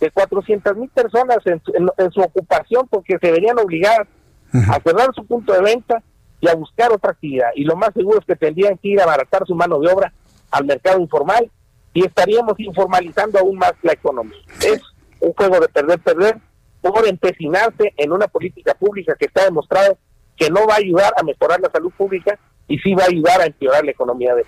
de 0.00 0.10
400 0.10 0.76
mil 0.76 0.88
personas 0.88 1.38
en, 1.44 1.60
en, 1.74 1.90
en, 1.96 2.10
su 2.10 2.20
ocupación 2.20 2.88
porque 2.88 3.18
se 3.18 3.30
verían 3.30 3.58
obligadas 3.58 4.08
uh 4.52 4.58
-huh. 4.58 4.76
a 4.76 4.80
cerrar 4.80 5.14
su 5.14 5.26
punto 5.26 5.52
de 5.52 5.60
venta 5.60 6.02
y 6.40 6.48
a 6.48 6.54
buscar 6.54 6.90
otra 6.92 7.10
actividad. 7.10 7.50
Y 7.54 7.64
lo 7.64 7.76
más 7.76 7.92
seguro 7.92 8.18
es 8.18 8.24
que 8.24 8.36
tendrían 8.36 8.78
que 8.78 8.88
ir 8.88 9.00
a 9.00 9.04
abaratar 9.04 9.46
su 9.46 9.54
mano 9.54 9.78
de 9.78 9.92
obra 9.92 10.12
al 10.50 10.64
mercado 10.64 10.98
informal 10.98 11.50
y 11.92 12.06
estaríamos 12.06 12.58
informalizando 12.58 13.38
aún 13.38 13.58
más 13.58 13.74
la 13.82 13.92
economía. 13.92 14.38
Es 14.64 14.80
un 15.20 15.32
juego 15.34 15.60
de 15.60 15.68
perder-perder 15.68 16.38
por 16.80 17.06
empecinarse 17.06 17.92
en 17.96 18.12
una 18.12 18.26
política 18.26 18.74
pública 18.74 19.14
que 19.18 19.26
está 19.26 19.44
demostrado 19.44 19.98
que 20.36 20.48
no 20.48 20.66
va 20.66 20.74
a 20.74 20.78
ayudar 20.78 21.12
a 21.18 21.22
mejorar 21.22 21.60
la 21.60 21.70
salud 21.70 21.92
pública 21.96 22.38
y 22.70 22.78
sí 22.78 22.94
va 22.94 23.04
a 23.04 23.08
ayudar 23.08 23.40
a 23.40 23.46
empeorar 23.46 23.84
la 23.84 23.90
economía 23.90 24.34
de. 24.34 24.46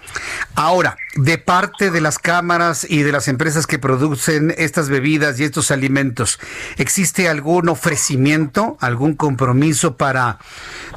Ahora, 0.55 0.97
de 1.17 1.39
parte 1.39 1.91
de 1.91 2.01
las 2.01 2.19
cámaras 2.19 2.87
y 2.89 3.03
de 3.03 3.11
las 3.11 3.27
empresas 3.27 3.67
que 3.67 3.79
producen 3.79 4.55
estas 4.57 4.89
bebidas 4.89 5.39
y 5.41 5.45
estos 5.45 5.71
alimentos, 5.71 6.39
¿existe 6.79 7.29
algún 7.29 7.69
ofrecimiento, 7.69 8.79
algún 8.81 9.15
compromiso 9.15 9.97
para, 9.97 10.39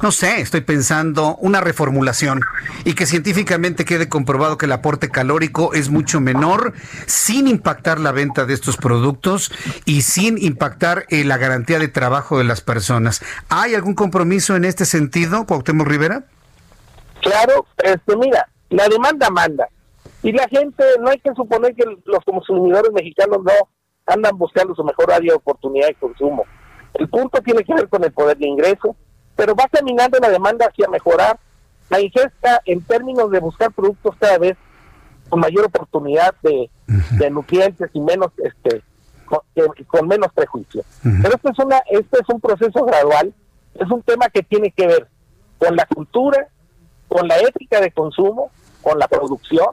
no 0.02 0.12
sé, 0.12 0.40
estoy 0.40 0.60
pensando, 0.60 1.36
una 1.36 1.60
reformulación 1.60 2.40
y 2.84 2.94
que 2.94 3.06
científicamente 3.06 3.84
quede 3.84 4.08
comprobado 4.08 4.56
que 4.56 4.66
el 4.66 4.72
aporte 4.72 5.10
calórico 5.10 5.74
es 5.74 5.90
mucho 5.90 6.20
menor 6.20 6.74
sin 7.06 7.48
impactar 7.48 7.98
la 7.98 8.12
venta 8.12 8.46
de 8.46 8.54
estos 8.54 8.76
productos 8.76 9.50
y 9.84 10.02
sin 10.02 10.38
impactar 10.38 11.06
eh, 11.08 11.24
la 11.24 11.38
garantía 11.38 11.80
de 11.80 11.88
trabajo 11.88 12.38
de 12.38 12.44
las 12.44 12.60
personas? 12.60 13.20
¿Hay 13.48 13.74
algún 13.74 13.94
compromiso 13.94 14.54
en 14.54 14.64
este 14.64 14.84
sentido, 14.84 15.44
Cuauhtémoc 15.44 15.88
Rivera? 15.88 16.24
Claro, 17.26 17.66
este, 17.82 18.16
mira, 18.16 18.48
la 18.70 18.88
demanda 18.88 19.28
manda. 19.30 19.68
Y 20.22 20.32
la 20.32 20.46
gente, 20.48 20.84
no 21.00 21.10
hay 21.10 21.18
que 21.18 21.34
suponer 21.34 21.74
que 21.74 21.84
los 22.04 22.24
consumidores 22.24 22.92
mexicanos 22.92 23.38
no 23.42 23.52
andan 24.06 24.38
buscando 24.38 24.74
su 24.74 24.84
mejor 24.84 25.12
área 25.12 25.32
de 25.32 25.36
oportunidad 25.36 25.88
de 25.88 25.94
consumo. 25.94 26.44
El 26.94 27.08
punto 27.08 27.40
tiene 27.42 27.64
que 27.64 27.74
ver 27.74 27.88
con 27.88 28.04
el 28.04 28.12
poder 28.12 28.38
de 28.38 28.46
ingreso, 28.46 28.96
pero 29.34 29.54
va 29.54 29.66
caminando 29.70 30.18
la 30.18 30.30
demanda 30.30 30.66
hacia 30.66 30.88
mejorar 30.88 31.38
la 31.90 32.00
ingesta 32.00 32.62
en 32.64 32.82
términos 32.82 33.30
de 33.30 33.40
buscar 33.40 33.72
productos 33.72 34.14
cada 34.18 34.38
vez 34.38 34.56
con 35.28 35.40
mayor 35.40 35.66
oportunidad 35.66 36.34
de, 36.42 36.70
nutrientes 37.30 37.90
y 37.92 38.00
menos 38.00 38.30
este 38.38 38.82
con, 39.88 40.08
menos 40.08 40.32
prejuicio. 40.32 40.82
Pero 41.02 41.34
esto 41.34 41.50
es 41.50 41.58
una 41.58 41.78
este 41.90 42.18
es 42.20 42.28
un 42.28 42.40
proceso 42.40 42.84
gradual, 42.84 43.34
es 43.74 43.90
un 43.90 44.02
tema 44.02 44.28
que 44.28 44.42
tiene 44.42 44.70
que 44.70 44.86
ver 44.86 45.08
con 45.58 45.74
la 45.74 45.86
cultura, 45.86 46.48
con 47.08 47.28
la 47.28 47.38
ética 47.38 47.80
de 47.80 47.90
consumo, 47.90 48.50
con 48.82 48.98
la 48.98 49.08
producción 49.08 49.68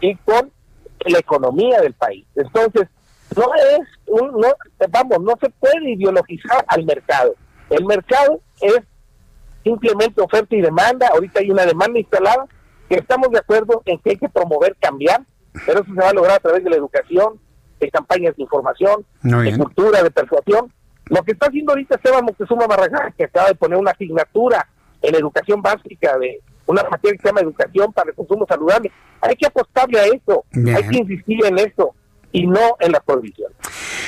y 0.00 0.14
con 0.16 0.50
la 1.04 1.18
economía 1.18 1.80
del 1.80 1.94
país. 1.94 2.26
Entonces, 2.34 2.88
no 3.36 3.44
es 3.54 3.88
un, 4.06 4.40
no, 4.40 4.48
vamos, 4.88 5.20
no 5.20 5.34
se 5.40 5.50
puede 5.50 5.90
ideologizar 5.90 6.64
al 6.68 6.84
mercado. 6.84 7.34
El 7.70 7.84
mercado 7.84 8.40
es 8.60 8.80
simplemente 9.64 10.20
oferta 10.20 10.54
y 10.54 10.60
demanda. 10.60 11.08
Ahorita 11.12 11.40
hay 11.40 11.50
una 11.50 11.66
demanda 11.66 11.98
instalada 11.98 12.46
que 12.88 12.96
estamos 12.96 13.30
de 13.30 13.38
acuerdo 13.38 13.82
en 13.84 13.98
que 13.98 14.10
hay 14.10 14.16
que 14.16 14.28
promover, 14.28 14.76
cambiar, 14.80 15.22
pero 15.66 15.80
eso 15.80 15.92
se 15.92 16.00
va 16.00 16.10
a 16.10 16.14
lograr 16.14 16.36
a 16.36 16.40
través 16.40 16.62
de 16.62 16.70
la 16.70 16.76
educación, 16.76 17.40
de 17.80 17.90
campañas 17.90 18.36
de 18.36 18.42
información, 18.42 19.04
de 19.22 19.58
cultura, 19.58 20.02
de 20.02 20.10
persuasión. 20.10 20.72
Lo 21.06 21.22
que 21.22 21.32
está 21.32 21.46
haciendo 21.46 21.72
ahorita 21.72 21.96
Esteban 21.96 22.24
Moctezuma 22.24 22.66
Barragán, 22.66 23.12
que 23.16 23.24
acaba 23.24 23.48
de 23.48 23.54
poner 23.54 23.78
una 23.78 23.90
asignatura 23.90 24.68
en 25.02 25.14
educación 25.14 25.62
básica 25.62 26.16
de 26.18 26.40
una 26.66 26.82
materia 26.84 27.16
que 27.16 27.22
se 27.22 27.28
llama 27.28 27.40
educación 27.40 27.92
para 27.92 28.10
el 28.10 28.16
consumo 28.16 28.46
saludable. 28.48 28.90
Hay 29.20 29.36
que 29.36 29.46
apostarle 29.46 29.98
a 29.98 30.04
eso, 30.06 30.44
hay 30.52 30.88
que 30.88 30.98
insistir 30.98 31.44
en 31.44 31.58
eso 31.58 31.94
y 32.32 32.46
no 32.46 32.76
en 32.80 32.92
la 32.92 33.00
prohibición. 33.00 33.52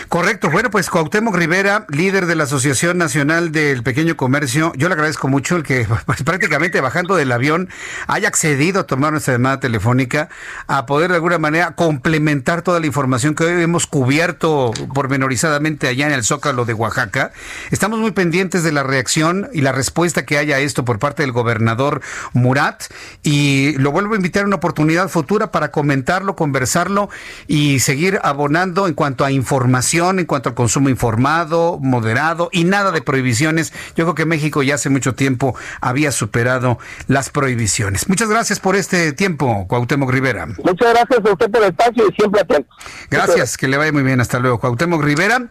Correcto. 0.09 0.51
Bueno, 0.51 0.71
pues 0.71 0.89
Cuauhtémoc 0.89 1.35
Rivera, 1.35 1.85
líder 1.89 2.27
de 2.27 2.37
la 2.37 2.45
Asociación 2.45 2.99
Nacional 2.99 3.53
del 3.53 3.83
Pequeño 3.83 4.17
Comercio, 4.17 4.73
yo 4.77 4.89
le 4.89 4.95
agradezco 4.95 5.29
mucho 5.29 5.57
el 5.57 5.65
que 5.65 5.87
pues, 6.07 6.23
prácticamente 6.23 6.81
bajando 6.81 7.17
del 7.17 7.33
avión 7.33 7.69
haya 8.07 8.29
accedido 8.29 8.81
a 8.81 8.87
tomar 8.87 9.13
nuestra 9.13 9.35
llamada 9.35 9.61
telefónica, 9.61 10.29
a 10.67 10.87
poder 10.87 11.11
de 11.11 11.17
alguna 11.17 11.39
manera 11.39 11.73
complementar 11.73 12.63
toda 12.63 12.81
la 12.81 12.87
información 12.87 13.35
que 13.35 13.45
hoy 13.45 13.63
hemos 13.63 13.87
cubierto 13.87 14.73
pormenorizadamente 14.95 15.89
allá 15.89 16.07
en 16.07 16.13
el 16.13 16.25
Zócalo 16.25 16.65
de 16.65 16.75
Oaxaca. 16.75 17.33
Estamos 17.71 17.99
muy 17.99 18.13
pendientes 18.13 18.63
de 18.63 18.73
la 18.73 18.83
reacción 18.83 19.49
y 19.53 19.61
la 19.61 19.73
respuesta 19.73 20.25
que 20.25 20.39
haya 20.39 20.57
a 20.57 20.61
esto 20.61 20.85
por 20.85 20.99
parte 20.99 21.23
del 21.23 21.33
gobernador 21.33 22.01
Murat 22.33 22.85
y 23.23 23.73
lo 23.79 23.91
vuelvo 23.91 24.15
a 24.15 24.17
invitar 24.17 24.45
a 24.45 24.47
una 24.47 24.57
oportunidad 24.57 25.09
futura 25.09 25.51
para 25.51 25.71
comentarlo, 25.71 26.37
conversarlo 26.37 27.11
y 27.47 27.81
seguir 27.81 28.21
abonando 28.23 28.87
en 28.87 28.95
cuanto 28.95 29.25
a 29.25 29.31
información, 29.31 29.88
en 29.93 30.27
cuanto 30.27 30.51
al 30.51 30.55
consumo 30.55 30.91
informado, 30.91 31.79
moderado 31.81 32.51
y 32.53 32.65
nada 32.65 32.93
de 32.93 33.01
prohibiciones. 33.01 33.73
Yo 33.97 34.05
creo 34.05 34.15
que 34.15 34.27
México 34.27 34.63
ya 34.63 34.75
hace 34.75 34.91
mucho 34.91 35.15
tiempo 35.15 35.55
había 35.81 36.13
superado 36.13 36.79
las 37.07 37.31
prohibiciones. 37.31 38.09
Muchas 38.09 38.29
gracias 38.29 38.61
por 38.61 38.77
este 38.77 39.13
tiempo, 39.13 39.67
Cuauhtémoc 39.67 40.11
Rivera. 40.11 40.47
Muchas 40.47 40.93
gracias 40.93 41.25
a 41.25 41.33
usted 41.33 41.51
por 41.51 41.63
el 41.63 41.71
espacio 41.71 42.05
y 42.07 42.15
siempre 42.15 42.43
atento. 42.43 42.69
Gracias, 43.11 43.57
que 43.57 43.67
le 43.67 43.79
vaya 43.79 43.93
muy 43.93 44.03
bien. 44.03 44.21
Hasta 44.21 44.39
luego. 44.39 44.61
Cuauhtémoc 44.61 45.03
Rivera, 45.03 45.49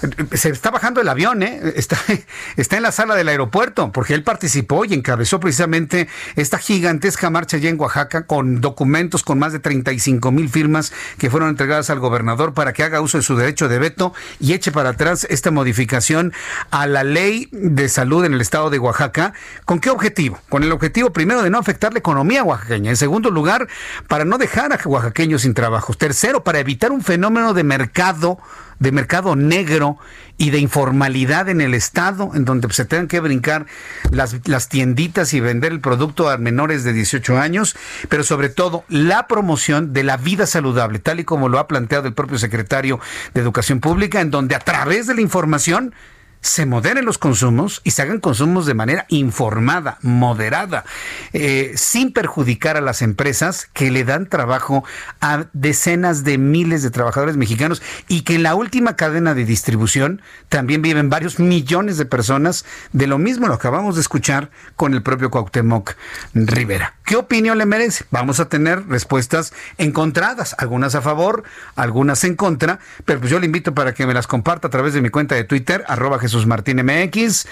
se 0.32 0.50
está 0.50 0.70
bajando 0.70 1.00
el 1.00 1.08
avión, 1.08 1.42
¿eh? 1.42 1.60
está, 1.76 1.98
está 2.56 2.76
en 2.76 2.82
la 2.82 2.92
sala 2.92 3.14
del 3.14 3.28
aeropuerto, 3.28 3.92
porque 3.92 4.14
él 4.14 4.22
participó 4.22 4.84
y 4.84 4.94
encabezó 4.94 5.40
precisamente 5.40 6.08
esta 6.36 6.58
gigantesca 6.58 7.30
marcha 7.30 7.56
allá 7.56 7.70
en 7.70 7.80
Oaxaca 7.80 8.26
con 8.26 8.60
documentos 8.60 9.22
con 9.22 9.38
más 9.38 9.52
de 9.52 9.58
35 9.58 10.30
mil 10.32 10.48
firmas 10.48 10.92
que 11.18 11.30
fueron 11.30 11.50
entregadas 11.50 11.90
al 11.90 11.98
gobernador 11.98 12.54
para 12.54 12.72
que 12.72 12.82
haga 12.82 13.00
uso 13.00 13.18
de 13.18 13.24
su 13.24 13.36
derecho 13.36 13.68
de 13.68 13.78
veto 13.78 14.12
y 14.40 14.52
eche 14.52 14.72
para 14.72 14.90
atrás 14.90 15.26
esta 15.30 15.50
modificación 15.50 16.32
a 16.70 16.86
la 16.86 17.04
ley 17.04 17.48
de 17.52 17.88
salud 17.88 18.24
en 18.24 18.34
el 18.34 18.40
estado 18.40 18.70
de 18.70 18.78
Oaxaca. 18.78 19.32
¿Con 19.64 19.80
qué 19.80 19.90
objetivo? 19.90 20.38
Con 20.48 20.62
el 20.62 20.72
objetivo 20.72 21.10
primero 21.10 21.42
de 21.42 21.50
no 21.50 21.58
afectar 21.58 21.92
la 21.92 21.98
economía 21.98 22.42
oaxaqueña. 22.42 22.90
En 22.90 22.96
segundo 22.96 23.30
lugar, 23.30 23.68
para 24.08 24.24
no 24.24 24.38
dejar 24.38 24.72
a 24.72 24.78
oaxaqueños 24.84 25.42
sin 25.42 25.54
trabajo. 25.54 25.94
Tercero, 25.94 26.44
para 26.44 26.60
evitar 26.60 26.92
un 26.92 27.02
fenómeno 27.02 27.54
de 27.54 27.64
mercado 27.64 28.38
de 28.78 28.92
mercado 28.92 29.36
negro 29.36 29.98
y 30.36 30.50
de 30.50 30.58
informalidad 30.58 31.48
en 31.48 31.60
el 31.60 31.74
Estado, 31.74 32.30
en 32.34 32.44
donde 32.44 32.72
se 32.72 32.84
tengan 32.84 33.08
que 33.08 33.20
brincar 33.20 33.66
las, 34.10 34.36
las 34.46 34.68
tienditas 34.68 35.34
y 35.34 35.40
vender 35.40 35.72
el 35.72 35.80
producto 35.80 36.30
a 36.30 36.38
menores 36.38 36.84
de 36.84 36.92
18 36.92 37.38
años, 37.38 37.76
pero 38.08 38.22
sobre 38.22 38.48
todo 38.48 38.84
la 38.88 39.26
promoción 39.26 39.92
de 39.92 40.04
la 40.04 40.16
vida 40.16 40.46
saludable, 40.46 41.00
tal 41.00 41.20
y 41.20 41.24
como 41.24 41.48
lo 41.48 41.58
ha 41.58 41.66
planteado 41.66 42.06
el 42.06 42.14
propio 42.14 42.38
secretario 42.38 43.00
de 43.34 43.40
Educación 43.40 43.80
Pública, 43.80 44.20
en 44.20 44.30
donde 44.30 44.54
a 44.54 44.60
través 44.60 45.06
de 45.06 45.14
la 45.14 45.20
información 45.20 45.92
se 46.40 46.66
moderen 46.66 47.04
los 47.04 47.18
consumos 47.18 47.80
y 47.84 47.90
se 47.90 48.02
hagan 48.02 48.20
consumos 48.20 48.66
de 48.66 48.74
manera 48.74 49.06
informada, 49.08 49.98
moderada, 50.02 50.84
eh, 51.32 51.72
sin 51.76 52.12
perjudicar 52.12 52.76
a 52.76 52.80
las 52.80 53.02
empresas 53.02 53.68
que 53.72 53.90
le 53.90 54.04
dan 54.04 54.28
trabajo 54.28 54.84
a 55.20 55.46
decenas 55.52 56.24
de 56.24 56.38
miles 56.38 56.82
de 56.82 56.90
trabajadores 56.90 57.36
mexicanos 57.36 57.82
y 58.08 58.22
que 58.22 58.36
en 58.36 58.42
la 58.42 58.54
última 58.54 58.96
cadena 58.96 59.34
de 59.34 59.44
distribución 59.44 60.22
también 60.48 60.82
viven 60.82 61.10
varios 61.10 61.38
millones 61.38 61.96
de 61.96 62.04
personas. 62.04 62.64
De 62.92 63.06
lo 63.06 63.18
mismo 63.18 63.48
lo 63.48 63.54
acabamos 63.54 63.96
de 63.96 64.00
escuchar 64.00 64.50
con 64.76 64.94
el 64.94 65.02
propio 65.02 65.30
Cuauhtémoc 65.30 65.94
Rivera. 66.34 66.94
¿Qué 67.04 67.16
opinión 67.16 67.58
le 67.58 67.66
merece? 67.66 68.04
Vamos 68.10 68.38
a 68.38 68.48
tener 68.48 68.86
respuestas 68.86 69.54
encontradas, 69.78 70.54
algunas 70.58 70.94
a 70.94 71.00
favor, 71.00 71.42
algunas 71.74 72.22
en 72.24 72.36
contra, 72.36 72.80
pero 73.04 73.18
pues 73.18 73.30
yo 73.30 73.40
le 73.40 73.46
invito 73.46 73.74
para 73.74 73.94
que 73.94 74.06
me 74.06 74.14
las 74.14 74.26
comparta 74.26 74.68
a 74.68 74.70
través 74.70 74.92
de 74.92 75.00
mi 75.00 75.08
cuenta 75.08 75.34
de 75.34 75.44
Twitter, 75.44 75.84
arroba 75.88 76.18
Jesús 76.28 76.46
Martín 76.46 76.84
MX 76.84 77.46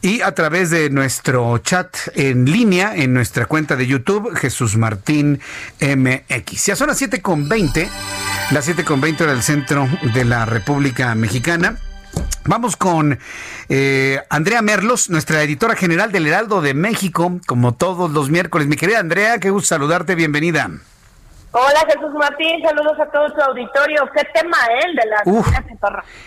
y 0.00 0.20
a 0.20 0.32
través 0.36 0.70
de 0.70 0.88
nuestro 0.88 1.58
chat 1.58 1.96
en 2.14 2.44
línea 2.44 2.94
en 2.94 3.12
nuestra 3.12 3.46
cuenta 3.46 3.74
de 3.74 3.88
YouTube 3.88 4.36
Jesús 4.36 4.76
Martín 4.76 5.40
MX. 5.80 6.66
Ya 6.66 6.76
son 6.76 6.86
las 6.86 7.02
7.20, 7.02 7.88
las 8.52 8.68
7.20 8.68 9.26
del 9.26 9.42
centro 9.42 9.88
de 10.14 10.24
la 10.24 10.46
República 10.46 11.12
Mexicana. 11.16 11.76
Vamos 12.44 12.76
con 12.76 13.18
eh, 13.68 14.20
Andrea 14.30 14.62
Merlos, 14.62 15.10
nuestra 15.10 15.42
editora 15.42 15.74
general 15.74 16.12
del 16.12 16.28
Heraldo 16.28 16.60
de 16.60 16.72
México, 16.72 17.40
como 17.48 17.74
todos 17.74 18.12
los 18.12 18.30
miércoles. 18.30 18.68
Mi 18.68 18.76
querida 18.76 19.00
Andrea, 19.00 19.40
qué 19.40 19.50
gusto 19.50 19.66
saludarte, 19.70 20.14
bienvenida. 20.14 20.70
Hola 21.56 21.86
Jesús 21.86 22.12
Martín, 22.14 22.60
saludos 22.64 22.98
a 22.98 23.06
todo 23.06 23.32
tu 23.32 23.40
auditorio. 23.40 24.10
¿Qué 24.12 24.24
tema 24.34 24.56
él 24.82 24.90
eh, 24.90 25.00
de 25.00 25.08
la 25.08 25.22
Uf, 25.24 25.48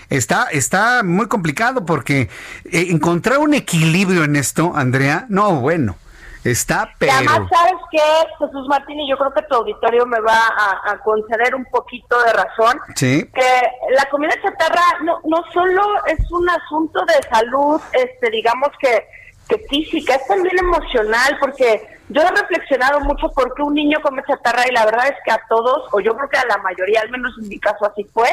Está, 0.09 0.47
está 0.53 1.03
muy 1.03 1.27
complicado 1.27 1.85
porque 1.85 2.29
eh, 2.63 2.87
encontrar 2.91 3.39
un 3.39 3.53
equilibrio 3.53 4.23
en 4.23 4.37
esto, 4.37 4.71
Andrea, 4.73 5.25
no, 5.27 5.59
bueno. 5.59 5.97
Está 6.45 6.93
pero... 6.97 7.11
además, 7.11 7.41
¿sabes 7.49 7.73
que 7.91 7.99
Jesús 8.39 8.69
Martín? 8.69 9.01
Y 9.01 9.09
yo 9.09 9.17
creo 9.17 9.33
que 9.33 9.41
tu 9.41 9.55
auditorio 9.55 10.05
me 10.05 10.21
va 10.21 10.39
a, 10.85 10.97
conceder 10.99 11.53
un 11.55 11.65
poquito 11.65 12.23
de 12.23 12.31
razón. 12.31 12.79
Sí. 12.95 13.29
Que 13.33 13.61
la 13.97 14.05
comida 14.09 14.31
chatarra 14.41 14.81
no, 15.03 15.19
no 15.25 15.43
solo 15.51 15.83
es 16.05 16.31
un 16.31 16.49
asunto 16.49 17.03
de 17.03 17.27
salud, 17.29 17.81
este 17.91 18.29
digamos 18.29 18.69
que, 18.79 19.07
que 19.49 19.57
física, 19.67 20.15
es 20.15 20.25
también 20.25 20.57
emocional, 20.57 21.37
porque 21.41 21.96
yo 22.09 22.21
he 22.21 22.29
reflexionado 22.29 23.01
mucho 23.01 23.29
por 23.29 23.53
qué 23.53 23.63
un 23.63 23.73
niño 23.73 23.99
come 24.01 24.23
chatarra 24.25 24.63
y 24.67 24.73
la 24.73 24.85
verdad 24.85 25.07
es 25.07 25.15
que 25.25 25.31
a 25.31 25.41
todos, 25.49 25.89
o 25.91 25.99
yo 25.99 26.15
creo 26.15 26.29
que 26.29 26.37
a 26.37 26.45
la 26.45 26.57
mayoría, 26.57 27.01
al 27.01 27.09
menos 27.09 27.33
en 27.41 27.49
mi 27.49 27.59
caso 27.59 27.85
así 27.85 28.03
fue, 28.13 28.29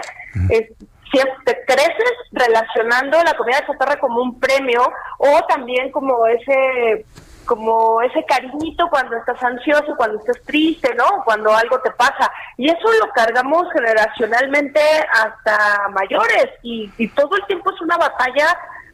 es, 0.50 0.70
siempre 1.10 1.64
creces 1.66 2.12
relacionando 2.32 3.22
la 3.22 3.34
comida 3.34 3.64
chatarra 3.66 3.98
como 3.98 4.20
un 4.20 4.38
premio 4.38 4.82
o 5.18 5.40
también 5.48 5.90
como 5.90 6.26
ese 6.26 7.04
como 7.44 8.00
ese 8.00 8.24
cariñito 8.24 8.88
cuando 8.88 9.16
estás 9.18 9.42
ansioso, 9.42 9.94
cuando 9.98 10.18
estás 10.18 10.40
triste, 10.46 10.94
¿no? 10.94 11.22
Cuando 11.26 11.54
algo 11.54 11.78
te 11.80 11.90
pasa. 11.90 12.32
Y 12.56 12.70
eso 12.70 12.90
lo 12.98 13.12
cargamos 13.12 13.70
generacionalmente 13.70 14.80
hasta 15.12 15.88
mayores 15.90 16.48
y, 16.62 16.90
y 16.96 17.06
todo 17.08 17.36
el 17.36 17.44
tiempo 17.44 17.70
es 17.70 17.80
una 17.82 17.98
batalla 17.98 18.46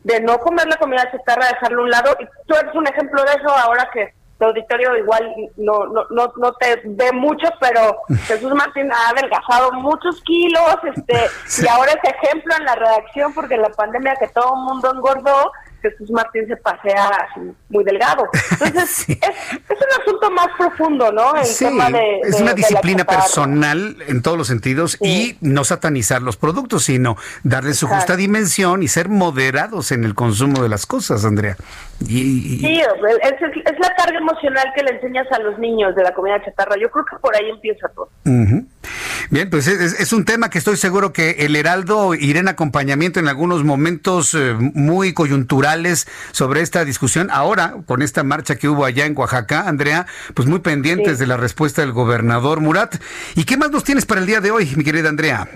de 0.02 0.20
no 0.20 0.38
comer 0.38 0.66
la 0.66 0.78
comida 0.78 1.08
chatarra, 1.12 1.46
dejarlo 1.46 1.82
a 1.82 1.84
un 1.84 1.90
lado. 1.90 2.16
Y 2.18 2.24
tú 2.48 2.56
eres 2.56 2.74
un 2.74 2.88
ejemplo 2.88 3.22
de 3.22 3.34
eso 3.34 3.50
ahora 3.50 3.88
que 3.92 4.12
el 4.40 4.46
auditorio 4.46 4.96
igual 4.96 5.34
no, 5.56 5.86
no, 5.86 6.06
no, 6.10 6.32
no 6.36 6.52
te 6.54 6.80
ve 6.84 7.12
mucho, 7.12 7.48
pero 7.60 7.96
Jesús 8.26 8.52
Martín 8.54 8.90
ha 8.92 9.10
adelgazado 9.10 9.72
muchos 9.72 10.20
kilos, 10.22 10.76
este, 10.94 11.26
y 11.62 11.68
ahora 11.68 11.92
es 11.92 12.10
ejemplo 12.10 12.54
en 12.58 12.64
la 12.64 12.74
redacción 12.74 13.32
porque 13.34 13.56
la 13.56 13.70
pandemia 13.70 14.16
que 14.16 14.28
todo 14.28 14.54
el 14.54 14.62
mundo 14.62 14.92
engordó, 14.94 15.52
Jesús 15.80 16.10
Martín 16.10 16.46
se 16.46 16.56
pasea 16.56 17.08
así, 17.08 17.40
muy 17.68 17.84
delgado. 17.84 18.28
Entonces, 18.52 19.08
es, 19.08 19.18
es, 19.18 19.78
un 19.78 20.02
asunto 20.02 20.30
más 20.30 20.48
profundo, 20.58 21.12
¿no? 21.12 21.36
El 21.36 21.56
tema 21.58 21.90
de, 21.90 22.20
es 22.24 22.40
una 22.40 22.54
disciplina 22.54 23.04
personal 23.04 23.96
en 24.06 24.22
todos 24.22 24.36
los 24.36 24.46
sentidos 24.46 24.98
y 25.00 25.36
no 25.40 25.64
satanizar 25.64 26.22
los 26.22 26.36
productos, 26.36 26.84
sino 26.84 27.16
darle 27.42 27.74
su 27.74 27.86
justa 27.86 28.16
dimensión 28.16 28.82
y 28.82 28.88
ser 28.88 29.08
moderados 29.08 29.92
en 29.92 30.04
el 30.04 30.14
consumo 30.14 30.62
de 30.62 30.68
las 30.68 30.86
cosas, 30.86 31.24
Andrea. 31.24 31.56
Y, 32.00 32.58
Sí, 32.60 32.80
es, 32.80 33.78
la 33.78 33.94
carga 33.94 34.18
emocional 34.18 34.72
que 34.74 34.82
le 34.82 34.92
enseñas 34.92 35.26
a 35.32 35.38
los 35.38 35.58
niños 35.58 35.94
de 35.94 36.02
la 36.02 36.12
comida 36.12 36.42
chatarra. 36.44 36.76
Yo 36.80 36.90
creo 36.90 37.04
que 37.04 37.16
por 37.16 37.34
ahí 37.36 37.48
empieza 37.50 37.88
todo. 37.88 38.10
Bien, 39.30 39.48
pues 39.48 39.66
es, 39.68 40.12
un 40.12 40.24
tema 40.24 40.50
que 40.50 40.58
estoy 40.58 40.76
seguro 40.76 41.12
que 41.12 41.30
el 41.40 41.54
Heraldo 41.54 42.14
irá 42.14 42.40
en 42.40 42.48
acompañamiento 42.48 43.20
en 43.20 43.28
algunos 43.28 43.62
momentos 43.62 44.34
eh, 44.34 44.54
muy 44.58 45.12
coyunturales 45.12 46.08
sobre 46.32 46.62
esta 46.62 46.84
discusión. 46.84 47.28
Ahora, 47.30 47.76
con 47.86 48.02
esta 48.02 48.24
marcha 48.24 48.56
que 48.56 48.68
hubo 48.68 48.84
allá 48.84 49.06
en 49.06 49.16
Oaxaca, 49.16 49.68
Andrea, 49.68 50.06
pues 50.34 50.48
muy 50.48 50.60
pendientes 50.60 51.18
de 51.18 51.26
la 51.26 51.36
respuesta 51.36 51.82
del 51.82 51.92
gobernador 51.92 52.60
Murat. 52.60 52.96
¿Y 53.36 53.44
qué 53.44 53.56
más 53.56 53.70
nos 53.70 53.84
tienes 53.84 54.06
para 54.06 54.20
el 54.20 54.26
día 54.26 54.40
de 54.40 54.50
hoy, 54.50 54.72
mi 54.76 54.82
querida 54.82 55.08
Andrea? 55.08 55.48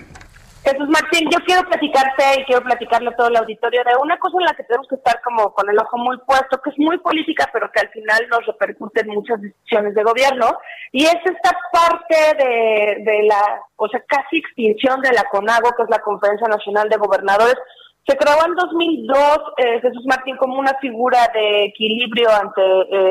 Jesús 0.65 0.89
Martín, 0.89 1.29
yo 1.31 1.37
quiero 1.45 1.61
platicarte 1.61 2.41
y 2.41 2.45
quiero 2.45 2.63
platicarle 2.63 3.09
a 3.09 3.15
todo 3.15 3.27
el 3.27 3.35
auditorio 3.35 3.83
de 3.83 3.95
una 4.01 4.17
cosa 4.17 4.37
en 4.39 4.45
la 4.45 4.55
que 4.55 4.63
tenemos 4.63 4.87
que 4.87 4.95
estar 4.95 5.21
como 5.21 5.53
con 5.53 5.69
el 5.69 5.77
ojo 5.77 5.95
muy 5.99 6.17
puesto, 6.25 6.59
que 6.59 6.71
es 6.71 6.79
muy 6.79 6.97
política, 6.97 7.47
pero 7.53 7.71
que 7.71 7.81
al 7.81 7.89
final 7.89 8.27
nos 8.31 8.47
repercute 8.47 9.01
en 9.01 9.09
muchas 9.09 9.39
decisiones 9.39 9.93
de 9.93 10.03
gobierno, 10.03 10.57
y 10.91 11.05
es 11.05 11.17
esta 11.23 11.55
parte 11.71 12.43
de, 12.43 13.03
de 13.03 13.23
la, 13.23 13.61
o 13.75 13.87
sea, 13.87 14.03
casi 14.07 14.37
extinción 14.37 15.01
de 15.01 15.13
la 15.13 15.25
CONAGO, 15.25 15.75
que 15.77 15.83
es 15.83 15.89
la 15.89 15.99
Conferencia 15.99 16.47
Nacional 16.47 16.89
de 16.89 16.97
Gobernadores, 16.97 17.57
se 18.07 18.15
creó 18.17 18.37
en 18.45 18.53
2002 18.53 19.17
eh, 19.57 19.81
Jesús 19.81 20.05
Martín 20.05 20.37
como 20.37 20.59
una 20.59 20.77
figura 20.79 21.27
de 21.33 21.65
equilibrio 21.65 22.29
ante 22.29 22.61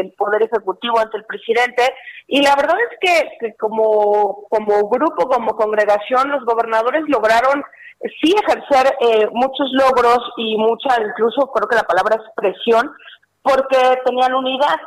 el 0.00 0.12
Poder 0.12 0.42
Ejecutivo, 0.42 1.00
ante 1.00 1.16
el 1.16 1.24
presidente, 1.24 1.82
y 2.28 2.42
la 2.42 2.54
verdad 2.54 2.76
es 2.90 2.98
que, 3.00 3.54
como, 3.56 4.46
grupo, 4.90 5.28
como 5.28 5.56
congregación, 5.56 6.30
los 6.30 6.44
gobernadores 6.44 7.02
lograron 7.08 7.60
eh, 8.00 8.08
sí 8.22 8.34
ejercer 8.34 8.94
eh, 9.00 9.28
muchos 9.32 9.68
logros 9.72 10.20
y 10.36 10.56
mucha, 10.56 10.96
incluso 11.02 11.50
creo 11.52 11.68
que 11.68 11.76
la 11.76 11.82
palabra 11.82 12.16
es 12.16 12.32
presión, 12.36 12.92
porque 13.42 13.98
tenían 14.04 14.32
unidad. 14.32 14.78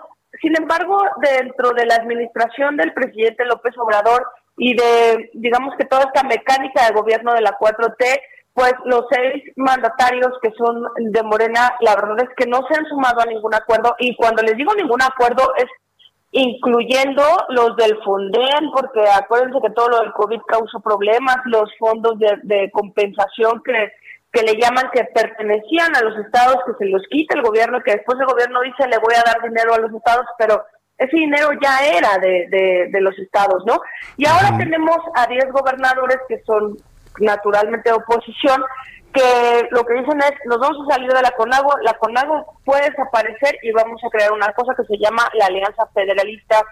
Sin 0.41 0.55
embargo, 0.57 0.97
dentro 1.21 1.71
de 1.71 1.85
la 1.85 1.95
administración 1.95 2.77
del 2.77 2.93
presidente 2.93 3.45
López 3.45 3.77
Obrador 3.77 4.25
y 4.57 4.73
de, 4.73 5.29
digamos 5.33 5.75
que 5.77 5.85
toda 5.85 6.03
esta 6.03 6.23
mecánica 6.23 6.87
de 6.87 6.93
gobierno 6.93 7.33
de 7.33 7.41
la 7.41 7.57
4T, 7.57 8.19
pues 8.57 8.73
los 8.85 9.05
seis 9.11 9.43
mandatarios 9.55 10.31
que 10.41 10.51
son 10.57 10.87
de 10.97 11.21
Morena, 11.21 11.75
la 11.79 11.93
verdad 11.93 12.21
es 12.23 12.29
que 12.35 12.49
no 12.49 12.65
se 12.67 12.73
han 12.75 12.87
sumado 12.87 13.21
a 13.21 13.25
ningún 13.27 13.53
acuerdo 13.53 13.95
y 13.99 14.15
cuando 14.15 14.41
les 14.41 14.57
digo 14.57 14.73
ningún 14.73 14.99
acuerdo 14.99 15.53
es 15.57 15.67
incluyendo 16.31 17.21
los 17.49 17.75
del 17.75 17.95
FONDEN, 18.03 18.71
porque 18.73 19.07
acuérdense 19.13 19.59
que 19.61 19.73
todo 19.75 19.89
lo 19.89 19.99
del 19.99 20.11
COVID 20.13 20.41
causó 20.47 20.79
problemas, 20.79 21.37
los 21.45 21.69
fondos 21.77 22.17
de, 22.17 22.71
compensación 22.71 23.61
que, 23.63 23.91
que 24.31 24.41
le 24.41 24.59
llaman 24.59 24.89
que 24.91 25.03
pertenecían 25.03 25.95
a 25.95 26.01
los 26.01 26.17
estados, 26.17 26.57
que 26.65 26.83
se 26.83 26.89
los 26.89 27.03
quita 27.11 27.35
el 27.35 27.43
gobierno, 27.43 27.83
que 27.83 27.91
después 27.91 28.19
el 28.19 28.25
gobierno 28.25 28.61
dice 28.61 28.89
le 28.89 28.97
voy 28.97 29.13
a 29.13 29.23
dar 29.23 29.39
dinero 29.43 29.75
a 29.75 29.81
los 29.81 29.93
estados, 29.93 30.25
pero 30.39 30.65
ese 30.97 31.15
dinero 31.15 31.49
ya 31.61 31.85
era 31.85 32.17
de, 32.17 32.47
de, 32.49 32.89
de 32.91 33.01
los 33.01 33.17
estados, 33.19 33.63
¿no? 33.67 33.79
Y 34.17 34.25
ahora 34.25 34.57
tenemos 34.57 34.97
a 35.13 35.27
10 35.27 35.51
gobernadores 35.51 36.17
que 36.27 36.41
son 36.41 36.75
naturalmente 37.19 37.91
oposición, 37.91 38.63
que 39.13 39.67
lo 39.71 39.83
que 39.85 39.93
dicen 39.95 40.19
es, 40.21 40.33
nos 40.45 40.59
vamos 40.59 40.77
a 40.87 40.93
salir 40.93 41.11
de 41.11 41.21
la 41.21 41.31
CONAGO, 41.31 41.77
la 41.81 41.93
CONAGO 41.93 42.59
puede 42.65 42.89
desaparecer 42.89 43.57
y 43.63 43.71
vamos 43.71 44.01
a 44.03 44.09
crear 44.09 44.31
una 44.31 44.51
cosa 44.53 44.73
que 44.75 44.83
se 44.83 44.97
llama 44.97 45.23
la 45.33 45.45
Alianza 45.45 45.87
Federalista. 45.93 46.63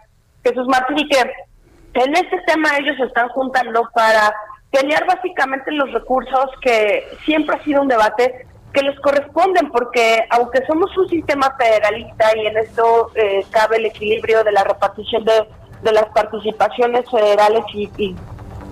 Jesús 0.44 0.68
Martín 0.68 1.08
que 1.10 2.02
en 2.02 2.16
este 2.16 2.40
tema 2.46 2.78
ellos 2.78 2.98
se 2.98 3.06
están 3.06 3.30
juntando 3.30 3.90
para 3.94 4.34
pelear 4.72 5.06
básicamente 5.06 5.72
los 5.72 5.92
recursos 5.94 6.52
que 6.62 7.08
siempre 7.26 7.56
ha 7.56 7.64
sido 7.64 7.82
un 7.82 7.88
debate 7.88 8.46
que 8.74 8.82
les 8.82 9.00
corresponden, 9.00 9.72
porque 9.72 10.20
aunque 10.30 10.66
somos 10.68 10.96
un 10.98 11.08
sistema 11.08 11.56
federalista 11.58 12.26
y 12.36 12.48
en 12.48 12.58
esto 12.58 13.10
eh, 13.16 13.46
cabe 13.50 13.78
el 13.78 13.86
equilibrio 13.86 14.44
de 14.44 14.52
la 14.52 14.66
repartición 14.66 15.24
de, 15.24 15.48
de 15.82 15.92
las 15.94 16.06
participaciones 16.08 17.10
federales 17.10 17.64
y, 17.74 17.90
y 17.98 18.16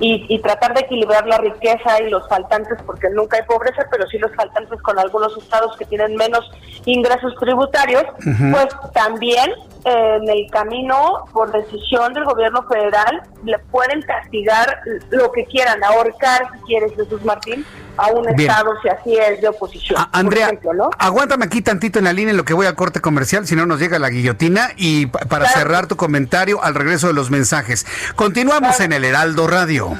y, 0.05 0.39
tratar 0.39 0.73
de 0.73 0.81
equilibrar 0.81 1.25
la 1.27 1.37
riqueza 1.37 2.01
y 2.01 2.09
los 2.09 2.27
faltantes, 2.27 2.77
porque 2.85 3.09
nunca 3.09 3.37
hay 3.37 3.43
pobreza, 3.43 3.87
pero 3.89 4.05
sí 4.07 4.17
los 4.17 4.35
faltantes 4.35 4.81
con 4.81 4.99
algunos 4.99 5.37
estados 5.37 5.77
que 5.77 5.85
tienen 5.85 6.15
menos 6.15 6.49
ingresos 6.85 7.33
tributarios, 7.39 8.03
pues 8.19 8.67
también 8.93 9.53
en 9.85 10.29
el 10.29 10.49
camino, 10.49 11.25
por 11.33 11.51
decisión 11.51 12.13
del 12.13 12.23
gobierno 12.23 12.63
federal, 12.63 13.23
le 13.43 13.59
pueden 13.59 14.01
castigar 14.01 14.79
lo 15.09 15.31
que 15.31 15.45
quieran, 15.45 15.83
ahorcar, 15.83 16.47
si 16.53 16.59
quieres, 16.65 16.93
Jesús 16.95 17.23
Martín, 17.25 17.65
a 17.97 18.07
un 18.07 18.27
Estado 18.29 18.71
si 18.81 18.89
así 18.89 19.17
es 19.17 19.41
de 19.41 19.47
oposición. 19.49 20.03
Andrea, 20.11 20.51
aguántame 20.97 21.45
aquí 21.45 21.61
tantito 21.61 21.99
en 21.99 22.05
la 22.05 22.13
línea 22.13 22.31
en 22.31 22.37
lo 22.37 22.45
que 22.45 22.53
voy 22.53 22.65
a 22.65 22.75
corte 22.75 23.01
comercial, 23.01 23.45
si 23.45 23.55
no 23.55 23.65
nos 23.65 23.79
llega 23.79 23.99
la 23.99 24.09
guillotina. 24.09 24.69
Y 24.77 25.07
para 25.07 25.47
cerrar 25.49 25.87
tu 25.87 25.95
comentario 25.95 26.63
al 26.63 26.75
regreso 26.75 27.07
de 27.07 27.13
los 27.13 27.29
mensajes. 27.29 27.85
Continuamos 28.15 28.79
en 28.79 28.93
el 28.93 29.03
Heraldo 29.03 29.47
Radio. 29.47 29.97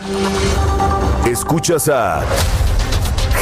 Escuchas 1.25 1.89
a 1.89 2.21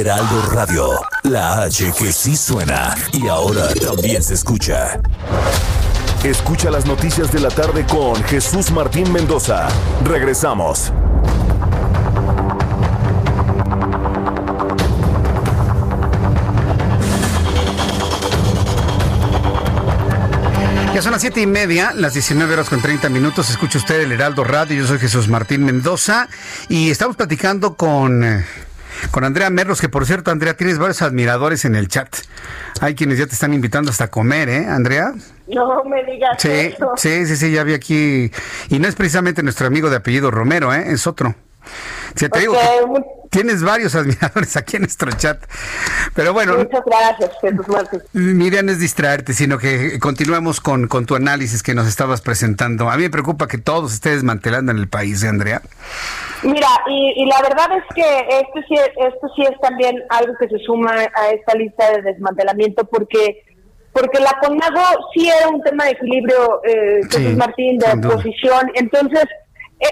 Heraldo 0.00 0.42
Radio, 0.52 0.88
la 1.22 1.64
H 1.64 1.92
que 1.98 2.12
sí 2.12 2.34
suena 2.34 2.94
y 3.12 3.28
ahora 3.28 3.68
también 3.74 4.22
se 4.22 4.32
escucha. 4.32 4.98
Escucha 6.24 6.70
las 6.70 6.86
noticias 6.86 7.30
de 7.30 7.40
la 7.40 7.50
tarde 7.50 7.84
con 7.84 8.14
Jesús 8.24 8.70
Martín 8.70 9.12
Mendoza. 9.12 9.68
Regresamos. 10.04 10.92
Ya 20.94 21.02
son 21.02 21.12
las 21.12 21.20
siete 21.20 21.42
y 21.42 21.46
media, 21.46 21.92
las 21.94 22.14
19 22.14 22.54
horas 22.54 22.70
con 22.70 22.80
30 22.80 23.10
minutos. 23.10 23.50
Escucha 23.50 23.76
usted 23.76 24.00
el 24.00 24.12
Heraldo 24.12 24.42
Radio. 24.42 24.80
Yo 24.80 24.86
soy 24.86 24.98
Jesús 24.98 25.28
Martín 25.28 25.64
Mendoza 25.64 26.28
y 26.70 26.90
estamos 26.90 27.16
platicando 27.16 27.74
con 27.74 28.24
eh, 28.24 28.44
con 29.10 29.24
Andrea 29.24 29.50
Merlos, 29.50 29.80
que 29.80 29.88
por 29.88 30.06
cierto, 30.06 30.30
Andrea, 30.30 30.54
tienes 30.54 30.78
varios 30.78 31.02
admiradores 31.02 31.64
en 31.64 31.74
el 31.74 31.88
chat. 31.88 32.14
Hay 32.80 32.94
quienes 32.94 33.18
ya 33.18 33.26
te 33.26 33.34
están 33.34 33.54
invitando 33.54 33.90
hasta 33.90 34.08
comer, 34.08 34.48
¿eh, 34.48 34.66
Andrea? 34.66 35.12
No 35.48 35.84
me 35.84 36.04
digas 36.04 36.36
sí, 36.38 36.48
eso. 36.48 36.92
Sí, 36.96 37.26
sí, 37.26 37.36
sí, 37.36 37.52
ya 37.52 37.64
vi 37.64 37.74
aquí. 37.74 38.30
Y 38.68 38.78
no 38.78 38.88
es 38.88 38.94
precisamente 38.94 39.42
nuestro 39.42 39.66
amigo 39.66 39.90
de 39.90 39.96
apellido 39.96 40.30
Romero, 40.30 40.72
¿eh? 40.72 40.84
Es 40.88 41.06
otro. 41.06 41.34
Te 42.14 42.40
digo 42.40 42.56
tienes 43.32 43.64
varios 43.64 43.94
admiradores 43.96 44.56
aquí 44.56 44.76
en 44.76 44.82
nuestro 44.82 45.10
chat. 45.12 45.38
Pero 46.14 46.32
bueno. 46.32 46.58
Muchas 46.58 46.84
gracias, 46.84 47.30
Jesús 47.40 47.66
Martín. 47.66 48.02
Miriam, 48.12 48.68
es 48.68 48.78
distraerte, 48.78 49.32
sino 49.32 49.58
que 49.58 49.98
continuemos 49.98 50.60
con, 50.60 50.86
con 50.86 51.06
tu 51.06 51.16
análisis 51.16 51.62
que 51.62 51.74
nos 51.74 51.88
estabas 51.88 52.20
presentando. 52.20 52.90
A 52.90 52.96
mí 52.96 53.02
me 53.04 53.10
preocupa 53.10 53.48
que 53.48 53.58
todo 53.58 53.88
se 53.88 53.96
esté 53.96 54.10
desmantelando 54.10 54.70
en 54.70 54.78
el 54.78 54.88
país, 54.88 55.24
¿eh, 55.24 55.28
Andrea? 55.28 55.62
Mira, 56.42 56.68
y, 56.86 57.24
la 57.26 57.40
verdad 57.40 57.68
es 57.78 57.84
que 57.94 58.18
esto 58.28 58.60
sí, 58.68 58.74
esto 58.74 59.28
sí 59.34 59.42
es 59.42 59.58
también 59.60 59.96
algo 60.10 60.34
que 60.38 60.48
se 60.48 60.58
suma 60.58 60.92
a 60.92 61.30
esta 61.30 61.54
lista 61.54 61.90
de 61.92 62.02
desmantelamiento 62.02 62.84
porque 62.84 63.42
porque 63.92 64.20
la 64.20 64.34
CONAGO 64.40 65.10
sí 65.14 65.28
era 65.28 65.48
un 65.48 65.62
tema 65.62 65.84
de 65.84 65.90
equilibrio, 65.90 66.62
eh, 66.64 67.00
Jesús 67.10 67.36
Martín, 67.36 67.78
de 67.78 67.92
oposición. 67.92 68.70
Entonces, 68.74 69.26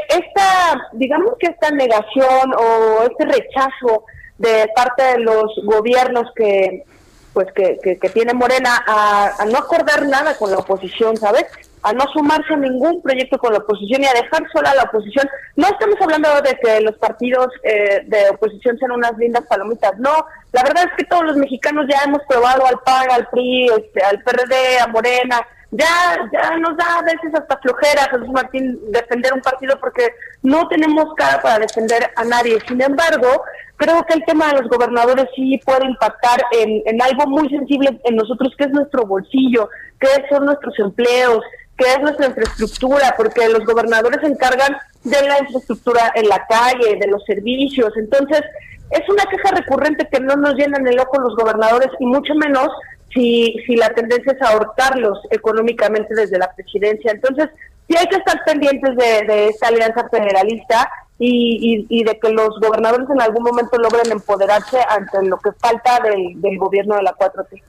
esta, 0.09 0.89
digamos 0.93 1.35
que 1.39 1.49
esta 1.49 1.71
negación 1.71 2.55
o 2.57 3.03
este 3.03 3.25
rechazo 3.25 4.05
de 4.39 4.71
parte 4.75 5.03
de 5.03 5.19
los 5.19 5.53
gobiernos 5.65 6.27
que 6.35 6.85
pues 7.33 7.47
que, 7.53 7.79
que, 7.79 8.09
tiene 8.09 8.35
Morena 8.35 8.83
a, 8.89 9.45
no 9.47 9.59
acordar 9.59 10.05
nada 10.07 10.37
con 10.37 10.51
la 10.51 10.59
oposición, 10.59 11.17
¿sabes? 11.17 11.47
a 11.83 11.93
no 11.93 12.05
sumarse 12.13 12.53
a 12.53 12.57
ningún 12.57 13.01
proyecto 13.03 13.39
con 13.39 13.53
la 13.53 13.61
oposición 13.61 14.03
y 14.03 14.07
a 14.07 14.13
dejar 14.13 14.43
sola 14.53 14.73
a 14.73 14.75
la 14.75 14.83
oposición. 14.83 15.27
No 15.57 15.67
estamos 15.69 15.97
hablando 16.01 16.29
de 16.43 16.59
que 16.63 16.81
los 16.83 16.97
partidos 16.99 17.49
eh, 17.63 18.03
de 18.05 18.29
oposición 18.31 18.77
sean 18.79 18.93
unas 18.93 19.17
lindas 19.17 19.45
palomitas, 19.47 19.99
no. 19.99 20.27
La 20.53 20.63
verdad 20.63 20.85
es 20.85 20.97
que 20.99 21.05
todos 21.05 21.25
los 21.25 21.37
mexicanos 21.37 21.87
ya 21.89 22.03
hemos 22.05 22.23
probado 22.29 22.67
al 22.67 22.81
PAN, 22.81 23.11
al 23.11 23.29
PRI, 23.29 23.69
este, 23.69 24.03
al 24.03 24.23
PRD, 24.23 24.79
a 24.81 24.89
Morena, 24.89 25.47
ya, 25.73 26.29
ya 26.33 26.57
nos 26.59 26.77
da 26.77 26.99
a 26.99 27.03
veces 27.03 27.33
hasta 27.33 27.59
flojera, 27.59 28.09
Jesús 28.11 28.29
Martín, 28.29 28.79
defender 28.91 29.33
un 29.33 29.41
partido 29.41 29.79
porque 29.79 30.15
no 30.43 30.67
tenemos 30.69 31.15
cara 31.17 31.41
para 31.41 31.61
defender 31.61 32.11
a 32.17 32.25
nadie. 32.25 32.59
Sin 32.67 32.81
embargo, 32.83 33.43
creo 33.77 34.05
que 34.05 34.15
el 34.15 34.25
tema 34.25 34.49
de 34.49 34.61
los 34.61 34.69
gobernadores 34.69 35.27
sí 35.37 35.61
puede 35.65 35.87
impactar 35.87 36.41
en, 36.53 36.83
en 36.87 37.01
algo 37.01 37.27
muy 37.27 37.49
sensible 37.49 38.01
en 38.05 38.17
nosotros, 38.17 38.53
que 38.59 38.65
es 38.65 38.71
nuestro 38.71 39.07
bolsillo, 39.07 39.69
que 40.01 40.09
son 40.29 40.47
nuestros 40.47 40.77
empleos, 40.81 41.45
que 41.79 41.93
es 41.93 42.01
nuestra 42.01 42.27
infraestructura, 42.27 43.15
porque 43.17 43.49
los 43.49 43.65
gobernadores 43.65 44.21
se 44.23 44.29
encargan 44.29 44.77
de 45.05 45.23
la 45.23 45.39
infraestructura 45.39 46.13
en 46.15 46.29
la 46.29 46.45
calle, 46.47 46.97
de 47.01 47.07
los 47.07 47.25
servicios. 47.25 47.97
Entonces, 47.97 48.43
es 48.91 49.09
una 49.09 49.25
queja 49.25 49.55
recurrente 49.55 50.09
que 50.11 50.21
no 50.21 50.35
nos 50.35 50.55
llenan 50.55 50.87
el 50.87 50.99
ojo 50.99 51.21
los 51.21 51.37
gobernadores 51.37 51.89
y 52.01 52.07
mucho 52.07 52.35
menos 52.35 52.69
si, 53.13 53.55
si 53.67 53.77
la 53.77 53.91
tendencia 53.91 54.33
es 54.33 54.43
ahorcarlos 54.43 55.19
económicamente 55.31 56.15
desde 56.15 56.39
la 56.39 56.53
presidencia. 56.55 57.13
Entonces, 57.13 57.49
sí 57.89 57.97
hay 57.97 58.07
que 58.07 58.17
estar 58.17 58.43
pendientes 58.45 58.97
de, 58.97 59.49
esta 59.49 59.69
alianza 59.69 60.09
federalista 60.09 60.91
y, 61.19 61.87
y, 61.89 62.05
de 62.05 62.19
que 62.19 62.31
los 62.31 62.59
gobernadores 62.61 63.09
en 63.11 63.21
algún 63.21 63.43
momento 63.43 63.77
logren 63.77 64.11
empoderarse 64.11 64.79
ante 64.89 65.23
lo 65.27 65.37
que 65.39 65.51
falta 65.53 66.01
del, 66.01 66.59
gobierno 66.59 66.97
de 66.97 67.03
la 67.03 67.13
4T. 67.13 67.63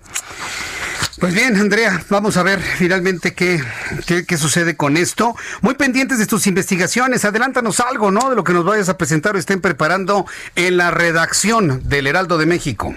Pues 1.19 1.35
bien, 1.35 1.57
Andrea, 1.57 2.01
vamos 2.09 2.37
a 2.37 2.43
ver 2.43 2.59
finalmente 2.59 3.33
qué, 3.33 3.59
qué, 4.07 4.37
sucede 4.37 4.77
con 4.77 4.95
esto. 4.95 5.35
Muy 5.61 5.75
pendientes 5.75 6.17
de 6.17 6.25
tus 6.25 6.47
investigaciones, 6.47 7.25
adelántanos 7.25 7.79
algo, 7.81 8.09
¿no? 8.09 8.29
De 8.29 8.35
lo 8.35 8.43
que 8.43 8.53
nos 8.53 8.63
vayas 8.63 8.89
a 8.89 8.97
presentar 8.97 9.35
o 9.35 9.37
estén 9.37 9.59
preparando 9.59 10.25
en 10.55 10.77
la 10.77 10.89
redacción 10.89 11.87
del 11.87 12.07
Heraldo 12.07 12.37
de 12.37 12.45
México. 12.45 12.95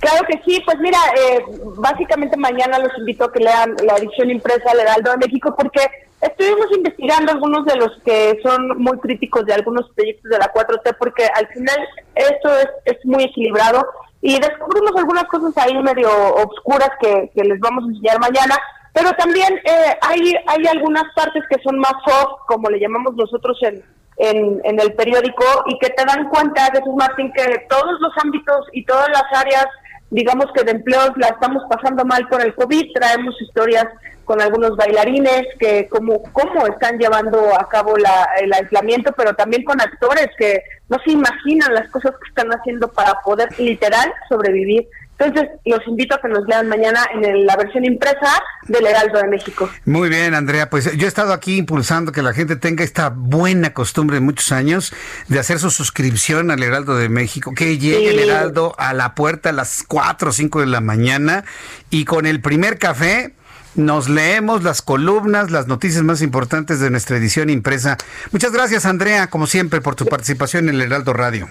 Claro 0.00 0.26
que 0.26 0.40
sí, 0.44 0.62
pues 0.64 0.78
mira, 0.78 0.98
eh, 1.14 1.44
básicamente 1.76 2.36
mañana 2.38 2.78
los 2.78 2.96
invito 2.98 3.24
a 3.24 3.32
que 3.32 3.40
lean 3.40 3.76
la 3.84 3.96
edición 3.96 4.30
impresa 4.30 4.70
del 4.70 4.80
Heraldo 4.80 5.10
de 5.10 5.26
México 5.26 5.54
porque 5.56 5.80
estuvimos 6.22 6.66
investigando 6.74 7.32
algunos 7.32 7.66
de 7.66 7.76
los 7.76 7.98
que 8.02 8.40
son 8.42 8.78
muy 8.78 8.98
críticos 8.98 9.44
de 9.44 9.52
algunos 9.52 9.90
proyectos 9.94 10.30
de 10.30 10.38
la 10.38 10.50
4T 10.52 10.96
porque 10.98 11.26
al 11.34 11.46
final 11.48 11.76
esto 12.14 12.48
es, 12.60 12.96
es 12.96 13.04
muy 13.04 13.24
equilibrado 13.24 13.86
y 14.22 14.38
descubrimos 14.38 14.92
algunas 14.96 15.24
cosas 15.24 15.52
ahí 15.58 15.76
medio 15.82 16.10
obscuras 16.34 16.90
que, 17.00 17.30
les 17.34 17.60
vamos 17.60 17.84
a 17.84 17.88
enseñar 17.88 18.20
mañana, 18.20 18.58
pero 18.94 19.12
también 19.12 19.54
eh, 19.64 19.98
hay, 20.00 20.34
hay 20.46 20.66
algunas 20.66 21.04
partes 21.14 21.42
que 21.48 21.62
son 21.62 21.78
más 21.78 21.92
soft, 22.04 22.40
como 22.46 22.68
le 22.68 22.80
llamamos 22.80 23.14
nosotros 23.16 23.58
en, 23.62 23.82
en, 24.16 24.60
en 24.64 24.80
el 24.80 24.92
periódico, 24.94 25.44
y 25.66 25.78
que 25.78 25.90
te 25.90 26.04
dan 26.04 26.28
cuenta, 26.28 26.70
Jesús 26.72 26.94
Martín, 26.96 27.32
que 27.32 27.66
todos 27.70 27.98
los 28.00 28.12
ámbitos 28.22 28.66
y 28.72 28.84
todas 28.84 29.08
las 29.08 29.24
áreas 29.32 29.66
digamos 30.10 30.46
que 30.54 30.64
de 30.64 30.72
empleos 30.72 31.12
la 31.16 31.28
estamos 31.28 31.62
pasando 31.68 32.04
mal 32.04 32.26
por 32.28 32.42
el 32.42 32.54
COVID, 32.54 32.92
traemos 32.92 33.40
historias 33.40 33.86
con 34.24 34.40
algunos 34.40 34.76
bailarines 34.76 35.42
que 35.58 35.88
cómo, 35.88 36.22
cómo 36.32 36.66
están 36.66 36.98
llevando 36.98 37.52
a 37.52 37.68
cabo 37.68 37.96
la, 37.96 38.28
el 38.40 38.52
aislamiento, 38.52 39.12
pero 39.16 39.34
también 39.34 39.64
con 39.64 39.80
actores 39.80 40.28
que 40.38 40.62
no 40.88 40.98
se 41.04 41.12
imaginan 41.12 41.74
las 41.74 41.88
cosas 41.90 42.12
que 42.12 42.28
están 42.28 42.48
haciendo 42.50 42.88
para 42.88 43.14
poder 43.24 43.48
literal 43.58 44.12
sobrevivir. 44.28 44.86
Entonces, 45.20 45.50
los 45.66 45.86
invito 45.86 46.14
a 46.14 46.20
que 46.20 46.28
nos 46.28 46.46
lean 46.46 46.66
mañana 46.66 47.06
en 47.12 47.44
la 47.44 47.54
versión 47.56 47.84
impresa 47.84 48.42
del 48.68 48.86
Heraldo 48.86 49.18
de 49.18 49.28
México. 49.28 49.68
Muy 49.84 50.08
bien, 50.08 50.34
Andrea. 50.34 50.70
Pues 50.70 50.96
yo 50.96 51.04
he 51.04 51.08
estado 51.08 51.34
aquí 51.34 51.58
impulsando 51.58 52.10
que 52.10 52.22
la 52.22 52.32
gente 52.32 52.56
tenga 52.56 52.84
esta 52.84 53.10
buena 53.14 53.74
costumbre 53.74 54.16
de 54.16 54.20
muchos 54.20 54.50
años 54.50 54.94
de 55.28 55.38
hacer 55.38 55.58
su 55.58 55.70
suscripción 55.70 56.50
al 56.50 56.62
Heraldo 56.62 56.96
de 56.96 57.10
México, 57.10 57.52
que 57.54 57.76
llegue 57.76 58.10
el 58.10 58.18
Heraldo 58.18 58.74
a 58.78 58.94
la 58.94 59.14
puerta 59.14 59.50
a 59.50 59.52
las 59.52 59.84
4 59.86 60.30
o 60.30 60.32
5 60.32 60.60
de 60.60 60.66
la 60.66 60.80
mañana 60.80 61.44
y 61.90 62.06
con 62.06 62.24
el 62.24 62.40
primer 62.40 62.78
café 62.78 63.34
nos 63.74 64.08
leemos 64.08 64.62
las 64.62 64.82
columnas, 64.82 65.50
las 65.50 65.66
noticias 65.66 66.02
más 66.02 66.22
importantes 66.22 66.80
de 66.80 66.90
nuestra 66.90 67.18
edición 67.18 67.50
impresa. 67.50 67.98
Muchas 68.32 68.52
gracias, 68.52 68.86
Andrea, 68.86 69.28
como 69.28 69.46
siempre, 69.46 69.80
por 69.80 69.94
tu 69.94 70.06
participación 70.06 70.68
en 70.68 70.76
el 70.76 70.82
Heraldo 70.82 71.12
Radio. 71.12 71.48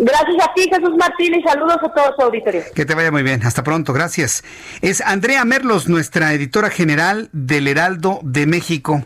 Gracias 0.00 0.36
a 0.42 0.54
ti, 0.54 0.68
Jesús 0.68 0.96
Martín, 0.98 1.34
y 1.34 1.42
saludos 1.42 1.78
a 1.82 1.92
todos 1.92 2.14
su 2.16 2.22
auditorio. 2.22 2.62
Que 2.74 2.84
te 2.84 2.94
vaya 2.94 3.10
muy 3.10 3.22
bien. 3.22 3.44
Hasta 3.44 3.62
pronto, 3.62 3.92
gracias. 3.92 4.44
Es 4.80 5.00
Andrea 5.00 5.44
Merlos, 5.44 5.88
nuestra 5.88 6.32
editora 6.32 6.70
general 6.70 7.28
del 7.32 7.66
Heraldo 7.68 8.20
de 8.22 8.46
México. 8.46 9.04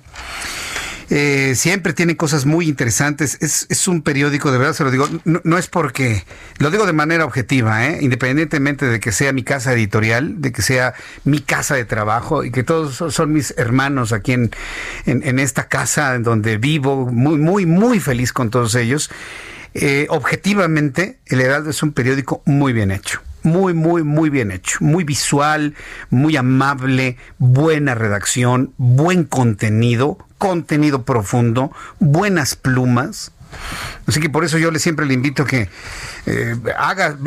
Eh, 1.10 1.52
siempre 1.54 1.92
tiene 1.92 2.16
cosas 2.16 2.46
muy 2.46 2.68
interesantes. 2.68 3.38
Es, 3.40 3.88
un 3.88 4.02
periódico, 4.02 4.50
de 4.50 4.58
verdad 4.58 4.72
se 4.72 4.84
lo 4.84 4.90
digo, 4.90 5.08
no, 5.24 5.58
es 5.58 5.68
porque, 5.68 6.24
lo 6.58 6.70
digo 6.70 6.86
de 6.86 6.92
manera 6.92 7.24
objetiva, 7.24 7.86
¿eh? 7.86 7.98
independientemente 8.00 8.86
de 8.86 9.00
que 9.00 9.12
sea 9.12 9.32
mi 9.32 9.42
casa 9.42 9.72
editorial, 9.72 10.40
de 10.40 10.52
que 10.52 10.62
sea 10.62 10.94
mi 11.24 11.40
casa 11.40 11.74
de 11.74 11.84
trabajo 11.84 12.44
y 12.44 12.50
que 12.50 12.62
todos 12.62 13.14
son 13.14 13.32
mis 13.32 13.54
hermanos 13.58 14.12
aquí 14.12 14.32
en, 14.32 14.50
en 15.06 15.38
esta 15.38 15.68
casa 15.68 16.14
en 16.14 16.22
donde 16.22 16.56
vivo, 16.56 17.06
muy, 17.06 17.36
muy, 17.36 17.66
muy 17.66 18.00
feliz 18.00 18.32
con 18.32 18.50
todos 18.50 18.74
ellos. 18.74 19.10
Eh, 19.74 20.06
objetivamente, 20.08 21.18
El 21.26 21.40
Heraldo 21.40 21.70
es 21.70 21.82
un 21.82 21.92
periódico 21.92 22.42
muy 22.46 22.72
bien 22.72 22.92
hecho. 22.92 23.20
Muy, 23.42 23.74
muy, 23.74 24.04
muy 24.04 24.30
bien 24.30 24.52
hecho. 24.52 24.78
Muy 24.80 25.04
visual, 25.04 25.74
muy 26.10 26.36
amable, 26.36 27.18
buena 27.38 27.94
redacción, 27.94 28.72
buen 28.78 29.24
contenido, 29.24 30.16
contenido 30.38 31.04
profundo, 31.04 31.70
buenas 31.98 32.56
plumas. 32.56 33.32
Así 34.06 34.20
que 34.20 34.30
por 34.30 34.44
eso 34.44 34.58
yo 34.58 34.70
le 34.70 34.78
siempre 34.78 35.06
le 35.06 35.14
invito 35.14 35.44
que 35.44 35.68
eh, 36.26 36.54
haga 36.76 37.18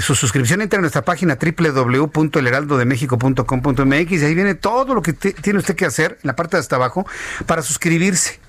su 0.00 0.14
suscripción, 0.14 0.62
entre 0.62 0.78
a 0.78 0.80
nuestra 0.80 1.02
página 1.02 1.36
www.elheraldodemexico.com.mx 1.40 4.12
y 4.12 4.24
ahí 4.24 4.34
viene 4.34 4.54
todo 4.54 4.94
lo 4.94 5.02
que 5.02 5.12
tiene 5.12 5.58
usted 5.58 5.76
que 5.76 5.84
hacer 5.84 6.18
en 6.22 6.28
la 6.28 6.34
parte 6.34 6.56
de 6.56 6.60
hasta 6.60 6.76
abajo 6.76 7.06
para 7.46 7.60
suscribirse 7.62 8.40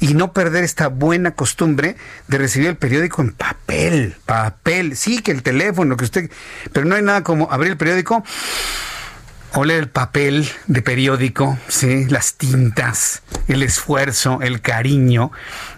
y 0.00 0.14
no 0.14 0.32
perder 0.32 0.64
esta 0.64 0.88
buena 0.88 1.32
costumbre 1.32 1.96
de 2.26 2.38
recibir 2.38 2.68
el 2.68 2.76
periódico 2.76 3.22
en 3.22 3.32
papel, 3.32 4.16
papel, 4.26 4.96
sí 4.96 5.20
que 5.22 5.30
el 5.30 5.42
teléfono, 5.42 5.96
que 5.96 6.04
usted, 6.04 6.30
pero 6.72 6.86
no 6.86 6.96
hay 6.96 7.02
nada 7.02 7.22
como 7.22 7.52
abrir 7.52 7.72
el 7.72 7.76
periódico, 7.76 8.24
oler 9.54 9.78
el 9.78 9.88
papel 9.88 10.48
de 10.66 10.82
periódico, 10.82 11.58
sí, 11.68 12.06
las 12.08 12.34
tintas, 12.34 13.22
el 13.48 13.62
esfuerzo, 13.62 14.40
el 14.42 14.60
cariño 14.60 15.32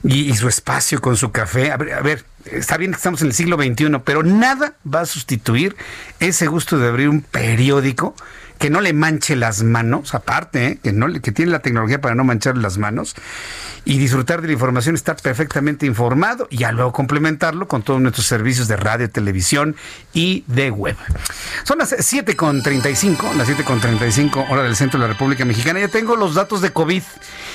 y, 0.04 0.34
su 0.34 0.48
espacio 0.48 1.00
con 1.00 1.16
su 1.16 1.32
café. 1.32 1.72
A 1.72 1.76
ver, 1.76 1.94
a 1.94 2.00
ver, 2.00 2.24
está 2.44 2.76
bien 2.76 2.92
que 2.92 2.96
estamos 2.96 3.20
en 3.22 3.28
el 3.28 3.34
siglo 3.34 3.56
XXI, 3.56 3.98
pero 4.04 4.22
nada 4.22 4.74
va 4.86 5.00
a 5.00 5.06
sustituir 5.06 5.76
ese 6.20 6.46
gusto 6.46 6.78
de 6.78 6.88
abrir 6.88 7.08
un 7.08 7.22
periódico 7.22 8.14
que 8.62 8.70
no 8.70 8.80
le 8.80 8.93
manche 8.93 9.34
las 9.34 9.64
manos, 9.64 10.14
aparte, 10.14 10.66
¿eh? 10.66 10.78
que, 10.80 10.93
no, 10.93 11.12
que 11.20 11.32
tiene 11.32 11.51
la 11.51 11.59
tecnología 11.59 12.01
para 12.01 12.14
no 12.14 12.22
manchar 12.22 12.56
las 12.56 12.78
manos, 12.78 13.16
y 13.84 13.98
disfrutar 13.98 14.40
de 14.40 14.47
la 14.47 14.52
información, 14.52 14.94
estar 14.94 15.16
perfectamente 15.16 15.84
informado 15.84 16.47
y 16.48 16.64
luego 16.66 16.93
complementarlo 16.93 17.66
con 17.66 17.82
todos 17.82 18.01
nuestros 18.01 18.24
servicios 18.24 18.68
de 18.68 18.76
radio, 18.76 19.10
televisión 19.10 19.74
y 20.14 20.44
de 20.47 20.70
web. 20.70 20.97
Son 21.64 21.78
las 21.78 21.90
7.35, 21.93 23.34
las 23.34 23.48
7.35 23.48 24.48
hora 24.48 24.62
del 24.62 24.76
centro 24.76 25.01
de 25.01 25.09
la 25.09 25.12
República 25.12 25.44
Mexicana. 25.44 25.80
Ya 25.80 25.89
tengo 25.89 26.14
los 26.14 26.36
datos 26.36 26.60
de 26.60 26.70
COVID 26.70 27.02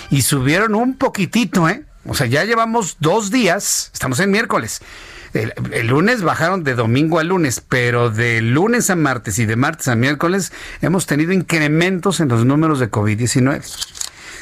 y 0.09 0.23
subieron 0.23 0.75
un 0.75 0.97
poquitito, 0.97 1.69
¿eh? 1.69 1.85
O 2.05 2.15
sea, 2.15 2.27
ya 2.27 2.43
llevamos 2.43 2.97
dos 2.99 3.31
días, 3.31 3.91
estamos 3.93 4.19
en 4.19 4.29
miércoles. 4.29 4.81
El, 5.37 5.87
lunes 5.87 6.23
bajaron 6.23 6.63
de 6.63 6.73
domingo 6.73 7.19
a 7.19 7.23
lunes, 7.23 7.61
pero 7.61 8.09
de 8.09 8.41
lunes 8.41 8.89
a 8.89 8.95
martes 8.95 9.37
y 9.37 9.45
de 9.45 9.55
martes 9.55 9.87
a 9.87 9.95
miércoles 9.95 10.51
hemos 10.81 11.05
tenido 11.05 11.31
incrementos 11.31 12.19
en 12.19 12.29
los 12.29 12.43
números 12.45 12.79
de 12.79 12.89
COVID-19. 12.89 13.61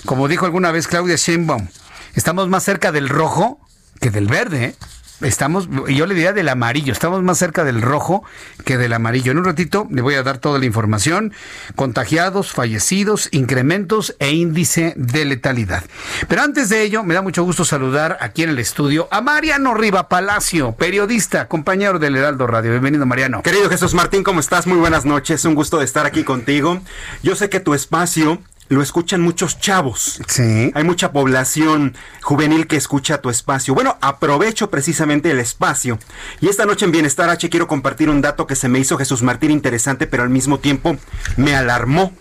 Como 0.05 0.27
dijo 0.27 0.45
alguna 0.45 0.71
vez 0.71 0.87
Claudia 0.87 1.15
Sheinbaum, 1.17 1.67
estamos 2.13 2.47
más 2.47 2.63
cerca 2.63 2.91
del 2.91 3.09
rojo 3.09 3.59
que 3.99 4.09
del 4.09 4.27
verde. 4.27 4.63
¿eh? 4.63 4.75
Estamos, 5.21 5.69
yo 5.87 6.05
le 6.05 6.13
diría 6.13 6.33
del 6.33 6.49
amarillo, 6.49 6.91
estamos 6.91 7.23
más 7.23 7.37
cerca 7.37 7.63
del 7.63 7.81
rojo 7.81 8.23
que 8.65 8.77
del 8.77 8.91
amarillo. 8.91 9.31
En 9.31 9.37
un 9.37 9.45
ratito 9.45 9.87
le 9.89 10.01
voy 10.01 10.15
a 10.15 10.23
dar 10.23 10.39
toda 10.39 10.59
la 10.59 10.65
información, 10.65 11.31
contagiados, 11.75 12.51
fallecidos, 12.51 13.29
incrementos 13.31 14.15
e 14.19 14.31
índice 14.31 14.93
de 14.97 15.23
letalidad. 15.23 15.83
Pero 16.27 16.41
antes 16.41 16.67
de 16.67 16.81
ello, 16.81 17.03
me 17.03 17.13
da 17.13 17.21
mucho 17.21 17.43
gusto 17.43 17.63
saludar 17.63 18.17
aquí 18.19 18.43
en 18.43 18.49
el 18.49 18.59
estudio 18.59 19.07
a 19.09 19.21
Mariano 19.21 19.73
Riva 19.73 20.09
Palacio, 20.09 20.73
periodista, 20.73 21.47
compañero 21.47 21.97
del 21.97 22.17
Heraldo 22.17 22.45
Radio. 22.45 22.71
Bienvenido, 22.71 23.05
Mariano. 23.05 23.41
Querido 23.41 23.69
Jesús 23.69 23.93
Martín, 23.93 24.23
¿cómo 24.23 24.41
estás? 24.41 24.67
Muy 24.67 24.77
buenas 24.77 25.05
noches, 25.05 25.45
un 25.45 25.55
gusto 25.55 25.79
de 25.79 25.85
estar 25.85 26.05
aquí 26.05 26.25
contigo. 26.25 26.81
Yo 27.23 27.35
sé 27.35 27.49
que 27.49 27.61
tu 27.61 27.73
espacio 27.73 28.41
lo 28.67 28.81
escuchan 28.81 29.21
muchos 29.21 29.59
chavos. 29.59 30.19
Sí. 30.27 30.71
Hay 30.73 30.83
mucha 30.83 31.11
población 31.11 31.95
juvenil 32.21 32.67
que 32.67 32.75
escucha 32.75 33.21
tu 33.21 33.29
espacio. 33.29 33.73
Bueno, 33.73 33.97
aprovecho 34.01 34.69
precisamente 34.69 35.31
el 35.31 35.39
espacio. 35.39 35.99
Y 36.41 36.47
esta 36.47 36.65
noche 36.65 36.85
en 36.85 36.91
Bienestar 36.91 37.29
H 37.29 37.49
quiero 37.49 37.67
compartir 37.67 38.09
un 38.09 38.21
dato 38.21 38.47
que 38.47 38.55
se 38.55 38.69
me 38.69 38.79
hizo 38.79 38.97
Jesús 38.97 39.21
Martín 39.21 39.51
interesante, 39.51 40.07
pero 40.07 40.23
al 40.23 40.29
mismo 40.29 40.59
tiempo 40.59 40.97
me 41.37 41.55
alarmó 41.55 42.13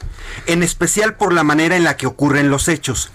en 0.46 0.62
especial 0.62 1.16
por 1.16 1.32
la 1.32 1.42
manera 1.44 1.76
en 1.76 1.84
la 1.84 1.96
que 1.96 2.06
ocurren 2.06 2.50
los 2.50 2.68
hechos. 2.68 3.10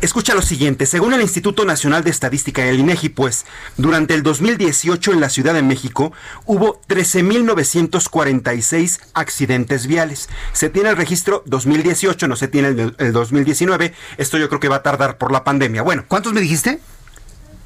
Escucha 0.00 0.34
lo 0.34 0.40
siguiente, 0.42 0.86
según 0.86 1.12
el 1.12 1.20
Instituto 1.20 1.64
Nacional 1.64 2.04
de 2.04 2.10
Estadística, 2.10 2.64
el 2.64 2.78
INEGI, 2.80 3.10
pues, 3.10 3.44
durante 3.76 4.14
el 4.14 4.22
2018 4.22 5.12
en 5.12 5.20
la 5.20 5.28
Ciudad 5.28 5.54
de 5.54 5.62
México 5.62 6.12
hubo 6.46 6.80
13.946 6.88 9.00
accidentes 9.14 9.86
viales. 9.86 10.28
Se 10.52 10.70
tiene 10.70 10.90
el 10.90 10.96
registro 10.96 11.42
2018, 11.46 12.28
no 12.28 12.36
se 12.36 12.48
tiene 12.48 12.69
el, 12.78 12.94
el 12.98 13.12
2019. 13.12 13.92
Esto 14.16 14.38
yo 14.38 14.48
creo 14.48 14.60
que 14.60 14.68
va 14.68 14.76
a 14.76 14.82
tardar 14.82 15.18
por 15.18 15.32
la 15.32 15.44
pandemia. 15.44 15.82
Bueno. 15.82 16.04
¿Cuántos 16.08 16.32
me 16.32 16.40
dijiste? 16.40 16.80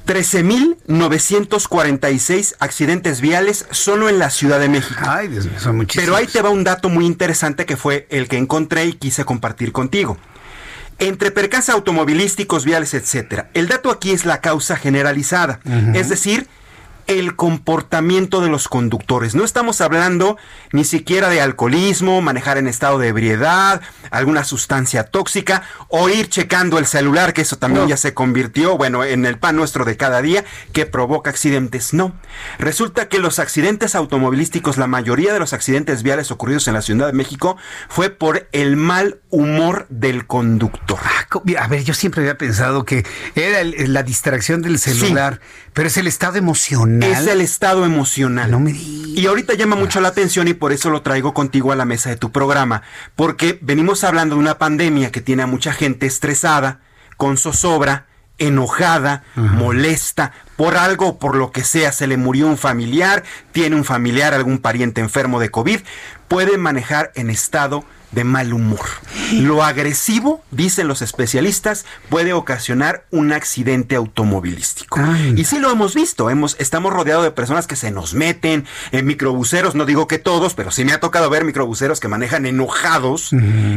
13.946 0.05 2.55
accidentes 2.59 3.21
viales 3.21 3.65
solo 3.71 4.07
en 4.07 4.19
la 4.19 4.29
Ciudad 4.29 4.59
de 4.59 4.69
México. 4.69 5.01
Ay, 5.03 5.29
Dios 5.29 5.45
mío, 5.45 5.59
son 5.59 5.77
muchísimos. 5.77 6.05
Pero 6.05 6.15
ahí 6.15 6.27
te 6.27 6.43
va 6.43 6.51
un 6.51 6.63
dato 6.63 6.89
muy 6.89 7.05
interesante 7.05 7.65
que 7.65 7.75
fue 7.75 8.05
el 8.09 8.27
que 8.27 8.37
encontré 8.37 8.85
y 8.85 8.93
quise 8.93 9.25
compartir 9.25 9.71
contigo. 9.71 10.19
Entre 10.99 11.31
percances 11.31 11.73
automovilísticos, 11.73 12.65
viales, 12.65 12.93
etcétera. 12.93 13.49
El 13.53 13.67
dato 13.67 13.89
aquí 13.91 14.11
es 14.11 14.25
la 14.25 14.41
causa 14.41 14.75
generalizada, 14.77 15.59
es 15.93 16.07
decir, 16.07 16.47
el 17.07 17.35
comportamiento 17.35 18.41
de 18.41 18.49
los 18.49 18.67
conductores. 18.67 19.35
No 19.35 19.43
estamos 19.43 19.81
hablando 19.81 20.37
ni 20.71 20.83
siquiera 20.83 21.29
de 21.29 21.41
alcoholismo, 21.41 22.21
manejar 22.21 22.57
en 22.57 22.67
estado 22.67 22.97
de 22.99 23.09
ebriedad, 23.09 23.81
alguna 24.11 24.43
sustancia 24.43 25.03
tóxica 25.03 25.63
o 25.89 26.09
ir 26.09 26.29
checando 26.29 26.77
el 26.79 26.85
celular, 26.85 27.33
que 27.33 27.41
eso 27.41 27.57
también 27.57 27.87
ya 27.87 27.97
se 27.97 28.13
convirtió, 28.13 28.77
bueno, 28.77 29.03
en 29.03 29.25
el 29.25 29.37
pan 29.37 29.55
nuestro 29.55 29.85
de 29.85 29.97
cada 29.97 30.21
día, 30.21 30.45
que 30.73 30.85
provoca 30.85 31.29
accidentes. 31.29 31.93
No. 31.93 32.13
Resulta 32.59 33.07
que 33.07 33.19
los 33.19 33.39
accidentes 33.39 33.95
automovilísticos, 33.95 34.77
la 34.77 34.87
mayoría 34.87 35.33
de 35.33 35.39
los 35.39 35.53
accidentes 35.53 36.03
viales 36.03 36.31
ocurridos 36.31 36.67
en 36.67 36.73
la 36.73 36.81
Ciudad 36.81 37.07
de 37.07 37.13
México, 37.13 37.57
fue 37.89 38.09
por 38.09 38.47
el 38.51 38.75
mal 38.75 39.19
humor 39.35 39.85
del 39.89 40.25
conductor. 40.25 40.99
A 41.59 41.67
ver, 41.67 41.83
yo 41.83 41.93
siempre 41.93 42.21
había 42.21 42.37
pensado 42.37 42.85
que 42.85 43.05
era 43.35 43.59
el- 43.59 43.93
la 43.93 44.03
distracción 44.03 44.61
del 44.61 44.79
celular, 44.79 45.39
pero 45.73 45.87
es 45.87 45.97
el 45.97 46.07
estado 46.07 46.37
emocional. 46.37 47.11
Es 47.11 47.27
el 47.27 47.41
estado 47.41 47.85
emocional. 47.85 48.49
y 48.67 49.25
ahorita 49.27 49.53
llama 49.53 49.75
mucho 49.75 49.99
la 50.01 50.09
atención 50.09 50.47
y 50.47 50.53
por 50.53 50.71
eso 50.71 50.89
lo 50.89 51.01
traigo 51.01 51.33
contigo 51.33 51.71
a 51.71 51.75
la 51.75 51.85
mesa 51.85 52.09
de 52.09 52.15
tu 52.17 52.31
programa, 52.31 52.81
porque 53.15 53.59
venimos 53.61 54.03
hablando 54.03 54.35
de 54.35 54.41
una 54.41 54.57
pandemia 54.57 55.11
que 55.11 55.21
tiene 55.21 55.43
a 55.43 55.47
mucha 55.47 55.71
gente 55.73 56.05
estresada, 56.05 56.79
con 57.17 57.37
zozobra, 57.37 58.07
enojada, 58.37 59.23
molesta, 59.35 60.33
por 60.57 60.75
algo 60.77 61.19
por 61.19 61.35
lo 61.35 61.51
que 61.51 61.63
sea, 61.63 61.91
se 61.93 62.07
le 62.07 62.17
murió 62.17 62.47
un 62.47 62.57
familiar, 62.57 63.23
tiene 63.53 63.75
un 63.75 63.85
familiar, 63.85 64.33
algún 64.33 64.57
pariente 64.59 64.99
enfermo 65.01 65.39
de 65.39 65.49
COVID, 65.51 65.79
puede 66.27 66.57
manejar 66.57 67.11
en 67.15 67.29
estado 67.29 67.85
de 68.15 68.23
mal 68.23 68.53
humor. 68.53 68.79
Lo 69.33 69.63
agresivo, 69.63 70.43
dicen 70.51 70.87
los 70.87 71.01
especialistas, 71.03 71.85
puede 72.09 72.33
ocasionar 72.33 73.05
un 73.11 73.31
accidente 73.33 73.95
automovilístico. 73.95 74.99
Y 75.35 75.43
sí 75.45 75.59
lo 75.59 75.69
hemos 75.69 75.93
visto, 75.93 76.29
hemos, 76.29 76.55
estamos 76.59 76.91
rodeados 76.93 77.23
de 77.23 77.31
personas 77.31 77.67
que 77.67 77.75
se 77.75 77.91
nos 77.91 78.13
meten 78.13 78.65
en 78.91 79.05
microbuseros, 79.05 79.75
no 79.75 79.85
digo 79.85 80.07
que 80.07 80.17
todos, 80.17 80.53
pero 80.55 80.71
sí 80.71 80.85
me 80.85 80.93
ha 80.93 80.99
tocado 80.99 81.29
ver 81.29 81.43
microbuseros 81.45 81.99
que 81.99 82.07
manejan 82.07 82.45
enojados 82.45 83.29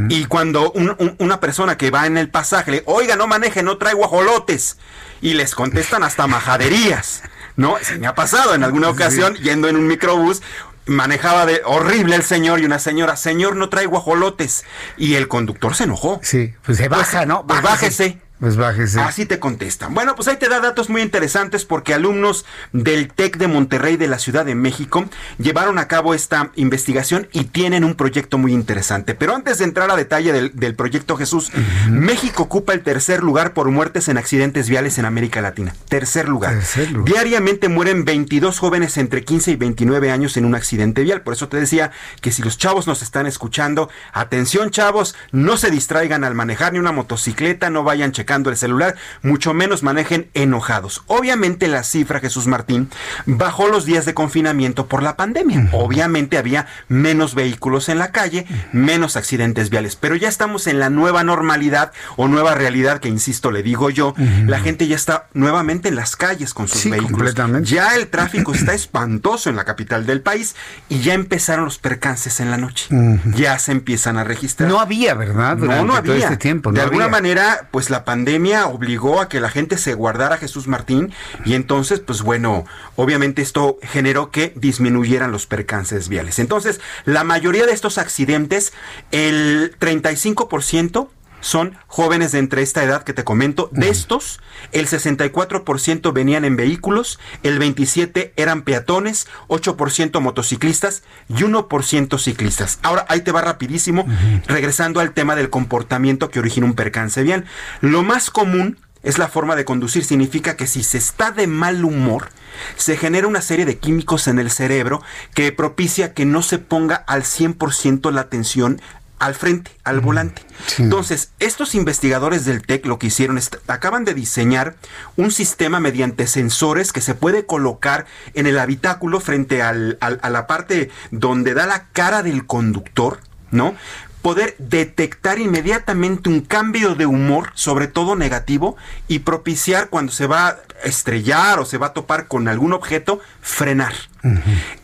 y 0.09 0.25
cuando 0.27 0.71
un- 0.73 0.95
un- 0.99 1.17
una 1.19 1.41
persona 1.41 1.77
que 1.77 1.91
va 1.91 2.07
en 2.07 2.17
el 2.17 2.31
pasaje 2.31 2.71
le, 2.71 2.83
oiga, 2.87 3.17
no 3.17 3.27
maneje, 3.27 3.63
no 3.63 3.77
traigo 3.79 4.05
ajolotes, 4.05 4.79
y 5.21 5.35
les 5.35 5.55
contestan 5.55 6.03
hasta 6.05 6.27
majaderías. 6.29 7.23
No, 7.57 7.75
se 7.83 7.99
me 7.99 8.07
ha 8.07 8.15
pasado 8.15 8.55
en 8.55 8.63
alguna 8.63 8.89
ocasión 8.89 9.35
yendo 9.35 9.67
en 9.69 9.75
un 9.75 9.89
microbús, 9.89 10.43
manejaba 10.89 11.47
de 11.47 11.63
horrible 11.65 12.17
el 12.17 12.23
señor 12.23 12.61
y 12.61 12.65
una 12.65 12.79
señora, 12.79 13.17
señor, 13.17 13.57
no 13.57 13.69
traigo 13.69 13.97
ajolotes. 13.99 14.65
Y 14.97 15.15
el 15.15 15.29
conductor 15.29 15.75
se 15.75 15.85
enojó. 15.85 16.21
Sí, 16.23 16.55
pues 16.65 16.79
se 16.79 16.89
baja, 16.89 17.27
¿no? 17.27 17.47
Pues 17.47 17.63
bájese. 17.63 18.19
Pues 18.41 18.57
bájese. 18.57 19.01
Así 19.01 19.27
te 19.27 19.41
contestan. 19.41 19.95
Bueno, 19.95 20.15
pues 20.15 20.29
ahí 20.29 20.37
te 20.37 20.49
da 20.49 20.61
datos 20.61 20.89
muy 20.89 21.03
interesantes 21.03 21.65
porque 21.65 21.93
alumnos 21.93 22.45
del 22.73 23.09
TEC 23.09 23.37
de 23.37 23.49
Monterrey 23.49 23.97
de 23.97 24.07
la 24.07 24.21
Ciudad 24.21 24.45
de 24.45 24.55
México 24.55 25.05
llevaron 25.39 25.79
a 25.79 25.89
cabo 25.89 26.15
esta 26.15 26.53
investigación 26.55 27.29
y 27.33 27.45
tienen 27.45 27.83
un 27.83 27.97
proyecto 27.97 28.39
muy 28.39 28.53
interesante. 28.53 29.17
Pero 29.17 29.35
antes 29.35 29.59
de 29.59 29.65
entrar 29.65 29.91
a 29.91 29.97
detalle 29.97 30.33
del, 30.33 30.53
del 30.55 30.77
proyecto 30.77 31.17
Jesús, 31.17 31.51
México 31.91 32.45
ocupa 32.45 32.75
el 32.75 32.83
tercer 32.83 33.25
lugar 33.25 33.55
por 33.55 33.71
muertes 33.71 34.09
en 34.09 34.19
accidentes 34.19 34.69
viales 34.69 34.99
en 34.99 35.05
América 35.05 35.41
Latina. 35.41 35.75
Tercer 35.89 36.29
lugar. 36.29 36.61
Diariamente 37.05 37.69
mueren 37.69 38.05
22 38.05 38.57
jóvenes 38.59 38.99
entre 38.99 39.25
15 39.25 39.51
y 39.51 39.57
29 39.57 40.13
años 40.13 40.37
en 40.37 40.45
un 40.45 40.55
accidente 40.55 41.03
vial. 41.03 41.23
Por 41.23 41.35
eso 41.35 41.49
te 41.49 41.57
decía 41.57 41.91
que 42.21 42.31
si 42.31 42.43
los 42.43 42.57
chavos 42.57 42.87
nos 42.87 43.03
están 43.03 43.27
escuchando, 43.27 43.91
atención 44.13 44.71
chavos, 44.71 45.17
no 45.33 45.57
se 45.57 45.73
distraigan 45.73 46.23
al 46.23 46.37
manejar 46.37 46.73
ni 46.73 46.79
una 46.79 46.93
motocicleta, 46.93 47.69
no 47.69 47.83
vayan 47.83 48.13
checando 48.13 48.28
el 48.29 48.57
celular, 48.57 48.95
mucho 49.23 49.55
menos 49.55 49.83
manejen 49.83 50.29
enojados. 50.35 51.03
Obviamente 51.07 51.69
la 51.69 51.83
cifra, 51.83 52.21
Jesús 52.21 52.47
Martín, 52.47 52.91
bajó 53.27 53.69
los 53.69 53.85
días 53.85 54.05
de 54.05 54.15
confinamiento 54.15 54.87
por 54.87 55.03
la 55.03 55.17
pandemia. 55.17 55.69
Obviamente 55.73 56.39
había 56.39 56.67
menos 56.89 57.35
vehículos 57.35 57.89
en 57.89 57.99
la 57.99 58.13
calle, 58.13 58.47
menos 58.73 59.17
accidentes 59.17 59.71
viales, 59.71 59.97
pero 59.97 60.15
ya 60.17 60.29
estamos 60.29 60.67
en 60.67 60.79
la 60.79 60.91
nueva 60.91 61.25
normalidad 61.25 61.93
o 62.17 62.29
nueva 62.29 62.55
realidad 62.55 63.01
que, 63.01 63.09
insisto, 63.09 63.51
le 63.51 63.63
digo 63.63 63.91
yo, 63.91 64.15
la 64.47 64.61
gente 64.61 64.87
ya 64.87 64.97
está 64.97 65.29
nuevamente 65.35 65.89
en 65.89 65.97
las 65.97 66.17
calles 66.17 66.55
con 66.55 66.69
sus 66.69 66.81
Sí, 66.81 66.91
vehículos. 66.91 67.13
completamente. 67.13 67.69
Ya 67.69 67.95
el 67.97 68.09
tráfico 68.09 68.53
está 68.55 68.75
espantoso 68.75 69.51
en 69.51 69.57
la 69.57 69.65
capital 69.65 70.07
del 70.07 70.21
país 70.21 70.55
y 70.89 71.01
ya 71.01 71.15
empezaron 71.15 71.65
los 71.65 71.79
percances 71.79 72.41
en 72.41 72.51
la 72.51 72.57
noche. 72.57 72.87
Ya 73.35 73.59
se 73.59 73.73
empiezan 73.73 74.19
a 74.19 74.25
registrar. 74.25 74.69
No 74.69 74.81
había, 74.81 75.15
¿verdad? 75.15 75.57
No, 75.57 75.63
Durante 75.67 75.87
no 75.87 75.95
había. 75.95 76.17
este 76.25 76.37
tiempo, 76.37 76.73
de 76.73 76.81
alguna 76.81 77.09
manera, 77.09 77.69
pues 77.71 77.91
la 77.91 78.05
pandemia 78.05 78.18
obligó 78.67 79.21
a 79.21 79.29
que 79.29 79.41
la 79.41 79.51
gente 79.51 79.79
se 79.79 79.95
guardara 79.95 80.37
a 80.37 80.39
Jesús 80.39 80.67
Martín 80.67 81.13
y 81.45 81.55
entonces, 81.55 82.01
pues 82.01 82.23
bueno, 82.23 82.65
obviamente 82.97 83.43
esto 83.43 83.79
generó 83.83 84.31
que 84.31 84.53
disminuyeran 84.57 85.33
los 85.33 85.47
percances 85.47 86.09
viales. 86.09 86.39
Entonces, 86.39 86.81
la 87.05 87.25
mayoría 87.25 87.67
de 87.67 87.73
estos 87.73 87.99
accidentes, 87.99 88.73
el 89.11 89.77
35% 89.79 91.09
son 91.41 91.77
jóvenes 91.87 92.33
de 92.33 92.39
entre 92.39 92.63
esta 92.63 92.83
edad 92.83 93.05
que 93.05 93.13
te 93.13 93.25
comento. 93.25 93.69
De 93.73 93.89
estos, 93.89 94.41
el 94.73 94.87
64% 94.87 96.13
venían 96.13 96.45
en 96.45 96.57
vehículos, 96.57 97.19
el 97.43 97.61
27% 97.61 98.33
eran 98.37 98.63
peatones, 98.63 99.27
8% 99.49 100.21
motociclistas 100.21 101.03
y 101.29 101.35
1% 101.35 102.19
ciclistas. 102.19 102.79
Ahora, 102.83 103.07
ahí 103.09 103.21
te 103.21 103.33
va 103.33 103.41
rapidísimo, 103.41 104.07
regresando 104.47 105.01
al 105.01 105.13
tema 105.13 105.37
del 105.37 105.51
comportamiento 105.51 106.31
que 106.31 106.41
origina 106.41 106.67
un 106.67 106.75
percance 106.75 107.23
vial. 107.23 107.45
Lo 107.81 108.03
más 108.03 108.31
común 108.31 108.79
es 109.03 109.19
la 109.19 109.29
forma 109.29 109.57
de 109.57 109.65
conducir. 109.65 110.05
Significa 110.05 110.57
que 110.57 110.67
si 110.67 110.83
se 110.83 110.99
está 110.99 111.31
de 111.31 111.47
mal 111.47 111.85
humor, 111.85 112.31
se 112.77 112.97
genera 112.97 113.27
una 113.27 113.41
serie 113.41 113.65
de 113.65 113.79
químicos 113.79 114.29
en 114.29 114.39
el 114.39 114.51
cerebro 114.51 115.03
que 115.35 115.53
propicia 115.53 116.15
que 116.15 116.25
no 116.25 116.43
se 116.43 116.59
ponga 116.59 116.97
al 116.97 117.23
100% 117.23 118.11
la 118.11 118.23
atención 118.23 118.81
al 119.19 119.35
frente, 119.35 119.71
al 119.85 120.01
volante. 120.01 120.43
Entonces, 120.79 121.31
estos 121.39 121.75
investigadores 121.75 122.45
del 122.45 122.63
TEC 122.63 122.87
lo 122.87 122.99
que 122.99 123.09
hicieron 123.09 123.39
es, 123.39 123.51
acaban 123.67 124.05
de 124.05 124.15
diseñar 124.15 124.77
un 125.17 125.31
sistema 125.31 125.81
mediante 125.81 126.27
sensores 126.27 126.93
que 126.93 127.01
se 127.01 127.15
puede 127.15 127.47
colocar 127.47 128.07
en 128.35 128.47
el 128.47 128.59
habitáculo 128.59 129.21
frente 129.21 129.63
al- 129.63 129.99
al- 130.01 130.21
a 130.23 130.31
la 130.31 130.47
parte 130.47 130.91
donde 131.11 131.55
da 131.55 131.67
la 131.67 131.87
cara 131.93 132.23
del 132.23 132.47
conductor, 132.47 133.21
¿no? 133.51 133.75
poder 134.23 134.57
detectar 134.59 135.39
inmediatamente 135.39 136.29
un 136.29 136.41
cambio 136.41 136.97
de 136.97 137.07
humor, 137.07 137.51
sobre 137.55 137.87
todo 137.87 138.17
negativo, 138.17 138.77
y 139.07 139.21
propiciar 139.21 139.91
cuando 139.91 140.11
se 140.11 140.27
va 140.27 140.49
a 140.49 140.57
estrellar 140.85 141.61
o 141.61 141.65
se 141.65 141.79
va 141.79 141.87
a 141.87 141.93
topar 141.93 142.27
con 142.27 142.49
algún 142.49 142.73
objeto, 142.73 143.21
frenar. 143.41 143.95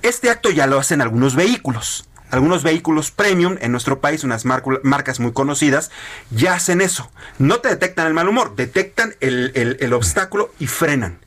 Este 0.02 0.30
acto 0.30 0.50
ya 0.50 0.68
lo 0.68 0.78
hacen 0.78 1.00
algunos 1.02 1.34
vehículos. 1.34 2.08
Algunos 2.34 2.62
vehículos 2.62 3.10
premium 3.10 3.56
en 3.60 3.72
nuestro 3.72 4.00
país, 4.00 4.24
unas 4.24 4.44
marcas 4.44 5.20
muy 5.20 5.32
conocidas, 5.32 5.90
ya 6.30 6.54
hacen 6.54 6.80
eso. 6.80 7.10
No 7.38 7.60
te 7.60 7.68
detectan 7.68 8.06
el 8.06 8.14
mal 8.14 8.28
humor, 8.28 8.54
detectan 8.56 9.14
el, 9.20 9.52
el- 9.54 9.76
el 9.80 9.92
obstáculo 9.92 10.52
y 10.58 10.66
frenan. 10.66 11.18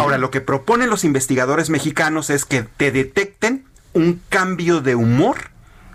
Ahora, 0.00 0.18
lo 0.18 0.30
que 0.30 0.40
proponen 0.40 0.90
los 0.90 1.04
investigadores 1.04 1.70
mexicanos 1.70 2.30
es 2.30 2.44
que 2.44 2.62
te 2.76 2.92
detecten 2.92 3.64
un 3.92 4.20
cambio 4.28 4.80
de 4.80 4.94
humor 4.94 5.50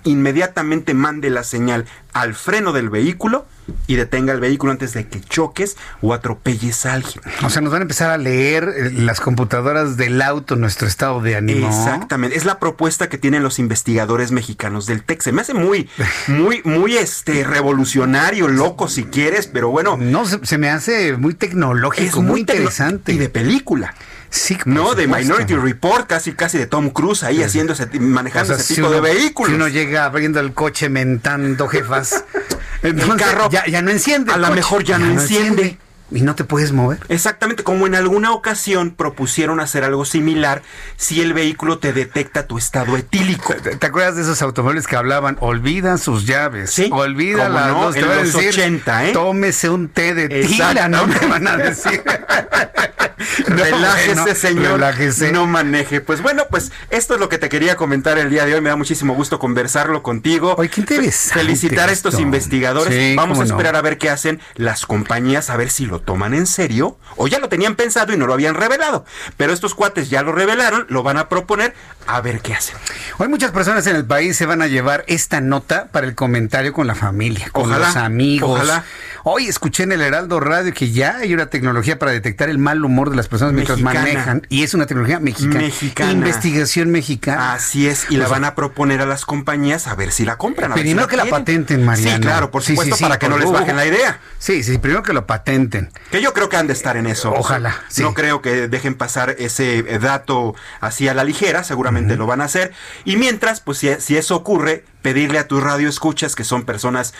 inmediatamente 0.06 0.94
mande 0.94 1.30
la 1.30 1.44
señal 1.44 1.86
al 2.14 2.34
freno 2.34 2.72
del 2.72 2.90
vehículo 2.90 3.45
y 3.88 3.95
detenga 3.95 4.32
el 4.32 4.40
vehículo 4.40 4.72
antes 4.72 4.94
de 4.94 5.07
que 5.07 5.19
choques 5.19 5.76
o 6.02 6.14
atropelles 6.14 6.86
a 6.86 6.94
alguien. 6.94 7.22
O 7.44 7.49
sea, 7.49 7.61
nos 7.61 7.73
van 7.73 7.82
a 7.82 7.84
empezar 7.84 8.10
a 8.10 8.18
leer 8.18 8.64
eh, 8.64 8.91
las 8.94 9.19
computadoras 9.19 9.98
del 9.98 10.22
auto 10.22 10.56
nuestro 10.56 10.88
estado 10.88 11.22
de 11.22 11.36
ánimo. 11.36 11.68
Exactamente, 11.68 12.38
es 12.38 12.45
la 12.45 12.60
propuesta 12.60 13.10
que 13.10 13.18
tienen 13.18 13.44
los 13.44 13.60
investigadores 13.60 14.32
mexicanos 14.32 14.86
del 14.86 15.03
TEC. 15.03 15.22
Se 15.22 15.32
me 15.32 15.41
hace 15.41 15.53
muy, 15.53 15.90
muy, 16.27 16.61
muy 16.64 16.95
este 16.95 17.44
revolucionario, 17.44 18.48
loco 18.48 18.88
si 18.88 19.03
quieres, 19.06 19.48
pero 19.48 19.69
bueno. 19.69 19.98
No, 19.98 20.26
se, 20.26 20.57
me 20.57 20.69
hace 20.69 21.18
muy 21.18 21.34
tecnológico, 21.34 22.22
muy, 22.22 22.41
interesante. 22.41 23.11
Y 23.11 23.18
de 23.18 23.30
película. 23.30 23.94
Sí, 24.36 24.57
no, 24.66 24.95
de 24.95 25.07
Minority 25.07 25.56
Report, 25.56 26.07
casi 26.07 26.34
casi 26.34 26.57
de 26.57 26.68
Tom 26.68 26.90
Cruise 26.90 27.24
ahí 27.24 27.41
haciendo 27.41 27.72
ese, 27.72 27.88
manejando 27.99 28.53
ese 28.53 28.76
tipo 28.76 28.90
de 28.90 28.99
vehículos. 28.99 29.49
Si 29.49 29.56
uno 29.56 29.70
llega 29.70 30.03
abriendo 30.03 30.41
el 30.41 30.53
coche 30.53 30.90
mentando 30.90 31.70
jefas, 31.70 32.26
el 32.82 32.98
carro 33.16 33.49
ya, 33.49 33.82
no 33.82 33.91
enciende. 33.91 34.34
A 34.34 34.38
lo 34.38 34.52
mejor 34.52 34.84
ya, 34.84 34.98
no, 34.98 35.06
enciende. 35.10 35.78
Y 36.11 36.22
no 36.22 36.36
te 36.36 36.44
puedes 36.44 36.72
mover. 36.72 36.99
Exactamente, 37.10 37.64
como 37.64 37.88
en 37.88 37.95
alguna 37.95 38.32
ocasión 38.32 38.91
propusieron 38.91 39.60
hacer 39.60 39.84
algo 39.84 40.06
similar 40.06 40.61
si 40.98 41.22
el 41.22 41.34
vehículo 41.34 41.80
te 41.80 41.94
detecta 41.94 42.45
tu 42.45 42.57
estado 42.57 42.95
etílico. 42.95 43.56
¿Te, 43.56 43.86
acuerdas 43.86 44.15
de 44.15 44.22
esos 44.22 44.41
automóviles 44.41 44.86
que 44.86 44.95
hablaban? 44.95 45.38
Olvida 45.40 45.98
sus 45.98 46.27
llaves. 46.27 46.72
Sí. 46.72 46.90
Olvida 46.91 47.49
las 47.49 47.68
no? 47.69 47.94
en 47.94 48.07
los 48.07 48.36
80, 48.36 49.07
¿eh? 49.07 49.11
Tómese 49.14 49.69
un 49.69 49.90
té 49.90 50.14
de 50.14 50.30
tila, 50.30 50.88
¿no? 50.88 51.07
Me 51.07 51.19
van 51.27 51.48
a 51.48 51.57
decir. 51.57 52.03
relájese, 53.48 54.36
señor. 54.36 54.73
Relájese. 54.73 55.32
No 55.32 55.48
maneje. 55.48 56.02
Pues 56.02 56.22
bueno, 56.22 56.44
pues 56.49 56.72
esto 56.90 57.15
es 57.15 57.19
lo 57.19 57.30
que 57.30 57.38
te 57.38 57.49
quería 57.49 57.76
comentar 57.76 58.18
el 58.18 58.30
día 58.30 58.45
de 58.45 58.56
hoy. 58.56 58.61
Me 58.61 58.69
da 58.69 58.76
muchísimo 58.76 59.14
gusto 59.15 59.40
conversarlo 59.40 60.03
contigo. 60.03 60.56
Oye, 60.57 60.69
qué 60.69 60.82
interesante. 60.82 61.40
Felicitar 61.40 61.90
a 61.90 61.91
estos 61.91 62.19
investigadores. 62.19 63.15
Vamos 63.15 63.40
a 63.40 63.44
esperar 63.44 63.76
a 63.76 63.82
ver 63.82 63.98
qué 63.98 64.10
hacen 64.10 64.40
las 64.56 64.86
compañías, 64.86 65.49
a 65.49 65.57
ver 65.57 65.69
si 65.69 65.86
lo 65.86 65.94
toman 65.99 66.34
en 66.34 66.47
serio 66.47 66.97
o 67.17 67.27
ya 67.27 67.39
lo 67.39 67.49
tenían 67.49 67.76
pensado 67.76 68.13
y 68.13 68.17
no 68.17 68.27
lo 68.27 68.34
habían 68.34 68.55
revelado. 68.55 69.05
Pero 69.38 69.53
estos 69.53 69.76
cuates 69.76 70.09
ya 70.09 70.22
lo 70.22 70.31
revelaron, 70.31 70.85
lo 70.89 71.03
van 71.03 71.17
a 71.17 71.30
proponer, 71.30 71.73
a 72.07 72.22
ver 72.22 72.41
qué 72.41 72.53
hacen. 72.53 72.76
Hoy 73.17 73.27
muchas 73.27 73.51
personas 73.51 73.88
en 73.88 73.95
el 73.95 74.05
país 74.05 74.35
se 74.35 74.45
van 74.45 74.61
a 74.61 74.67
llevar 74.67 75.03
esta 75.07 75.41
nota 75.41 75.88
para 75.91 76.07
el 76.07 76.15
comentario 76.15 76.73
con 76.73 76.88
la 76.88 76.95
familia, 76.95 77.49
con 77.51 77.69
los 77.69 77.95
amigos. 77.95 78.61
Ojalá. 78.61 78.84
Hoy 79.27 79.47
escuché 79.47 79.81
en 79.81 79.91
el 79.91 80.02
Heraldo 80.02 80.39
Radio 80.39 80.72
que 80.72 80.91
ya 80.91 81.18
hay 81.18 81.34
una 81.34 81.47
tecnología 81.47 81.97
para 81.97 82.11
detectar 82.11 82.47
el 82.47 82.60
mal 82.60 82.85
humor 82.85 83.10
de 83.10 83.15
las 83.15 83.27
personas 83.27 83.56
mientras 83.56 83.81
manejan 83.81 84.45
y 84.49 84.61
es 84.61 84.76
una 84.76 84.85
tecnología 84.85 85.19
mexicana. 85.19 85.61
mexicana. 85.61 86.11
Investigación 86.11 86.91
mexicana. 86.91 87.53
Así 87.53 87.88
es, 87.88 88.06
y 88.11 88.18
la 88.18 88.27
van 88.27 88.45
a 88.45 88.53
proponer 88.53 89.02
a 89.02 89.07
las 89.07 89.26
compañías 89.26 89.88
a 89.88 89.95
ver 89.95 90.11
si 90.11 90.26
la 90.26 90.38
compran. 90.38 90.73
primero 90.73 91.07
que 91.07 91.18
la 91.18 91.26
patenten, 91.26 91.84
Mariano. 91.84 92.18
Sí, 92.18 92.22
claro, 92.22 92.52
por 92.52 92.61
supuesto, 92.61 92.95
para 92.97 93.18
que 93.18 93.27
no 93.27 93.39
les 93.39 93.52
bajen 93.52 93.76
la 93.76 93.88
idea. 93.88 94.19
Sí, 94.38 94.61
sí, 94.61 94.77
primero 94.77 95.02
que 95.02 95.14
lo 95.14 95.26
patenten. 95.26 95.89
Que 96.11 96.22
yo 96.22 96.31
creo 96.31 96.47
que 96.47 96.57
han 96.57 96.68
de 96.68 96.73
estar 96.73 96.95
en 96.95 97.07
eso. 97.07 97.34
Ojalá. 97.34 97.76
No 97.97 98.14
creo 98.14 98.43
que 98.43 98.68
dejen 98.68 98.93
pasar 98.93 99.35
ese 99.39 99.80
eh, 99.80 99.97
dato 99.97 100.53
así 100.81 101.07
a 101.07 101.15
la 101.15 101.23
ligera, 101.23 101.64
seguramente 101.64 102.15
lo 102.15 102.27
van 102.27 102.41
a 102.41 102.43
hacer. 102.43 102.73
Y 103.06 103.18
mientras, 103.18 103.60
pues 103.60 103.80
si, 103.80 103.89
si 103.97 104.18
eso 104.18 104.35
ocurre, 104.35 104.84
pedirle 105.06 105.38
a 105.38 105.48
tus 105.48 105.61
radioescuchas, 105.61 106.36
que 106.36 106.44
son 106.44 106.64
personas 106.64 107.14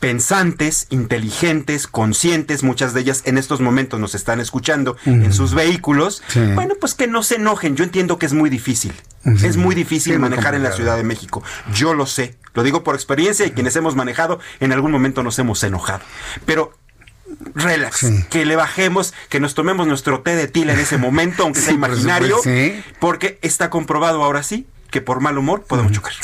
pensantes, 0.00 0.88
inteligentes, 0.90 1.86
conscientes, 1.86 2.64
muchas 2.64 2.94
de 2.94 3.02
ellas 3.02 3.22
en 3.26 3.38
estos 3.38 3.60
momentos 3.60 4.00
nos 4.00 4.16
están 4.16 4.40
escuchando 4.40 4.96
en 5.04 5.32
sus 5.32 5.54
vehículos, 5.54 6.20
bueno, 6.56 6.74
pues 6.80 6.94
que 6.94 7.06
no 7.06 7.22
se 7.22 7.36
enojen. 7.36 7.76
Yo 7.76 7.84
entiendo 7.84 8.18
que 8.18 8.26
es 8.26 8.32
muy 8.32 8.50
difícil. 8.50 8.92
Es 9.24 9.56
muy 9.56 9.76
difícil 9.76 10.18
manejar 10.18 10.56
en 10.56 10.64
la 10.64 10.72
Ciudad 10.72 10.96
de 10.96 11.04
México. 11.04 11.44
Yo 11.72 11.94
lo 11.94 12.06
sé. 12.06 12.34
Lo 12.54 12.64
digo 12.64 12.82
por 12.82 12.96
experiencia 12.96 13.46
y 13.46 13.52
quienes 13.52 13.76
hemos 13.76 13.94
manejado 13.94 14.40
en 14.58 14.72
algún 14.72 14.90
momento 14.90 15.22
nos 15.22 15.38
hemos 15.38 15.62
enojado. 15.62 16.00
Pero 16.44 16.72
relax, 17.54 18.04
que 18.30 18.46
le 18.46 18.56
bajemos, 18.56 19.14
que 19.28 19.38
nos 19.38 19.54
tomemos 19.54 19.86
nuestro 19.86 20.22
té 20.22 20.34
de 20.34 20.48
tila 20.48 20.72
en 20.72 20.80
ese 20.80 20.98
momento, 20.98 21.44
aunque 21.44 21.60
sea 21.60 21.72
imaginario, 21.72 22.36
porque 22.98 23.38
está 23.42 23.70
comprobado 23.70 24.24
ahora 24.24 24.42
sí 24.42 24.66
que 24.90 25.00
por 25.00 25.20
mal 25.20 25.38
humor 25.38 25.62
podemos 25.62 25.92
chocar. 25.92 26.14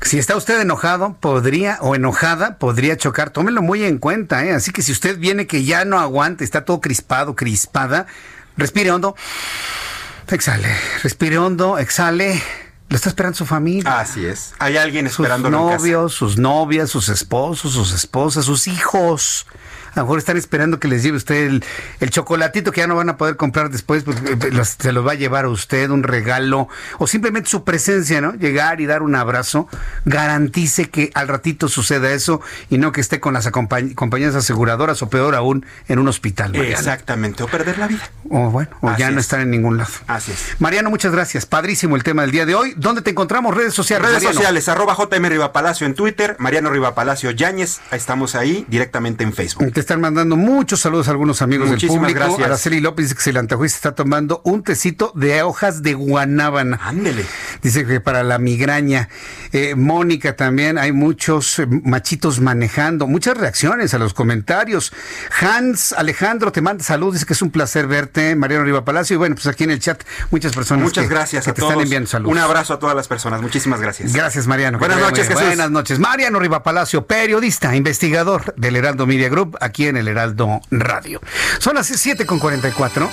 Si 0.00 0.18
está 0.18 0.36
usted 0.36 0.60
enojado, 0.60 1.16
podría, 1.20 1.78
o 1.80 1.94
enojada, 1.94 2.58
podría 2.58 2.96
chocar. 2.96 3.30
Tómelo 3.30 3.62
muy 3.62 3.84
en 3.84 3.98
cuenta, 3.98 4.44
¿eh? 4.44 4.52
Así 4.52 4.70
que 4.70 4.82
si 4.82 4.92
usted 4.92 5.18
viene 5.18 5.46
que 5.46 5.64
ya 5.64 5.84
no 5.84 5.98
aguante, 5.98 6.44
está 6.44 6.64
todo 6.64 6.80
crispado, 6.80 7.34
crispada, 7.34 8.06
respire 8.56 8.90
hondo, 8.90 9.16
exhale, 10.28 10.68
respire 11.02 11.38
hondo, 11.38 11.78
exhale. 11.78 12.42
Lo 12.88 12.96
está 12.96 13.10
esperando 13.10 13.36
su 13.36 13.44
familia. 13.44 14.00
Así 14.00 14.24
es. 14.24 14.54
Hay 14.58 14.78
alguien 14.78 15.06
esperando. 15.06 15.48
Sus 15.48 15.58
novios, 15.58 16.14
sus 16.14 16.38
novias, 16.38 16.88
sus 16.90 17.10
esposos, 17.10 17.72
sus 17.72 17.92
esposas, 17.92 18.46
sus 18.46 18.66
hijos. 18.66 19.46
A 19.92 20.00
lo 20.00 20.02
mejor 20.02 20.18
están 20.18 20.36
esperando 20.36 20.78
que 20.78 20.88
les 20.88 21.02
lleve 21.02 21.16
usted 21.16 21.60
el, 22.00 22.10
chocolatito 22.10 22.72
que 22.72 22.80
ya 22.80 22.86
no 22.86 22.96
van 22.96 23.08
a 23.08 23.16
poder 23.16 23.36
comprar 23.36 23.70
después, 23.70 24.04
pues, 24.04 24.18
eh, 24.18 24.38
eh, 24.40 24.64
se 24.64 24.92
los 24.92 25.06
va 25.06 25.12
a 25.12 25.14
llevar 25.14 25.44
a 25.44 25.48
usted, 25.48 25.90
un 25.90 26.02
regalo, 26.02 26.68
o 26.98 27.06
simplemente 27.06 27.50
su 27.50 27.64
presencia, 27.64 28.20
¿no? 28.20 28.34
Llegar 28.34 28.80
y 28.80 28.86
dar 28.86 29.02
un 29.02 29.14
abrazo, 29.14 29.68
garantice 30.04 30.88
que 30.90 31.10
al 31.14 31.28
ratito 31.28 31.68
suceda 31.68 32.12
eso 32.12 32.40
y 32.70 32.78
no 32.78 32.92
que 32.92 33.00
esté 33.00 33.20
con 33.20 33.34
las 33.34 33.48
compañías 33.50 34.34
aseguradoras 34.34 35.02
o 35.02 35.08
peor 35.08 35.34
aún 35.34 35.66
en 35.88 35.98
un 35.98 36.08
hospital. 36.08 36.54
Exactamente, 36.56 37.42
o 37.42 37.46
perder 37.46 37.78
la 37.78 37.88
vida. 37.88 38.10
O 38.30 38.50
bueno, 38.50 38.70
o 38.80 38.94
ya 38.96 39.10
no 39.10 39.20
estar 39.20 39.40
en 39.40 39.50
ningún 39.50 39.78
lado. 39.78 39.90
Así 40.06 40.32
es. 40.32 40.56
Mariano, 40.58 40.90
muchas 40.90 41.12
gracias. 41.12 41.46
Padrísimo 41.46 41.96
el 41.96 42.02
tema 42.02 42.22
del 42.22 42.30
día 42.30 42.46
de 42.46 42.54
hoy. 42.54 42.74
¿Dónde 42.76 43.02
te 43.02 43.10
encontramos? 43.10 43.56
Redes 43.56 43.74
sociales. 43.74 44.10
Redes 44.10 44.22
sociales, 44.22 44.68
arroba 44.68 44.96
JM 44.96 45.24
Rivapalacio 45.24 45.86
en 45.86 45.94
Twitter, 45.94 46.36
Mariano 46.38 46.70
Rivapalacio 46.70 47.30
Yáñez, 47.30 47.80
estamos 47.90 48.34
ahí 48.34 48.64
directamente 48.68 49.24
en 49.24 49.32
Facebook 49.32 49.72
están 49.80 50.00
mandando 50.00 50.36
muchos 50.36 50.80
saludos 50.80 51.08
a 51.08 51.12
algunos 51.12 51.42
amigos 51.42 51.70
del 51.70 51.80
público. 51.80 52.18
Gracias. 52.18 52.40
Araceli 52.40 52.80
López 52.80 53.06
dice 53.06 53.14
que 53.14 53.22
se 53.22 53.32
le 53.32 53.38
antojó 53.38 53.64
y 53.64 53.68
se 53.68 53.76
está 53.76 53.94
tomando 53.94 54.40
un 54.44 54.62
tecito 54.62 55.12
de 55.14 55.42
hojas 55.42 55.82
de 55.82 55.94
guanábana. 55.94 56.80
Ándele. 56.82 57.24
Dice 57.62 57.86
que 57.86 58.00
para 58.00 58.22
la 58.22 58.38
migraña. 58.38 59.08
Eh, 59.52 59.74
Mónica 59.74 60.36
también, 60.36 60.78
hay 60.78 60.92
muchos 60.92 61.58
eh, 61.58 61.66
machitos 61.66 62.40
manejando. 62.40 63.06
Muchas 63.06 63.36
reacciones 63.36 63.94
a 63.94 63.98
los 63.98 64.14
comentarios. 64.14 64.92
Hans 65.40 65.92
Alejandro 65.92 66.52
te 66.52 66.60
manda 66.60 66.84
saludos, 66.84 67.14
dice 67.14 67.26
que 67.26 67.32
es 67.32 67.42
un 67.42 67.50
placer 67.50 67.86
verte, 67.86 68.36
Mariano 68.36 68.64
Riva 68.64 68.84
Palacio. 68.84 69.14
Y 69.14 69.18
bueno, 69.18 69.34
pues 69.34 69.46
aquí 69.46 69.64
en 69.64 69.70
el 69.70 69.80
chat 69.80 70.02
muchas 70.30 70.54
personas 70.54 70.84
Muchas 70.84 71.08
gracias 71.08 71.48
a 71.48 71.54
te 71.54 71.60
están 71.62 71.80
enviando 71.80 72.08
saludos. 72.08 72.32
Un 72.32 72.38
abrazo 72.38 72.74
a 72.74 72.78
todas 72.78 72.94
las 72.94 73.08
personas. 73.08 73.40
Muchísimas 73.40 73.80
gracias. 73.80 74.12
Gracias, 74.12 74.46
Mariano. 74.46 74.78
Buenas 74.78 75.00
noches, 75.00 75.28
Jesús. 75.28 75.44
Buenas 75.44 75.70
noches. 75.70 75.98
Mariano 75.98 76.38
Riva 76.38 76.62
Palacio, 76.62 77.06
periodista, 77.06 77.74
investigador 77.74 78.54
del 78.56 78.76
Heraldo 78.76 79.06
Media 79.06 79.28
Group, 79.28 79.56
aquí 79.68 79.86
en 79.86 79.96
el 79.96 80.08
Heraldo 80.08 80.60
Radio. 80.70 81.20
Son 81.58 81.76
las 81.76 81.86
7 81.86 82.26
con 82.26 82.38
44. 82.38 83.08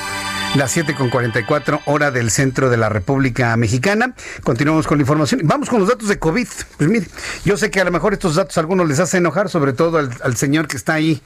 Las 0.55 0.71
7 0.71 0.95
con 0.95 1.09
44 1.09 1.81
hora 1.85 2.11
del 2.11 2.31
centro 2.31 2.69
de 2.69 2.77
la 2.77 2.87
República 2.87 3.55
Mexicana. 3.57 4.15
Continuamos 4.41 4.87
con 4.87 4.97
la 4.97 5.01
información. 5.01 5.41
Vamos 5.43 5.69
con 5.69 5.79
los 5.79 5.89
datos 5.89 6.07
de 6.07 6.17
COVID. 6.17 6.47
Pues 6.77 6.89
mire, 6.89 7.07
yo 7.43 7.57
sé 7.57 7.69
que 7.69 7.81
a 7.81 7.83
lo 7.83 7.91
mejor 7.91 8.13
estos 8.13 8.35
datos 8.35 8.55
a 8.55 8.61
algunos 8.61 8.87
les 8.87 9.01
hacen 9.01 9.19
enojar, 9.19 9.49
sobre 9.49 9.73
todo 9.73 9.97
al, 9.97 10.37
señor 10.37 10.69
que 10.69 10.77
está 10.77 10.93
ahí 10.93 11.21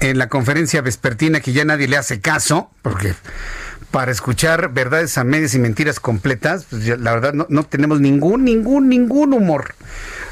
en 0.00 0.18
la 0.18 0.28
conferencia 0.28 0.82
vespertina, 0.82 1.40
que 1.40 1.52
ya 1.52 1.64
nadie 1.64 1.86
le 1.86 1.96
hace 1.96 2.20
caso, 2.20 2.70
porque 2.82 3.14
para 3.92 4.10
escuchar 4.10 4.72
verdades 4.72 5.16
a 5.16 5.22
medias 5.22 5.54
y 5.54 5.60
mentiras 5.60 6.00
completas, 6.00 6.66
pues 6.68 6.86
la 6.98 7.12
verdad 7.12 7.34
no, 7.34 7.62
tenemos 7.62 8.00
ningún, 8.00 8.44
ningún, 8.44 8.88
ningún 8.88 9.32
humor. 9.32 9.76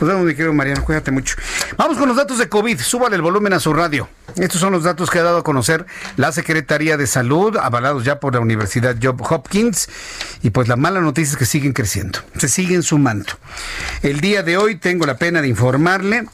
Nos 0.00 0.08
vemos, 0.08 0.24
mi 0.24 0.34
querido 0.34 0.54
Mariano, 0.54 0.82
cuídate 0.82 1.10
mucho. 1.10 1.36
Vamos 1.76 1.98
con 1.98 2.08
los 2.08 2.16
datos 2.16 2.38
de 2.38 2.48
COVID, 2.48 2.80
súbale 2.80 3.16
el 3.16 3.22
volumen 3.22 3.52
a 3.52 3.60
su 3.60 3.74
radio. 3.74 4.08
Estos 4.36 4.60
son 4.60 4.72
los 4.72 4.84
datos 4.84 5.10
que 5.10 5.18
ha 5.18 5.22
dado 5.22 5.36
a 5.38 5.44
conocer 5.44 5.84
la 6.16 6.32
Secretaría 6.32 6.96
de 6.96 7.06
Salud, 7.06 7.58
avalados 7.58 8.02
ya 8.04 8.18
por 8.18 8.32
la 8.32 8.40
Universidad 8.40 8.96
Job 9.00 9.20
Hopkins, 9.30 9.90
y 10.42 10.48
pues 10.50 10.68
la 10.68 10.76
mala 10.76 11.02
noticia 11.02 11.32
es 11.32 11.36
que 11.36 11.44
siguen 11.44 11.74
creciendo, 11.74 12.20
se 12.38 12.48
siguen 12.48 12.82
sumando. 12.82 13.34
El 14.02 14.20
día 14.20 14.42
de 14.42 14.56
hoy 14.56 14.76
tengo 14.76 15.04
la 15.04 15.18
pena 15.18 15.42
de 15.42 15.48
informarle 15.48 16.24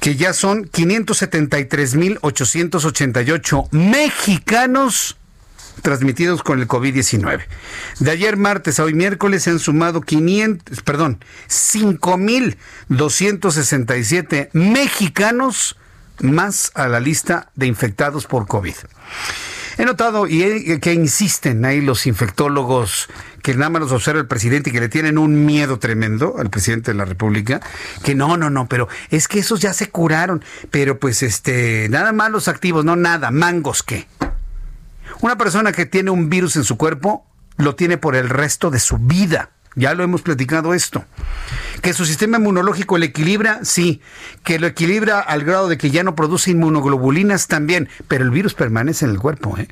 que 0.00 0.16
ya 0.16 0.32
son 0.32 0.64
573.888 0.70 3.68
mexicanos 3.72 5.18
transmitidos 5.82 6.42
con 6.42 6.60
el 6.60 6.68
COVID-19. 6.68 7.40
De 8.00 8.10
ayer 8.10 8.36
martes 8.36 8.80
a 8.80 8.84
hoy 8.84 8.92
miércoles 8.94 9.42
se 9.42 9.50
han 9.50 9.58
sumado 9.58 10.00
500, 10.00 10.80
perdón, 10.82 11.22
5.267 11.48 14.48
mexicanos 14.52 15.76
más 16.20 16.70
a 16.74 16.88
la 16.88 17.00
lista 17.00 17.50
de 17.54 17.66
infectados 17.66 18.26
por 18.26 18.46
COVID. 18.46 18.74
He 19.76 19.84
notado 19.84 20.26
y 20.28 20.78
que 20.78 20.92
insisten 20.92 21.64
ahí 21.64 21.80
los 21.80 22.06
infectólogos 22.06 23.08
que 23.42 23.54
nada 23.54 23.70
más 23.70 23.82
los 23.82 23.92
observa 23.92 24.20
el 24.20 24.26
presidente 24.26 24.70
y 24.70 24.72
que 24.72 24.80
le 24.80 24.88
tienen 24.88 25.18
un 25.18 25.44
miedo 25.44 25.78
tremendo 25.78 26.36
al 26.38 26.48
presidente 26.48 26.92
de 26.92 26.96
la 26.96 27.04
República, 27.04 27.60
que 28.02 28.14
no, 28.14 28.36
no, 28.36 28.50
no, 28.50 28.68
pero 28.68 28.88
es 29.10 29.28
que 29.28 29.40
esos 29.40 29.60
ya 29.60 29.74
se 29.74 29.90
curaron, 29.90 30.42
pero 30.70 30.98
pues 30.98 31.22
este, 31.22 31.88
nada 31.90 32.12
más 32.12 32.30
los 32.30 32.48
activos, 32.48 32.84
no 32.84 32.96
nada, 32.96 33.30
mangos 33.30 33.82
qué. 33.82 34.06
Una 35.20 35.36
persona 35.36 35.72
que 35.72 35.86
tiene 35.86 36.10
un 36.10 36.28
virus 36.28 36.56
en 36.56 36.64
su 36.64 36.76
cuerpo 36.76 37.26
lo 37.56 37.74
tiene 37.74 37.98
por 37.98 38.16
el 38.16 38.28
resto 38.28 38.70
de 38.70 38.80
su 38.80 38.98
vida. 38.98 39.50
Ya 39.76 39.94
lo 39.94 40.04
hemos 40.04 40.22
platicado 40.22 40.72
esto. 40.72 41.04
Que 41.82 41.92
su 41.92 42.04
sistema 42.04 42.38
inmunológico 42.38 42.96
lo 42.96 43.04
equilibra, 43.04 43.60
sí. 43.62 44.00
Que 44.44 44.58
lo 44.58 44.66
equilibra 44.66 45.20
al 45.20 45.44
grado 45.44 45.68
de 45.68 45.78
que 45.78 45.90
ya 45.90 46.04
no 46.04 46.14
produce 46.14 46.52
inmunoglobulinas 46.52 47.48
también. 47.48 47.88
Pero 48.06 48.24
el 48.24 48.30
virus 48.30 48.54
permanece 48.54 49.04
en 49.04 49.10
el 49.10 49.18
cuerpo, 49.18 49.58
¿eh? 49.58 49.68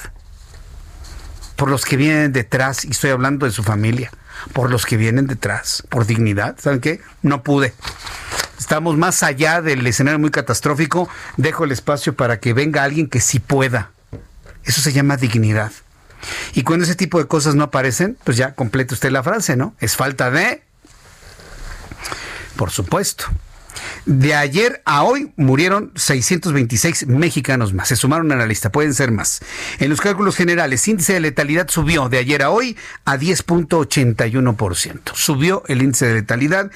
por 1.56 1.70
los 1.70 1.84
que 1.84 1.96
vienen 1.96 2.32
detrás, 2.32 2.84
y 2.84 2.90
estoy 2.90 3.10
hablando 3.10 3.46
de 3.46 3.52
su 3.52 3.62
familia, 3.62 4.10
por 4.52 4.70
los 4.70 4.86
que 4.86 4.96
vienen 4.96 5.26
detrás, 5.26 5.82
por 5.88 6.06
dignidad. 6.06 6.56
¿Saben 6.58 6.80
qué? 6.80 7.00
No 7.22 7.42
pude. 7.42 7.74
Estamos 8.58 8.96
más 8.96 9.22
allá 9.22 9.60
del 9.60 9.86
escenario 9.86 10.18
muy 10.18 10.30
catastrófico. 10.30 11.08
Dejo 11.36 11.64
el 11.64 11.72
espacio 11.72 12.14
para 12.14 12.40
que 12.40 12.52
venga 12.52 12.82
alguien 12.82 13.08
que 13.08 13.20
sí 13.20 13.40
pueda 13.40 13.90
eso 14.68 14.82
se 14.82 14.92
llama 14.92 15.16
dignidad. 15.16 15.72
Y 16.54 16.62
cuando 16.62 16.84
ese 16.84 16.94
tipo 16.94 17.18
de 17.18 17.26
cosas 17.26 17.54
no 17.54 17.64
aparecen, 17.64 18.16
pues 18.24 18.36
ya 18.36 18.54
complete 18.54 18.94
usted 18.94 19.10
la 19.10 19.22
frase, 19.22 19.56
¿no? 19.56 19.74
Es 19.80 19.96
falta 19.96 20.30
de... 20.30 20.62
Por 22.56 22.70
supuesto. 22.70 23.26
De 24.06 24.34
ayer 24.34 24.82
a 24.84 25.04
hoy 25.04 25.32
murieron 25.36 25.92
626 25.94 27.06
mexicanos 27.06 27.72
más. 27.74 27.88
Se 27.88 27.96
sumaron 27.96 28.32
a 28.32 28.36
la 28.36 28.46
lista, 28.46 28.72
pueden 28.72 28.94
ser 28.94 29.12
más. 29.12 29.40
En 29.78 29.90
los 29.90 30.00
cálculos 30.00 30.34
generales, 30.34 30.88
índice 30.88 31.12
de 31.12 31.20
letalidad 31.20 31.68
subió 31.68 32.08
de 32.08 32.18
ayer 32.18 32.42
a 32.42 32.50
hoy 32.50 32.76
a 33.04 33.16
10.81%. 33.16 35.14
Subió 35.14 35.62
el 35.68 35.82
índice 35.82 36.06
de 36.06 36.14
letalidad 36.14 36.70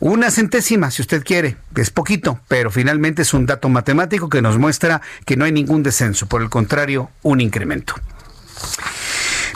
una 0.00 0.30
centésima, 0.30 0.92
si 0.92 1.02
usted 1.02 1.24
quiere, 1.24 1.56
es 1.74 1.90
poquito, 1.90 2.38
pero 2.46 2.70
finalmente 2.70 3.22
es 3.22 3.34
un 3.34 3.46
dato 3.46 3.68
matemático 3.68 4.28
que 4.28 4.40
nos 4.40 4.56
muestra 4.56 5.02
que 5.24 5.36
no 5.36 5.44
hay 5.44 5.50
ningún 5.50 5.82
descenso, 5.82 6.26
por 6.26 6.40
el 6.40 6.50
contrario, 6.50 7.10
un 7.22 7.40
incremento. 7.40 7.94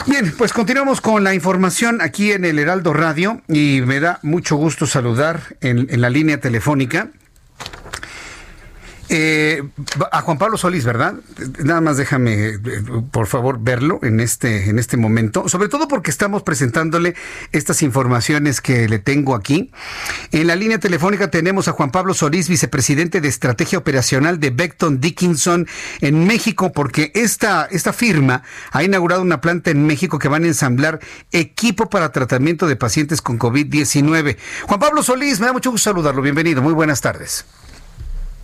Bien, 0.05 0.33
pues 0.37 0.51
continuamos 0.51 0.99
con 0.99 1.23
la 1.23 1.33
información 1.33 2.01
aquí 2.01 2.33
en 2.33 2.43
el 2.43 2.59
Heraldo 2.59 2.93
Radio 2.93 3.41
y 3.47 3.81
me 3.85 3.99
da 3.99 4.19
mucho 4.21 4.57
gusto 4.57 4.85
saludar 4.85 5.55
en, 5.61 5.87
en 5.89 6.01
la 6.01 6.09
línea 6.09 6.39
telefónica 6.39 7.09
eh, 9.09 9.63
a 10.11 10.21
Juan 10.21 10.37
Pablo 10.37 10.57
Solís, 10.57 10.85
¿verdad? 10.85 11.15
Nada 11.63 11.81
más 11.81 11.97
déjame, 11.97 12.47
eh, 12.47 12.59
por 13.11 13.27
favor, 13.27 13.59
verlo 13.59 13.99
en 14.01 14.19
este, 14.19 14.69
en 14.69 14.79
este 14.79 14.97
momento, 14.97 15.49
sobre 15.49 15.67
todo 15.67 15.87
porque 15.87 16.09
estamos 16.09 16.43
presentándole 16.43 17.15
estas 17.51 17.81
informaciones 17.81 18.61
que 18.61 18.87
le 18.87 18.99
tengo 18.99 19.35
aquí. 19.35 19.71
En 20.31 20.47
la 20.47 20.55
línea 20.55 20.79
telefónica 20.79 21.29
tenemos 21.29 21.67
a 21.67 21.73
Juan 21.73 21.91
Pablo 21.91 22.13
Solís, 22.13 22.47
vicepresidente 22.47 23.19
de 23.21 23.27
Estrategia 23.27 23.77
Operacional 23.79 24.39
de 24.39 24.51
Beckton 24.51 25.01
Dickinson 25.01 25.67
en 26.01 26.25
México, 26.25 26.71
porque 26.71 27.11
esta, 27.13 27.65
esta 27.65 27.93
firma 27.93 28.43
ha 28.71 28.83
inaugurado 28.83 29.21
una 29.21 29.41
planta 29.41 29.71
en 29.71 29.85
México 29.85 30.17
que 30.17 30.29
van 30.29 30.43
a 30.45 30.47
ensamblar 30.47 30.99
equipo 31.31 31.89
para 31.89 32.11
tratamiento 32.11 32.67
de 32.67 32.75
pacientes 32.75 33.21
con 33.21 33.37
COVID-19. 33.37 34.37
Juan 34.67 34.79
Pablo 34.79 35.03
Solís, 35.03 35.39
me 35.39 35.47
da 35.47 35.53
mucho 35.53 35.71
gusto 35.71 35.89
saludarlo. 35.89 36.21
Bienvenido, 36.21 36.61
muy 36.61 36.73
buenas 36.73 37.01
tardes. 37.01 37.45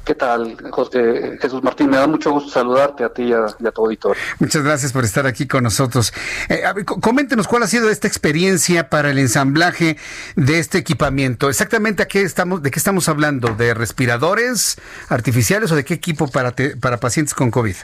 ¿Qué 0.05 0.15
tal, 0.15 0.57
José, 0.71 1.37
Jesús 1.39 1.61
Martín? 1.61 1.89
Me 1.89 1.97
da 1.97 2.07
mucho 2.07 2.31
gusto 2.31 2.49
saludarte 2.49 3.03
a 3.03 3.09
ti 3.09 3.23
y 3.23 3.33
a, 3.33 3.71
tu 3.71 3.85
auditorio. 3.85 4.21
Muchas 4.39 4.63
gracias 4.63 4.91
por 4.91 5.03
estar 5.03 5.27
aquí 5.27 5.47
con 5.47 5.63
nosotros. 5.63 6.13
Eh, 6.49 6.63
coméntenos 6.85 7.47
cuál 7.47 7.63
ha 7.63 7.67
sido 7.67 7.89
esta 7.89 8.07
experiencia 8.07 8.89
para 8.89 9.11
el 9.11 9.19
ensamblaje 9.19 9.97
de 10.35 10.59
este 10.59 10.79
equipamiento. 10.79 11.49
Exactamente 11.49 12.03
a 12.03 12.07
qué 12.07 12.23
estamos, 12.23 12.63
de 12.63 12.71
qué 12.71 12.79
estamos 12.79 13.07
hablando, 13.07 13.49
de 13.49 13.73
respiradores 13.73 14.77
artificiales 15.09 15.71
o 15.71 15.75
de 15.75 15.85
qué 15.85 15.93
equipo 15.93 16.27
para, 16.27 16.55
para 16.79 16.99
pacientes 16.99 17.35
con 17.35 17.51
COVID. 17.51 17.75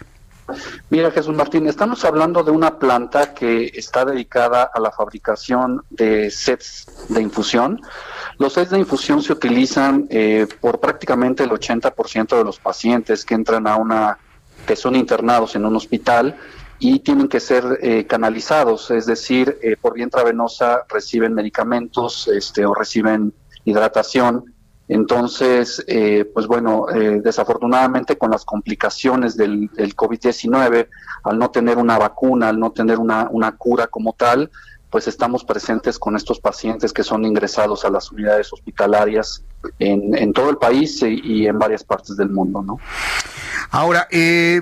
Mira, 0.89 1.11
Jesús 1.11 1.35
Martín, 1.35 1.67
estamos 1.67 2.05
hablando 2.05 2.43
de 2.43 2.51
una 2.51 2.77
planta 2.77 3.33
que 3.33 3.71
está 3.73 4.05
dedicada 4.05 4.69
a 4.73 4.79
la 4.79 4.91
fabricación 4.91 5.83
de 5.89 6.29
sets 6.29 6.85
de 7.09 7.21
infusión 7.21 7.81
los 8.37 8.53
sets 8.53 8.71
de 8.71 8.79
infusión 8.79 9.21
se 9.21 9.31
utilizan 9.31 10.07
eh, 10.09 10.47
por 10.59 10.79
prácticamente 10.79 11.43
el 11.43 11.51
80% 11.51 12.37
de 12.37 12.43
los 12.43 12.59
pacientes 12.59 13.23
que 13.23 13.33
entran 13.33 13.65
a 13.67 13.77
una, 13.77 14.17
que 14.67 14.75
son 14.75 14.95
internados 14.95 15.55
en 15.55 15.65
un 15.65 15.75
hospital 15.75 16.35
y 16.77 16.99
tienen 16.99 17.29
que 17.29 17.39
ser 17.39 17.79
eh, 17.81 18.05
canalizados, 18.05 18.91
es 18.91 19.05
decir, 19.05 19.57
eh, 19.61 19.77
por 19.79 19.93
vía 19.93 20.03
intravenosa 20.03 20.83
reciben 20.89 21.33
medicamentos 21.33 22.27
este, 22.27 22.65
o 22.65 22.73
reciben 22.73 23.33
hidratación. 23.63 24.53
Entonces, 24.87 25.83
pues 26.33 26.45
bueno, 26.47 26.85
desafortunadamente 27.23 28.17
con 28.17 28.29
las 28.31 28.45
complicaciones 28.45 29.35
del, 29.35 29.69
del 29.73 29.95
COVID-19, 29.95 30.87
al 31.23 31.39
no 31.39 31.49
tener 31.49 31.77
una 31.77 31.97
vacuna, 31.97 32.49
al 32.49 32.59
no 32.59 32.71
tener 32.71 32.99
una, 32.99 33.51
cura 33.57 33.87
como 33.87 34.13
tal, 34.13 34.51
pues 34.89 35.07
estamos 35.07 35.43
presentes 35.43 35.99
con 35.99 36.15
estos 36.15 36.39
pacientes 36.39 36.93
que 36.93 37.03
son 37.03 37.25
ingresados 37.25 37.83
a 37.83 37.89
las 37.89 38.11
unidades 38.11 38.53
hospitalarias 38.53 39.43
en, 39.79 40.31
todo 40.33 40.51
el 40.51 40.57
país 40.57 41.01
y, 41.01 41.47
en 41.47 41.57
varias 41.57 41.83
partes 41.83 42.15
del 42.15 42.29
mundo, 42.29 42.61
¿no? 42.61 42.79
Ahora, 43.71 44.07
eh, 44.11 44.61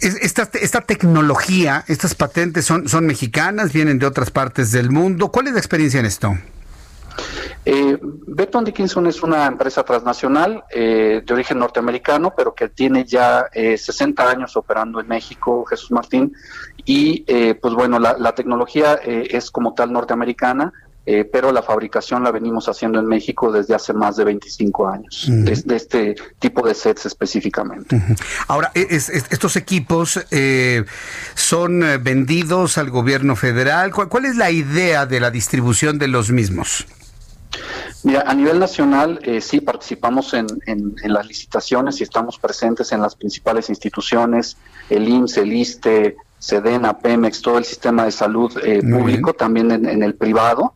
esta, 0.00 0.48
esta 0.54 0.80
tecnología, 0.80 1.84
estas 1.88 2.14
patentes 2.14 2.64
son, 2.64 2.88
son 2.88 3.04
mexicanas, 3.04 3.72
vienen 3.72 3.98
de 3.98 4.06
otras 4.06 4.30
partes 4.30 4.70
del 4.70 4.90
mundo. 4.90 5.30
¿Cuál 5.30 5.48
es 5.48 5.54
la 5.54 5.58
experiencia 5.58 6.00
en 6.00 6.06
esto? 6.06 6.38
Eh, 7.64 7.98
Dickinson 8.64 9.06
es 9.06 9.22
una 9.22 9.46
empresa 9.46 9.84
transnacional 9.84 10.64
eh, 10.70 11.22
de 11.24 11.34
origen 11.34 11.58
norteamericano, 11.58 12.34
pero 12.36 12.54
que 12.54 12.68
tiene 12.68 13.04
ya 13.04 13.46
60 13.52 14.22
eh, 14.22 14.26
años 14.26 14.56
operando 14.56 15.00
en 15.00 15.08
México, 15.08 15.64
Jesús 15.64 15.90
Martín, 15.92 16.34
y 16.84 17.24
eh, 17.26 17.54
pues 17.54 17.74
bueno, 17.74 17.98
la, 17.98 18.34
tecnología 18.34 18.94
es 19.04 19.50
como 19.50 19.74
tal 19.74 19.92
norteamericana, 19.92 20.72
eh, 21.04 21.28
pero 21.30 21.50
la 21.50 21.62
fabricación 21.62 22.22
la 22.22 22.30
venimos 22.30 22.68
haciendo 22.68 23.00
en 23.00 23.06
México 23.06 23.50
desde 23.50 23.74
hace 23.74 23.92
más 23.92 24.16
de 24.16 24.24
25 24.24 24.88
años, 24.88 25.26
de, 25.28 25.74
este 25.74 26.14
tipo 26.38 26.64
de 26.64 26.74
sets 26.74 27.06
específicamente. 27.06 28.00
Ahora, 28.46 28.70
e, 28.72 28.86
estos 28.88 29.56
equipos 29.56 30.24
eh, 30.30 30.84
son 31.34 31.82
eh, 31.82 31.98
vendidos 31.98 32.78
al 32.78 32.90
gobierno 32.90 33.34
federal. 33.34 33.90
¿Cuál, 33.90 34.26
es 34.26 34.36
la 34.36 34.52
idea 34.52 35.04
de 35.04 35.18
la 35.18 35.32
distribución 35.32 35.98
de 35.98 36.06
los 36.06 36.30
mismos? 36.30 36.86
Mira, 38.04 38.24
a 38.26 38.34
nivel 38.34 38.58
nacional 38.58 39.20
sí 39.40 39.60
participamos 39.60 40.34
en, 40.34 40.46
las 41.04 41.26
licitaciones 41.26 42.00
y 42.00 42.04
estamos 42.04 42.38
presentes 42.38 42.92
en 42.92 43.00
las 43.00 43.14
principales 43.14 43.68
instituciones, 43.68 44.56
el 44.90 45.08
IMSS, 45.08 45.36
el 45.36 45.52
ISTE, 45.52 46.16
SEDENA, 46.38 46.98
PEMEX, 46.98 47.40
todo 47.40 47.58
el 47.58 47.64
sistema 47.64 48.04
de 48.04 48.10
salud 48.10 48.52
público, 48.90 49.32
también 49.34 49.70
en, 49.70 50.02
el 50.02 50.14
privado. 50.14 50.74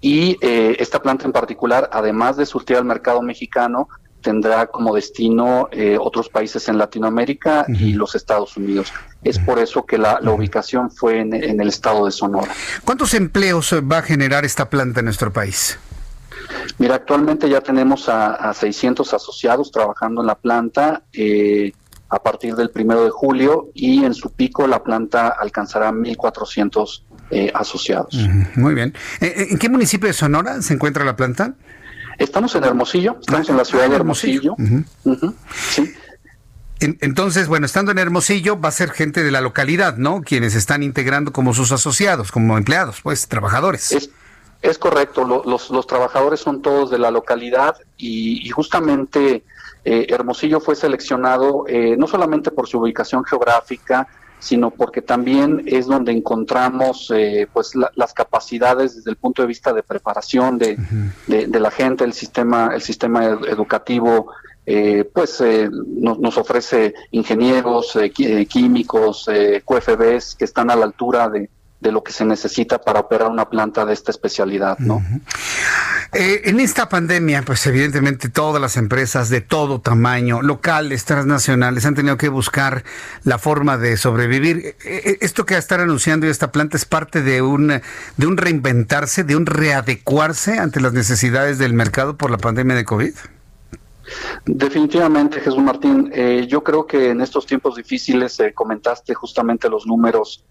Y 0.00 0.36
eh, 0.40 0.76
esta 0.78 1.02
planta 1.02 1.24
en 1.24 1.32
particular, 1.32 1.90
además 1.92 2.36
de 2.36 2.46
surtir 2.46 2.76
al 2.76 2.84
mercado 2.84 3.20
mexicano, 3.20 3.88
tendrá 4.20 4.66
como 4.66 4.94
destino 4.94 5.68
eh, 5.72 5.96
otros 6.00 6.28
países 6.28 6.68
en 6.68 6.78
Latinoamérica 6.78 7.66
y 7.68 7.92
los 7.92 8.14
Estados 8.14 8.56
Unidos. 8.56 8.92
Es 9.22 9.38
por 9.38 9.58
eso 9.58 9.84
que 9.86 9.98
la, 9.98 10.20
ubicación 10.22 10.90
fue 10.90 11.20
en, 11.20 11.32
el 11.34 11.68
estado 11.68 12.06
de 12.06 12.12
Sonora. 12.12 12.52
¿Cuántos 12.84 13.14
empleos 13.14 13.72
va 13.90 13.98
a 13.98 14.02
generar 14.02 14.44
esta 14.44 14.70
planta 14.70 15.00
en 15.00 15.06
nuestro 15.06 15.32
país? 15.32 15.78
Mira, 16.78 16.94
actualmente 16.96 17.48
ya 17.48 17.60
tenemos 17.60 18.08
a, 18.08 18.52
600 18.54 19.12
asociados 19.14 19.70
trabajando 19.70 20.20
en 20.20 20.26
la 20.26 20.34
planta 20.34 21.02
eh, 21.12 21.72
a 22.08 22.22
partir 22.22 22.54
del 22.54 22.70
primero 22.70 23.04
de 23.04 23.10
julio 23.10 23.70
y 23.74 24.04
en 24.04 24.14
su 24.14 24.32
pico 24.32 24.66
la 24.66 24.82
planta 24.82 25.28
alcanzará 25.28 25.90
1.400 25.90 27.02
eh, 27.30 27.50
asociados. 27.54 28.14
Muy 28.56 28.74
bien. 28.74 28.94
Eh, 29.20 29.26
eh, 29.36 29.46
¿En 29.50 29.58
qué 29.58 29.68
municipio 29.68 30.06
de 30.06 30.14
Sonora 30.14 30.62
se 30.62 30.72
encuentra 30.72 31.04
la 31.04 31.16
planta? 31.16 31.54
Estamos 32.18 32.54
en 32.54 32.64
Hermosillo, 32.64 33.18
estamos 33.20 33.48
en 33.48 33.56
la 33.56 33.64
ciudad 33.64 33.86
de 33.86 33.92
ah, 33.92 33.96
Hermosillo. 33.96 34.56
Sí. 35.70 35.94
entonces, 36.80 37.46
bueno, 37.46 37.66
estando 37.66 37.92
en 37.92 37.98
Hermosillo 37.98 38.58
va 38.58 38.70
a 38.70 38.72
ser 38.72 38.90
gente 38.90 39.22
de 39.22 39.30
la 39.30 39.40
localidad, 39.40 39.98
¿no? 39.98 40.22
Quienes 40.22 40.54
están 40.54 40.82
integrando 40.82 41.32
como 41.32 41.54
sus 41.54 41.70
asociados, 41.70 42.32
como 42.32 42.56
empleados, 42.56 43.02
pues, 43.02 43.28
trabajadores. 43.28 43.92
Es, 43.92 44.10
es 44.60 44.78
correcto, 44.78 45.24
los, 45.24 45.70
los, 45.70 45.86
trabajadores 45.86 46.40
son 46.40 46.62
todos 46.62 46.90
de 46.90 46.98
la 46.98 47.10
localidad 47.10 47.76
y, 47.96 48.48
justamente 48.50 49.44
Hermosillo 49.84 50.60
fue 50.60 50.74
seleccionado 50.74 51.64
no 51.96 52.06
solamente 52.06 52.50
por 52.50 52.68
su 52.68 52.78
ubicación 52.78 53.24
geográfica, 53.24 54.06
sino 54.38 54.70
porque 54.70 55.02
también 55.02 55.62
es 55.66 55.86
donde 55.86 56.12
encontramos 56.12 57.12
eh, 57.14 57.48
pues 57.52 57.72
las 57.74 58.12
capacidades 58.14 58.96
desde 58.96 59.10
el 59.10 59.16
punto 59.16 59.42
de 59.42 59.48
vista 59.48 59.72
de 59.72 59.82
preparación 59.82 60.58
de, 60.58 60.78
de, 61.26 61.60
la 61.60 61.70
gente, 61.70 62.04
el 62.04 62.12
sistema, 62.12 62.70
el 62.74 62.82
sistema 62.82 63.24
educativo 63.24 64.32
eh, 64.64 65.08
pues 65.12 65.40
eh, 65.40 65.68
nos, 65.70 66.18
nos, 66.18 66.36
ofrece 66.36 66.94
ingenieros, 67.10 67.98
químicos, 68.48 69.28
QFBs 69.64 70.36
que 70.36 70.44
están 70.44 70.70
a 70.70 70.76
la 70.76 70.84
altura 70.84 71.28
de, 71.28 71.48
de 71.80 71.92
lo 71.92 72.02
que 72.02 72.12
se 72.12 72.24
necesita 72.24 72.80
para 72.80 73.00
operar 73.00 73.30
una 73.30 73.48
planta 73.48 73.84
de 73.84 73.92
esta 73.92 74.10
especialidad, 74.10 74.78
¿no? 74.78 75.02
Eh, 76.12 76.42
en 76.44 76.58
esta 76.58 76.88
pandemia, 76.88 77.42
pues 77.42 77.64
evidentemente 77.66 78.28
todas 78.28 78.60
las 78.60 78.76
empresas 78.76 79.28
de 79.28 79.42
todo 79.42 79.80
tamaño, 79.80 80.42
locales, 80.42 81.04
transnacionales, 81.04 81.84
han 81.86 81.94
tenido 81.94 82.16
que 82.16 82.28
buscar 82.28 82.82
la 83.22 83.38
forma 83.38 83.76
de 83.76 83.96
sobrevivir. 83.96 84.56
Eh, 84.56 84.76
eh, 84.84 85.18
esto 85.20 85.46
que 85.46 85.56
estar 85.56 85.80
anunciando 85.80 86.26
esta 86.26 86.50
planta 86.50 86.76
es 86.76 86.84
parte 86.84 87.22
de 87.22 87.42
un, 87.42 87.80
de 88.16 88.26
un 88.26 88.36
reinventarse, 88.36 89.22
de 89.22 89.36
un 89.36 89.46
readecuarse 89.46 90.58
ante 90.58 90.80
las 90.80 90.92
necesidades 90.92 91.58
del 91.58 91.74
mercado 91.74 92.16
por 92.16 92.30
la 92.30 92.38
pandemia 92.38 92.74
de 92.74 92.84
COVID. 92.84 93.14
Definitivamente, 94.46 95.40
Jesús 95.40 95.62
Martín. 95.62 96.10
yo 96.48 96.64
creo 96.64 96.86
que 96.86 97.10
en 97.10 97.20
estos 97.20 97.44
tiempos 97.44 97.76
difíciles 97.76 98.38
comentaste 98.54 99.12
justamente 99.12 99.68
los 99.68 99.86
números 99.86 100.42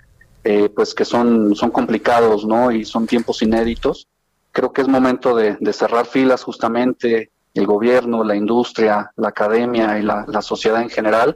eh, 0.43 0.69
pues 0.69 0.93
que 0.93 1.05
son, 1.05 1.55
son 1.55 1.71
complicados, 1.71 2.45
¿no? 2.45 2.71
Y 2.71 2.85
son 2.85 3.07
tiempos 3.07 3.41
inéditos. 3.41 4.07
Creo 4.51 4.71
que 4.71 4.81
es 4.81 4.87
momento 4.87 5.35
de, 5.35 5.57
cerrar 5.73 6.05
filas 6.05 6.43
justamente 6.43 7.31
el 7.53 7.65
gobierno, 7.65 8.23
la 8.23 8.35
industria, 8.35 9.11
la 9.15 9.29
academia 9.29 9.97
y 9.99 10.03
la, 10.03 10.25
la 10.27 10.41
sociedad 10.41 10.81
en 10.81 10.89
general 10.89 11.35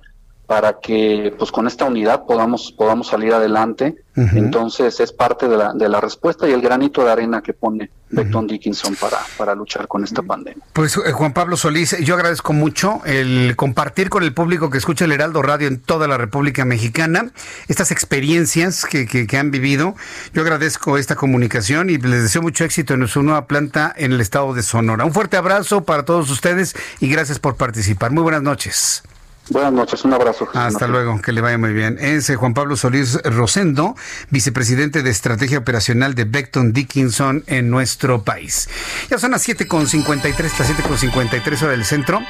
para 0.51 0.79
que 0.81 1.33
pues 1.39 1.49
con 1.49 1.65
esta 1.65 1.85
unidad 1.85 2.25
podamos 2.25 2.73
podamos 2.73 3.07
salir 3.07 3.33
adelante. 3.33 3.95
Entonces 4.13 4.99
es 4.99 5.13
parte 5.13 5.47
de 5.47 5.55
la, 5.55 5.71
de 5.71 5.87
la 5.87 6.01
respuesta 6.01 6.45
y 6.45 6.51
el 6.51 6.59
granito 6.59 7.05
de 7.05 7.09
arena 7.09 7.41
que 7.41 7.53
pone 7.53 7.89
Beckton 8.09 8.47
Dickinson 8.47 8.97
para, 8.97 9.19
para 9.37 9.55
luchar 9.55 9.87
con 9.87 10.03
esta 10.03 10.21
pandemia. 10.21 10.61
Pues 10.73 10.97
eh, 10.97 11.13
Juan 11.13 11.31
Pablo 11.31 11.55
Solís, 11.55 11.97
yo 11.99 12.15
agradezco 12.15 12.51
mucho 12.51 12.99
el 13.05 13.55
compartir 13.55 14.09
con 14.09 14.23
el 14.23 14.33
público 14.33 14.69
que 14.69 14.77
escucha 14.77 15.05
el 15.05 15.13
Heraldo 15.13 15.41
Radio 15.41 15.69
en 15.69 15.79
toda 15.79 16.09
la 16.09 16.17
República 16.17 16.65
Mexicana 16.65 17.31
estas 17.69 17.91
experiencias 17.91 18.83
que, 18.83 19.07
que, 19.07 19.37
han 19.37 19.51
vivido. 19.51 19.95
Yo 20.33 20.41
agradezco 20.41 20.97
esta 20.97 21.15
comunicación 21.15 21.89
y 21.89 21.97
les 21.97 22.23
deseo 22.23 22.41
mucho 22.41 22.65
éxito 22.65 22.93
en 22.93 23.07
su 23.07 23.23
nueva 23.23 23.47
planta 23.47 23.93
en 23.95 24.11
el 24.11 24.19
estado 24.19 24.53
de 24.53 24.63
Sonora. 24.63 25.05
Un 25.05 25.13
fuerte 25.13 25.37
abrazo 25.37 25.85
para 25.85 26.03
todos 26.03 26.29
ustedes 26.29 26.75
y 26.99 27.07
gracias 27.07 27.39
por 27.39 27.55
participar. 27.55 28.11
Muy 28.11 28.23
buenas 28.23 28.41
noches. 28.41 29.03
Buenas 29.51 29.73
noches, 29.73 30.05
un 30.05 30.13
abrazo. 30.13 30.47
Hasta 30.53 30.87
luego, 30.87 31.21
que 31.21 31.33
le 31.33 31.41
vaya 31.41 31.57
muy 31.57 31.73
bien. 31.73 31.97
Es 31.99 32.29
eh, 32.29 32.37
Juan 32.37 32.53
Pablo 32.53 32.77
Solís 32.77 33.21
Rosendo, 33.21 33.97
vicepresidente 34.29 35.03
de 35.03 35.09
Estrategia 35.09 35.57
Operacional 35.57 36.15
de 36.15 36.23
Beckton 36.23 36.71
Dickinson 36.71 37.43
en 37.47 37.69
nuestro 37.69 38.23
país. 38.23 38.69
Ya 39.09 39.17
son 39.17 39.31
las 39.31 39.45
7.53, 39.45 40.57
las 40.57 40.69
7.53 40.69 41.63
hora 41.63 41.71
del 41.71 41.83
centro. 41.83 42.21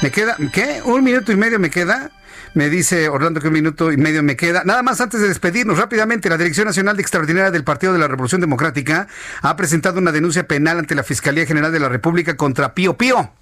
Me 0.00 0.12
queda, 0.12 0.36
¿qué? 0.52 0.80
¿Un 0.84 1.02
minuto 1.02 1.32
y 1.32 1.36
medio 1.36 1.58
me 1.58 1.70
queda? 1.70 2.12
Me 2.54 2.68
dice 2.68 3.08
Orlando 3.08 3.40
que 3.40 3.48
un 3.48 3.54
minuto 3.54 3.90
y 3.90 3.96
medio 3.96 4.22
me 4.22 4.36
queda. 4.36 4.62
Nada 4.64 4.84
más 4.84 5.00
antes 5.00 5.20
de 5.20 5.26
despedirnos 5.26 5.76
rápidamente, 5.76 6.28
la 6.28 6.36
Dirección 6.36 6.68
Nacional 6.68 6.94
de 6.94 7.02
Extraordinaria 7.02 7.50
del 7.50 7.64
Partido 7.64 7.92
de 7.92 7.98
la 7.98 8.06
Revolución 8.06 8.40
Democrática 8.40 9.08
ha 9.42 9.56
presentado 9.56 9.98
una 9.98 10.12
denuncia 10.12 10.46
penal 10.46 10.78
ante 10.78 10.94
la 10.94 11.02
Fiscalía 11.02 11.46
General 11.46 11.72
de 11.72 11.80
la 11.80 11.88
República 11.88 12.36
contra 12.36 12.74
Pío 12.74 12.96
Pío 12.96 13.32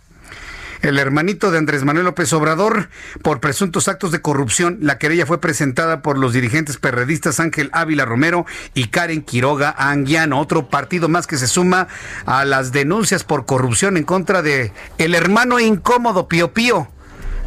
el 0.82 0.98
hermanito 0.98 1.50
de 1.50 1.58
Andrés 1.58 1.84
Manuel 1.84 2.06
López 2.06 2.32
Obrador, 2.32 2.88
por 3.22 3.40
presuntos 3.40 3.88
actos 3.88 4.12
de 4.12 4.20
corrupción. 4.20 4.78
La 4.80 4.98
querella 4.98 5.26
fue 5.26 5.40
presentada 5.40 6.02
por 6.02 6.18
los 6.18 6.32
dirigentes 6.32 6.76
perredistas 6.76 7.40
Ángel 7.40 7.70
Ávila 7.72 8.04
Romero 8.04 8.46
y 8.74 8.88
Karen 8.88 9.22
Quiroga 9.22 9.74
Anguiano, 9.76 10.40
otro 10.40 10.68
partido 10.68 11.08
más 11.08 11.26
que 11.26 11.38
se 11.38 11.46
suma 11.46 11.88
a 12.26 12.44
las 12.44 12.72
denuncias 12.72 13.24
por 13.24 13.46
corrupción 13.46 13.96
en 13.96 14.04
contra 14.04 14.42
de 14.42 14.72
el 14.98 15.14
hermano 15.14 15.58
incómodo 15.60 16.28
Pío 16.28 16.52
Pío 16.52 16.88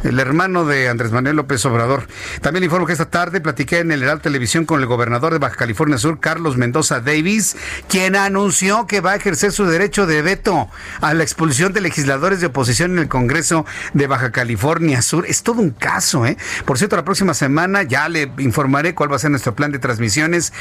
el 0.02 0.18
hermano 0.18 0.64
de 0.64 0.88
Andrés 0.88 1.12
Manuel 1.12 1.36
López 1.36 1.64
Obrador. 1.66 2.06
También 2.40 2.64
informo 2.64 2.86
que 2.86 2.92
esta 2.92 3.10
tarde 3.10 3.40
platiqué 3.40 3.78
en 3.78 3.92
el 3.92 4.02
Heraldo 4.02 4.22
Televisión 4.22 4.64
con 4.64 4.80
el 4.80 4.86
gobernador 4.86 5.32
de 5.32 5.38
Baja 5.38 5.56
California 5.56 5.98
Sur, 5.98 6.20
Carlos 6.20 6.56
Mendoza 6.56 7.00
Davis, 7.00 7.56
quien 7.88 8.16
anunció 8.16 8.86
que 8.86 9.00
va 9.00 9.12
a 9.12 9.16
ejercer 9.16 9.52
su 9.52 9.66
derecho 9.66 10.06
de 10.06 10.22
veto 10.22 10.68
a 11.00 11.14
la 11.14 11.22
expulsión 11.22 11.72
de 11.72 11.80
legisladores 11.80 12.40
de 12.40 12.46
oposición 12.46 12.92
en 12.92 12.98
el 12.98 13.08
Congreso 13.08 13.64
de 13.94 14.06
Baja 14.06 14.32
California 14.32 15.02
Sur. 15.02 15.24
Es 15.26 15.42
todo 15.42 15.60
un 15.60 15.70
caso, 15.70 16.26
¿eh? 16.26 16.36
Por 16.64 16.78
cierto, 16.78 16.96
la 16.96 17.04
próxima 17.04 17.34
semana 17.34 17.82
ya 17.82 18.08
le 18.08 18.30
informaré 18.38 18.94
cuál 18.94 19.12
va 19.12 19.16
a 19.16 19.18
ser 19.20 19.30
nuestro 19.30 19.54
plan 19.54 19.72
de 19.72 19.78
transmisiones 19.78 20.52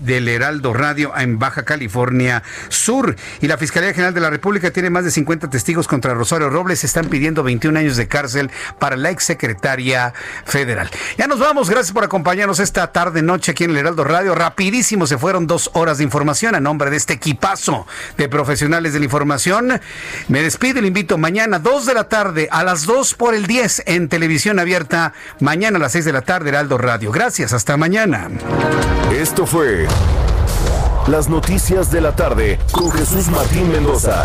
del 0.00 0.28
Heraldo 0.28 0.72
Radio 0.72 1.12
en 1.16 1.38
Baja 1.38 1.64
California 1.64 2.42
Sur. 2.68 3.16
Y 3.40 3.46
la 3.46 3.58
Fiscalía 3.58 3.92
General 3.92 4.14
de 4.14 4.20
la 4.20 4.30
República 4.30 4.70
tiene 4.70 4.90
más 4.90 5.04
de 5.04 5.10
50 5.10 5.50
testigos 5.50 5.86
contra 5.86 6.14
Rosario 6.14 6.50
Robles. 6.50 6.84
Están 6.84 7.06
pidiendo 7.06 7.42
21 7.42 7.78
años 7.78 7.96
de 7.96 8.08
cárcel 8.08 8.50
para 8.80 8.96
la 8.96 9.10
exsecretaria 9.10 10.12
federal. 10.44 10.90
Ya 11.16 11.28
nos 11.28 11.38
vamos, 11.38 11.70
gracias 11.70 11.92
por 11.92 12.02
acompañarnos 12.02 12.58
esta 12.58 12.90
tarde 12.90 13.22
noche 13.22 13.52
aquí 13.52 13.62
en 13.62 13.70
el 13.70 13.76
Heraldo 13.76 14.02
Radio. 14.02 14.34
Rapidísimo 14.34 15.06
se 15.06 15.18
fueron 15.18 15.46
dos 15.46 15.70
horas 15.74 15.98
de 15.98 16.04
información 16.04 16.56
a 16.56 16.60
nombre 16.60 16.90
de 16.90 16.96
este 16.96 17.12
equipazo 17.12 17.86
de 18.16 18.28
profesionales 18.28 18.92
de 18.92 18.98
la 18.98 19.04
información. 19.04 19.80
Me 20.26 20.42
despido 20.42 20.80
y 20.80 20.82
le 20.82 20.88
invito 20.88 21.16
mañana 21.16 21.60
dos 21.60 21.86
de 21.86 21.94
la 21.94 22.08
tarde 22.08 22.48
a 22.50 22.64
las 22.64 22.86
2 22.86 23.14
por 23.14 23.34
el 23.34 23.46
10 23.46 23.84
en 23.86 24.08
televisión 24.08 24.58
abierta. 24.58 25.12
Mañana 25.38 25.76
a 25.76 25.80
las 25.80 25.92
6 25.92 26.06
de 26.06 26.12
la 26.12 26.22
tarde 26.22 26.48
Heraldo 26.48 26.78
Radio. 26.78 27.12
Gracias, 27.12 27.52
hasta 27.52 27.76
mañana. 27.76 28.28
Esto 29.12 29.46
fue 29.46 29.86
las 31.06 31.28
noticias 31.28 31.90
de 31.90 32.00
la 32.00 32.14
tarde 32.14 32.58
con 32.72 32.90
Jesús 32.90 33.28
Martín 33.28 33.70
Mendoza. 33.70 34.24